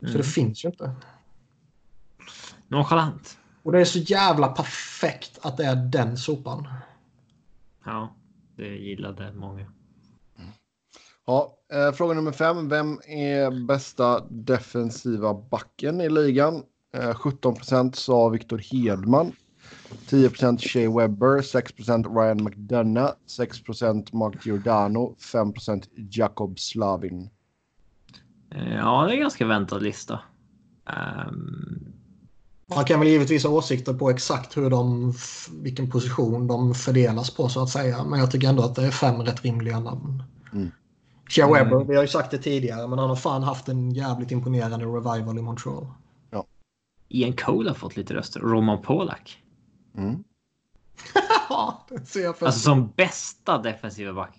Mm. 0.00 0.12
Så 0.12 0.18
det 0.18 0.24
mm. 0.24 0.32
finns 0.32 0.64
ju 0.64 0.68
inte. 0.68 0.94
Nonchalant. 2.72 3.38
Och 3.62 3.72
det 3.72 3.80
är 3.80 3.84
så 3.84 3.98
jävla 3.98 4.48
perfekt 4.48 5.38
att 5.42 5.56
det 5.56 5.64
är 5.64 5.76
den 5.76 6.16
sopan. 6.16 6.68
Ja, 7.84 8.14
det 8.56 8.68
gillade 8.68 9.32
många. 9.32 9.66
Ja, 11.26 11.56
eh, 11.72 11.92
fråga 11.92 12.14
nummer 12.14 12.32
fem. 12.32 12.68
Vem 12.68 13.00
är 13.06 13.66
bästa 13.66 14.20
defensiva 14.30 15.34
backen 15.34 16.00
i 16.00 16.08
ligan? 16.08 16.62
Eh, 16.94 17.14
17 17.14 17.54
procent 17.54 17.96
sa 17.96 18.28
Viktor 18.28 18.58
Hedman. 18.58 19.32
10 20.06 20.28
procent 20.28 20.62
Shea 20.62 20.90
Webber, 20.90 21.42
6 21.42 21.72
procent 21.72 22.06
Ryan 22.06 22.44
McDonough, 22.44 23.14
6 23.26 23.62
procent 23.62 24.12
Mark 24.12 24.46
Giordano, 24.46 25.16
5 25.32 25.52
procent 25.52 25.88
Jacob 25.94 26.58
Slavin. 26.58 27.30
Eh, 28.50 28.74
ja, 28.74 29.04
det 29.04 29.12
är 29.12 29.14
en 29.14 29.20
ganska 29.20 29.46
väntad 29.46 29.78
lista. 29.78 30.20
Um... 31.28 31.92
Man 32.74 32.84
kan 32.84 33.00
väl 33.00 33.08
givetvis 33.08 33.44
ha 33.44 33.50
åsikter 33.50 33.94
på 33.94 34.10
exakt 34.10 34.56
hur 34.56 34.70
de, 34.70 35.14
vilken 35.62 35.90
position 35.90 36.46
de 36.46 36.74
fördelas 36.74 37.30
på 37.30 37.48
så 37.48 37.62
att 37.62 37.68
säga. 37.68 38.04
Men 38.04 38.20
jag 38.20 38.30
tycker 38.30 38.48
ändå 38.48 38.62
att 38.62 38.74
det 38.74 38.86
är 38.86 38.90
fem 38.90 39.22
rätt 39.22 39.44
rimliga 39.44 39.80
namn. 39.80 40.22
Mm. 40.52 40.70
Shea 41.28 41.46
mm. 41.46 41.54
Webber, 41.54 41.84
vi 41.84 41.94
har 41.94 42.02
ju 42.02 42.08
sagt 42.08 42.30
det 42.30 42.38
tidigare, 42.38 42.88
men 42.88 42.98
han 42.98 43.08
har 43.08 43.16
fan 43.16 43.42
haft 43.42 43.68
en 43.68 43.90
jävligt 43.90 44.30
imponerande 44.30 44.86
revival 44.86 45.38
i 45.38 45.42
Montreal. 45.42 45.86
Ja. 46.30 46.46
Ian 47.08 47.32
Cole 47.32 47.70
har 47.70 47.74
fått 47.74 47.96
lite 47.96 48.14
röster. 48.14 48.40
Roman 48.40 48.82
Polak. 48.82 49.38
Mm. 49.96 50.24
Alltså 52.40 52.50
som 52.50 52.92
bästa 52.96 53.58
defensiva 53.58 54.12
back. 54.12 54.38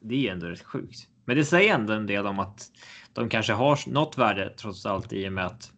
Det 0.00 0.28
är 0.28 0.32
ändå 0.32 0.46
rätt 0.46 0.62
sjukt. 0.62 1.08
Men 1.24 1.36
det 1.36 1.44
säger 1.44 1.74
ändå 1.74 1.92
en 1.92 2.06
del 2.06 2.26
om 2.26 2.38
att 2.38 2.70
de 3.12 3.28
kanske 3.28 3.52
har 3.52 3.80
något 3.86 4.18
värde 4.18 4.54
trots 4.56 4.86
allt 4.86 5.12
i 5.12 5.28
och 5.28 5.32
med 5.32 5.46
att 5.46 5.72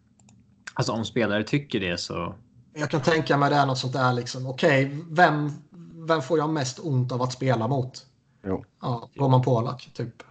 alltså 0.79 0.91
om 0.91 1.05
spelare 1.05 1.43
tycker 1.43 1.79
det 1.79 1.97
så. 1.97 2.35
Jag 2.73 2.89
kan 2.89 3.01
tänka 3.01 3.37
mig 3.37 3.49
det 3.49 3.55
är 3.55 3.65
något 3.65 3.77
sånt 3.77 3.93
där 3.93 4.13
liksom. 4.13 4.47
Okej, 4.47 4.85
okay, 4.85 5.01
vem, 5.09 5.51
vem 6.07 6.21
får 6.21 6.37
jag 6.37 6.49
mest 6.49 6.79
ont 6.79 7.11
av 7.11 7.21
att 7.21 7.33
spela 7.33 7.67
mot? 7.67 8.05
Jo. 8.43 8.65
Ja, 8.81 9.09
Roman 9.15 9.41
Polak, 9.41 9.89
typ. 9.93 10.23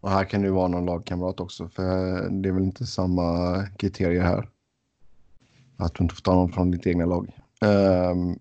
Och 0.00 0.10
här 0.10 0.24
kan 0.24 0.40
det 0.40 0.46
ju 0.46 0.52
vara 0.52 0.68
någon 0.68 0.86
lagkamrat 0.86 1.40
också, 1.40 1.68
för 1.68 1.84
det 2.30 2.48
är 2.48 2.52
väl 2.52 2.62
inte 2.62 2.86
samma 2.86 3.56
kriterier 3.78 4.22
här. 4.22 4.48
Att 5.76 5.94
du 5.94 6.02
inte 6.02 6.14
får 6.14 6.22
ta 6.22 6.34
någon 6.34 6.52
från 6.52 6.70
ditt 6.70 6.86
egna 6.86 7.06
lag. 7.06 7.38
Um, 7.60 8.38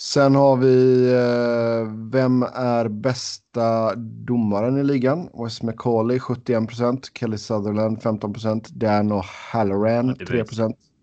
sen 0.00 0.34
har 0.34 0.56
vi, 0.56 1.06
uh, 1.08 2.10
vem 2.10 2.42
är 2.42 2.88
bästa 2.88 3.94
domaren 3.96 4.78
i 4.78 4.84
ligan? 4.84 5.28
Wes 5.34 5.62
McCauley 5.62 6.18
71 6.18 6.64
Kelly 7.14 7.38
Sutherland 7.38 7.98
15% 7.98 8.68
Dan 8.70 9.12
O'Halloran 9.12 10.26
3 10.26 10.44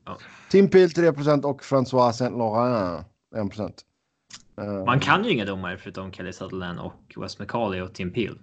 ja. 0.05 0.17
Tim 0.49 0.69
Peel 0.69 0.89
3% 0.89 1.43
och 1.43 1.61
François 1.61 2.11
Saint-Laurent 2.11 3.05
1 3.35 3.59
uh, 4.61 4.85
Man 4.85 4.99
kan 4.99 5.23
ju 5.23 5.31
inga 5.31 5.45
domare 5.45 5.77
förutom 5.77 6.11
Kelly 6.11 6.33
Sutherland 6.33 6.79
och 6.79 7.13
Wes 7.17 7.39
McCauley 7.39 7.81
och 7.81 7.93
Tim 7.93 8.13
Peel. 8.13 8.39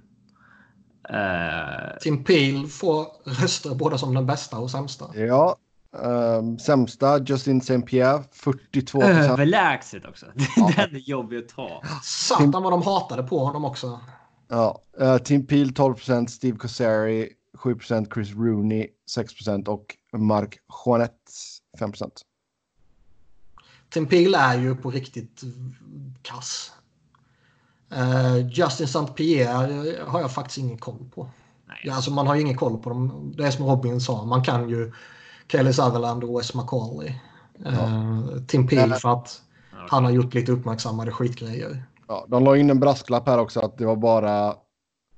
Uh, 1.11 1.99
Tim 2.01 2.25
Peel 2.25 2.67
får 2.67 3.07
röster 3.25 3.75
båda 3.75 3.99
som 3.99 4.15
den 4.15 4.27
bästa 4.27 4.59
och 4.59 4.71
sämsta. 4.71 5.05
Ja, 5.15 5.57
um, 6.03 6.59
sämsta 6.59 7.19
Justin 7.19 7.59
St. 7.59 7.81
Pierre 7.81 8.25
42 8.33 9.03
Överlägset 9.03 10.05
också. 10.05 10.27
Ja. 10.57 10.73
den 10.77 10.95
är 10.95 10.99
jobbig 10.99 11.39
att 11.39 11.49
ta. 11.49 11.83
Satan 12.03 12.63
vad 12.63 12.73
de 12.73 12.83
hatade 12.83 13.23
på 13.23 13.45
honom 13.45 13.65
också. 13.65 14.01
Ja, 14.49 14.81
uh, 15.01 15.19
Tim 15.19 15.47
Peel 15.47 15.71
12% 15.71 16.27
Steve 16.27 16.59
Cossari 16.59 17.29
7% 17.59 18.15
Chris 18.15 18.31
Rooney 18.35 18.87
6% 19.17 19.69
och 19.69 19.97
Mark 20.13 20.59
Juanet 20.87 21.13
5% 21.81 22.11
Tim 23.89 24.07
Peel 24.07 24.35
är 24.35 24.59
ju 24.59 24.77
på 24.77 24.91
riktigt 24.91 25.43
kass. 26.23 26.73
Uh, 27.93 28.49
Justin 28.49 28.87
St. 28.87 29.13
Pierre 29.17 30.05
har 30.07 30.21
jag 30.21 30.33
faktiskt 30.33 30.59
ingen 30.59 30.79
koll 30.79 31.11
på. 31.15 31.31
Nej. 31.67 31.95
Alltså 31.95 32.11
man 32.11 32.27
har 32.27 32.35
ju 32.35 32.41
ingen 32.41 32.57
koll 32.57 32.79
på 32.79 32.89
dem. 32.91 33.33
Det 33.37 33.47
är 33.47 33.51
som 33.51 33.67
Robin 33.67 34.01
sa, 34.01 34.25
man 34.25 34.45
kan 34.45 34.69
ju 34.69 34.93
Kelly 35.49 35.73
Sutherland 35.73 36.25
och 36.25 36.39
Wes 36.39 36.55
McCauley. 36.55 37.13
Ja. 37.59 37.71
Uh, 37.71 38.45
Tim 38.47 38.67
Peel 38.67 38.93
för 38.93 39.09
att 39.09 39.43
okay. 39.73 39.87
han 39.91 40.05
har 40.05 40.11
gjort 40.11 40.35
lite 40.35 40.53
uppmärksammade 40.53 41.11
skitgrejer. 41.11 41.85
Ja, 42.09 42.27
de 42.29 42.45
la 42.45 42.57
in 42.57 42.71
en 42.71 42.81
brasklapp 42.81 43.27
här 43.27 43.39
också 43.39 43.61
att 43.61 43.79
det 43.79 43.87
var 43.87 43.97
bara 43.97 44.49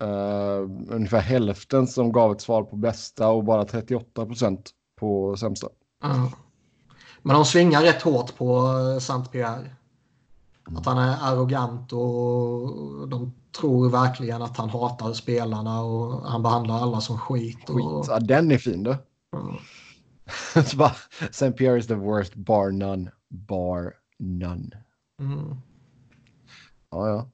uh, 0.02 0.70
ungefär 0.90 1.20
hälften 1.20 1.86
som 1.86 2.12
gav 2.12 2.32
ett 2.32 2.40
svar 2.40 2.62
på 2.62 2.76
bästa 2.76 3.28
och 3.28 3.44
bara 3.44 3.64
38 3.64 4.26
procent 4.26 4.70
på 5.00 5.36
sämsta. 5.36 5.66
Uh. 6.04 6.26
Men 7.22 7.36
de 7.36 7.44
svingar 7.44 7.82
rätt 7.82 8.02
hårt 8.02 8.36
på 8.36 8.72
Saint 9.00 9.32
Pierre. 9.32 9.70
Att 10.76 10.86
han 10.86 10.98
är 10.98 11.16
arrogant 11.22 11.92
och 11.92 13.08
de 13.08 13.32
tror 13.60 13.88
verkligen 13.88 14.42
att 14.42 14.56
han 14.56 14.70
hatar 14.70 15.12
spelarna 15.12 15.82
och 15.82 16.30
han 16.30 16.42
behandlar 16.42 16.82
alla 16.82 17.00
som 17.00 17.18
skit. 17.18 17.70
Och... 17.70 17.76
skit. 17.76 18.08
Ja, 18.08 18.18
den 18.18 18.50
är 18.50 18.58
fin 18.58 18.82
du. 18.82 18.90
Mm. 18.90 19.56
St. 21.30 21.56
Pierre 21.56 21.78
is 21.78 21.86
the 21.86 21.96
worst 21.96 22.32
bar 22.36 22.70
none. 22.70 23.10
Bar 23.30 23.94
none. 24.18 24.70
Mm. 25.20 25.56
Ja, 26.90 27.08
ja. 27.08 27.30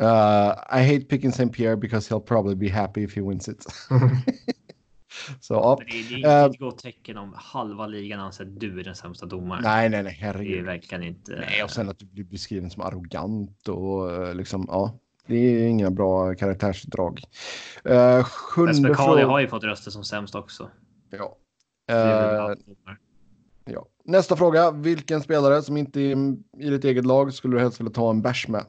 Uh, 0.00 0.54
I 0.70 0.82
hate 0.82 1.04
picking 1.08 1.30
St. 1.30 1.52
Pierre 1.52 1.76
because 1.76 2.08
he'll 2.08 2.20
probably 2.20 2.56
be 2.56 2.68
happy 2.68 3.04
if 3.04 3.14
he 3.14 3.20
wins 3.20 3.48
it. 3.48 3.64
Så, 5.40 5.54
ja. 5.54 5.78
Det, 5.86 5.98
är, 5.98 6.22
det 6.22 6.28
är 6.28 6.50
ett 6.50 6.58
gott 6.58 6.78
tecken 6.78 7.16
om 7.16 7.34
halva 7.36 7.86
ligan 7.86 8.20
anser 8.20 8.44
att 8.44 8.60
du 8.60 8.80
är 8.80 8.84
den 8.84 8.94
sämsta 8.94 9.26
domaren. 9.26 9.62
Nej, 9.62 9.88
nej, 9.88 10.02
nej, 10.02 10.18
herregud. 10.20 10.52
Det 10.52 10.58
är 10.58 10.64
verkligen 10.64 11.04
inte. 11.04 11.32
Nej, 11.32 11.62
och 11.64 11.70
sen 11.70 11.88
att 11.88 11.98
du 11.98 12.06
blir 12.06 12.24
beskriven 12.24 12.70
som 12.70 12.82
arrogant 12.82 13.68
och 13.68 14.12
eh, 14.12 14.34
liksom, 14.34 14.64
ja. 14.68 14.98
Det 15.26 15.36
är 15.36 15.66
inga 15.66 15.90
bra 15.90 16.34
karaktärsdrag. 16.34 17.20
Uh, 17.88 18.22
sjunde 18.24 18.94
fråga. 18.94 19.26
har 19.26 19.40
ju 19.40 19.48
fått 19.48 19.64
röster 19.64 19.90
som 19.90 20.04
sämst 20.04 20.34
också. 20.34 20.70
Ja. 21.10 21.36
Uh, 21.92 22.54
ja. 23.64 23.86
Nästa 24.04 24.36
fråga. 24.36 24.70
Vilken 24.70 25.20
spelare 25.20 25.62
som 25.62 25.76
inte 25.76 26.00
är 26.00 26.16
i 26.58 26.70
ditt 26.70 26.84
eget 26.84 27.06
lag 27.06 27.34
skulle 27.34 27.56
du 27.56 27.60
helst 27.60 27.80
vilja 27.80 27.92
ta 27.92 28.10
en 28.10 28.22
bärs 28.22 28.48
med? 28.48 28.64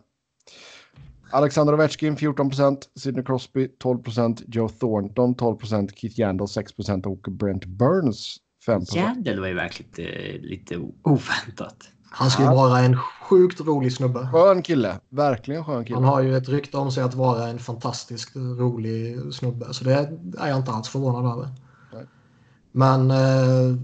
Alexander 1.32 1.74
Ovechkin 1.74 2.18
14% 2.18 2.78
Sidney 2.96 3.26
Crosby 3.26 3.68
12% 3.84 4.44
Joe 4.48 4.70
Thornton 4.70 5.36
12% 5.36 5.90
Keith 5.96 6.20
Yandel 6.20 6.48
6% 6.48 7.06
och 7.06 7.32
Brent 7.32 7.66
Burns 7.66 8.38
5% 8.68 8.98
Yandel 8.98 9.40
var 9.40 9.48
ju 9.48 9.54
verkligen 9.54 9.92
lite, 9.92 10.38
lite 10.48 10.78
oväntat. 11.04 11.78
Han 12.12 12.32
ska 12.32 12.44
ju 12.44 12.50
vara 12.50 12.80
en 12.80 12.98
sjukt 12.98 13.62
rolig 13.62 13.94
snubbe. 13.94 14.30
Skön 14.32 14.62
kille. 14.62 15.00
Verkligen 15.10 15.66
skön 15.66 15.86
kille. 15.86 15.96
Han 15.96 16.04
har 16.04 16.22
ju 16.22 16.38
ett 16.38 16.50
rykte 16.50 16.78
om 16.78 16.92
sig 16.92 17.04
att 17.04 17.14
vara 17.14 17.48
en 17.48 17.60
fantastiskt 17.60 18.36
rolig 18.36 19.18
snubbe. 19.34 19.74
Så 19.74 19.84
det 19.84 19.94
är 20.38 20.48
jag 20.48 20.58
inte 20.58 20.72
alls 20.72 20.90
förvånad 20.90 21.38
över. 21.38 21.50
Men 22.78 23.12
eh, 23.12 23.76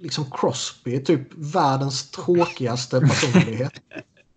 liksom 0.00 0.24
Crosby 0.30 0.96
är 0.96 1.00
typ 1.00 1.28
världens 1.34 2.10
tråkigaste 2.10 3.00
personlighet. 3.00 3.72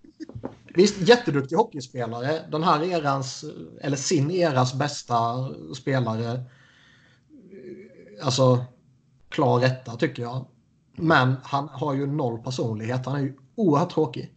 Visst, 0.75 0.97
jätteduktig 0.97 1.55
hockeyspelare. 1.55 2.39
Den 2.51 2.63
här 2.63 2.83
erans, 2.83 3.45
eller 3.81 3.97
sin 3.97 4.31
eras 4.31 4.73
bästa 4.73 5.49
spelare. 5.75 6.43
Alltså, 8.23 8.65
klar 9.29 9.59
rätta 9.59 9.95
tycker 9.95 10.23
jag. 10.23 10.45
Men 10.95 11.35
han 11.43 11.69
har 11.71 11.93
ju 11.93 12.07
noll 12.07 12.37
personlighet. 12.37 13.05
Han 13.05 13.15
är 13.15 13.19
ju 13.19 13.37
oerhört 13.55 13.93
tråkig. 13.93 14.33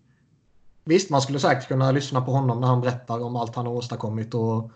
Visst, 0.84 1.10
man 1.10 1.22
skulle 1.22 1.40
säkert 1.40 1.68
kunna 1.68 1.92
lyssna 1.92 2.20
på 2.20 2.30
honom 2.32 2.60
när 2.60 2.68
han 2.68 2.80
berättar 2.80 3.22
om 3.22 3.36
allt 3.36 3.56
han 3.56 3.66
har 3.66 3.72
åstadkommit 3.72 4.34
och 4.34 4.70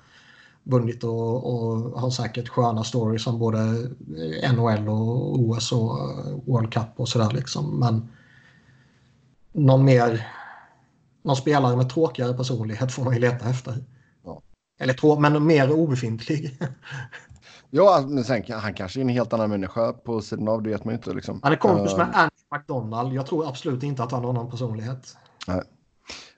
vunnit 0.64 1.04
och, 1.04 1.52
och 1.52 2.00
har 2.00 2.10
säkert 2.10 2.48
sköna 2.48 2.84
stories 2.84 3.26
om 3.26 3.38
både 3.38 3.58
NHL 4.52 4.88
och 4.88 5.38
OS 5.38 5.72
och 5.72 5.98
World 6.46 6.72
Cup 6.72 6.88
och 6.96 7.08
sådär 7.08 7.30
liksom. 7.30 7.78
Men 7.78 8.08
någon 9.52 9.84
mer 9.84 10.26
någon 11.22 11.36
spelare 11.36 11.76
med 11.76 11.90
tråkigare 11.90 12.34
personlighet 12.34 12.92
får 12.92 13.04
man 13.04 13.14
ju 13.14 13.20
leta 13.20 13.50
efter. 13.50 13.74
Ja. 14.24 14.42
Eller 14.80 14.92
trå 14.92 15.18
men 15.18 15.46
mer 15.46 15.72
obefintlig. 15.72 16.58
ja, 17.70 18.04
men 18.08 18.24
sen 18.24 18.42
han 18.50 18.74
kanske 18.74 19.00
är 19.00 19.02
en 19.02 19.08
helt 19.08 19.32
annan 19.32 19.50
människa 19.50 19.92
på 19.92 20.20
sidan 20.20 20.48
av, 20.48 20.62
det 20.62 20.70
vet 20.70 20.84
man 20.84 20.94
ju 20.94 20.96
inte. 20.96 21.12
Liksom. 21.12 21.40
Han 21.42 21.52
är 21.52 21.56
kompis 21.56 21.96
med 21.96 22.06
uh, 22.06 22.18
Andy 22.18 22.30
McDonald. 22.54 23.12
Jag 23.12 23.26
tror 23.26 23.48
absolut 23.48 23.82
inte 23.82 24.02
att 24.02 24.12
han 24.12 24.24
har 24.24 24.32
någon 24.32 24.50
personlighet. 24.50 25.16
Nej. 25.46 25.62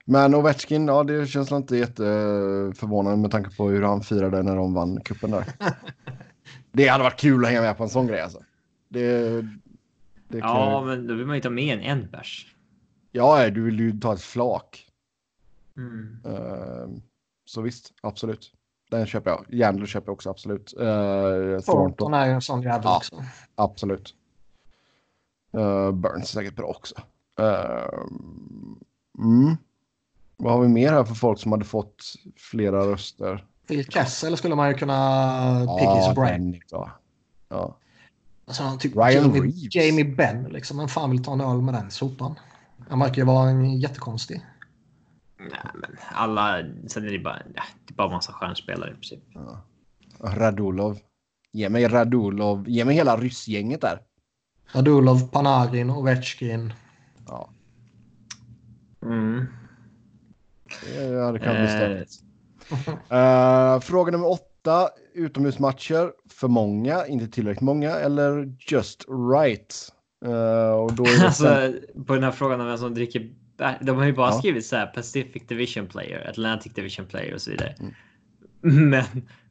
Men 0.05 0.35
Ovechkin, 0.35 0.87
ja 0.87 1.05
det 1.05 1.27
känns 1.27 1.53
inte 1.53 1.77
jätteförvånande 1.77 3.19
med 3.19 3.31
tanke 3.31 3.57
på 3.57 3.69
hur 3.69 3.83
han 3.83 4.01
firade 4.01 4.43
när 4.43 4.57
de 4.57 4.75
vann 4.75 5.01
kuppen 5.01 5.31
där. 5.31 5.45
det 6.73 6.89
hade 6.89 7.05
varit 7.05 7.21
kul 7.21 7.45
att 7.45 7.51
hänga 7.51 7.61
med 7.61 7.77
på 7.77 7.83
en 7.83 7.89
sån 7.89 8.07
grej 8.07 8.21
alltså. 8.21 8.39
Det, 8.89 9.41
det 10.29 10.39
ja, 10.39 10.79
kan... 10.79 10.87
men 10.87 11.07
då 11.07 11.15
vill 11.15 11.27
man 11.27 11.37
ju 11.37 11.43
ta 11.43 11.51
med 11.51 11.79
en 11.79 11.81
en 11.81 12.11
bärs. 12.11 12.55
Ja, 13.13 13.51
du 13.51 13.63
vill 13.63 13.81
ju 13.81 14.01
ta 14.01 14.15
ett 14.15 14.23
flak. 14.23 14.87
Mm. 15.77 16.19
Uh, 16.27 16.89
så 17.45 17.63
visst, 17.63 17.93
absolut. 18.01 18.53
Den 18.91 19.07
köper 19.07 19.31
jag. 19.31 19.45
Järnlöv 19.49 19.87
köper 19.87 20.09
jag 20.09 20.13
också 20.13 20.31
absolut. 20.31 20.75
Uh, 20.81 21.61
Thornton 21.61 22.15
är 22.15 22.27
ju 22.27 22.33
en 22.33 22.43
sån 22.43 22.63
jävel 22.63 22.81
ja, 22.85 22.97
också. 22.97 23.25
Absolut. 23.55 24.15
Uh, 25.57 25.91
Burns 25.93 26.23
är 26.23 26.41
säkert 26.41 26.57
bra 26.57 26.67
också. 26.67 26.95
Uh, 27.41 28.05
mm. 29.19 29.57
Vad 30.43 30.53
har 30.53 30.61
vi 30.61 30.69
mer 30.69 30.93
här 30.93 31.05
för 31.05 31.15
folk 31.15 31.39
som 31.39 31.53
hade 31.53 31.65
fått 31.65 32.15
flera 32.37 32.87
röster? 32.87 33.47
Phil 33.69 33.85
Kessel 33.85 34.37
skulle 34.37 34.55
man 34.55 34.69
ju 34.69 34.75
kunna 34.75 34.95
ja, 35.67 36.13
Brand. 36.15 36.57
Ja. 37.49 37.79
Alltså, 38.47 38.77
typ 38.81 38.97
Ryan 38.97 39.13
Jamie, 39.13 39.43
Reeves. 39.43 39.75
Jamie 39.75 40.05
Benn, 40.05 40.45
liksom. 40.45 40.79
Vem 40.79 40.89
fan 40.89 41.11
vill 41.11 41.25
ta 41.25 41.33
en 41.33 41.41
öl 41.41 41.63
med 41.63 41.75
den 41.75 41.91
sopan? 41.91 42.35
Han 42.89 42.99
verkar 42.99 43.17
ju 43.17 43.25
vara 43.25 43.51
en 43.51 43.81
jättekonstig. 43.81 44.47
Nej, 45.39 45.71
men 45.75 45.91
alla... 46.13 46.59
Sen 46.87 47.05
är 47.05 47.13
det 47.13 47.19
bara, 47.19 47.43
ja, 47.55 47.63
det 47.87 47.95
är 47.95 47.97
bara 47.97 48.09
massa 48.09 48.33
stjärnspelare 48.33 48.91
i 48.91 48.95
princip. 48.95 49.23
Ja. 49.35 49.63
Radulov. 50.21 50.99
Ge 51.53 51.69
mig 51.69 51.89
Radulov. 51.89 52.69
Ge 52.69 52.85
mig 52.85 52.95
hela 52.97 53.17
ryssgänget 53.17 53.81
där. 53.81 53.99
Radulov, 54.73 55.29
Panarin, 55.29 55.91
Ovechkin. 55.91 56.73
Ja. 57.27 57.51
Mm. 59.03 59.47
Ja, 60.97 61.33
det 61.33 61.39
kan 61.39 61.57
bli 61.57 61.69
störigt. 61.69 62.13
uh, 63.13 63.81
fråga 63.81 64.13
nummer 64.13 64.31
åtta. 64.31 64.89
Utomhusmatcher. 65.15 66.13
För 66.31 66.49
många, 66.49 67.07
inte 67.07 67.29
tillräckligt 67.29 67.61
många 67.61 67.91
eller 67.91 68.55
just 68.71 69.05
right? 69.09 69.93
Uh, 70.25 70.73
och 70.73 70.93
då 70.93 71.05
är 71.05 71.25
alltså, 71.25 71.73
på 72.07 72.15
den 72.15 72.25
här 72.25 72.31
frågan 72.31 72.61
om 72.61 72.67
vem 72.67 72.79
som 72.79 72.95
dricker 72.95 73.31
de 73.81 73.97
har 73.97 74.05
ju 74.05 74.13
bara 74.13 74.31
ja. 74.31 74.39
skrivit 74.39 74.67
så 74.67 74.77
här 74.77 74.87
Pacific 74.87 75.43
Division 75.47 75.87
Player, 75.87 76.29
Atlantic 76.29 76.73
Division 76.73 77.07
Player 77.07 77.35
och 77.35 77.41
så 77.41 77.51
vidare. 77.51 77.75
Mm. 77.81 77.95
Men 78.91 79.05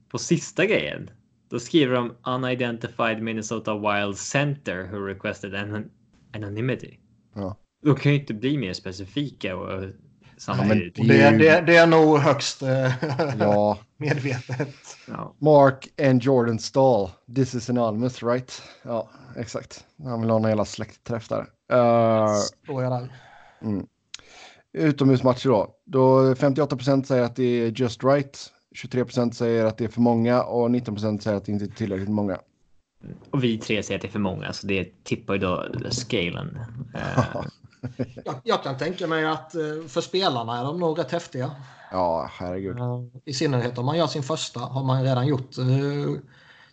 på 0.09 0.17
sista 0.17 0.65
grejen, 0.65 1.09
då 1.49 1.59
skriver 1.59 1.95
de 1.95 2.15
Unidentified 2.25 3.21
Minnesota 3.21 3.77
Wild 3.77 4.17
Center 4.17 4.87
who 4.91 5.05
requested 5.05 5.55
an 5.55 5.89
anonymity. 6.33 6.97
Ja. 7.35 7.57
De 7.83 7.95
kan 7.95 8.11
ju 8.11 8.19
inte 8.19 8.33
bli 8.33 8.57
mer 8.57 8.73
specifika 8.73 9.55
och 9.55 9.83
samtidigt. 10.41 10.97
Ja, 10.97 11.05
det, 11.05 11.37
det, 11.37 11.61
det, 11.61 11.75
är 11.75 11.87
nog 11.87 12.19
högst 12.19 12.61
eh, 12.61 12.91
ja. 13.39 13.77
medvetet. 13.97 14.75
Ja. 15.07 15.35
Mark 15.37 15.87
and 16.01 16.23
Jordan 16.23 16.59
Stahl. 16.59 17.09
This 17.35 17.55
is 17.55 17.69
anonymous, 17.69 18.23
right? 18.23 18.61
Ja, 18.83 19.09
exakt. 19.37 19.85
Han 20.03 20.21
vill 20.21 20.29
ha 20.29 20.37
en 20.37 20.45
hela 20.45 20.65
släktträff 20.65 21.29
där. 21.29 21.45
Uh, 21.73 22.35
Står 22.63 22.83
jag 22.83 22.91
där. 22.91 23.13
Mm. 23.61 23.85
Utomhusmatcher 24.73 25.49
då. 25.49 25.75
Då 25.85 26.33
58% 26.33 27.03
säger 27.03 27.23
att 27.23 27.35
det 27.35 27.43
är 27.43 27.81
just 27.81 28.03
right. 28.03 28.51
23% 28.83 29.31
säger 29.31 29.65
att 29.65 29.77
det 29.77 29.83
är 29.83 29.89
för 29.89 30.01
många 30.01 30.43
och 30.43 30.69
19% 30.69 31.19
säger 31.19 31.37
att 31.37 31.45
det 31.45 31.51
inte 31.51 31.65
är 31.65 31.67
tillräckligt 31.67 32.09
många. 32.09 32.39
Och 33.31 33.43
vi 33.43 33.57
tre 33.57 33.83
säger 33.83 33.97
att 33.97 34.01
det 34.01 34.07
är 34.07 34.11
för 34.11 34.19
många, 34.19 34.53
så 34.53 34.67
det 34.67 35.03
tippar 35.03 35.33
ju 35.33 35.39
då 35.39 35.65
scalen. 35.89 36.59
jag, 38.25 38.35
jag, 38.43 38.63
kan 38.63 38.77
tänka 38.77 39.07
mig 39.07 39.25
att 39.25 39.55
eh, 39.55 39.61
för 39.87 40.01
spelarna 40.01 40.59
är 40.59 40.63
de 40.63 40.79
nog 40.79 40.99
rätt 40.99 41.11
häftiga. 41.11 41.51
Ja, 41.91 42.29
herregud. 42.33 42.77
I 43.25 43.33
synnerhet 43.33 43.77
om 43.77 43.85
man 43.85 43.97
gör 43.97 44.07
sin 44.07 44.23
första. 44.23 44.59
Har 44.59 44.83
man 44.83 45.03
redan 45.03 45.27
gjort 45.27 45.57
uh, 45.57 46.17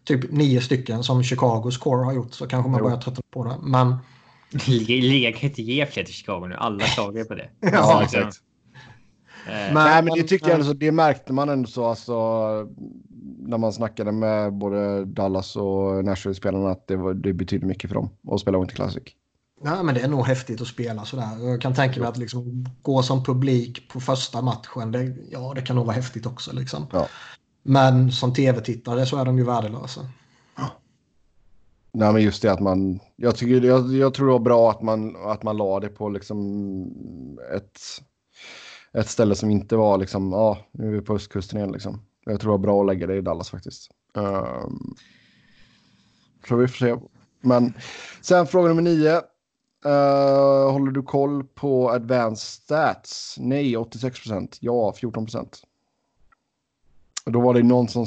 typ 0.05 0.33
nio 0.33 0.61
stycken 0.61 1.03
som 1.03 1.23
Chicagos 1.23 1.79
core 1.79 2.05
har 2.05 2.13
gjort 2.13 2.33
så 2.33 2.47
kanske 2.47 2.71
man 2.71 2.79
jo. 2.79 2.85
börjar 2.85 3.01
tröttna 3.01 3.23
på 3.31 3.45
det. 3.45 3.57
Men 3.63 3.97
Ligan 4.67 5.33
kan 5.33 5.49
inte 5.49 5.63
ge 5.63 5.87
fler 5.87 6.05
till 6.05 6.15
Chicago 6.15 6.47
nu. 6.47 6.55
Alla 6.55 6.85
klagar 6.85 7.25
på 7.25 7.35
det. 7.35 7.49
ja, 7.61 8.03
exakt. 8.03 8.37
Eh, 9.47 9.75
Nej, 9.75 10.03
men 10.03 10.15
det 10.15 10.23
tycker 10.23 10.49
jag 10.49 10.61
ändå 10.61 10.73
det 10.73 10.93
märkte 10.93 11.33
man 11.33 11.49
ändå 11.49 11.69
så 11.69 11.85
alltså 11.85 12.15
när 13.39 13.59
man 13.59 13.73
snackade 13.73 14.13
med 14.13 14.53
både 14.53 15.05
Dallas 15.05 15.57
och 15.57 16.05
Nashville-spelarna 16.05 16.71
att 16.71 16.87
det, 16.87 16.97
var, 16.97 17.15
det 17.15 17.33
betyder 17.33 17.67
mycket 17.67 17.91
för 17.91 17.95
dem 17.95 18.11
att 18.31 18.41
spela 18.41 18.59
Winter 18.59 18.77
Classic. 18.77 19.03
Nej, 19.61 19.85
men 19.85 19.95
det 19.95 20.01
är 20.01 20.09
nog 20.09 20.27
häftigt 20.27 20.61
att 20.61 20.67
spela 20.67 21.05
sådär. 21.05 21.49
Jag 21.49 21.61
kan 21.61 21.75
tänka 21.75 22.01
mig 22.01 22.09
att 22.09 22.17
liksom 22.17 22.67
gå 22.83 23.03
som 23.03 23.25
publik 23.25 23.89
på 23.89 24.01
första 24.01 24.43
matchen, 24.43 24.93
det, 24.93 25.17
ja, 25.31 25.53
det 25.55 25.63
kan 25.63 25.77
nog 25.77 25.87
vara 25.87 25.97
häftigt 25.97 26.27
också. 26.27 26.53
Liksom. 26.53 26.87
Ja. 26.93 27.09
Men 27.63 28.13
som 28.13 28.35
tv-tittare 28.35 29.07
så 29.07 29.17
är 29.17 29.25
de 29.25 29.39
ju 29.39 29.45
värdelösa. 29.45 30.01
Nej, 31.93 32.13
men 32.13 32.23
just 32.23 32.43
det 32.43 32.53
att 32.53 32.61
man. 32.61 33.01
Jag, 33.17 33.37
tycker, 33.37 33.67
jag, 33.67 33.93
jag 33.93 34.15
tror 34.15 34.27
det 34.27 34.33
var 34.33 34.39
bra 34.39 34.71
att 34.71 34.83
man, 34.83 35.17
att 35.17 35.43
man 35.43 35.57
la 35.57 35.81
det 35.81 35.89
på 35.89 36.09
liksom 36.09 36.39
ett, 37.57 37.81
ett 38.93 39.09
ställe 39.09 39.35
som 39.35 39.51
inte 39.51 39.77
var 39.77 39.99
liksom, 39.99 40.33
ja, 40.33 40.59
nu 40.73 40.87
är 40.87 40.93
vi 40.93 41.01
på 41.01 41.15
östkusten 41.15 41.59
igen 41.59 41.73
liksom. 41.73 42.03
Jag 42.25 42.41
tror 42.41 42.51
det 42.51 42.59
var 42.59 42.59
bra 42.59 42.81
att 42.81 42.87
lägga 42.87 43.07
det 43.07 43.17
i 43.17 43.21
Dallas 43.21 43.51
faktiskt. 43.51 43.91
Um, 44.15 44.95
så 46.49 46.57
vi 46.57 46.69
får 46.69 46.77
se. 46.77 46.97
Men 47.41 47.75
sen 48.21 48.47
fråga 48.47 48.69
nummer 48.69 48.83
nio. 48.83 49.23
Uh, 49.87 50.73
håller 50.73 50.93
du 50.93 51.03
koll 51.03 51.45
på 51.45 51.91
advanced 51.91 52.63
stats? 52.63 53.37
Nej, 53.39 53.77
86 53.77 54.21
procent. 54.21 54.57
Ja, 54.61 54.93
14 54.93 55.27
procent. 55.27 55.63
Då 57.25 57.41
var 57.41 57.55
det 57.55 57.63
någon 57.63 57.89
som... 57.89 58.07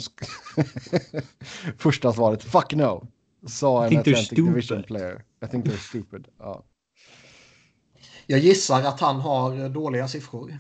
Första 1.77 2.14
svaret, 2.14 2.43
fuck 2.43 2.73
no 2.73 3.07
sa 3.48 3.85
en 3.85 3.98
Atlantic 3.98 4.30
Division 4.30 4.84
player. 4.84 5.23
I 5.43 5.48
think 5.48 5.65
they're 5.65 5.89
stupid. 5.89 6.27
Ja. 6.38 6.64
Jag 8.26 8.39
gissar 8.39 8.84
att 8.84 8.99
han 8.99 9.19
har 9.19 9.69
dåliga 9.69 10.07
siffror. 10.07 10.57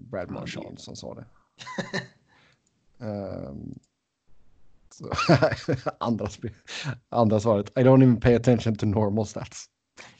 Brad 0.00 0.30
Marchand 0.30 0.80
som 0.80 0.96
sa 0.96 1.14
det. 1.14 1.24
um, 2.98 3.78
andra, 6.00 6.28
andra 7.08 7.40
svaret. 7.40 7.78
I 7.78 7.82
don't 7.82 8.02
even 8.02 8.20
pay 8.20 8.34
attention 8.34 8.76
to 8.76 8.86
normal 8.86 9.26
stats. 9.26 9.66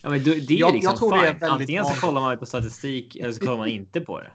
Ja, 0.03 0.11
men 0.11 0.25
det 0.25 0.31
är 0.31 0.53
jag, 0.53 0.75
liksom 0.75 0.91
jag 0.91 0.97
tror 0.97 1.11
fine. 1.13 1.39
Det 1.41 1.47
är 1.47 1.51
Antingen 1.51 1.85
så 1.85 2.01
kollar 2.01 2.21
man 2.21 2.39
på 2.39 2.47
statistik 2.47 3.17
eller 3.17 3.33
så 3.33 3.41
kollar 3.41 3.57
man 3.57 3.69
inte 3.69 4.01
på 4.01 4.21
det. 4.21 4.31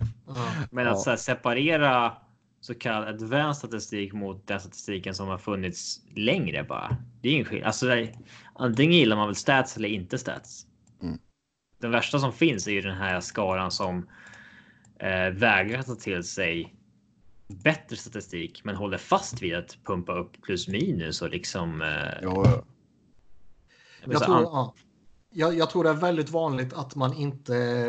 Men 0.72 0.88
att 0.88 1.06
ja. 1.06 1.18
separera 1.18 2.14
så 2.62 2.76
kallad 2.76 3.08
advanced 3.08 3.56
statistik 3.56 4.14
mot 4.14 4.48
den 4.48 4.60
statistiken 4.60 5.16
som 5.16 5.28
har 5.28 5.38
funnits 5.38 6.00
längre 6.16 6.64
bara. 6.64 6.98
Det 7.22 7.30
är 7.30 7.34
ingen 7.34 7.46
skillnad. 7.46 7.68
Alltså, 7.68 8.08
antingen 8.56 8.94
gillar 8.94 9.16
man 9.16 9.28
väl 9.28 9.36
stats 9.36 9.78
eller 9.78 9.90
inte 9.90 10.18
stats. 10.18 10.68
Mm. 11.02 11.20
Den 11.82 11.92
värsta 11.92 12.20
som 12.20 12.34
finns 12.34 12.68
är 12.68 12.72
ju 12.72 12.82
den 12.82 12.98
här 12.98 13.20
skaran 13.20 13.72
som 13.72 14.10
eh, 15.00 15.30
vägrar 15.30 15.82
ta 15.82 15.96
till 15.96 16.24
sig 16.24 16.76
bättre 17.48 17.96
statistik, 17.96 18.62
men 18.64 18.76
håller 18.76 18.98
fast 18.98 19.42
vid 19.42 19.56
att 19.56 19.78
pumpa 19.84 20.14
upp 20.14 20.42
plus 20.42 20.68
minus 20.68 21.22
och 21.22 21.30
liksom. 21.30 21.82
Eh, 21.82 21.88
ja. 22.22 22.64
Jag 24.06 24.24
tror, 24.24 24.42
ja. 24.42 24.74
jag, 25.30 25.58
jag 25.58 25.70
tror 25.70 25.84
det 25.84 25.90
är 25.90 25.94
väldigt 25.94 26.30
vanligt 26.30 26.74
att 26.74 26.96
man 26.96 27.14
inte 27.14 27.86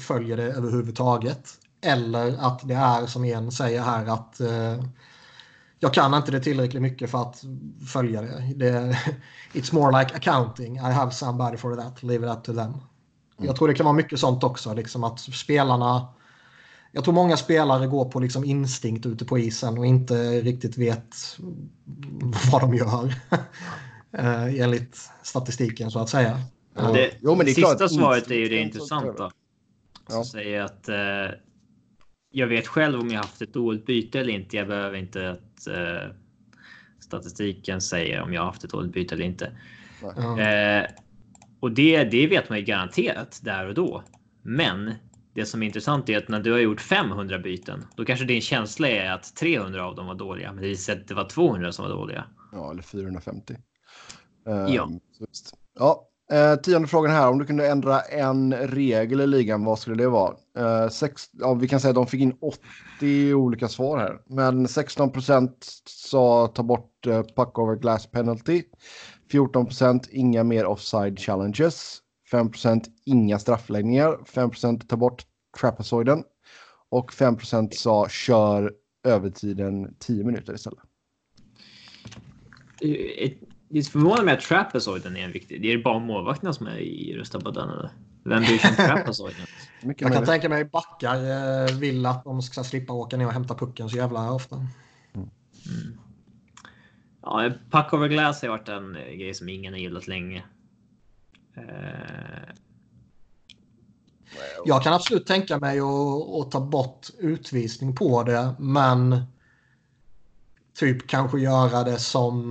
följer 0.00 0.36
det 0.36 0.42
överhuvudtaget. 0.42 1.48
Eller 1.80 2.36
att 2.38 2.68
det 2.68 2.74
är 2.74 3.06
som 3.06 3.24
en 3.24 3.52
säger 3.52 3.82
här 3.82 4.06
att 4.06 4.40
eh, 4.40 4.84
jag 5.78 5.94
kan 5.94 6.14
inte 6.14 6.30
det 6.30 6.40
tillräckligt 6.40 6.82
mycket 6.82 7.10
för 7.10 7.22
att 7.22 7.44
följa 7.92 8.22
det. 8.22 8.52
det. 8.56 8.98
It's 9.52 9.74
more 9.74 10.00
like 10.00 10.16
accounting. 10.16 10.76
I 10.76 10.92
have 10.92 11.10
somebody 11.10 11.56
for 11.56 11.76
that. 11.76 12.02
Leave 12.02 12.26
it 12.26 12.36
up 12.36 12.44
to 12.44 12.52
them. 12.52 12.70
Mm. 12.70 12.80
Jag 13.36 13.56
tror 13.56 13.68
det 13.68 13.74
kan 13.74 13.86
vara 13.86 13.96
mycket 13.96 14.20
sånt 14.20 14.44
också. 14.44 14.74
Liksom 14.74 15.04
att 15.04 15.20
spelarna... 15.20 16.08
Jag 16.92 17.04
tror 17.04 17.14
många 17.14 17.36
spelare 17.36 17.86
går 17.86 18.04
på 18.04 18.20
liksom 18.20 18.44
instinkt 18.44 19.06
ute 19.06 19.24
på 19.24 19.38
isen 19.38 19.78
och 19.78 19.86
inte 19.86 20.40
riktigt 20.40 20.78
vet 20.78 21.16
vad 22.52 22.60
de 22.60 22.74
gör. 22.74 23.14
Eh, 24.12 24.60
enligt 24.60 25.10
statistiken 25.22 25.90
så 25.90 25.98
att 25.98 26.08
säga. 26.08 26.40
Det, 26.74 27.10
jo, 27.20 27.34
men 27.34 27.46
det 27.46 27.54
sista 27.54 27.76
klart. 27.76 27.92
svaret 27.92 28.30
är 28.30 28.34
ju 28.34 28.48
det 28.48 28.58
intressanta. 28.58 29.30
Som 30.08 30.24
säger 30.24 30.62
att 30.62 30.88
eh, 30.88 31.36
jag 32.30 32.46
vet 32.46 32.66
själv 32.66 33.00
om 33.00 33.10
jag 33.10 33.20
haft 33.20 33.42
ett 33.42 33.54
dåligt 33.54 33.86
byte 33.86 34.20
eller 34.20 34.32
inte. 34.32 34.56
Jag 34.56 34.68
behöver 34.68 34.98
inte 34.98 35.30
att 35.30 35.66
eh, 35.66 36.14
statistiken 37.00 37.80
säger 37.80 38.22
om 38.22 38.32
jag 38.32 38.44
haft 38.44 38.64
ett 38.64 38.70
dåligt 38.70 38.92
byte 38.92 39.14
eller 39.14 39.24
inte. 39.24 39.46
Eh, 40.40 40.90
och 41.60 41.72
det, 41.72 42.04
det 42.04 42.26
vet 42.26 42.48
man 42.48 42.58
ju 42.58 42.64
garanterat 42.64 43.40
där 43.42 43.66
och 43.66 43.74
då. 43.74 44.02
Men 44.42 44.94
det 45.38 45.46
som 45.46 45.62
är 45.62 45.66
intressant 45.66 46.08
är 46.08 46.18
att 46.18 46.28
när 46.28 46.40
du 46.40 46.52
har 46.52 46.58
gjort 46.58 46.80
500 46.80 47.38
byten, 47.38 47.84
då 47.96 48.04
kanske 48.04 48.24
din 48.24 48.40
känsla 48.40 48.88
är 48.88 49.12
att 49.12 49.36
300 49.36 49.84
av 49.84 49.94
dem 49.94 50.06
var 50.06 50.14
dåliga, 50.14 50.52
men 50.52 50.62
det 50.62 50.68
visar 50.68 50.92
att 50.92 51.08
det 51.08 51.14
var 51.14 51.28
200 51.28 51.72
som 51.72 51.84
var 51.84 51.92
dåliga. 51.92 52.24
Ja, 52.52 52.70
eller 52.70 52.82
450. 52.82 53.54
Um, 54.46 54.68
ja. 54.68 54.90
ja, 55.78 56.08
Eh, 56.32 56.56
tionde 56.56 56.88
frågan 56.88 57.12
här. 57.12 57.28
Om 57.28 57.38
du 57.38 57.44
kunde 57.44 57.68
ändra 57.68 58.00
en 58.00 58.54
regel 58.54 59.20
i 59.20 59.26
ligan, 59.26 59.64
vad 59.64 59.78
skulle 59.78 59.96
det 59.96 60.08
vara? 60.08 60.34
Eh, 60.58 60.88
sex, 60.88 61.22
ja, 61.32 61.54
vi 61.54 61.68
kan 61.68 61.80
säga 61.80 61.90
att 61.90 61.94
de 61.94 62.06
fick 62.06 62.20
in 62.20 62.36
80 63.00 63.34
olika 63.34 63.68
svar 63.68 63.98
här. 63.98 64.20
Men 64.26 64.68
16 64.68 65.12
procent 65.12 65.66
sa 65.86 66.46
ta 66.46 66.62
bort 66.62 67.06
eh, 67.06 67.22
puck 67.22 67.58
over 67.58 67.76
glass 67.76 68.10
penalty. 68.10 68.62
14 69.30 69.66
procent 69.66 70.08
inga 70.10 70.44
mer 70.44 70.66
offside 70.66 71.18
challenges. 71.18 71.98
5 72.30 72.50
procent 72.50 72.88
inga 73.04 73.38
straffläggningar. 73.38 74.18
5 74.24 74.50
procent 74.50 74.88
ta 74.88 74.96
bort 74.96 75.22
trapezoiden. 75.60 76.24
Och 76.90 77.12
5 77.12 77.36
procent 77.36 77.74
sa 77.74 78.08
kör 78.08 78.72
övertiden 79.06 79.94
10 79.98 80.24
minuter 80.24 80.54
istället. 80.54 80.78
Det 83.68 83.82
förvånar 83.82 84.24
mig 84.24 84.34
att 84.34 84.40
trapezoiden 84.40 85.16
är 85.16 85.24
en 85.24 85.32
viktig. 85.32 85.62
Det 85.62 85.72
är 85.72 85.82
bara 85.82 85.98
målvakterna 85.98 86.52
som 86.52 86.66
är 86.66 86.78
i 86.78 87.24
den. 87.54 87.70
Eller? 87.70 87.90
Vem 88.24 88.42
bryr 88.42 88.58
sig 88.58 88.70
om 88.70 88.76
trapezoiden? 88.76 89.46
Jag 89.82 89.98
kan 89.98 90.08
möjligt. 90.10 90.28
tänka 90.28 90.48
mig 90.48 90.64
backar 90.64 91.14
eh, 91.14 91.78
vill 91.78 92.06
att 92.06 92.24
de 92.24 92.42
ska 92.42 92.64
slippa 92.64 92.92
åka 92.92 93.16
ner 93.16 93.26
och 93.26 93.32
hämta 93.32 93.54
pucken 93.54 93.88
så 93.88 93.96
jävla 93.96 94.32
ofta. 94.32 94.56
Mm. 94.56 94.68
Mm. 95.14 95.98
Ja, 97.22 97.50
puck 97.70 97.92
over 97.92 98.08
glass 98.08 98.42
har 98.42 98.48
varit 98.48 98.68
en 98.68 98.92
grej 98.92 99.34
som 99.34 99.48
ingen 99.48 99.72
har 99.72 99.80
gillat 99.80 100.06
länge. 100.06 100.42
Uh... 101.58 102.54
Jag 104.64 104.82
kan 104.82 104.92
absolut 104.92 105.26
tänka 105.26 105.58
mig 105.58 105.80
att, 105.80 106.40
att 106.40 106.50
ta 106.50 106.60
bort 106.60 107.06
utvisning 107.18 107.94
på 107.94 108.22
det, 108.22 108.54
men 108.58 109.22
typ 110.78 111.08
kanske 111.08 111.38
göra 111.38 111.84
det 111.84 111.98
som 111.98 112.42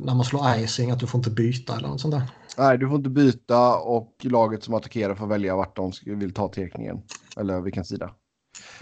när 0.00 0.14
man 0.14 0.24
slår 0.24 0.56
icing, 0.56 0.90
att 0.90 1.00
du 1.00 1.06
får 1.06 1.18
inte 1.18 1.30
byta 1.30 1.76
eller 1.76 1.88
något 1.88 2.00
sånt 2.00 2.14
där. 2.14 2.22
Nej, 2.58 2.78
du 2.78 2.88
får 2.88 2.96
inte 2.96 3.10
byta 3.10 3.76
och 3.76 4.12
laget 4.20 4.64
som 4.64 4.74
attackerar 4.74 5.14
får 5.14 5.26
välja 5.26 5.56
vart 5.56 5.76
de 5.76 5.92
vill 6.06 6.34
ta 6.34 6.48
tekningen. 6.48 7.02
Eller 7.36 7.60
vilken 7.60 7.84
sida. 7.84 8.10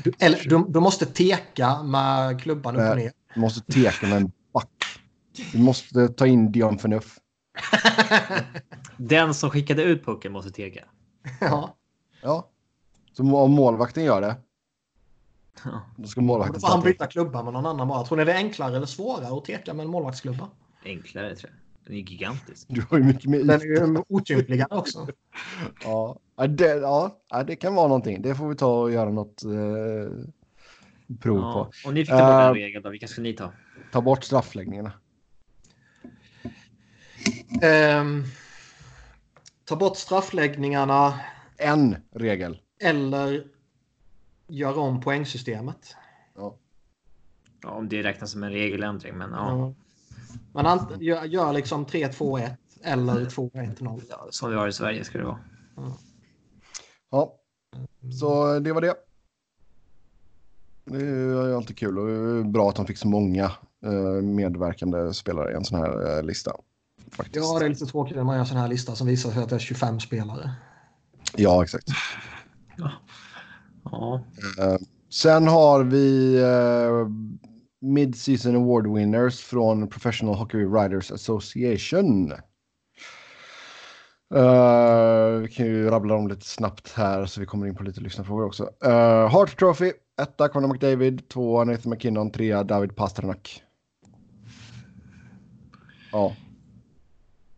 Du, 0.05 0.13
eller 0.19 0.49
du, 0.49 0.65
du 0.69 0.81
måste 0.81 1.07
teka 1.07 1.83
med 1.83 2.41
klubban 2.43 2.77
upp 2.77 2.91
och 2.91 2.97
ner. 2.97 3.13
Du 3.35 3.41
måste 3.41 3.73
teka 3.73 4.07
med 4.07 4.17
en 4.17 4.33
back. 4.55 4.69
Du 5.53 5.59
måste 5.59 6.09
ta 6.09 6.27
in 6.27 6.53
Dion 6.53 6.79
Phaneuf. 6.79 7.19
Den 8.97 9.35
som 9.35 9.51
skickade 9.51 9.83
ut 9.83 10.05
pucken 10.05 10.33
måste 10.33 10.51
teka. 10.51 10.85
Ja. 11.41 11.77
Ja. 12.23 12.49
Så 13.13 13.37
om 13.37 13.51
målvakten 13.51 14.05
gör 14.05 14.21
det, 14.21 14.37
då 15.97 16.09
ska 16.09 16.21
målvakten 16.21 16.55
Då 16.55 16.61
får 16.61 16.69
han 16.69 16.83
byta 16.83 17.07
klubba 17.07 17.43
med 17.43 17.53
någon 17.53 17.67
annan 17.67 17.89
bara. 17.89 18.05
Tror 18.05 18.19
ni 18.19 18.25
det 18.25 18.33
är 18.33 18.37
enklare 18.37 18.77
eller 18.77 18.87
svårare 18.87 19.39
att 19.39 19.45
teka 19.45 19.75
med 19.75 19.85
en 19.85 19.91
målvaktsklubba? 19.91 20.49
Enklare 20.85 21.37
tror 21.37 21.51
jag. 21.53 21.59
Den 21.87 21.95
är 21.95 21.99
gigantisk. 21.99 22.67
Du 22.69 22.87
har 22.91 22.99
ju 22.99 23.05
mycket 23.05 23.25
mer 23.25 23.39
Den 23.39 23.61
är 23.61 23.65
ju 23.65 24.03
otympligare 24.09 24.79
också. 24.79 25.09
ja, 25.85 26.19
det, 26.49 26.77
ja, 26.77 27.21
det 27.47 27.57
kan 27.57 27.75
vara 27.75 27.89
någonting. 27.89 28.23
Det 28.23 28.35
får 28.35 28.49
vi 28.49 28.55
ta 28.55 28.81
och 28.83 28.93
göra 28.93 29.11
något 29.11 29.45
eh, 29.45 29.51
prov 31.21 31.39
ja, 31.39 31.53
på. 31.53 31.89
Om 31.89 31.95
ni 31.95 32.01
fick 32.01 32.09
ta 32.09 32.17
bort 32.17 32.29
uh, 32.29 32.41
en 32.41 32.49
eh, 32.49 32.53
regel 32.53 32.83
då, 32.83 32.91
vilka 32.91 33.07
ska 33.09 33.21
ni 33.21 33.33
ta? 33.33 33.53
Ta 33.93 34.01
bort 34.01 34.25
straffläggningarna. 34.25 34.93
Um, 38.01 38.25
ta 39.65 39.77
bort 39.77 39.97
straffläggningarna. 39.97 41.21
En 41.57 41.97
regel. 42.11 42.59
Eller 42.81 43.47
gör 44.49 44.79
om 44.79 45.01
poängsystemet. 45.01 45.97
Ja. 46.37 46.57
ja 47.63 47.71
om 47.71 47.89
det 47.89 48.03
räknas 48.03 48.31
som 48.31 48.43
en 48.43 48.51
regeländring. 48.51 49.15
Men, 49.15 49.31
ja. 49.31 49.75
ja. 50.53 50.65
Men 50.65 51.01
gör, 51.01 51.25
gör 51.25 51.53
liksom 51.53 51.87
3-2-1 51.87 52.57
eller 52.83 53.25
2-1-0. 53.25 54.03
Ja, 54.11 54.27
som 54.31 54.51
vi 54.51 54.57
har 54.57 54.69
i 54.69 54.73
Sverige 54.73 55.05
ska 55.05 55.19
det 55.19 55.25
vara. 55.25 55.39
Ja. 55.77 55.97
ja. 57.11 57.39
Så 58.21 58.59
det 58.59 58.73
var 58.73 58.81
det. 58.81 58.95
Det 60.85 61.07
är 61.07 61.57
alltid 61.57 61.79
kul 61.79 61.99
och 61.99 62.47
bra 62.47 62.69
att 62.69 62.77
de 62.77 62.87
fick 62.87 62.99
så 62.99 63.09
många 63.09 63.45
eh, 63.85 64.23
medverkande 64.23 65.15
spelare 65.15 65.53
i 65.53 65.55
en 65.55 65.65
sån 65.65 65.79
här 65.79 66.19
eh, 66.19 66.23
lista. 66.23 66.53
Faktiskt. 67.13 67.37
Ja, 67.37 67.59
det 67.59 67.65
är 67.65 67.69
lite 67.69 67.87
tråkigt 67.87 68.17
när 68.17 68.25
man 68.25 68.35
gör 68.35 68.41
en 68.41 68.47
sån 68.47 68.57
här 68.57 68.69
lista 68.69 68.95
som 68.95 69.07
visar 69.07 69.31
sig 69.31 69.43
att 69.43 69.49
det 69.49 69.55
är 69.55 69.59
25 69.59 70.01
spelare. 70.01 70.51
Ja, 71.37 71.63
exakt. 71.63 71.89
Ja. 72.77 72.91
Ja. 73.85 74.21
Uh, 74.61 74.77
sen 75.11 75.49
har 75.49 75.85
vi 75.85 76.37
uh, 76.43 77.09
Mid-Season 77.81 78.57
Award 78.57 78.95
Winners 78.95 79.41
från 79.41 79.89
Professional 79.89 80.35
Hockey 80.35 80.65
Writers 80.65 81.11
Association. 81.11 82.33
Uh, 84.35 85.39
vi 85.41 85.49
kan 85.49 85.67
ju 85.67 85.91
rabbla 85.91 86.15
dem 86.15 86.29
lite 86.29 86.47
snabbt 86.47 86.93
här 86.93 87.27
så 87.27 87.41
vi 87.41 87.47
kommer 87.47 87.67
in 87.67 87.75
på 87.75 87.83
lite 87.83 88.01
lyssnarfrågor 88.01 88.47
också. 88.47 88.71
Uh, 88.85 89.31
Hart 89.31 89.59
Trophy, 89.59 89.93
etta 90.23 90.49
Conor 90.49 90.69
McDavid, 90.69 91.29
tvåa 91.29 91.65
Nathan 91.65 91.91
McKinnon, 91.93 92.31
trea 92.31 92.65
David 92.65 92.97
Pasternak. 92.97 93.63
Ja. 96.13 96.37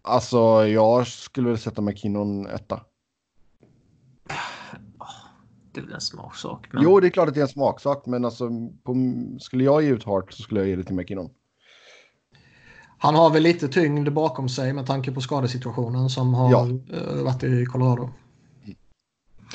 Alltså 0.04 0.66
jag 0.66 1.06
skulle 1.06 1.48
väl 1.48 1.58
sätta 1.58 1.82
McKinnon 1.82 2.46
etta 2.46 2.80
det 5.74 5.80
är 5.80 5.84
väl 5.84 5.94
en 5.94 6.00
smaksak. 6.00 6.68
Men... 6.72 6.82
Jo, 6.82 7.00
det 7.00 7.06
är 7.06 7.10
klart 7.10 7.28
att 7.28 7.34
det 7.34 7.40
är 7.40 7.42
en 7.42 7.48
smaksak, 7.48 8.06
men 8.06 8.24
alltså, 8.24 8.50
på, 8.82 8.94
skulle 9.40 9.64
jag 9.64 9.82
ge 9.82 9.88
ut 9.88 10.04
Hart 10.04 10.32
så 10.32 10.42
skulle 10.42 10.60
jag 10.60 10.68
ge 10.68 10.76
det 10.76 10.84
till 10.84 10.94
McKinnon. 10.94 11.30
Han 12.98 13.14
har 13.14 13.30
väl 13.30 13.42
lite 13.42 13.68
tyngd 13.68 14.12
bakom 14.12 14.48
sig 14.48 14.72
med 14.72 14.86
tanke 14.86 15.12
på 15.12 15.20
skadesituationen 15.20 16.10
som 16.10 16.34
har 16.34 16.50
ja. 16.50 16.68
uh, 16.98 17.24
varit 17.24 17.44
i 17.44 17.66
Colorado. 17.66 18.10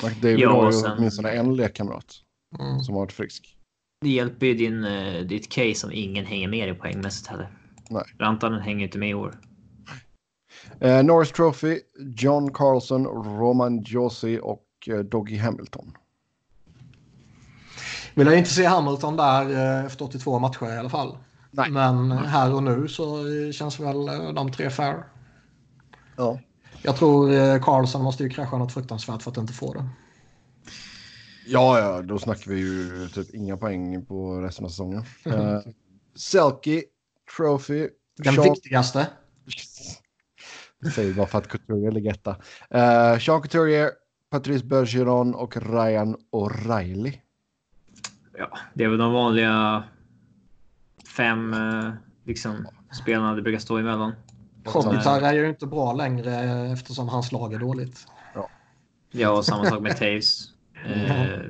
McDavid 0.02 0.38
ja, 0.38 0.52
har 0.52 0.66
ju 0.66 0.72
sen... 0.72 0.92
åtminstone 0.98 1.30
en 1.30 1.56
lekkamrat 1.56 2.14
mm. 2.60 2.80
som 2.80 2.94
har 2.94 3.02
varit 3.02 3.12
frisk. 3.12 3.56
Det 4.00 4.10
hjälper 4.10 4.46
ju 4.46 4.54
din, 4.54 4.84
uh, 4.84 5.26
ditt 5.26 5.48
case 5.48 5.86
om 5.86 5.92
ingen 5.92 6.26
hänger 6.26 6.48
med 6.48 6.68
i 6.68 6.74
poängmässigt 6.74 7.26
heller. 7.26 7.58
Nej. 7.90 8.04
Rantanen 8.18 8.60
hänger 8.60 8.84
inte 8.84 8.98
med 8.98 9.08
i 9.08 9.14
år. 9.14 9.40
Uh, 10.84 11.02
Norris 11.02 11.32
Trophy, 11.32 11.80
John 12.16 12.52
Carlson, 12.52 13.06
Roman 13.06 13.82
Josi 13.82 14.38
och 14.42 14.64
uh, 14.88 14.98
Doggy 14.98 15.36
Hamilton. 15.36 15.92
Vill 18.14 18.26
jag 18.26 18.38
inte 18.38 18.50
se 18.50 18.64
Hamilton 18.64 19.16
där 19.16 19.50
eh, 19.50 19.84
efter 19.84 20.04
82 20.04 20.38
matcher 20.38 20.74
i 20.74 20.78
alla 20.78 20.88
fall. 20.88 21.18
Nej. 21.50 21.70
Men 21.70 22.10
här 22.12 22.54
och 22.54 22.62
nu 22.62 22.88
så 22.88 23.24
känns 23.52 23.80
väl 23.80 24.08
eh, 24.08 24.32
de 24.32 24.52
tre 24.52 24.70
fair. 24.70 25.04
Ja. 26.16 26.40
Jag 26.82 26.96
tror 26.96 27.32
eh, 27.32 27.62
Karlsson 27.62 28.02
måste 28.02 28.22
ju 28.22 28.28
krascha 28.28 28.58
något 28.58 28.72
fruktansvärt 28.72 29.22
för 29.22 29.30
att 29.30 29.36
inte 29.36 29.52
få 29.52 29.74
det. 29.74 29.88
Ja, 31.46 31.78
ja, 31.78 32.02
då 32.02 32.18
snackar 32.18 32.50
vi 32.50 32.58
ju 32.58 33.08
typ 33.08 33.34
inga 33.34 33.56
poäng 33.56 34.04
på 34.04 34.40
resten 34.40 34.64
av 34.64 34.68
säsongen. 34.68 35.04
uh, 35.26 35.60
Selke 36.14 36.82
Trophy. 37.36 37.88
Den 38.16 38.34
Sean... 38.34 38.44
viktigaste. 38.44 39.06
Säg 40.94 41.14
bara 41.14 41.26
för 41.26 41.38
att 41.38 41.48
Couturier 41.48 41.90
ligger 41.90 42.10
etta. 42.10 42.30
Uh, 42.30 43.18
Sean 43.18 43.42
Couturier, 43.42 43.90
Patrice 44.30 44.64
Bergeron 44.64 45.34
och 45.34 45.56
Ryan 45.56 46.16
O'Reilly 46.32 47.20
ja, 48.40 48.58
det 48.74 48.84
är 48.84 48.88
väl 48.88 48.98
de 48.98 49.12
vanliga 49.12 49.84
fem 51.16 51.54
eh, 51.54 51.92
liksom, 52.24 52.66
spelarna 53.02 53.34
det 53.34 53.42
brukar 53.42 53.58
stå 53.58 53.78
emellan. 53.78 54.12
Kopitar 54.64 55.22
är 55.22 55.32
ju 55.32 55.48
inte 55.48 55.66
bra 55.66 55.92
längre 55.92 56.34
eftersom 56.72 57.08
hans 57.08 57.32
lag 57.32 57.54
är 57.54 57.58
dåligt. 57.58 58.06
Ja, 58.34 58.50
ja 59.10 59.30
och 59.30 59.44
samma 59.44 59.64
sak 59.64 59.80
med 59.80 59.96
Taves. 59.96 60.48
Eh, 60.86 61.40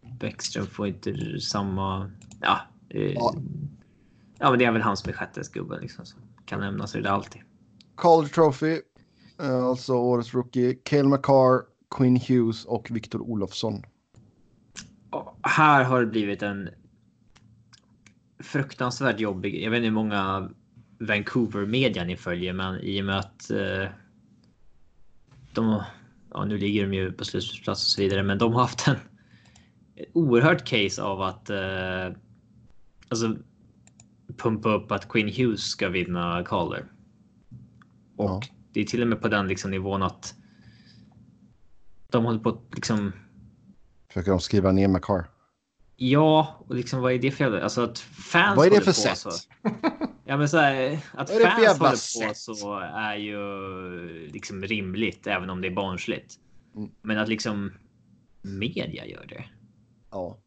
Bäckström 0.00 0.66
får 0.66 0.86
inte 0.86 1.40
samma... 1.40 2.10
Ja, 2.40 2.60
eh, 2.88 3.12
ja. 3.12 3.34
ja. 4.38 4.50
men 4.50 4.58
det 4.58 4.64
är 4.64 4.72
väl 4.72 4.82
han 4.82 4.96
som 4.96 5.10
är 5.10 5.14
sjätte 5.14 5.42
gubben 5.52 5.80
liksom. 5.80 6.06
Som 6.06 6.20
kan 6.44 6.60
nämnas 6.60 6.96
i 6.96 7.00
det 7.00 7.10
alltid. 7.10 7.42
College 8.00 8.34
Trophy, 8.34 8.80
eh, 9.42 9.64
alltså 9.64 9.94
årets 9.94 10.34
rookie. 10.34 10.74
Cale 10.74 11.08
McCarr, 11.08 11.62
Quinn 11.96 12.16
Hughes 12.16 12.64
och 12.64 12.90
Victor 12.90 13.20
Olofsson 13.20 13.82
här 15.42 15.84
har 15.84 16.00
det 16.00 16.06
blivit 16.06 16.42
en 16.42 16.68
fruktansvärt 18.42 19.20
jobbig. 19.20 19.62
Jag 19.62 19.70
vet 19.70 19.76
inte 19.78 19.86
hur 19.86 19.94
många 19.94 20.50
Vancouver 20.98 21.66
media 21.66 22.04
ni 22.04 22.16
följer, 22.16 22.52
men 22.52 22.80
i 22.80 23.00
och 23.00 23.04
med 23.04 23.18
att 23.18 23.50
eh, 23.50 23.88
de, 25.54 25.82
ja, 26.30 26.44
nu 26.44 26.58
ligger 26.58 26.86
de 26.86 26.94
ju 26.94 27.12
på 27.12 27.24
slutplats 27.24 27.84
och 27.84 27.90
så 27.90 28.02
vidare, 28.02 28.22
men 28.22 28.38
de 28.38 28.52
har 28.52 28.60
haft 28.60 28.88
en 28.88 28.96
oerhört 30.12 30.64
case 30.64 31.02
av 31.02 31.22
att 31.22 31.50
eh, 31.50 32.16
alltså 33.08 33.36
pumpa 34.36 34.74
upp 34.74 34.92
att 34.92 35.08
Quinn 35.08 35.28
Hughes 35.28 35.60
ska 35.60 35.88
vinna 35.88 36.44
Calder. 36.44 36.84
Och 38.20 38.30
ja. 38.30 38.40
det 38.72 38.80
är 38.80 38.84
till 38.84 39.02
och 39.02 39.08
med 39.08 39.20
på 39.20 39.28
den 39.28 39.48
liksom 39.48 39.70
nivån 39.70 40.02
att 40.02 40.34
de 42.10 42.24
håller 42.24 42.40
på 42.40 42.48
att 42.48 42.74
liksom 42.74 43.12
Försöker 44.08 44.30
de 44.30 44.40
skriva 44.40 44.72
ner 44.72 44.88
McCarr? 44.88 45.24
Ja, 45.96 46.64
och 46.66 46.74
liksom 46.74 47.00
vad 47.00 47.12
är 47.12 47.18
det 47.18 47.30
för 47.30 47.60
Alltså 47.60 47.84
att 47.84 47.98
fans 47.98 48.56
Vad 48.56 48.66
är 48.66 48.70
det 48.70 48.80
för 48.80 48.92
sätt? 48.92 49.18
Så. 49.18 49.30
Ja, 50.24 50.36
men 50.36 50.48
så 50.48 50.58
här, 50.58 50.98
att 51.12 51.30
fans 51.30 51.78
håller 51.78 52.28
på 52.28 52.34
så 52.34 52.78
är 52.78 53.16
ju 53.16 54.28
liksom 54.28 54.62
rimligt, 54.62 55.26
även 55.26 55.50
om 55.50 55.60
det 55.60 55.68
är 55.68 55.74
barnsligt. 55.74 56.34
Mm. 56.76 56.90
Men 57.02 57.18
att 57.18 57.28
liksom 57.28 57.72
media 58.42 59.06
gör 59.06 59.26
det. 59.28 59.44
Ja. 60.10 60.38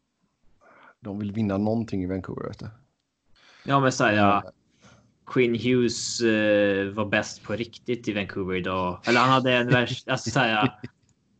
De 1.00 1.18
vill 1.18 1.32
vinna 1.32 1.58
någonting 1.58 2.02
i 2.02 2.06
Vancouver. 2.06 2.48
Vet 2.48 2.58
du. 2.58 2.68
Ja, 3.64 3.80
men 3.80 3.92
så 3.92 4.04
här, 4.04 4.12
ja. 4.12 4.52
Quinn 5.26 5.54
Hughes 5.54 6.20
uh, 6.22 6.92
var 6.92 7.04
bäst 7.04 7.42
på 7.42 7.52
riktigt 7.52 8.08
i 8.08 8.12
Vancouver 8.12 8.54
idag. 8.54 9.00
Eller 9.04 9.20
han 9.20 9.28
hade 9.28 9.52
en 9.52 9.68
värst, 9.68 10.08
alltså 10.08 10.30
så 10.30 10.40
här, 10.40 10.80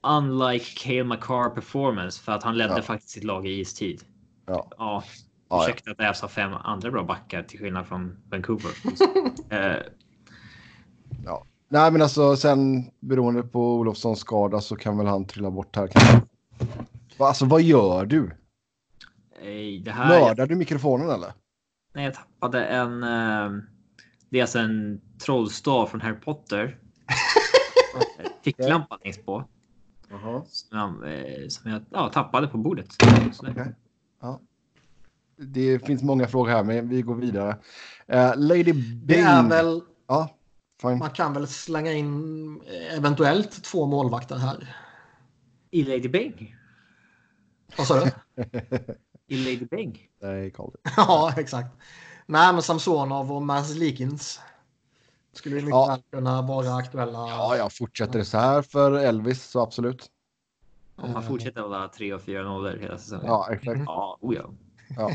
unlike 0.03 0.65
Cale 0.77 1.05
McCarr 1.05 1.51
performance 1.51 2.23
för 2.23 2.33
att 2.33 2.43
han 2.43 2.59
ledde 2.59 2.77
ja. 2.77 2.83
faktiskt 2.83 3.11
sitt 3.11 3.25
lag 3.25 3.47
i 3.47 3.61
istid. 3.61 4.03
Ja. 4.47 4.69
ja. 4.79 5.05
Ursäkta 5.53 5.91
att 5.91 6.01
Avs 6.01 6.21
har 6.21 6.29
fem 6.29 6.53
andra 6.53 6.91
bra 6.91 7.03
backar 7.03 7.43
till 7.43 7.59
skillnad 7.59 7.87
från 7.87 8.17
Vancouver. 8.31 8.71
uh, 9.53 9.83
ja. 11.25 11.45
Nej, 11.69 11.93
men 11.93 12.03
alltså 12.03 12.37
sen 12.37 12.91
beroende 13.01 13.43
på 13.43 13.75
Olofssons 13.75 14.19
skada 14.19 14.61
så 14.61 14.77
kan 14.77 14.99
väl 14.99 15.07
han 15.07 15.27
trilla 15.27 15.51
bort 15.51 15.77
här. 15.77 15.87
Kanske. 15.87 16.21
Alltså 17.19 17.45
vad 17.45 17.63
gör 17.63 18.07
du? 18.07 18.31
Det 19.85 19.91
här... 19.91 20.09
Mördar 20.09 20.47
du 20.47 20.55
mikrofonen 20.55 21.11
eller? 21.11 21.33
Nej, 21.93 22.05
jag 22.05 22.15
tappade 22.15 22.65
en. 22.65 23.03
Uh, 23.03 23.63
det 24.35 24.39
är 24.39 24.43
alltså 24.43 24.59
en 24.59 25.01
trollstav 25.19 25.87
från 25.87 26.01
Harry 26.01 26.21
Potter. 26.21 26.79
Ficklampa 28.45 28.99
längst 29.05 29.27
på. 29.27 29.39
Uh 29.39 29.47
-huh. 30.11 30.45
som, 30.47 30.79
jag, 30.79 31.13
eh, 31.13 31.49
som 31.49 31.71
jag 31.71 31.83
ja, 31.91 32.09
tappade 32.09 32.47
på 32.47 32.59
bordet. 32.59 32.87
Okay. 33.43 33.67
Ja. 34.21 34.41
Det 35.37 35.87
finns 35.87 36.03
många 36.03 36.27
frågor 36.27 36.51
här, 36.51 36.65
men 36.65 36.89
vi 36.89 37.03
går 37.03 37.15
vidare. 37.15 37.57
Uh, 38.13 38.37
Lady 38.37 38.73
Bing. 38.73 39.07
Det 39.07 39.19
är 39.19 39.49
väl... 39.49 39.81
Ja, 40.07 40.29
fine. 40.83 40.99
Man 40.99 41.11
kan 41.11 41.33
väl 41.33 41.47
slänga 41.47 41.93
in 41.93 42.61
eventuellt 42.91 43.65
två 43.65 43.87
målvakter 43.87 44.37
här. 44.37 44.77
I 45.71 45.83
Lady 45.83 46.09
Bing? 46.09 46.57
Vad 47.77 47.87
sa 47.87 48.05
du? 48.05 48.11
I 49.27 49.37
Lady 49.37 49.67
Bing? 49.71 50.09
Nej, 50.23 50.51
Carl. 50.51 50.71
ja, 50.97 51.35
exakt. 51.37 51.77
Nej, 52.27 52.53
men 52.53 52.63
Samsonov 52.63 53.33
och 53.33 53.43
Maz 53.43 53.75
Likins 53.75 54.41
skulle 55.33 55.55
mycket 55.55 55.71
ja. 55.71 55.87
väl 55.87 56.03
kunna 56.21 56.43
vara 56.43 56.75
aktuella. 56.75 57.19
Ja, 57.19 57.57
jag 57.57 57.73
fortsätter 57.73 58.19
det 58.19 58.25
så 58.25 58.39
här 58.39 58.63
för 58.63 58.93
Elvis 58.93 59.43
så 59.43 59.61
absolut. 59.61 60.11
Om 60.97 61.13
man 61.13 61.23
fortsätter 61.23 61.61
hålla 61.61 61.89
3 61.89 62.15
och 62.15 62.23
4 62.23 62.43
nollor 62.43 62.79
hela 62.81 62.99
säsongen. 62.99 63.27
Ja, 63.27 63.49
exakt. 63.53 63.81
Ja, 63.87 64.19
oh 64.21 64.35
ja. 64.35 64.51
ja. 64.97 65.11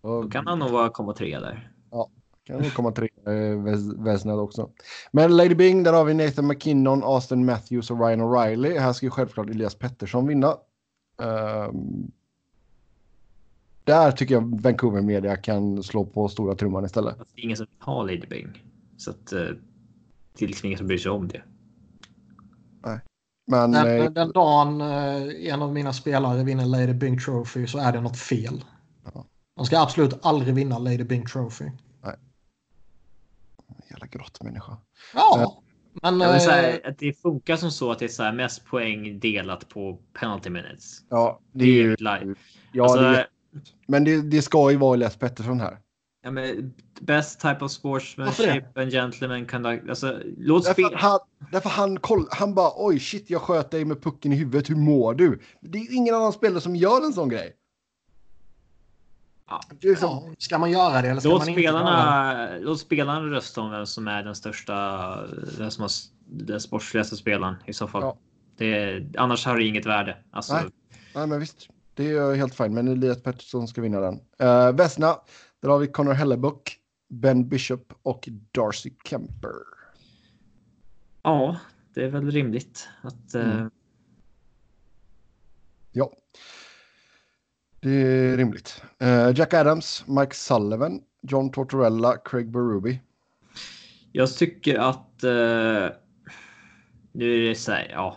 Och, 0.00 0.22
Då 0.22 0.30
kan 0.30 0.46
han 0.46 0.58
nog 0.58 0.92
komma 0.92 1.12
trea 1.12 1.40
där. 1.40 1.72
Ja, 1.90 2.10
kan 2.44 2.62
nog 2.62 2.74
komma 2.74 2.92
trea 2.92 3.32
i 3.34 3.56
Vesnad 3.98 4.38
också. 4.38 4.70
Men 5.12 5.36
Lady 5.36 5.54
Bing, 5.54 5.82
där 5.82 5.92
har 5.92 6.04
vi 6.04 6.14
Nathan 6.14 6.46
McKinnon, 6.46 7.04
Austin 7.04 7.46
Matthews 7.46 7.90
och 7.90 8.00
Ryan 8.00 8.20
O'Reilly. 8.20 8.78
Här 8.78 8.92
ska 8.92 9.06
ju 9.06 9.10
självklart 9.10 9.48
Elias 9.48 9.74
Pettersson 9.74 10.26
vinna. 10.26 10.56
Um, 11.16 12.12
där 13.88 14.12
tycker 14.12 14.34
jag 14.34 14.60
Vancouver 14.60 15.02
Media 15.02 15.36
kan 15.36 15.82
slå 15.82 16.04
på 16.04 16.28
stora 16.28 16.54
trumman 16.54 16.84
istället. 16.84 17.18
Det 17.18 17.40
är 17.40 17.44
ingen 17.44 17.56
som 17.56 17.66
har 17.78 18.04
Lady 18.04 18.26
Bing. 18.26 18.64
Så 18.96 19.10
att 19.10 19.32
eh, 19.32 19.40
det 20.38 20.44
är 20.44 20.48
liksom 20.48 20.66
ingen 20.66 20.78
som 20.78 20.86
bryr 20.86 20.98
sig 20.98 21.10
om 21.10 21.28
det. 21.28 21.42
Nej. 22.84 23.00
Men, 23.46 23.72
den, 23.72 24.00
eh, 24.00 24.10
den 24.10 24.32
dagen 24.32 24.80
eh, 24.80 25.52
en 25.52 25.62
av 25.62 25.72
mina 25.72 25.92
spelare 25.92 26.44
vinner 26.44 26.66
Lady 26.66 26.92
Bing 26.92 27.18
Trophy 27.18 27.66
så 27.66 27.78
är 27.78 27.92
det 27.92 28.00
något 28.00 28.18
fel. 28.18 28.64
Ja. 29.14 29.26
De 29.56 29.66
ska 29.66 29.80
absolut 29.80 30.18
aldrig 30.22 30.54
vinna 30.54 30.78
Lady 30.78 31.04
Bing 31.04 31.26
Trophy. 31.26 31.70
Nej. 32.02 32.14
Jävla 33.90 34.06
grått 34.06 34.42
människa. 34.42 34.76
Ja. 35.14 35.40
Eh, 35.42 35.50
men, 36.02 36.20
ja, 36.20 36.32
men 36.32 36.40
här, 36.40 36.88
att 36.88 36.98
det 36.98 37.12
funkar 37.22 37.56
som 37.56 37.70
så 37.70 37.92
att 37.92 37.98
det 37.98 38.04
är 38.04 38.08
så 38.08 38.22
här 38.22 38.32
mest 38.32 38.64
poäng 38.64 39.20
delat 39.20 39.68
på 39.68 39.98
penalty 40.20 40.50
minutes. 40.50 41.02
Ja, 41.08 41.40
det, 41.52 41.64
det 41.64 41.70
är 41.70 41.74
ju... 41.74 41.96
Live. 41.98 42.34
Ja, 42.72 42.82
alltså, 42.82 43.00
det 43.00 43.16
är 43.16 43.26
men 43.86 44.04
det, 44.04 44.22
det 44.22 44.42
ska 44.42 44.70
ju 44.70 44.76
vara 44.76 44.94
Elias 44.94 45.16
Pettersson 45.16 45.60
här. 45.60 45.78
Ja, 46.22 46.30
men 46.30 46.74
best 47.00 47.40
type 47.40 47.64
of 47.64 47.70
sportsmanship 47.70 48.78
and 48.78 48.92
gentleman 48.92 49.46
conduct. 49.46 49.88
Alltså, 49.88 50.20
låt 50.38 50.64
därför. 50.64 50.96
Han, 50.96 51.18
därför 51.52 51.68
han, 51.68 52.00
koll, 52.00 52.26
han 52.30 52.54
bara 52.54 52.72
oj 52.76 53.00
shit 53.00 53.30
jag 53.30 53.42
sköt 53.42 53.70
dig 53.70 53.84
med 53.84 54.02
pucken 54.02 54.32
i 54.32 54.36
huvudet. 54.36 54.70
Hur 54.70 54.76
mår 54.76 55.14
du? 55.14 55.40
Det 55.60 55.78
är 55.78 55.82
ju 55.82 55.96
ingen 55.96 56.14
annan 56.14 56.32
spelare 56.32 56.60
som 56.60 56.76
gör 56.76 57.04
en 57.04 57.12
sån 57.12 57.28
grej. 57.28 57.54
Ja, 59.50 59.60
liksom, 59.80 60.24
ja, 60.26 60.34
ska 60.38 60.58
man 60.58 60.70
göra 60.70 61.02
det 61.02 61.08
eller 61.08 61.20
ska 61.20 61.30
låt 61.30 61.38
man 61.46 61.54
spelarna, 61.54 61.80
inte 61.80 62.44
göra 62.44 62.58
det? 62.58 62.64
Låt 62.64 62.80
spelarna 62.80 63.20
rösta 63.20 63.60
om 63.60 63.70
vem 63.70 63.86
som 63.86 64.08
är 64.08 64.22
den 64.22 64.34
största, 64.34 64.74
den 65.58 65.70
som 65.70 65.82
har 65.82 65.90
den 66.26 66.60
sportsligaste 66.60 67.16
spelaren 67.16 67.54
i 67.66 67.72
så 67.72 67.86
fall. 67.86 68.02
Ja. 68.02 68.16
Det, 68.56 69.02
annars 69.16 69.46
har 69.46 69.56
det 69.56 69.64
inget 69.64 69.86
värde. 69.86 70.16
Alltså, 70.30 70.54
Nej. 70.54 70.64
Nej, 71.14 71.26
men 71.26 71.40
visst. 71.40 71.68
Det 71.98 72.10
är 72.10 72.34
helt 72.34 72.54
fint, 72.54 72.72
men 72.72 72.88
Elias 72.88 73.22
Pettersson 73.22 73.68
ska 73.68 73.80
vinna 73.80 74.00
den. 74.00 74.14
Uh, 74.42 74.76
Vesna, 74.76 75.20
där 75.60 75.68
har 75.68 75.78
vi 75.78 75.86
Connor 75.86 76.12
Hellebuck, 76.12 76.78
Ben 77.08 77.48
Bishop 77.48 77.92
och 78.02 78.28
Darcy 78.52 78.90
Kemper. 79.04 79.52
Ja, 81.22 81.56
det 81.94 82.04
är 82.04 82.08
väl 82.08 82.30
rimligt 82.30 82.88
att... 83.02 83.34
Uh... 83.34 83.58
Mm. 83.58 83.70
Ja. 85.92 86.12
Det 87.80 87.90
är 87.90 88.36
rimligt. 88.36 88.82
Uh, 89.02 89.38
Jack 89.38 89.54
Adams, 89.54 90.04
Mike 90.06 90.34
Sullivan, 90.34 91.00
John 91.22 91.52
Tortorella, 91.52 92.16
Craig 92.16 92.50
Berube. 92.50 92.98
Jag 94.12 94.34
tycker 94.34 94.78
att... 94.78 95.24
Uh... 95.24 95.88
Nu 97.12 97.44
är 97.44 97.48
det 97.48 97.54
så 97.54 97.72
här, 97.72 97.88
ja. 97.90 98.16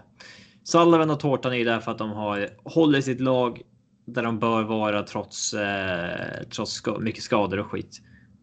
Sullivan 0.64 1.10
och 1.10 1.20
Tårtan 1.20 1.53
är 1.53 1.66
där 1.66 1.80
för 1.80 1.91
att 1.91 1.98
de 1.98 2.12
har 2.12 2.49
hållit 2.64 3.06
sitt 3.06 3.22
lag 3.22 3.62
där 4.06 4.23
de 4.23 4.40
bör 4.40 4.64
vara 4.64 5.03
trots, 5.03 5.53
eh, 5.53 6.44
trots 6.49 6.72
ska 6.72 6.99
mycket 6.99 7.23
skador 7.23 7.60
och 7.60 7.68
skit. 7.68 8.02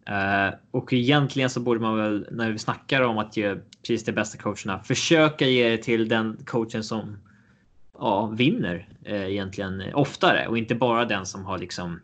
Eh, 0.09 0.53
och 0.71 0.93
egentligen 0.93 1.49
så 1.49 1.59
borde 1.59 1.79
man 1.79 1.97
väl 1.97 2.27
när 2.31 2.51
vi 2.51 2.59
snackar 2.59 3.01
om 3.01 3.17
att 3.17 3.37
ge 3.37 3.55
precis 3.81 4.05
de 4.05 4.11
bästa 4.11 4.37
coacherna 4.37 4.83
försöka 4.83 5.45
ge 5.45 5.69
det 5.69 5.77
till 5.77 6.07
den 6.07 6.37
coachen 6.45 6.83
som 6.83 7.17
ja, 7.93 8.25
vinner 8.25 8.87
eh, 9.05 9.31
egentligen 9.31 9.93
oftare 9.93 10.47
och 10.47 10.57
inte 10.57 10.75
bara 10.75 11.05
den 11.05 11.25
som 11.25 11.45
har 11.45 11.57
liksom 11.57 12.01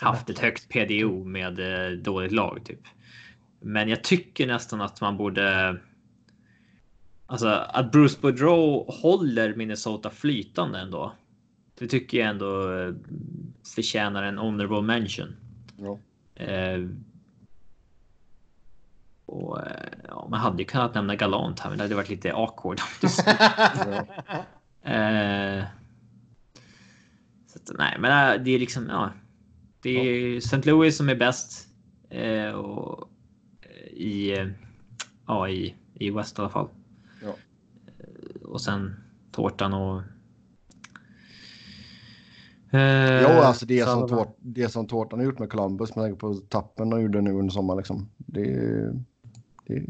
haft 0.00 0.30
ett 0.30 0.38
högt 0.38 0.68
PDO 0.68 1.24
med 1.24 1.58
eh, 1.60 1.98
dåligt 1.98 2.32
lag 2.32 2.60
typ. 2.64 2.80
Men 3.60 3.88
jag 3.88 4.04
tycker 4.04 4.46
nästan 4.46 4.80
att 4.80 5.00
man 5.00 5.16
borde. 5.16 5.76
Alltså 7.26 7.48
att 7.48 7.92
Bruce 7.92 8.18
Boudreau 8.20 8.84
håller 8.88 9.54
Minnesota 9.54 10.10
flytande 10.10 10.78
ändå. 10.78 11.12
Det 11.78 11.86
tycker 11.86 12.18
jag 12.18 12.28
ändå 12.28 12.72
eh, 12.72 12.94
förtjänar 13.74 14.22
en 14.22 14.38
honorable 14.38 14.82
mention. 14.82 15.36
Ja. 15.76 15.98
Eh, 16.44 16.88
och, 19.26 19.66
eh, 19.66 19.88
ja, 20.08 20.26
man 20.30 20.40
hade 20.40 20.62
ju 20.62 20.64
kunnat 20.64 20.94
nämna 20.94 21.16
Galant 21.16 21.60
här, 21.60 21.70
men 21.70 21.78
det 21.78 21.84
hade 21.84 21.94
varit 21.94 22.08
lite 22.08 22.34
awkward. 22.34 22.80
eh, 24.82 25.64
så 27.46 27.58
att, 27.58 27.78
nej, 27.78 27.96
men 27.98 28.34
eh, 28.34 28.42
det 28.44 28.50
är 28.50 28.58
liksom, 28.58 28.88
ja. 28.88 29.10
Det 29.80 29.90
är 29.90 30.32
ja. 30.32 30.38
St. 30.38 30.62
Louis 30.64 30.96
som 30.96 31.08
är 31.08 31.14
bäst. 31.14 31.68
Eh, 32.10 32.50
och, 32.50 33.10
i, 33.90 34.36
ja, 35.26 35.48
i, 35.48 35.74
i 35.94 36.10
West 36.10 36.38
i 36.38 36.40
alla 36.40 36.50
fall. 36.50 36.68
Ja. 37.22 37.34
Och 38.44 38.60
sen 38.60 38.96
tårtan 39.32 39.72
och 39.74 40.02
Eh, 42.76 43.22
jo, 43.22 43.28
alltså 43.28 43.66
det 43.66 43.84
som, 43.84 44.08
tårt, 44.08 44.36
det 44.38 44.68
som 44.68 44.86
Tårtan 44.86 45.18
har 45.18 45.26
gjort 45.26 45.38
med 45.38 45.50
Columbus, 45.50 45.96
med 45.96 46.04
tanke 46.04 46.18
på 46.18 46.34
tappen 46.34 46.90
de 46.90 47.02
gjorde 47.02 47.20
nu 47.20 47.32
under 47.32 47.50
sommaren. 47.52 47.78
Liksom. 47.78 48.08
Det, 48.16 48.42
det 49.66 49.74
är 49.76 49.82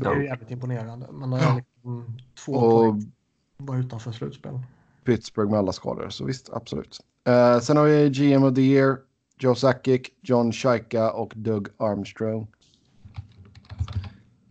bra. 0.00 0.10
Det 0.10 0.16
är 0.16 0.22
jävligt 0.22 0.50
imponerande. 0.50 1.06
Men 1.12 1.30
det 1.30 1.36
är 1.36 1.54
liksom 1.54 2.16
två 2.44 2.52
och, 2.52 2.82
poäng 2.82 3.12
bara 3.58 3.78
utanför 3.78 4.12
slutspel. 4.12 4.60
Pittsburgh 5.04 5.50
med 5.50 5.58
alla 5.58 5.72
skador, 5.72 6.08
så 6.08 6.24
visst, 6.24 6.50
absolut. 6.52 7.00
Uh, 7.28 7.60
sen 7.60 7.76
har 7.76 7.84
vi 7.84 8.10
GM 8.10 8.44
of 8.44 8.54
the 8.54 8.60
Year, 8.60 8.98
Joe 9.38 9.54
Sakic, 9.54 10.02
John 10.22 10.52
Shaika 10.52 11.12
och 11.12 11.32
Doug 11.36 11.68
Armstrong. 11.76 12.46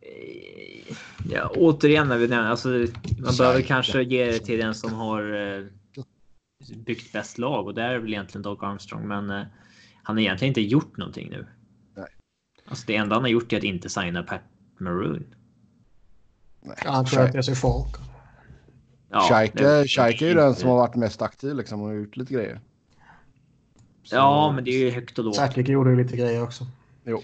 Eh, 0.02 0.96
ja, 1.32 1.52
återigen 1.56 2.08
när 2.08 2.18
vi 2.18 2.28
nämner, 2.28 2.50
alltså 2.50 2.68
man 2.68 2.88
Shaika. 2.88 3.38
behöver 3.38 3.62
kanske 3.62 4.04
ge 4.04 4.26
det 4.26 4.40
till 4.40 4.60
den 4.60 4.76
som 4.76 4.94
har 4.94 5.34
uh, 5.34 5.66
byggt 6.74 7.14
bäst 7.14 7.38
lag 7.38 7.68
och 7.68 7.74
där 7.74 7.90
är 7.90 8.00
väl 8.00 8.14
egentligen 8.14 8.42
Doug 8.42 8.64
Armstrong. 8.64 9.08
Men 9.08 9.30
eh, 9.30 9.44
han 10.04 10.16
har 10.16 10.22
egentligen 10.22 10.50
inte 10.50 10.62
gjort 10.62 10.98
någonting 10.98 11.30
nu. 11.30 11.48
Nej. 11.96 12.08
Alltså 12.68 12.84
det 12.88 12.96
enda 12.96 13.16
han 13.16 13.24
har 13.24 13.30
gjort 13.30 13.54
är 13.54 13.58
att 13.58 13.64
inte 13.64 13.90
signa 13.90 14.24
Pat 14.24 14.42
Maroon. 14.78 15.36
Nej. 16.62 16.78
Han 16.80 17.06
tror 17.06 17.22
att 17.24 17.32
det 17.32 17.38
är 17.38 17.42
så 17.42 17.56
folk. 17.56 17.96
Ja, 19.10 19.28
Scheike 19.30 20.26
är 20.26 20.28
ju 20.28 20.34
den 20.34 20.56
som 20.56 20.70
har 20.70 20.76
varit 20.76 20.96
mest 20.96 21.22
aktiv 21.22 21.56
liksom 21.56 21.82
och 21.82 21.96
gjort 21.96 22.18
lite 22.18 22.34
grejer. 22.34 22.60
Så... 24.04 24.16
Ja, 24.16 24.52
men 24.52 24.64
det 24.64 24.72
är 24.72 24.80
ju 24.80 24.92
högt 24.92 25.20
och 25.20 25.26
lågt. 25.26 25.36
Säkert 25.36 25.68
gjorde 25.68 25.90
ju 25.90 26.04
lite 26.04 26.18
grejer 26.18 26.44
också. 26.44 26.68
Jo. 27.06 27.22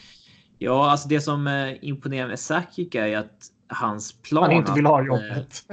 Ja, 0.58 0.92
alltså 0.92 1.08
det 1.08 1.22
som 1.22 1.48
eh, 1.48 1.74
imponerar 1.82 2.28
med 2.28 2.40
Sakic 2.40 2.96
är 2.96 3.18
att 3.18 3.52
hans 3.68 4.14
plan. 4.14 4.44
Han 4.44 4.52
inte 4.52 4.74
vill 4.74 4.86
ha 4.86 5.06
jobbet. 5.06 5.64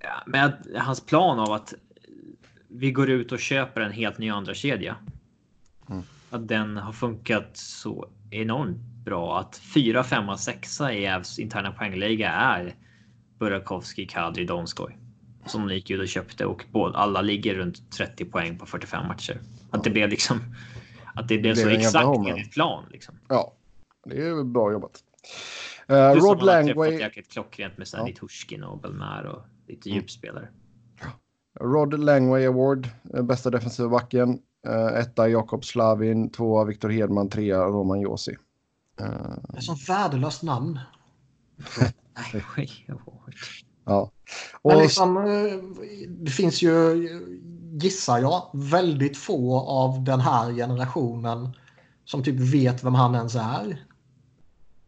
ja, 0.00 0.22
med 0.26 0.66
hans 0.76 1.06
plan 1.06 1.38
av 1.38 1.52
att 1.52 1.74
vi 2.78 2.92
går 2.92 3.10
ut 3.10 3.32
och 3.32 3.40
köper 3.40 3.80
en 3.80 3.92
helt 3.92 4.18
ny 4.18 4.30
andra 4.30 4.54
kedja. 4.54 4.96
Mm. 5.90 6.02
Att 6.30 6.48
den 6.48 6.76
har 6.76 6.92
funkat 6.92 7.56
så 7.56 8.08
enormt 8.30 8.78
bra 9.04 9.40
att 9.40 9.56
4, 9.56 10.04
5 10.04 10.28
och 10.28 10.40
6 10.40 10.80
i 10.80 11.04
Ävs 11.04 11.38
interna 11.38 11.72
poängliga 11.72 12.30
är 12.30 12.74
Burakovsky, 13.38 14.06
Kadri, 14.06 14.44
Donskoj. 14.44 14.98
Som 15.46 15.68
de 15.68 15.74
gick 15.74 15.90
ut 15.90 16.00
och 16.00 16.08
köpte 16.08 16.46
och 16.46 16.64
båda, 16.72 16.98
alla 16.98 17.20
ligger 17.20 17.54
runt 17.54 17.92
30 17.92 18.24
poäng 18.24 18.58
på 18.58 18.66
45 18.66 19.06
matcher. 19.08 19.40
Att 19.70 19.84
det 19.84 19.90
blev 19.90 20.08
liksom. 20.08 20.40
Att 21.14 21.28
det 21.28 21.38
blev 21.38 21.54
så 21.54 21.68
exakt 21.68 22.28
enligt 22.28 22.52
plan. 22.52 22.84
Liksom. 22.90 23.14
Ja, 23.28 23.52
det 24.04 24.18
är 24.18 24.44
bra 24.44 24.72
jobbat. 24.72 25.00
Uh, 25.90 25.96
Rod 25.96 26.42
Langway. 26.42 26.98
Jäkligt 26.98 27.32
klockrent 27.32 27.78
med 27.78 27.88
Sandy 27.88 28.10
ja. 28.10 28.16
Turskin 28.20 28.64
och 28.64 28.80
Belmar 28.80 29.24
och 29.24 29.42
lite 29.68 29.90
mm. 29.90 30.00
Rod 31.60 32.00
Langway 32.00 32.46
Award, 32.46 32.88
eh, 33.14 33.22
bästa 33.22 33.50
defensiva 33.50 33.88
backen. 33.88 34.38
Uh, 34.68 34.98
etta 34.98 35.28
Jakob 35.28 35.64
Slavin, 35.64 36.30
tvåa 36.30 36.64
Viktor 36.64 36.88
Hedman, 36.88 37.28
trea 37.28 37.64
Roman 37.64 38.00
Josi. 38.00 38.36
Uh, 39.00 39.06
det 39.48 39.56
är 39.56 39.60
så 39.60 39.76
värdelöst 39.88 40.42
namn. 40.42 40.80
ja. 43.84 44.10
Och... 44.62 44.82
Liksom, 44.82 45.14
det 46.08 46.30
finns 46.30 46.62
ju, 46.62 47.08
gissar 47.80 48.18
jag, 48.18 48.50
väldigt 48.52 49.16
få 49.16 49.60
av 49.60 50.04
den 50.04 50.20
här 50.20 50.52
generationen 50.52 51.52
som 52.04 52.22
typ 52.22 52.54
vet 52.54 52.84
vem 52.84 52.94
han 52.94 53.14
ens 53.14 53.34
är. 53.34 53.86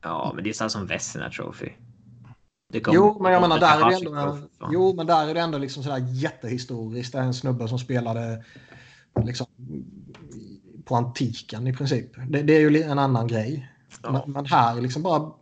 Ja, 0.03 0.33
men 0.35 0.45
det 0.45 0.51
är 0.51 0.55
samma 0.55 0.69
som 0.69 0.87
Vesina 0.87 1.31
Trophy. 1.31 1.73
Jo, 2.73 3.23
men 3.23 3.33
jag 3.33 3.41
menar, 3.41 3.61
där 3.61 3.87
är 3.87 3.91
det 3.91 3.97
ändå, 3.97 4.39
jo, 4.73 4.95
men 4.95 5.07
där 5.07 5.29
är 5.29 5.35
det 5.35 5.41
ändå 5.41 5.59
liksom 5.59 5.83
sådär 5.83 6.07
jättehistoriskt. 6.09 7.13
Det 7.13 7.19
är 7.19 7.23
en 7.23 7.35
snubbe 7.35 7.69
som 7.69 7.79
spelade 7.79 8.45
liksom, 9.25 9.47
på 10.85 10.97
antiken 10.97 11.67
i 11.67 11.73
princip. 11.73 12.11
Det, 12.29 12.43
det 12.43 12.57
är 12.57 12.71
ju 12.71 12.83
en 12.83 12.99
annan 12.99 13.27
grej. 13.27 13.73
Ja. 14.03 14.13
Men, 14.13 14.33
men, 14.33 14.47
här 14.47 14.81
liksom 14.81 15.03
bara... 15.03 15.33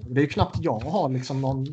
Det 0.00 0.20
är 0.20 0.22
ju 0.22 0.28
knappt 0.28 0.58
jag 0.60 0.80
har 0.80 1.08
liksom 1.08 1.40
någon 1.40 1.66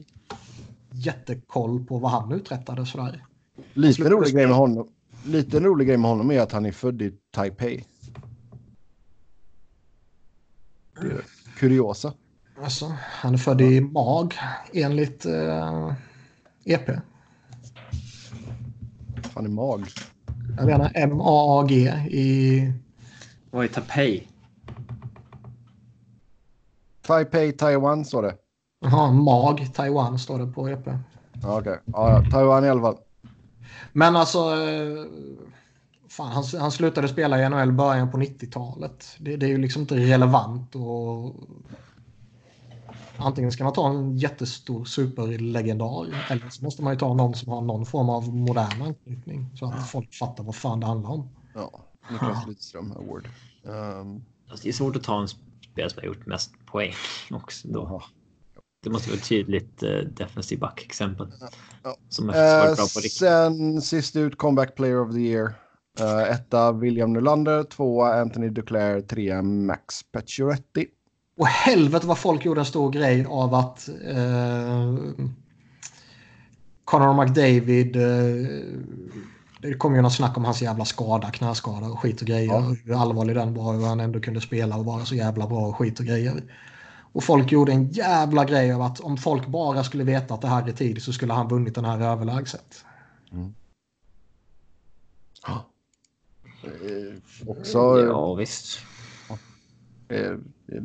jättekoll 0.91 1.85
på 1.85 1.97
vad 1.97 2.11
han 2.11 2.31
uträttade 2.31 2.85
sådär. 2.85 3.25
Lite 3.73 4.09
rolig, 4.09 4.33
grej 4.33 4.47
med 4.47 4.55
honom, 4.55 4.87
lite 5.25 5.59
rolig 5.59 5.87
grej 5.87 5.97
med 5.97 6.09
honom 6.09 6.31
är 6.31 6.39
att 6.39 6.51
han 6.51 6.65
är 6.65 6.71
född 6.71 7.01
i 7.01 7.13
Taipei. 7.31 7.85
kuriosa. 11.57 12.13
Alltså, 12.63 12.93
han 12.99 13.33
är 13.33 13.37
född 13.37 13.61
i 13.61 13.81
MAG 13.81 14.35
enligt 14.73 15.25
eh, 15.25 15.93
EP. 16.65 16.89
Han 19.33 19.45
är 19.45 19.49
MAG. 19.49 19.87
Jag 20.57 20.65
menar 20.65 20.91
M-A-A-G 20.95 21.75
i... 22.09 22.73
Vad 23.51 23.63
är 23.65 23.67
Taipei? 23.67 24.27
Taipei, 27.01 27.51
Taiwan 27.51 28.05
står 28.05 28.23
det. 28.23 28.35
Jaha, 28.81 29.11
MAG, 29.11 29.73
Taiwan 29.73 30.19
står 30.19 30.39
det 30.39 30.47
på 30.47 30.69
EP. 30.69 30.87
Okej, 30.87 31.57
okay. 31.57 31.77
ja, 31.85 32.23
Taiwan 32.31 32.65
i 32.65 32.69
alla 32.69 32.81
fall. 32.81 32.97
Men 33.93 34.15
alltså... 34.15 34.39
Eh, 34.39 35.05
fan, 36.09 36.31
han, 36.31 36.43
han 36.59 36.71
slutade 36.71 37.07
spela 37.07 37.41
i 37.41 37.49
NHL 37.49 37.71
början 37.71 38.11
på 38.11 38.17
90-talet. 38.17 39.15
Det, 39.19 39.35
det, 39.35 39.45
är 39.45 39.49
ju 39.49 39.57
liksom 39.57 39.81
inte 39.81 39.95
relevant. 39.95 40.75
Och... 40.75 41.35
Antingen 43.23 43.51
ska 43.51 43.63
man 43.63 43.73
ta 43.73 43.89
en 43.89 44.17
jättestor 44.17 44.85
superlegendar 44.85 46.07
eller 46.29 46.49
så 46.49 46.63
måste 46.63 46.83
man 46.83 46.93
ju 46.93 46.99
ta 46.99 47.13
någon 47.13 47.35
som 47.35 47.51
har 47.51 47.61
någon 47.61 47.85
form 47.85 48.09
av 48.09 48.35
modern 48.35 48.81
anknytning 48.81 49.49
så 49.55 49.65
att 49.65 49.89
folk 49.89 50.13
fattar 50.13 50.43
vad 50.43 50.55
fan 50.55 50.79
det 50.79 50.85
handlar 50.85 51.09
om. 51.09 51.29
Ja, 51.53 51.85
Niklas 52.11 52.47
Lidström 52.47 52.91
Award. 52.91 53.29
Um... 53.63 54.25
Alltså, 54.49 54.63
det 54.63 54.69
är 54.69 54.73
svårt 54.73 54.95
att 54.95 55.03
ta 55.03 55.21
en 55.21 55.27
spelare 55.71 55.89
som 55.89 55.99
har 55.99 56.05
gjort 56.05 56.25
mest 56.25 56.51
poäng 56.65 56.93
också. 57.31 57.67
Då. 57.67 58.03
Det 58.83 58.89
måste 58.89 59.09
vara 59.09 59.17
ett 59.17 59.27
tydligt 59.27 59.83
uh, 59.83 59.99
defensiv 59.99 60.59
back-exempel. 60.59 61.27
Ja. 61.83 61.95
Som 62.09 62.29
är 62.29 62.69
uh, 62.69 62.75
bra 62.75 62.85
på 62.93 62.99
riktigt. 62.99 63.13
Sen 63.13 63.81
sist 63.81 64.15
ut 64.15 64.37
comeback 64.37 64.75
player 64.75 65.01
of 65.01 65.13
the 65.13 65.19
year. 65.19 65.53
Uh, 66.01 66.31
etta 66.31 66.71
William 66.71 67.13
Nylander, 67.13 67.63
tvåa 67.63 68.21
Anthony 68.21 68.49
Duclair, 68.49 69.01
trea 69.01 69.41
Max 69.41 70.03
Pacioretty. 70.11 70.85
Och 71.37 71.47
helvete 71.47 72.07
vad 72.07 72.17
folk 72.17 72.45
gjorde 72.45 72.61
en 72.61 72.65
stor 72.65 72.91
grej 72.91 73.25
av 73.29 73.53
att 73.53 73.89
uh, 73.89 74.99
Conor 76.85 77.23
McDavid 77.23 77.95
uh, 77.95 78.47
det 79.61 79.73
kom 79.73 79.95
ju 79.95 80.01
något 80.01 80.13
snack 80.13 80.37
om 80.37 80.45
hans 80.45 80.61
jävla 80.61 80.85
skada, 80.85 81.31
knäskada 81.31 81.87
och 81.87 81.99
skit 81.99 82.21
och 82.21 82.27
grejer. 82.27 82.53
Ja. 82.53 82.75
Hur 82.85 83.01
allvarlig 83.01 83.35
den 83.35 83.53
var 83.53 83.73
hur 83.73 83.85
han 83.85 83.99
ändå 83.99 84.19
kunde 84.19 84.41
spela 84.41 84.77
och 84.77 84.85
vara 84.85 85.05
så 85.05 85.15
jävla 85.15 85.47
bra 85.47 85.67
och 85.67 85.77
skit 85.77 85.99
och 85.99 86.05
grejer. 86.05 86.43
Och 87.13 87.23
folk 87.23 87.51
gjorde 87.51 87.71
en 87.71 87.89
jävla 87.89 88.45
grej 88.45 88.73
av 88.73 88.81
att 88.81 88.99
om 88.99 89.17
folk 89.17 89.47
bara 89.47 89.83
skulle 89.83 90.03
veta 90.03 90.33
att 90.33 90.41
det 90.41 90.47
här 90.47 90.67
är 90.67 90.71
tid 90.71 91.03
så 91.03 91.13
skulle 91.13 91.33
han 91.33 91.47
vunnit 91.47 91.75
den 91.75 91.85
här 91.85 91.99
överlägset. 92.01 92.85
Mm. 93.31 93.53
Eh, 96.63 97.49
också... 97.49 97.77
Ja, 98.07 98.33
visst. 98.33 98.79
Eh, 100.07 100.17
eh, 100.17 100.83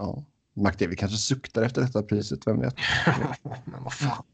ja. 0.00 0.24
McDavid 0.54 0.98
kanske 0.98 1.18
suktar 1.18 1.62
efter 1.62 1.80
detta 1.80 2.02
priset, 2.02 2.46
vem 2.46 2.60
vet? 2.60 2.74
Men 3.64 3.82
vad 3.84 3.92
fan. 3.92 4.24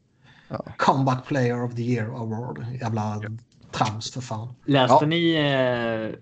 Ja. 0.47 0.65
Comeback 0.77 1.27
Player 1.27 1.63
of 1.63 1.75
the 1.75 1.81
Year 1.81 2.07
Award. 2.07 2.65
Jävla 2.81 3.19
ja. 3.23 3.29
trams 3.71 4.11
för 4.11 4.21
fan. 4.21 4.53
Läste 4.65 4.97
ja. 5.01 5.05
ni 5.05 5.33
eh, 5.35 6.19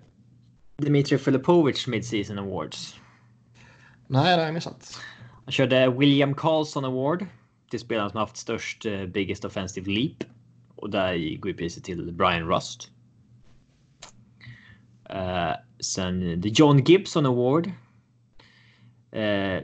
Dmitri 0.76 1.18
Filipovic 1.18 1.86
Midseason 1.86 2.38
Awards? 2.38 3.00
Nej, 4.06 4.36
det 4.36 4.42
har 4.42 4.46
jag 4.46 4.54
missat. 4.54 5.00
Han 5.44 5.52
körde 5.52 5.90
William 5.90 6.34
Carlson 6.34 6.84
Award 6.84 7.26
till 7.70 7.80
spelaren 7.80 8.10
som 8.10 8.20
haft 8.20 8.36
störst 8.36 8.86
uh, 8.86 9.06
biggest 9.06 9.44
offensive 9.44 9.90
leap. 9.90 10.24
Och 10.76 10.90
där 10.90 11.36
går 11.36 11.52
priset 11.52 11.84
till 11.84 12.12
Brian 12.12 12.48
Rust. 12.48 12.90
Uh, 15.14 15.52
sen 15.80 16.42
the 16.42 16.48
John 16.48 16.78
Gibson 16.84 17.26
Award. 17.26 17.70
Uh, 19.16 19.62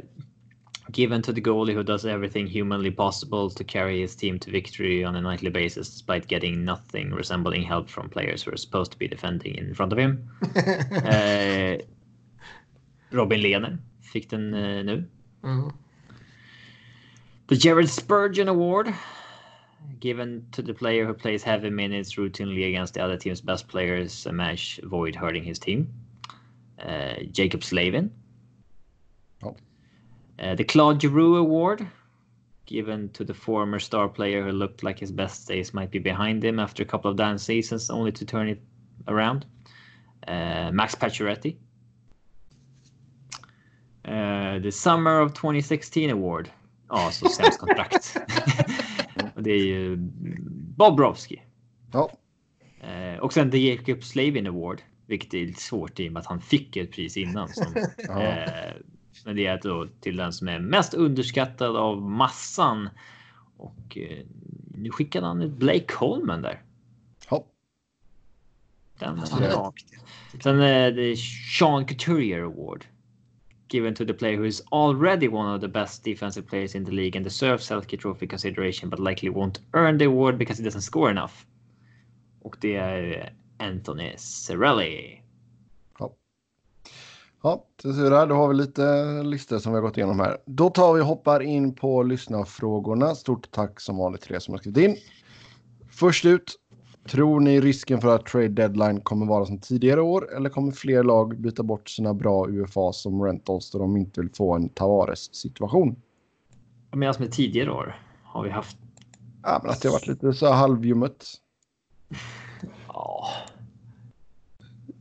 given 0.90 1.22
to 1.22 1.32
the 1.32 1.40
goalie 1.40 1.74
who 1.74 1.82
does 1.82 2.04
everything 2.04 2.46
humanly 2.46 2.90
possible 2.90 3.48
to 3.48 3.64
carry 3.64 4.00
his 4.00 4.14
team 4.14 4.38
to 4.38 4.50
victory 4.50 5.04
on 5.04 5.14
a 5.14 5.20
nightly 5.20 5.50
basis 5.50 5.88
despite 5.88 6.26
getting 6.26 6.64
nothing 6.64 7.10
resembling 7.10 7.62
help 7.62 7.88
from 7.88 8.08
players 8.08 8.42
who 8.42 8.52
are 8.52 8.56
supposed 8.56 8.90
to 8.92 8.98
be 8.98 9.06
defending 9.06 9.54
in 9.54 9.74
front 9.74 9.92
of 9.92 9.98
him. 9.98 10.28
uh, 10.56 11.76
Robin 13.12 13.40
Lehner 13.40 13.78
fick 14.00 14.28
den 14.28 14.50
nu. 14.50 15.04
Mm. 15.44 15.72
The 17.48 17.56
Jared 17.56 17.88
Spurgeon 17.88 18.48
Award 18.48 18.94
given 20.00 20.46
to 20.52 20.62
the 20.62 20.74
player 20.74 21.06
who 21.06 21.14
plays 21.14 21.42
heavy 21.42 21.70
minutes 21.70 22.14
routinely 22.14 22.68
against 22.68 22.94
the 22.94 23.00
other 23.00 23.16
team's 23.16 23.40
best 23.40 23.68
players 23.68 24.26
and 24.26 24.36
manage 24.36 24.80
avoid 24.82 25.14
hurting 25.14 25.44
his 25.44 25.58
team. 25.58 25.92
Uh, 26.80 27.14
Jacob 27.30 27.62
Slavin. 27.62 28.10
Uh, 30.42 30.56
the 30.56 30.64
Claude 30.64 31.00
Giroux 31.00 31.36
Award, 31.36 31.86
given 32.66 33.08
to 33.10 33.24
the 33.24 33.34
former 33.34 33.78
star 33.78 34.08
player 34.08 34.44
who 34.44 34.50
looked 34.52 34.82
like 34.82 34.98
his 34.98 35.12
best 35.12 35.46
days 35.46 35.72
might 35.72 35.90
be 35.90 36.00
behind 36.00 36.44
him 36.44 36.58
after 36.58 36.82
a 36.82 36.86
couple 36.86 37.10
of 37.10 37.16
down 37.16 37.38
seasons, 37.38 37.90
only 37.90 38.10
to 38.12 38.24
turn 38.24 38.48
it 38.48 38.60
around. 39.06 39.46
Uh, 40.26 40.70
Max 40.72 40.94
Pacioretty. 40.94 41.56
Uh, 44.04 44.58
the 44.58 44.72
Summer 44.72 45.20
of 45.20 45.32
2016 45.34 46.10
Award. 46.10 46.50
Ja, 46.88 47.10
så 47.10 47.28
sämst 47.36 47.58
kontrakt. 47.58 48.16
det 49.36 49.50
är 49.50 49.64
ju 49.64 49.96
Bobrovski. 50.76 51.42
Ja. 51.92 52.10
Eh, 52.80 53.18
och 53.18 53.32
sen 53.32 53.50
The 53.50 53.58
Jacob 53.58 54.04
Slavin 54.04 54.46
Award, 54.46 54.82
vilket 55.06 55.34
är 55.34 55.46
lite 55.46 55.62
svårt 55.62 56.00
i 56.00 56.08
och 56.08 56.12
med 56.12 56.20
att 56.20 56.26
han 56.26 56.40
fick 56.40 56.76
ett 56.76 56.92
pris 56.92 57.16
innan. 57.16 57.48
Som, 57.48 57.74
ja. 57.98 58.46
Eh, 59.22 59.26
men 59.26 59.36
det 59.36 59.46
är 59.46 59.60
då 59.62 59.88
till 60.00 60.16
den 60.16 60.32
som 60.32 60.48
är 60.48 60.58
mest 60.58 60.94
underskattad 60.94 61.76
av 61.76 62.02
massan. 62.02 62.88
Och 63.56 63.98
eh, 63.98 64.24
nu 64.74 64.90
skickade 64.90 65.26
han 65.26 65.42
ett 65.42 65.52
Blake 65.52 65.94
Holman 65.94 66.42
där. 66.42 66.62
Ja. 67.30 67.44
Den 68.98 69.18
är 69.18 69.50
bra. 69.50 69.72
Sen 70.42 70.60
är 70.60 70.92
det 70.92 71.16
Sean 71.58 71.86
Couturier 71.86 72.42
Award 72.42 72.84
given 73.72 73.94
to 73.94 74.04
the 74.04 74.14
player 74.14 74.36
who 74.36 74.44
is 74.44 74.62
already 74.70 75.28
one 75.28 75.54
of 75.54 75.60
the 75.60 75.68
best 75.68 76.04
defensive 76.04 76.46
players 76.46 76.74
in 76.74 76.84
the 76.84 76.92
league 76.92 77.16
and 77.16 77.24
deserves 77.24 77.66
Selke 77.66 77.98
Trophy 77.98 78.26
consideration 78.26 78.90
but 78.90 78.98
likely 78.98 79.30
won't 79.30 79.60
earn 79.72 79.98
the 79.98 80.04
award 80.04 80.38
because 80.38 80.58
he 80.58 80.64
doesn't 80.64 80.82
score 80.82 81.10
enough. 81.10 81.46
Och 82.42 82.56
det 82.60 82.76
är 82.76 83.32
Anthony 83.58 84.14
Cirelli. 84.16 85.21
Ja. 87.42 87.64
Där, 87.82 88.26
då 88.26 88.34
har 88.34 88.48
vi 88.48 88.54
lite 88.54 89.22
listor 89.22 89.58
som 89.58 89.72
vi 89.72 89.76
har 89.76 89.82
gått 89.82 89.96
igenom 89.96 90.20
här. 90.20 90.38
Då 90.46 90.70
tar 90.70 90.94
vi 90.94 91.00
och 91.00 91.06
hoppar 91.06 91.40
in 91.42 91.74
på 91.74 92.02
lyssnarfrågorna. 92.02 93.14
Stort 93.14 93.50
tack 93.50 93.80
som 93.80 93.96
vanligt 93.96 94.22
till 94.22 94.34
er 94.34 94.38
som 94.38 94.54
har 94.54 94.58
skrivit 94.58 94.84
in. 94.84 94.96
Först 95.90 96.24
ut, 96.24 96.58
tror 97.08 97.40
ni 97.40 97.60
risken 97.60 98.00
för 98.00 98.14
att 98.14 98.26
trade 98.26 98.48
deadline 98.48 99.00
kommer 99.00 99.26
vara 99.26 99.46
som 99.46 99.58
tidigare 99.58 100.00
år 100.00 100.36
eller 100.36 100.50
kommer 100.50 100.72
fler 100.72 101.02
lag 101.02 101.40
byta 101.40 101.62
bort 101.62 101.88
sina 101.88 102.14
bra 102.14 102.48
UFA 102.48 102.92
som 102.92 103.22
rentals 103.22 103.70
då 103.70 103.78
de 103.78 103.96
inte 103.96 104.20
vill 104.20 104.30
få 104.30 104.54
en 104.54 104.68
Tavares 104.68 105.34
situation? 105.34 105.96
Medan 106.92 107.14
med 107.18 107.32
tidigare 107.32 107.70
år 107.70 108.00
har 108.24 108.44
vi 108.44 108.50
haft. 108.50 108.76
Ja, 109.42 109.60
men 109.62 109.70
att 109.70 109.80
det 109.80 109.88
har 109.88 109.92
varit 109.92 110.06
lite 110.06 110.32
så 110.32 110.52
halvljummet. 110.52 111.26
Ja. 112.88 113.28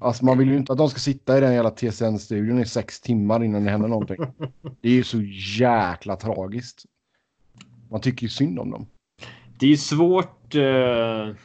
Alltså 0.02 0.26
man 0.26 0.38
vill 0.38 0.50
ju 0.50 0.58
inte 0.58 0.72
att 0.72 0.78
de 0.78 0.90
ska 0.90 1.00
sitta 1.00 1.38
i 1.38 1.42
den 1.42 1.54
jävla 1.54 1.72
TSN-studion 1.72 2.60
i 2.60 2.66
sex 2.66 3.02
timmar 3.02 3.44
innan 3.44 3.64
det 3.64 3.72
händer 3.72 3.88
någonting. 3.88 4.18
Det 4.82 4.90
är 4.90 4.94
ju 4.94 5.04
så 5.04 5.22
jäkla 5.60 6.16
tragiskt. 6.16 6.84
Man 7.92 8.02
tycker 8.02 8.24
ju 8.24 8.30
synd 8.30 8.60
om 8.60 8.72
dem. 8.72 8.88
Det 9.60 9.66
är 9.66 9.70
ju 9.70 9.78
svårt. 9.78 10.56
Uh... 10.56 11.36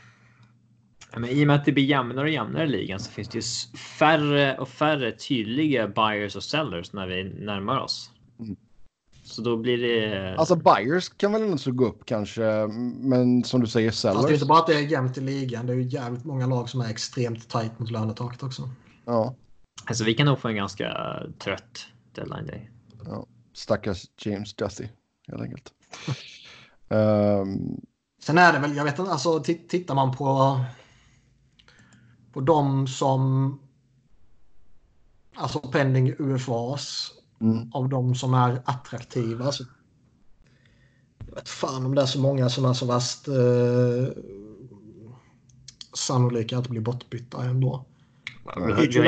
Men 1.16 1.30
I 1.30 1.42
och 1.42 1.46
med 1.46 1.56
att 1.56 1.64
det 1.64 1.72
blir 1.72 1.84
jämnare 1.84 2.26
och 2.26 2.32
jämnare 2.32 2.64
i 2.64 2.68
ligan 2.68 3.00
så 3.00 3.10
finns 3.10 3.28
det 3.28 3.38
ju 3.38 3.42
färre 3.78 4.58
och 4.58 4.68
färre 4.68 5.12
tydliga 5.12 5.88
buyers 5.88 6.36
och 6.36 6.42
sellers 6.42 6.92
när 6.92 7.06
vi 7.06 7.24
närmar 7.24 7.80
oss. 7.80 8.10
Mm. 8.38 8.56
Så 9.36 9.42
då 9.42 9.56
blir 9.56 9.78
det... 9.78 10.36
Alltså 10.38 10.56
buyers 10.56 11.08
kan 11.08 11.32
väl 11.32 11.42
inte 11.42 11.62
så 11.62 11.72
gå 11.72 11.84
upp 11.84 12.06
kanske, 12.06 12.66
men 12.98 13.44
som 13.44 13.60
du 13.60 13.66
säger 13.66 13.90
sellers. 13.90 14.14
Fast 14.14 14.28
det 14.28 14.32
är 14.32 14.34
inte 14.34 14.46
bara 14.46 14.58
att 14.58 14.66
det 14.66 14.74
är 14.74 14.80
jämnt 14.80 15.18
i 15.18 15.20
ligan, 15.20 15.66
det 15.66 15.72
är 15.72 15.76
ju 15.76 15.82
jävligt 15.82 16.24
många 16.24 16.46
lag 16.46 16.68
som 16.68 16.80
är 16.80 16.90
extremt 16.90 17.48
tight 17.48 17.78
mot 17.78 17.90
lönetaket 17.90 18.42
också. 18.42 18.68
Ja. 19.04 19.34
Alltså 19.84 20.04
vi 20.04 20.14
kan 20.14 20.26
nog 20.26 20.38
få 20.38 20.48
en 20.48 20.56
ganska 20.56 21.18
trött 21.38 21.86
deadline 22.14 22.46
day. 22.46 22.70
Ja. 23.04 23.26
Stackars 23.52 24.04
James 24.20 24.54
Dusty 24.54 24.88
helt 25.28 25.42
enkelt. 25.42 25.72
um... 26.88 27.80
Sen 28.22 28.38
är 28.38 28.52
det 28.52 28.58
väl, 28.58 28.76
jag 28.76 28.84
vet 28.84 28.98
inte, 28.98 29.12
alltså 29.12 29.40
tittar 29.68 29.94
man 29.94 30.16
på 30.16 30.60
på 32.32 32.40
de 32.40 32.86
som 32.86 33.58
alltså 35.34 35.58
pending 35.58 36.14
UFAs 36.18 37.12
mm. 37.40 37.72
av 37.72 37.88
de 37.88 38.14
som 38.14 38.34
är 38.34 38.62
attraktiva. 38.64 39.52
Så, 39.52 39.64
jag 41.26 41.34
vet 41.34 41.48
fan 41.48 41.86
om 41.86 41.94
det 41.94 42.02
är 42.02 42.06
så 42.06 42.20
många 42.20 42.48
som 42.48 42.64
är 42.64 42.72
så 42.72 42.86
värst 42.86 43.28
eh, 43.28 44.22
sannolika 45.94 46.58
att 46.58 46.68
bli 46.68 46.80
bortbytta 46.80 47.44
ändå. 47.44 47.84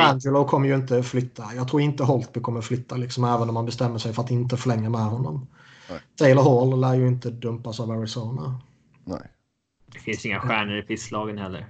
Angelo 0.00 0.44
kommer 0.44 0.68
ju 0.68 0.74
inte 0.74 1.02
flytta. 1.02 1.44
Jag 1.56 1.68
tror 1.68 1.82
inte 1.82 2.04
Holtby 2.04 2.40
kommer 2.40 2.60
flytta 2.60 2.96
liksom 2.96 3.24
även 3.24 3.48
om 3.48 3.54
man 3.54 3.66
bestämmer 3.66 3.98
sig 3.98 4.12
för 4.12 4.22
att 4.22 4.30
inte 4.30 4.56
förlänga 4.56 4.90
med 4.90 5.00
honom. 5.00 5.46
Nej. 5.90 6.00
Taylor 6.16 6.42
Hall 6.42 6.80
lär 6.80 6.94
ju 6.94 7.08
inte 7.08 7.30
dumpas 7.30 7.80
av 7.80 7.90
Arizona. 7.90 8.60
Nej. 9.04 9.22
Det 9.92 9.98
finns 9.98 10.26
inga 10.26 10.40
stjärnor 10.40 10.76
i 10.76 10.82
pisslagen 10.82 11.38
heller. 11.38 11.68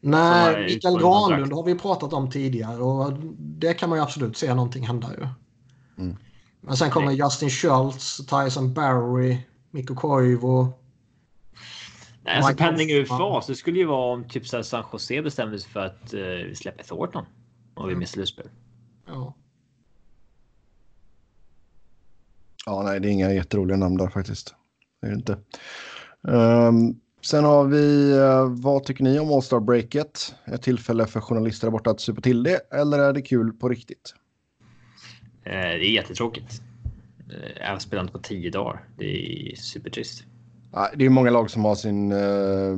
Nej, 0.00 0.64
Mikael 0.64 0.98
Granlund 0.98 1.52
har 1.52 1.62
vi 1.62 1.78
pratat 1.78 2.12
om 2.12 2.30
tidigare 2.30 2.82
och 2.82 3.12
det 3.38 3.74
kan 3.74 3.88
man 3.88 3.98
ju 3.98 4.02
absolut 4.02 4.36
se 4.36 4.54
någonting 4.54 4.86
hända 4.86 5.10
ju. 5.18 5.26
Mm. 5.98 6.16
Men 6.60 6.76
sen 6.76 6.90
kommer 6.90 7.12
Justin 7.12 7.50
Schultz, 7.50 8.16
Tyson 8.16 8.74
Barry, 8.74 9.38
Mikko 9.70 9.94
Koivu. 9.94 10.66
Nej, 12.24 12.36
alltså 12.36 12.56
pending 12.56 12.92
UFA 12.92 13.42
så 13.42 13.54
skulle 13.54 13.78
ju 13.78 13.84
vara 13.84 14.12
om 14.12 14.28
typ 14.28 14.46
så 14.46 14.56
här 14.56 14.62
San 14.62 14.84
Jose 14.92 15.22
bestämde 15.22 15.58
sig 15.58 15.70
för 15.70 15.80
att 15.80 16.14
uh, 16.14 16.20
vi 16.20 16.54
släpper 16.54 16.84
Thornton 16.84 17.24
och 17.74 17.84
vi 17.84 17.92
mm. 17.92 17.98
missar 17.98 18.12
slutspel. 18.12 18.48
Ja. 19.06 19.34
Ja, 22.66 22.82
nej, 22.82 23.00
det 23.00 23.08
är 23.08 23.12
inga 23.12 23.32
jätteroliga 23.32 23.76
namn 23.76 23.96
där 23.96 24.08
faktiskt. 24.08 24.54
Det 25.00 25.06
är 25.06 25.10
det 25.10 25.16
inte. 25.16 25.38
Um, 26.22 27.00
Sen 27.24 27.44
har 27.44 27.64
vi, 27.64 28.12
eh, 28.12 28.46
vad 28.48 28.84
tycker 28.84 29.04
ni 29.04 29.18
om 29.18 29.32
All-Star 29.32 29.60
breaket? 29.60 30.34
Ett 30.44 30.62
tillfälle 30.62 31.06
för 31.06 31.20
journalister 31.20 31.66
där 31.66 31.72
borta 31.72 31.90
att 31.90 32.00
supa 32.00 32.20
till 32.20 32.42
det, 32.42 32.72
eller 32.72 32.98
är 32.98 33.12
det 33.12 33.22
kul 33.22 33.52
på 33.52 33.68
riktigt? 33.68 34.14
Eh, 35.44 35.52
det 35.52 35.86
är 35.86 35.92
jättetråkigt. 35.92 36.62
Eh, 37.30 37.68
även 37.68 37.80
spelat 37.80 38.12
på 38.12 38.18
tio 38.18 38.50
dagar. 38.50 38.84
Det 38.98 39.52
är 39.52 39.56
supertrist. 39.56 40.24
det 40.96 41.04
är 41.04 41.08
många 41.08 41.30
lag 41.30 41.50
som 41.50 41.64
har 41.64 41.74
sin 41.74 42.12
uh, 42.12 42.76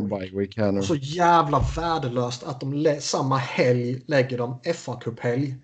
bye 0.00 0.30
week 0.38 0.56
här 0.56 0.72
nu. 0.72 0.82
Så 0.82 0.94
jävla 0.94 1.60
värdelöst 1.76 2.42
att 2.42 2.60
de 2.60 2.96
samma 3.00 3.36
helg 3.36 4.02
lägger 4.06 4.38
de 4.38 4.60
fa 4.74 5.00
Cup-helg. 5.00 5.54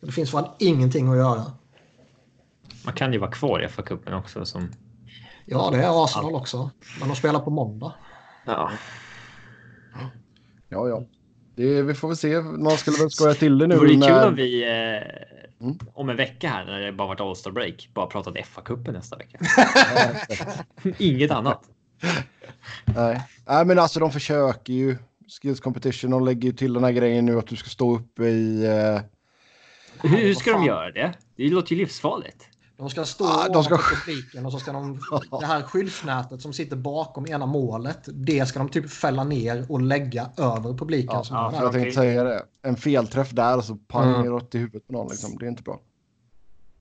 Det 0.00 0.12
finns 0.12 0.30
fan 0.30 0.48
ingenting 0.58 1.08
att 1.08 1.16
göra. 1.16 1.52
Man 2.84 2.94
kan 2.94 3.12
ju 3.12 3.18
vara 3.18 3.30
kvar 3.30 3.60
i 3.60 3.66
FA-cupen 3.66 4.18
också 4.18 4.44
som 4.44 4.68
Ja, 5.50 5.70
det 5.72 5.82
är 5.82 6.04
Arsenal 6.04 6.34
också. 6.34 6.70
Men 7.00 7.08
de 7.08 7.16
spelar 7.16 7.40
på 7.40 7.50
måndag. 7.50 7.94
Ja. 8.44 8.70
Ja, 10.68 10.88
ja. 10.88 11.04
Det, 11.54 11.82
vi 11.82 11.94
får 11.94 12.08
väl 12.08 12.16
se. 12.16 12.40
Man 12.40 12.76
skulle 12.78 12.96
väl 12.96 13.10
skoja 13.10 13.34
till 13.34 13.58
det 13.58 13.66
nu. 13.66 13.74
Det 13.74 13.80
vore 13.80 13.96
när... 13.96 14.08
kul 14.08 14.28
om 14.28 14.34
vi 14.34 14.62
eh, 14.62 15.37
mm. 15.60 15.78
om 15.94 16.08
en 16.08 16.16
vecka 16.16 16.48
här 16.48 16.64
när 16.64 16.80
det 16.80 16.92
bara 16.92 17.08
varit 17.08 17.20
All-Star 17.20 17.50
break 17.50 17.88
bara 17.94 18.06
pratat 18.06 18.34
FA-cupen 18.34 18.92
nästa 18.92 19.16
vecka. 19.16 19.38
Inget 20.98 21.30
annat. 21.30 21.64
Nej. 22.84 23.22
Nej, 23.46 23.64
men 23.64 23.78
alltså 23.78 24.00
de 24.00 24.12
försöker 24.12 24.72
ju. 24.72 24.96
Skills 25.42 25.60
competition. 25.60 26.10
De 26.10 26.24
lägger 26.24 26.48
ju 26.48 26.52
till 26.52 26.72
den 26.72 26.84
här 26.84 26.92
grejen 26.92 27.26
nu 27.26 27.38
att 27.38 27.46
du 27.46 27.56
ska 27.56 27.68
stå 27.68 27.96
uppe 27.96 28.22
i. 28.22 28.66
Eh... 28.66 29.00
Hur 30.10 30.34
ska 30.34 30.52
de 30.52 30.64
göra 30.64 30.90
det? 30.90 31.12
Det 31.36 31.48
låter 31.48 31.74
ju 31.74 31.78
livsfarligt. 31.78 32.48
De 32.78 32.90
ska 32.90 33.04
stå 33.04 33.24
ah, 33.24 33.48
de 33.48 33.64
ska... 33.64 33.78
publiken 33.78 34.46
och 34.46 34.52
så 34.52 34.58
ska 34.58 34.72
de... 34.72 35.00
Det 35.40 35.46
här 35.46 35.62
skyddsnätet 35.62 36.42
som 36.42 36.52
sitter 36.52 36.76
bakom 36.76 37.26
ena 37.26 37.46
målet. 37.46 38.08
Det 38.12 38.48
ska 38.48 38.58
de 38.58 38.68
typ 38.68 38.90
fälla 38.90 39.24
ner 39.24 39.66
och 39.68 39.82
lägga 39.82 40.30
över 40.36 40.74
publiken. 40.74 41.10
Ja, 41.12 41.24
som 41.24 41.36
ja, 41.36 41.52
jag 41.62 41.72
tänkte 41.72 41.92
säga 41.92 42.24
det. 42.24 42.42
En 42.62 42.76
felträff 42.76 43.30
där 43.30 43.56
och 43.56 43.64
så 43.64 43.76
pang 43.76 44.14
mm. 44.14 44.26
rått 44.26 44.54
i 44.54 44.58
huvudet 44.58 44.86
på 44.86 44.92
någon. 44.92 45.08
Liksom. 45.08 45.38
Det 45.38 45.46
är 45.46 45.48
inte 45.48 45.62
bra. 45.62 45.80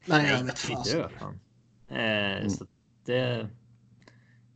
Nej, 0.06 0.32
jag 0.32 0.44
vet 0.44 0.60
fasen. 0.60 1.00
Eh, 1.00 1.98
mm. 1.98 2.52
det... 3.06 3.48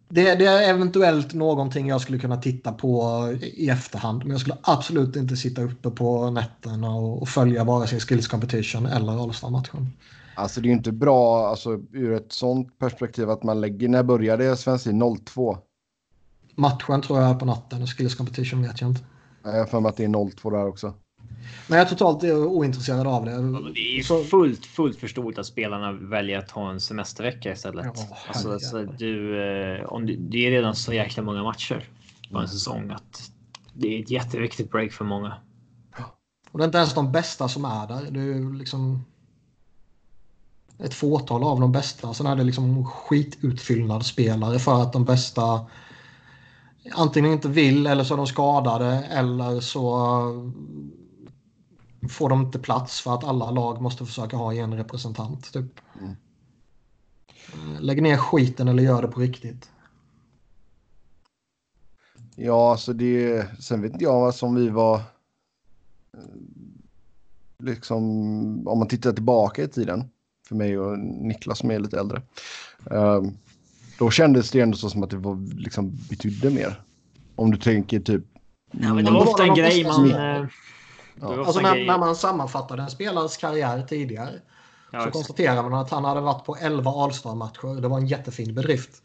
Det, 0.10 0.36
det, 0.36 0.46
är 0.46 0.70
eventuellt 0.70 1.34
någonting 1.34 1.88
jag 1.88 2.02
skulle 2.02 2.20
kunna 2.20 2.38
titta 2.38 2.72
på 2.72 3.28
i 3.42 3.70
efterhand. 3.70 4.20
Men 4.20 4.32
jag 4.32 4.40
skulle 4.40 4.58
absolut 4.64 5.16
inte 5.16 5.38
sitta 5.38 5.62
uppe 5.62 5.90
på 5.90 6.30
nätterna 6.30 6.90
och, 6.90 7.22
och 7.22 7.30
följa 7.30 7.64
vare 7.64 7.88
sig 7.88 8.00
Skills 8.00 8.28
Competition 8.28 8.86
eller 8.86 9.24
Allstar-matchen. 9.24 9.88
Alltså 10.42 10.62
det 10.62 10.66
är 10.66 10.70
ju 10.70 10.76
inte 10.76 10.92
bra 10.92 11.48
alltså, 11.48 11.80
ur 11.92 12.14
ett 12.14 12.32
sånt 12.32 12.80
perspektiv 12.80 13.30
att 13.30 13.44
man 13.44 13.62
lägger, 13.62 13.90
när 13.90 14.04
började 14.04 14.58
Svensin 14.58 15.18
02? 15.26 15.58
Matchen 16.56 17.02
tror 17.02 17.20
jag 17.20 17.30
är 17.30 17.36
på 17.36 17.46
natten, 17.46 17.88
Skills 17.88 18.16
Competition 18.16 18.62
vet 18.62 18.82
jag 18.82 18.90
inte. 18.90 19.02
Jag 19.44 19.52
har 19.52 19.66
för 19.66 19.80
mig 19.80 19.90
att 19.90 19.98
det 19.98 20.04
är 20.04 20.32
02 20.32 20.50
där 20.50 20.68
också. 20.68 20.94
Men 21.68 21.78
jag 21.78 21.86
är 21.86 21.90
totalt 21.90 22.24
ointresserad 22.24 23.08
av 23.08 23.26
det. 23.26 23.32
det 23.74 24.00
är 24.00 24.04
så... 24.04 24.24
fullt, 24.24 24.66
fullt 24.66 25.00
förståeligt 25.00 25.40
att 25.40 25.46
spelarna 25.46 25.92
väljer 25.92 26.40
att 26.40 26.48
ta 26.48 26.70
en 26.70 26.80
semestervecka 26.80 27.52
istället. 27.52 27.86
Ja, 27.96 28.18
alltså, 28.28 28.52
alltså, 28.52 28.84
du, 28.84 29.44
eh, 29.44 29.86
om 29.86 30.06
du, 30.06 30.16
det 30.16 30.48
är 30.48 30.52
redan 30.52 30.76
så 30.76 30.94
jäkla 30.94 31.24
många 31.24 31.44
matcher 31.44 31.90
på 32.32 32.38
en 32.38 32.48
säsong 32.48 32.92
att 32.92 33.32
det 33.74 33.98
är 33.98 34.04
ett 34.04 34.12
jätteviktigt 34.12 34.72
break 34.72 34.92
för 34.92 35.06
många. 35.06 35.34
Och 36.52 36.60
det 36.60 36.64
är 36.64 36.66
inte 36.66 36.78
ens 36.78 36.94
de 36.94 37.12
bästa 37.12 37.48
som 37.48 37.66
är 37.66 37.88
där. 37.88 38.12
Det 38.12 38.20
är 38.20 38.58
liksom 38.58 39.06
ett 40.84 40.94
fåtal 40.94 41.44
av 41.44 41.60
de 41.60 41.72
bästa. 41.72 42.14
Sen 42.14 42.26
är 42.26 42.36
det 42.36 42.44
liksom 42.44 42.86
skitutfyllnad 42.86 44.06
spelare 44.06 44.60
för 44.60 44.82
att 44.82 44.94
de 44.94 45.06
bästa 45.06 45.66
antingen 46.94 47.32
inte 47.32 47.50
vill 47.50 47.88
eller 47.88 48.04
så 48.04 48.14
är 48.14 48.18
de 48.18 48.28
skadade 48.28 49.04
eller 49.12 49.60
så 49.60 50.52
får 52.10 52.30
de 52.30 52.42
inte 52.42 52.60
plats 52.60 53.02
för 53.02 53.14
att 53.14 53.24
alla 53.24 53.52
lag 53.52 53.82
måste 53.82 54.06
försöka 54.06 54.38
ha 54.38 54.54
en 54.54 54.78
representant. 54.78 55.54
Typ. 55.54 55.80
Mm. 56.02 56.16
Lägg 57.80 58.02
ner 58.02 58.18
skiten 58.18 58.68
eller 58.68 58.84
gör 58.84 59.02
det 59.02 59.08
på 59.08 59.20
riktigt. 59.20 59.70
Ja, 62.36 62.72
alltså 62.72 62.94
det... 62.94 63.48
Sen 63.60 63.82
vet 63.82 64.02
jag 64.02 64.20
vad 64.20 64.36
som 64.36 64.56
vi 64.56 64.70
var... 64.70 65.02
Liksom, 67.60 68.04
om 68.68 68.80
man 68.80 68.88
tittar 68.88 69.14
tillbaka 69.14 69.64
i 69.64 69.68
tiden 69.68 70.10
för 70.52 70.56
mig 70.56 70.80
och 70.80 71.00
Niklas 71.00 71.60
som 71.60 71.72
är 71.72 71.80
lite 71.80 72.00
äldre. 72.00 72.22
Um, 72.84 73.38
då 74.00 74.12
kändes 74.12 74.52
det 74.52 74.60
ändå 74.60 74.78
så 74.78 74.90
som 74.90 75.04
att 75.04 75.10
det 75.10 75.18
var, 75.18 75.60
liksom, 75.60 75.98
betydde 76.10 76.50
mer. 76.50 76.82
Om 77.36 77.52
du 77.52 77.58
tänker 77.58 78.00
typ... 78.00 78.24
Ja, 78.72 78.94
men 78.94 79.06
det 79.06 79.12
var 79.12 79.28
ofta 79.28 79.44
en 79.44 79.56
grej 79.56 79.84
man... 79.84 80.10
Ja. 80.10 81.46
Alltså 81.46 81.62
när, 81.62 81.86
när, 81.86 81.98
man 81.98 82.16
sammanfattade 82.16 82.82
en 82.82 82.90
spelares 82.90 83.38
karriär 83.38 83.86
tidigare 83.90 84.32
ja, 84.92 85.04
så 85.04 85.12
konstaterar 85.12 85.64
man 85.64 85.74
att 85.74 85.90
han 85.90 86.06
hade 86.06 86.22
varit 86.22 86.46
på 86.46 86.56
11 86.56 86.92
All-star-matcher. 86.92 87.82
Det 87.82 87.88
var 87.88 87.98
en 87.98 88.08
jättefin 88.08 88.56
bedrift. 88.56 89.02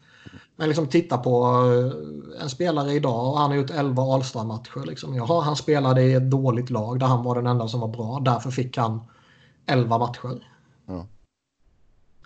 Men 0.55 0.67
liksom 0.67 0.87
titta 0.87 1.17
på 1.17 1.45
eh, 1.45 2.41
en 2.43 2.49
spelare 2.49 2.93
idag 2.93 3.31
och 3.31 3.39
han 3.39 3.49
har 3.49 3.57
gjort 3.57 3.69
11 3.69 4.03
All-star-matcher. 4.03 4.85
Liksom. 4.85 5.15
Jaha, 5.15 5.41
han 5.41 5.55
spelade 5.55 6.03
i 6.03 6.13
ett 6.13 6.31
dåligt 6.31 6.69
lag 6.69 6.99
där 6.99 7.07
han 7.07 7.23
var 7.23 7.35
den 7.35 7.47
enda 7.47 7.67
som 7.67 7.79
var 7.79 7.87
bra. 7.87 8.19
Därför 8.25 8.51
fick 8.51 8.77
han 8.77 9.01
11 9.65 9.97
matcher. 9.97 10.43
Ja. 10.85 11.07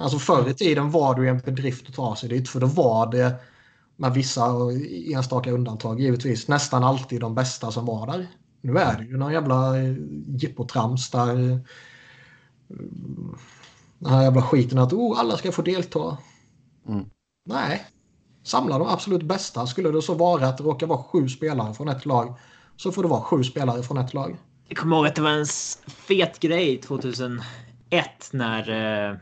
Alltså 0.01 0.19
förr 0.19 0.49
i 0.49 0.53
tiden 0.53 0.91
var 0.91 1.15
det 1.15 1.21
ju 1.21 1.27
en 1.27 1.39
bedrift 1.39 1.89
att 1.89 1.95
ta 1.95 2.15
sig 2.15 2.29
dit 2.29 2.49
för 2.49 2.59
då 2.59 2.67
var 2.67 3.11
det 3.11 3.35
med 3.95 4.13
vissa 4.13 4.45
enstaka 5.13 5.51
undantag 5.51 5.99
givetvis 5.99 6.47
nästan 6.47 6.83
alltid 6.83 7.21
de 7.21 7.35
bästa 7.35 7.71
som 7.71 7.85
var 7.85 8.07
där. 8.07 8.27
Nu 8.61 8.77
är 8.77 8.97
det 8.97 9.03
ju 9.03 9.17
någon 9.17 9.33
jävla 9.33 9.77
jippotrams 10.27 11.09
där 11.09 11.35
den 13.99 14.13
här 14.13 14.23
jävla 14.23 14.41
skiten 14.41 14.77
att 14.77 14.93
oh, 14.93 15.19
alla 15.19 15.37
ska 15.37 15.51
få 15.51 15.61
delta. 15.61 16.17
Mm. 16.87 17.05
Nej, 17.45 17.85
samla 18.43 18.77
de 18.77 18.87
absolut 18.87 19.23
bästa. 19.23 19.67
Skulle 19.67 19.91
det 19.91 20.01
så 20.01 20.13
vara 20.13 20.47
att 20.47 20.57
det 20.57 20.63
råkar 20.63 20.87
vara 20.87 21.03
sju 21.03 21.29
spelare 21.29 21.73
från 21.73 21.87
ett 21.89 22.05
lag 22.05 22.35
så 22.77 22.91
får 22.91 23.03
det 23.03 23.09
vara 23.09 23.21
sju 23.21 23.43
spelare 23.43 23.83
från 23.83 23.97
ett 23.97 24.13
lag. 24.13 24.37
Jag 24.67 24.77
kommer 24.77 24.95
ihåg 24.95 25.07
att 25.07 25.15
det 25.15 25.21
var 25.21 25.31
en 25.31 25.45
fet 25.87 26.39
grej 26.39 26.77
2001 26.81 27.43
när 28.31 29.09
eh, 29.09 29.17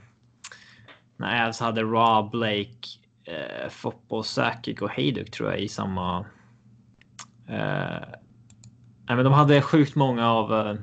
när 1.20 1.48
Avs 1.48 1.60
hade 1.60 1.82
Rob 1.82 2.32
Blake, 2.32 2.88
eh, 3.24 3.70
Foppo, 3.70 4.24
Sakic 4.24 4.82
och 4.82 4.90
Hejduk 4.90 5.32
tror 5.32 5.52
jag 5.52 5.60
i 5.60 5.68
samma. 5.68 6.26
Eh, 7.48 8.00
nej, 9.08 9.16
men 9.16 9.24
de 9.24 9.34
hade 9.34 9.62
sjukt 9.62 9.96
många 9.96 10.32
av. 10.32 10.54
Eh, 10.54 10.76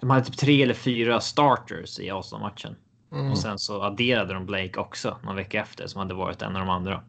de 0.00 0.10
hade 0.10 0.24
typ 0.24 0.36
tre 0.36 0.62
eller 0.62 0.74
fyra 0.74 1.20
starters 1.20 2.00
i 2.00 2.10
Arsenal-matchen. 2.10 2.76
Mm. 3.12 3.30
Och 3.30 3.38
sen 3.38 3.58
så 3.58 3.82
adderade 3.82 4.34
de 4.34 4.46
Blake 4.46 4.80
också 4.80 5.18
någon 5.22 5.36
vecka 5.36 5.60
efter 5.60 5.86
som 5.86 5.98
hade 5.98 6.14
varit 6.14 6.42
en 6.42 6.56
av 6.56 6.66
de 6.66 6.70
andra. 6.70 7.02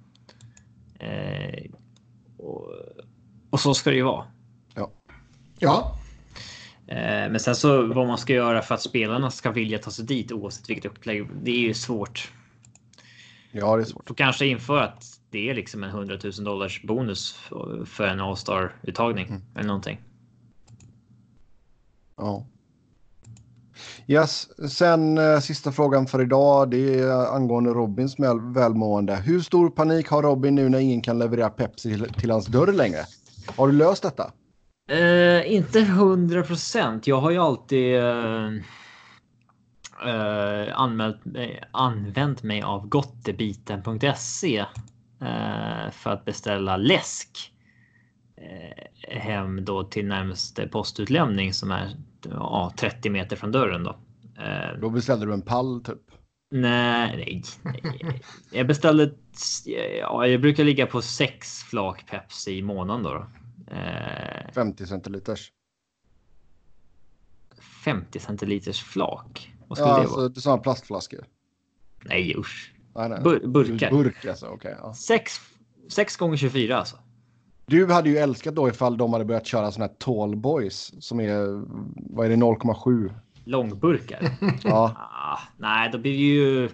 Eh, 1.00 1.72
och, 2.38 2.72
och, 3.50 3.60
så 3.60 3.74
ska 3.74 3.90
det 3.90 3.96
ju 3.96 4.04
vara. 4.04 4.26
Ja. 4.76 4.92
Ja. 5.60 5.98
Eh, 6.88 6.98
men 7.32 7.40
sen 7.40 7.56
så 7.56 7.86
vad 7.86 8.08
man 8.08 8.18
ska 8.18 8.34
göra 8.34 8.62
för 8.62 8.76
att 8.76 8.82
spelarna 8.82 9.32
ska 9.32 9.52
vilja 9.52 9.80
ta 9.80 9.92
sig 9.92 10.06
dit 10.06 10.32
oavsett 10.32 10.70
vilket 10.70 10.92
upplägg. 10.92 11.28
Det 11.44 11.52
är 11.52 11.60
ju 11.60 11.74
svårt. 11.74 12.32
Ja, 13.52 13.76
det 13.76 13.84
är 13.84 13.86
svårt. 13.86 14.10
Och 14.10 14.18
kanske 14.18 14.46
införa 14.46 14.84
att 14.84 15.20
det 15.30 15.50
är 15.50 15.54
liksom 15.54 15.84
en 15.84 15.90
100 15.90 16.18
000 16.24 16.34
dollars 16.44 16.82
bonus 16.84 17.40
för 17.86 18.08
en 18.08 18.20
All-star 18.20 18.76
uttagning 18.84 19.28
mm. 19.28 19.42
eller 19.56 19.68
någonting. 19.68 20.02
Ja. 22.18 22.46
Yes, 24.08 24.50
sen 24.72 25.18
eh, 25.18 25.40
sista 25.40 25.72
frågan 25.72 26.08
för 26.08 26.22
idag. 26.22 26.70
Det 26.70 27.00
är 27.00 27.36
angående 27.36 27.70
Robins 27.70 28.16
välmående. 28.56 29.16
Hur 29.16 29.40
stor 29.42 29.70
panik 29.70 30.08
har 30.08 30.24
Robin 30.24 30.56
nu 30.56 30.70
när 30.70 30.80
ingen 30.80 31.02
kan 31.02 31.20
leverera 31.20 31.50
Pepsi 31.50 31.90
till, 31.90 32.14
till 32.14 32.32
hans 32.32 32.46
dörr 32.46 32.74
längre? 32.74 33.06
Har 33.56 33.68
du 33.68 33.74
löst 33.74 34.04
detta? 34.04 34.32
Uh, 34.92 35.54
inte 35.54 35.82
hundra 35.82 36.44
procent. 36.44 37.08
Jag 37.08 37.22
har 37.22 37.32
ju 37.32 37.38
alltid 37.38 37.96
uh, 37.96 38.50
uh, 40.06 40.80
anmält, 40.80 41.22
använt 41.72 42.44
mig 42.44 42.62
av 42.62 42.88
gottebiten.se 42.88 44.66
för 45.92 46.10
att 46.10 46.26
beställa 46.26 46.78
läsk 46.78 47.54
hem 49.08 49.66
då 49.66 49.84
till 49.84 50.08
närmaste 50.08 50.68
postutlämning 50.68 51.54
som 51.54 51.72
är 51.72 51.90
ja, 52.30 52.74
30 52.78 53.10
meter 53.10 53.36
från 53.36 53.52
dörren 53.52 53.84
då. 53.84 53.96
Då 54.82 54.90
beställde 54.90 55.26
du 55.26 55.34
en 55.34 55.42
pall 55.42 55.84
typ? 55.84 56.00
Nej, 56.52 57.18
nej, 57.18 57.44
nej. 57.62 58.22
Jag 58.52 58.68
beställde. 58.68 59.12
Ja, 60.00 60.28
jag 60.28 60.42
brukar 60.42 60.64
ligga 60.64 60.86
på 60.86 61.02
sex 61.02 61.64
flak 61.64 62.06
Pepsi 62.10 62.58
i 62.58 62.62
månaden 62.62 63.04
då. 63.04 63.14
då. 63.14 63.26
50 64.54 64.86
centiliters. 64.86 65.52
50 67.86 68.20
centiliters 68.20 68.84
flak? 68.84 69.54
Vad 69.68 69.78
skulle 69.78 69.92
ja, 69.92 69.96
det 69.96 70.02
alltså, 70.02 70.18
vara? 70.18 70.30
Du 70.30 70.42
sa 70.42 70.58
plastflaskor. 70.58 71.26
Nej 72.04 72.36
usch. 72.38 72.74
Nej, 72.96 73.10
nej. 73.10 73.20
Bur 73.22 73.48
burkar. 73.48 73.92
Burk 73.92 74.26
alltså. 74.26 74.48
Okay, 74.48 74.72
ja. 74.72 74.94
6, 74.94 75.34
6 75.90 76.18
gånger 76.18 76.38
24 76.38 76.78
alltså. 76.78 76.98
Du 77.66 77.92
hade 77.92 78.10
ju 78.10 78.18
älskat 78.18 78.56
då 78.56 78.70
ifall 78.70 78.98
de 78.98 79.14
hade 79.14 79.26
börjat 79.26 79.46
köra 79.46 79.72
sådana 79.72 79.92
här 79.92 79.98
tall 79.98 80.36
boys 80.36 80.94
som 81.00 81.20
är, 81.20 81.64
vad 81.96 82.26
är 82.26 82.30
det, 82.30 82.36
0,7? 82.36 83.14
Långburkar? 83.44 84.38
ja. 84.64 84.96
Ah, 85.26 85.40
nej, 85.58 85.90
då 85.92 85.98
blir 85.98 86.12
det 86.12 86.18
ju... 86.18 86.70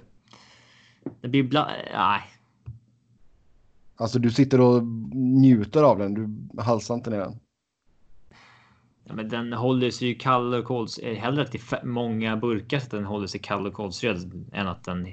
Det 1.22 1.28
blir 1.28 1.44
bla... 1.44 1.70
Nej. 1.94 2.22
Alltså 4.00 4.20
du 4.20 4.32
sitter 4.32 4.62
och 4.62 4.84
njuter 5.14 5.84
av 5.84 6.00
den, 6.00 6.14
du 6.14 6.62
halsar 6.62 6.96
inte 6.96 7.10
ner 7.10 7.20
den. 7.20 7.40
Ja, 9.04 9.14
men 9.14 9.30
den 9.30 9.54
håller 9.54 9.92
sig 9.92 10.08
ju 10.08 10.16
kall 10.16 10.54
och 10.54 10.66
kols. 10.66 11.00
Hellre 11.04 11.42
att 11.42 11.52
det 11.52 11.72
är 11.72 11.86
många 11.86 12.38
burkar 12.38 12.80
så 12.80 12.86
att 12.86 12.92
den 12.92 13.06
håller 13.06 13.28
sig 13.28 13.40
kall 13.40 13.68
och 13.68 13.74
kolsyrad 13.74 14.48
än 14.54 14.68
att 14.68 14.84
den. 14.84 15.08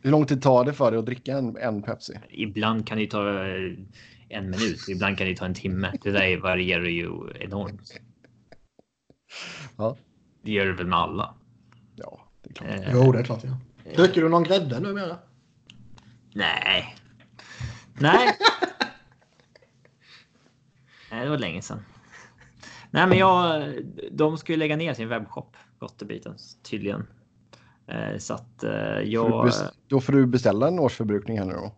Hur 0.00 0.10
lång 0.10 0.26
tid 0.26 0.42
tar 0.42 0.64
det 0.64 0.72
för 0.72 0.90
dig 0.90 0.98
att 0.98 1.06
dricka 1.06 1.38
en, 1.38 1.56
en 1.56 1.82
Pepsi? 1.82 2.18
Ibland 2.30 2.86
kan 2.86 2.98
det 2.98 3.06
ta 3.06 3.28
eh, 3.28 3.78
en 4.28 4.50
minut, 4.50 4.88
ibland 4.88 5.18
kan 5.18 5.26
det 5.26 5.36
ta 5.36 5.44
en 5.44 5.54
timme. 5.54 5.92
Det 6.02 6.10
där 6.10 6.36
varierar 6.36 6.84
ju 6.84 7.10
enormt. 7.40 8.00
Ja. 9.76 9.96
Det 10.42 10.52
gör 10.52 10.66
det 10.66 10.72
väl 10.72 10.86
med 10.86 10.98
alla? 10.98 11.34
Ja, 11.96 12.20
det 12.42 12.50
är 12.50 12.54
klart. 12.54 12.70
Eh, 12.70 12.92
jo, 12.94 13.12
det 13.12 13.18
är 13.18 13.24
klart. 13.24 13.44
Ja. 13.44 14.02
Dricker 14.02 14.22
du 14.22 14.28
någon 14.28 14.44
grädde 14.44 14.80
numera? 14.80 15.16
Nej, 16.34 16.96
Nej. 17.94 18.38
Nej, 21.10 21.24
det 21.24 21.30
var 21.30 21.38
länge 21.38 21.62
sedan. 21.62 21.84
Nej, 22.90 23.06
men 23.06 23.18
jag, 23.18 23.72
de 24.12 24.38
ska 24.38 24.52
ju 24.52 24.58
lägga 24.58 24.76
ner 24.76 24.94
sin 24.94 25.08
webbshop, 25.08 25.56
Gottebiten, 25.78 26.36
tydligen. 26.62 27.06
Eh, 27.86 28.18
så 28.18 28.34
att 28.34 28.64
eh, 28.64 29.00
jag... 29.04 29.52
Då 29.88 30.00
får 30.00 30.12
du 30.12 30.26
beställa 30.26 30.68
en 30.68 30.78
årsförbrukning 30.78 31.38
här 31.38 31.46
nu 31.46 31.52
då. 31.52 31.72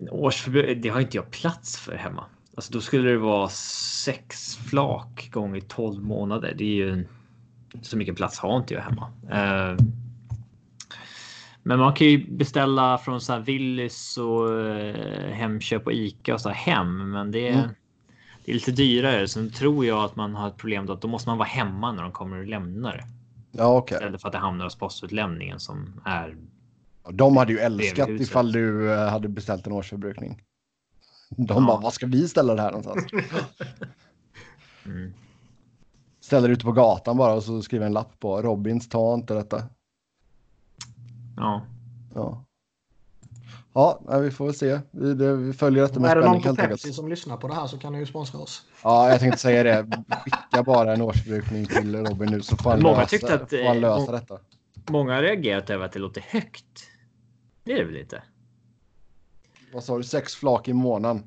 En 0.00 0.08
årsförbrukning, 0.10 0.80
det 0.80 0.88
har 0.88 1.00
inte 1.00 1.16
jag 1.16 1.30
plats 1.30 1.78
för 1.78 1.94
hemma. 1.94 2.24
Alltså 2.56 2.72
då 2.72 2.80
skulle 2.80 3.10
det 3.10 3.18
vara 3.18 3.48
sex 3.48 4.56
flak 4.56 5.28
gånger 5.32 5.60
12 5.60 6.04
månader. 6.04 6.54
Det 6.58 6.64
är 6.64 6.86
ju 6.86 7.06
så 7.82 7.96
mycket 7.96 8.16
plats 8.16 8.38
har 8.38 8.56
inte 8.56 8.74
jag 8.74 8.80
hemma. 8.80 9.12
Men 11.66 11.78
man 11.78 11.94
kan 11.94 12.06
ju 12.06 12.26
beställa 12.30 12.98
från 12.98 13.20
så 13.20 13.32
här 13.32 13.40
Willys 13.40 14.18
och 14.18 14.60
eh, 14.60 15.32
Hemköp 15.32 15.86
och 15.86 15.92
Ica 15.92 16.34
och 16.34 16.40
så 16.40 16.48
hem. 16.48 17.10
Men 17.10 17.30
det, 17.30 17.48
mm. 17.48 17.68
det 18.44 18.50
är 18.50 18.54
lite 18.54 18.72
dyrare. 18.72 19.28
Sen 19.28 19.50
tror 19.50 19.86
jag 19.86 20.04
att 20.04 20.16
man 20.16 20.34
har 20.34 20.48
ett 20.48 20.56
problem 20.56 20.86
då 20.86 20.92
att 20.92 21.00
då 21.00 21.08
måste 21.08 21.28
man 21.28 21.38
vara 21.38 21.48
hemma 21.48 21.92
när 21.92 22.02
de 22.02 22.12
kommer 22.12 22.38
och 22.38 22.46
lämnar. 22.46 23.04
Ja. 23.52 23.78
Okay. 23.78 23.96
Istället 23.96 24.20
för 24.20 24.28
att 24.28 24.32
det 24.32 24.38
hamnar 24.38 24.64
hos 24.64 24.76
postutlämningen 24.76 25.60
som 25.60 26.00
är. 26.04 26.36
De 27.10 27.36
hade 27.36 27.52
ju 27.52 27.58
älskat 27.58 28.08
ifall 28.08 28.52
du 28.52 28.92
eh, 28.92 29.08
hade 29.08 29.28
beställt 29.28 29.66
en 29.66 29.72
årsförbrukning. 29.72 30.42
De 31.30 31.46
ja. 31.48 31.66
bara, 31.66 31.80
vad 31.80 31.92
ska 31.92 32.06
vi 32.06 32.28
ställa 32.28 32.54
det 32.54 32.62
här 32.62 32.70
någonstans? 32.70 33.06
mm. 34.84 35.12
Ställer 36.20 36.48
ute 36.48 36.64
på 36.64 36.72
gatan 36.72 37.16
bara 37.16 37.34
och 37.34 37.42
så 37.42 37.62
skriver 37.62 37.86
en 37.86 37.92
lapp 37.92 38.20
på 38.20 38.42
Robins, 38.42 38.88
ta 38.88 39.14
inte 39.14 39.34
detta. 39.34 39.62
Ja. 41.36 41.62
Ja. 42.14 42.42
Ja, 43.72 44.18
vi 44.18 44.30
får 44.30 44.44
väl 44.44 44.54
se. 44.54 44.80
Vi, 44.90 45.14
det, 45.14 45.36
vi 45.36 45.52
följer 45.52 45.82
detta 45.82 46.00
med 46.00 46.10
spänning. 46.10 46.28
Är 46.28 46.40
det 46.40 46.46
någon 46.46 46.56
på 46.56 46.62
Pepsi 46.62 46.92
som 46.92 47.08
lyssnar 47.08 47.36
på 47.36 47.48
det 47.48 47.54
här 47.54 47.66
så 47.66 47.78
kan 47.78 47.92
ni 47.92 47.98
ju 47.98 48.06
sponsra 48.06 48.40
oss. 48.40 48.66
Ja, 48.82 49.10
jag 49.10 49.20
tänkte 49.20 49.40
säga 49.40 49.62
det. 49.62 50.04
Skicka 50.24 50.62
bara 50.62 50.94
en 50.94 51.02
årsförbrukning 51.02 51.66
till 51.66 52.06
Robin 52.06 52.30
nu 52.30 52.42
så 52.42 52.56
får 52.56 52.70
han, 52.70 52.82
många 52.82 52.96
lösa, 52.96 53.08
tyckte 53.08 53.34
att, 53.34 53.50
får 53.50 53.68
han 53.68 53.80
lösa 53.80 54.12
detta. 54.12 54.38
Många 54.90 55.14
har 55.14 55.22
reagerat 55.22 55.70
över 55.70 55.84
att 55.84 55.92
det 55.92 55.98
låter 55.98 56.20
högt. 56.20 56.86
Det 57.64 57.72
är 57.72 57.76
det 57.76 57.84
väl 57.84 57.96
inte? 57.96 58.22
Vad 59.72 59.84
sa 59.84 59.96
du? 59.96 60.04
Sex 60.04 60.34
flak 60.34 60.68
i 60.68 60.72
månaden? 60.72 61.22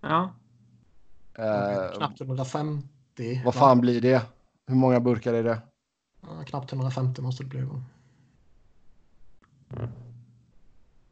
Ja. 0.00 0.34
Eh, 1.38 1.96
knappt 1.96 2.20
150. 2.20 3.42
Vad 3.44 3.54
fan 3.54 3.80
blir 3.80 4.00
det? 4.00 4.22
Hur 4.66 4.74
många 4.74 5.00
burkar 5.00 5.34
är 5.34 5.42
det? 5.44 5.58
Ja, 6.22 6.44
knappt 6.46 6.72
150 6.72 7.22
måste 7.22 7.42
det 7.42 7.48
bli. 7.48 7.66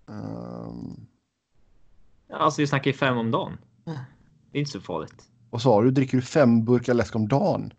Um... 0.06 1.06
Alltså 2.32 2.60
vi 2.60 2.66
snackar 2.66 2.90
ju 2.90 2.96
fem 2.96 3.18
om 3.18 3.30
dagen. 3.30 3.58
Det 4.52 4.58
är 4.58 4.60
inte 4.60 4.70
så 4.70 4.80
farligt. 4.80 5.24
Vad 5.50 5.62
sa 5.62 5.82
du? 5.82 5.90
Dricker 5.90 6.16
du 6.16 6.22
fem 6.22 6.64
burkar 6.64 6.94
läsk 6.94 7.16
om 7.16 7.28
dagen? 7.28 7.72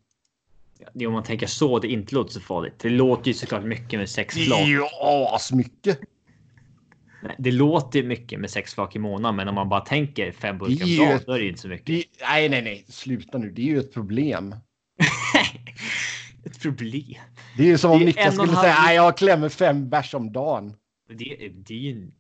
Ja, 0.94 1.08
om 1.08 1.14
man 1.14 1.24
tänker 1.24 1.48
så, 1.48 1.80
det 1.80 1.88
inte 1.88 2.16
låter 2.16 2.32
så 2.34 2.40
farligt. 2.40 2.74
Det 2.80 2.90
låter 2.90 3.28
ju 3.28 3.34
såklart 3.34 3.64
mycket 3.64 4.00
med 4.00 4.10
sex 4.10 4.36
flak. 4.36 4.68
Ja, 4.68 5.32
asmycket. 5.36 6.00
Det 7.38 7.52
låter 7.52 8.04
mycket 8.04 8.40
med 8.40 8.50
sex 8.50 8.74
flak 8.74 8.96
i 8.96 9.00
månaden, 9.00 9.36
men 9.36 9.48
om 9.48 9.56
man 9.56 9.70
bara 9.70 9.82
tänker 9.82 10.32
fem 10.32 10.58
burkar 10.58 10.86
om 10.86 10.98
dagen, 10.98 11.20
då 11.26 11.34
är 11.34 11.40
det 11.40 11.48
inte 11.48 11.62
så 11.62 11.68
mycket. 11.68 11.86
Det, 11.86 12.04
nej, 12.22 12.50
nej, 12.50 12.62
nej, 12.62 12.86
sluta 12.88 13.38
nu. 13.38 13.52
Det 13.52 13.62
är 13.62 13.66
ju 13.66 13.80
ett 13.80 13.94
problem. 13.94 14.56
ett 16.44 16.62
problem. 16.62 17.16
Det 17.58 17.64
är 17.64 17.68
ju 17.68 17.78
som 17.78 17.92
om 17.92 18.00
Niklas 18.00 18.34
skulle 18.34 18.56
säga 18.56 18.76
att 18.76 18.96
jag 18.96 19.18
klämmer 19.18 19.50
fem 19.50 19.90
bärs 19.90 20.14
om 20.14 20.32
dagen. 20.32 20.76
Det, 21.10 21.52
det 21.54 21.74
är 21.74 21.78
ju 21.78 21.92
en, 21.92 22.12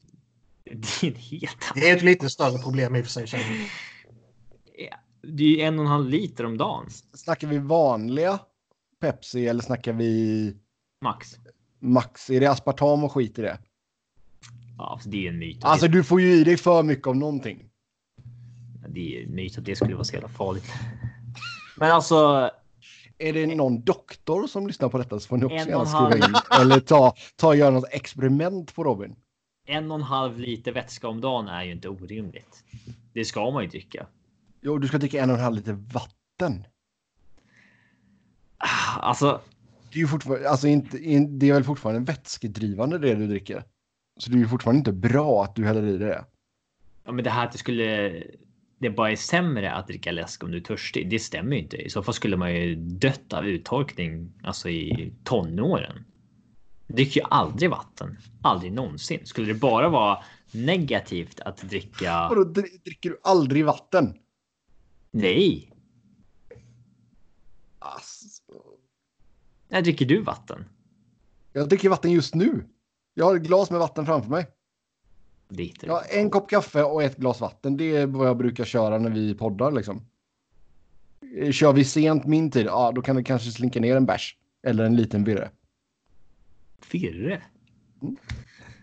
det 0.63 1.03
är 1.03 1.11
en 1.11 1.15
helt 1.15 1.71
Det 1.75 1.89
är 1.89 1.95
ett 1.95 2.03
lite 2.03 2.29
större 2.29 2.57
problem 2.57 2.95
i 2.95 3.01
och 3.01 3.05
för 3.05 3.27
sig. 3.27 3.41
Det 5.21 5.43
är 5.43 5.47
ju 5.47 5.61
en 5.61 5.79
och 5.79 5.85
en 5.85 5.91
halv 5.91 6.09
liter 6.09 6.45
om 6.45 6.57
dagen. 6.57 6.89
Snackar 7.13 7.47
vi 7.47 7.57
vanliga 7.57 8.39
Pepsi 8.99 9.47
eller 9.47 9.61
snackar 9.61 9.93
vi? 9.93 10.55
Max. 11.01 11.35
Max. 11.79 12.29
Är 12.29 12.39
det 12.39 12.45
aspartam 12.45 13.03
och 13.03 13.11
skit 13.11 13.39
i 13.39 13.41
det? 13.41 13.59
Ja, 14.77 14.99
det 15.05 15.25
är 15.25 15.29
en 15.29 15.39
myt. 15.39 15.63
Alltså 15.63 15.87
du 15.87 16.03
får 16.03 16.21
ju 16.21 16.31
i 16.31 16.43
dig 16.43 16.57
för 16.57 16.83
mycket 16.83 17.07
av 17.07 17.15
någonting. 17.15 17.65
Det 18.87 19.17
är 19.17 19.23
en 19.23 19.35
myt 19.35 19.57
att 19.57 19.65
det 19.65 19.75
skulle 19.75 19.95
vara 19.95 20.03
så 20.03 20.13
jävla 20.13 20.29
farligt. 20.29 20.65
Men 21.77 21.91
alltså. 21.91 22.49
Är 23.19 23.33
det 23.33 23.55
någon 23.55 23.81
doktor 23.81 24.47
som 24.47 24.67
lyssnar 24.67 24.89
på 24.89 24.97
detta 24.97 25.19
så 25.19 25.27
får 25.27 25.37
ni 25.37 25.45
också 25.45 25.69
gärna 25.69 25.85
skriva 25.85 26.27
in. 26.27 26.35
Eller 26.61 26.79
ta, 26.79 27.13
ta 27.35 27.55
göra 27.55 27.69
något 27.69 27.89
experiment 27.91 28.75
på 28.75 28.83
Robin. 28.83 29.15
En 29.67 29.91
och 29.91 29.97
en 29.97 30.03
halv 30.03 30.39
liter 30.39 30.71
vätska 30.71 31.07
om 31.07 31.21
dagen 31.21 31.47
är 31.47 31.63
ju 31.63 31.71
inte 31.71 31.89
orimligt. 31.89 32.63
Det 33.13 33.25
ska 33.25 33.51
man 33.51 33.63
ju 33.63 33.69
dricka. 33.69 34.07
Jo, 34.61 34.77
du 34.77 34.87
ska 34.87 34.97
dricka 34.97 35.23
en 35.23 35.29
och 35.29 35.35
en 35.35 35.43
halv 35.43 35.55
liter 35.55 35.73
vatten. 35.73 36.65
Alltså. 38.99 39.41
Det 39.91 39.95
är 39.97 40.01
ju 40.01 40.07
fortfarande, 40.07 40.49
alltså 40.49 40.67
inte, 40.67 40.97
det 41.27 41.49
är 41.49 41.53
väl 41.53 41.63
fortfarande 41.63 42.11
vätskedrivande 42.11 42.97
det 42.97 43.15
du 43.15 43.27
dricker. 43.27 43.63
Så 44.19 44.29
det 44.29 44.37
är 44.37 44.39
ju 44.39 44.47
fortfarande 44.47 44.77
inte 44.77 44.91
bra 44.91 45.43
att 45.43 45.55
du 45.55 45.65
häller 45.65 45.83
i 45.83 45.97
det. 45.97 46.25
Ja, 47.03 47.11
men 47.11 47.23
det 47.23 47.29
här 47.29 47.45
att 47.45 47.51
det 47.51 47.57
skulle. 47.57 48.23
Det 48.79 48.89
bara 48.89 49.11
är 49.11 49.15
sämre 49.15 49.73
att 49.73 49.87
dricka 49.87 50.11
läsk 50.11 50.43
om 50.43 50.51
du 50.51 50.57
är 50.57 50.61
törstig. 50.61 51.09
Det 51.09 51.19
stämmer 51.19 51.55
ju 51.55 51.61
inte. 51.61 51.77
I 51.77 51.89
så 51.89 52.03
fall 52.03 52.13
skulle 52.13 52.37
man 52.37 52.55
ju 52.55 52.75
dött 52.75 53.33
av 53.33 53.47
uttorkning, 53.47 54.33
alltså 54.43 54.69
i 54.69 55.13
tonåren. 55.23 56.05
Dricker 56.87 57.21
ju 57.21 57.27
aldrig 57.29 57.69
vatten. 57.69 58.17
Aldrig 58.41 58.73
någonsin. 58.73 59.25
Skulle 59.25 59.47
det 59.53 59.59
bara 59.59 59.89
vara 59.89 60.23
negativt 60.51 61.39
att 61.39 61.57
dricka. 61.57 62.29
Och 62.29 62.35
då 62.35 62.43
dricker 62.43 63.09
du 63.09 63.19
aldrig 63.23 63.65
vatten? 63.65 64.17
Nej. 65.11 65.73
Alltså. 67.79 68.53
När 69.67 69.81
dricker 69.81 70.05
du 70.05 70.21
vatten? 70.21 70.65
Jag 71.53 71.69
dricker 71.69 71.89
vatten 71.89 72.11
just 72.11 72.35
nu. 72.35 72.65
Jag 73.13 73.25
har 73.25 73.35
ett 73.35 73.41
glas 73.41 73.71
med 73.71 73.79
vatten 73.79 74.05
framför 74.05 74.29
mig. 74.29 74.47
Lite. 75.49 75.85
Ja, 75.85 76.01
en 76.09 76.29
kopp 76.29 76.49
kaffe 76.49 76.83
och 76.83 77.03
ett 77.03 77.17
glas 77.17 77.41
vatten. 77.41 77.77
Det 77.77 77.95
är 77.95 78.07
vad 78.07 78.27
jag 78.27 78.37
brukar 78.37 78.65
köra 78.65 78.97
när 78.97 79.09
vi 79.09 79.35
poddar 79.35 79.71
liksom. 79.71 80.01
Kör 81.51 81.73
vi 81.73 81.85
sent 81.85 82.25
min 82.25 82.51
tid, 82.51 82.65
ja 82.65 82.91
då 82.95 83.01
kan 83.01 83.15
det 83.15 83.23
kanske 83.23 83.51
slinka 83.51 83.79
ner 83.79 83.95
en 83.95 84.05
bärs. 84.05 84.35
Eller 84.63 84.83
en 84.83 84.95
liten 84.95 85.23
virre. 85.23 85.49
Virre? 86.91 87.41
Mm. 88.01 88.15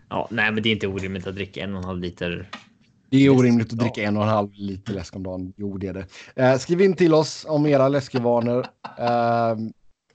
Ja, 0.09 0.27
nej, 0.31 0.51
men 0.51 0.63
det 0.63 0.69
är 0.69 0.73
inte 0.73 0.87
orimligt 0.87 1.27
att 1.27 1.35
dricka 1.35 1.63
en 1.63 1.73
och 1.73 1.79
en 1.79 1.85
halv 1.85 1.99
liter. 1.99 2.49
Det 3.09 3.17
är 3.25 3.29
orimligt 3.29 3.73
att 3.73 3.79
dricka 3.79 4.03
en 4.03 4.17
och 4.17 4.23
en 4.23 4.29
halv 4.29 4.53
liter 4.53 4.93
läsk 4.93 5.15
om 5.15 5.23
dagen. 5.23 5.53
Jo, 5.57 5.77
det 5.77 5.87
är 5.87 5.93
det. 5.93 6.05
Eh, 6.35 6.57
skriv 6.57 6.81
in 6.81 6.95
till 6.95 7.13
oss 7.13 7.45
om 7.49 7.65
era 7.65 7.87
läskevanor. 7.87 8.67
Eh, 8.99 9.55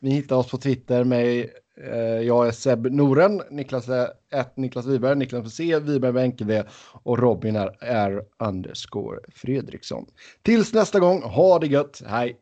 ni 0.00 0.10
hittar 0.10 0.36
oss 0.36 0.50
på 0.50 0.58
Twitter 0.58 1.04
med 1.04 1.48
Eh, 1.80 2.20
jag 2.20 2.46
är 2.46 2.50
Seb 2.50 2.86
Noren, 2.92 3.42
Niklas 3.50 3.88
är 3.88 4.08
ett 4.34 4.56
Niklas 4.56 4.86
Wiberg, 4.86 5.16
Niklas 5.16 5.54
C, 5.54 5.78
Wiberg 5.78 6.12
med 6.12 6.22
enkel 6.22 6.62
och 7.02 7.18
Robin 7.18 7.56
är 7.56 7.76
R 7.80 8.22
underscore 8.38 9.20
Fredriksson. 9.34 10.06
Tills 10.42 10.74
nästa 10.74 11.00
gång, 11.00 11.22
ha 11.22 11.58
det 11.58 11.66
gött, 11.66 12.02
hej! 12.06 12.41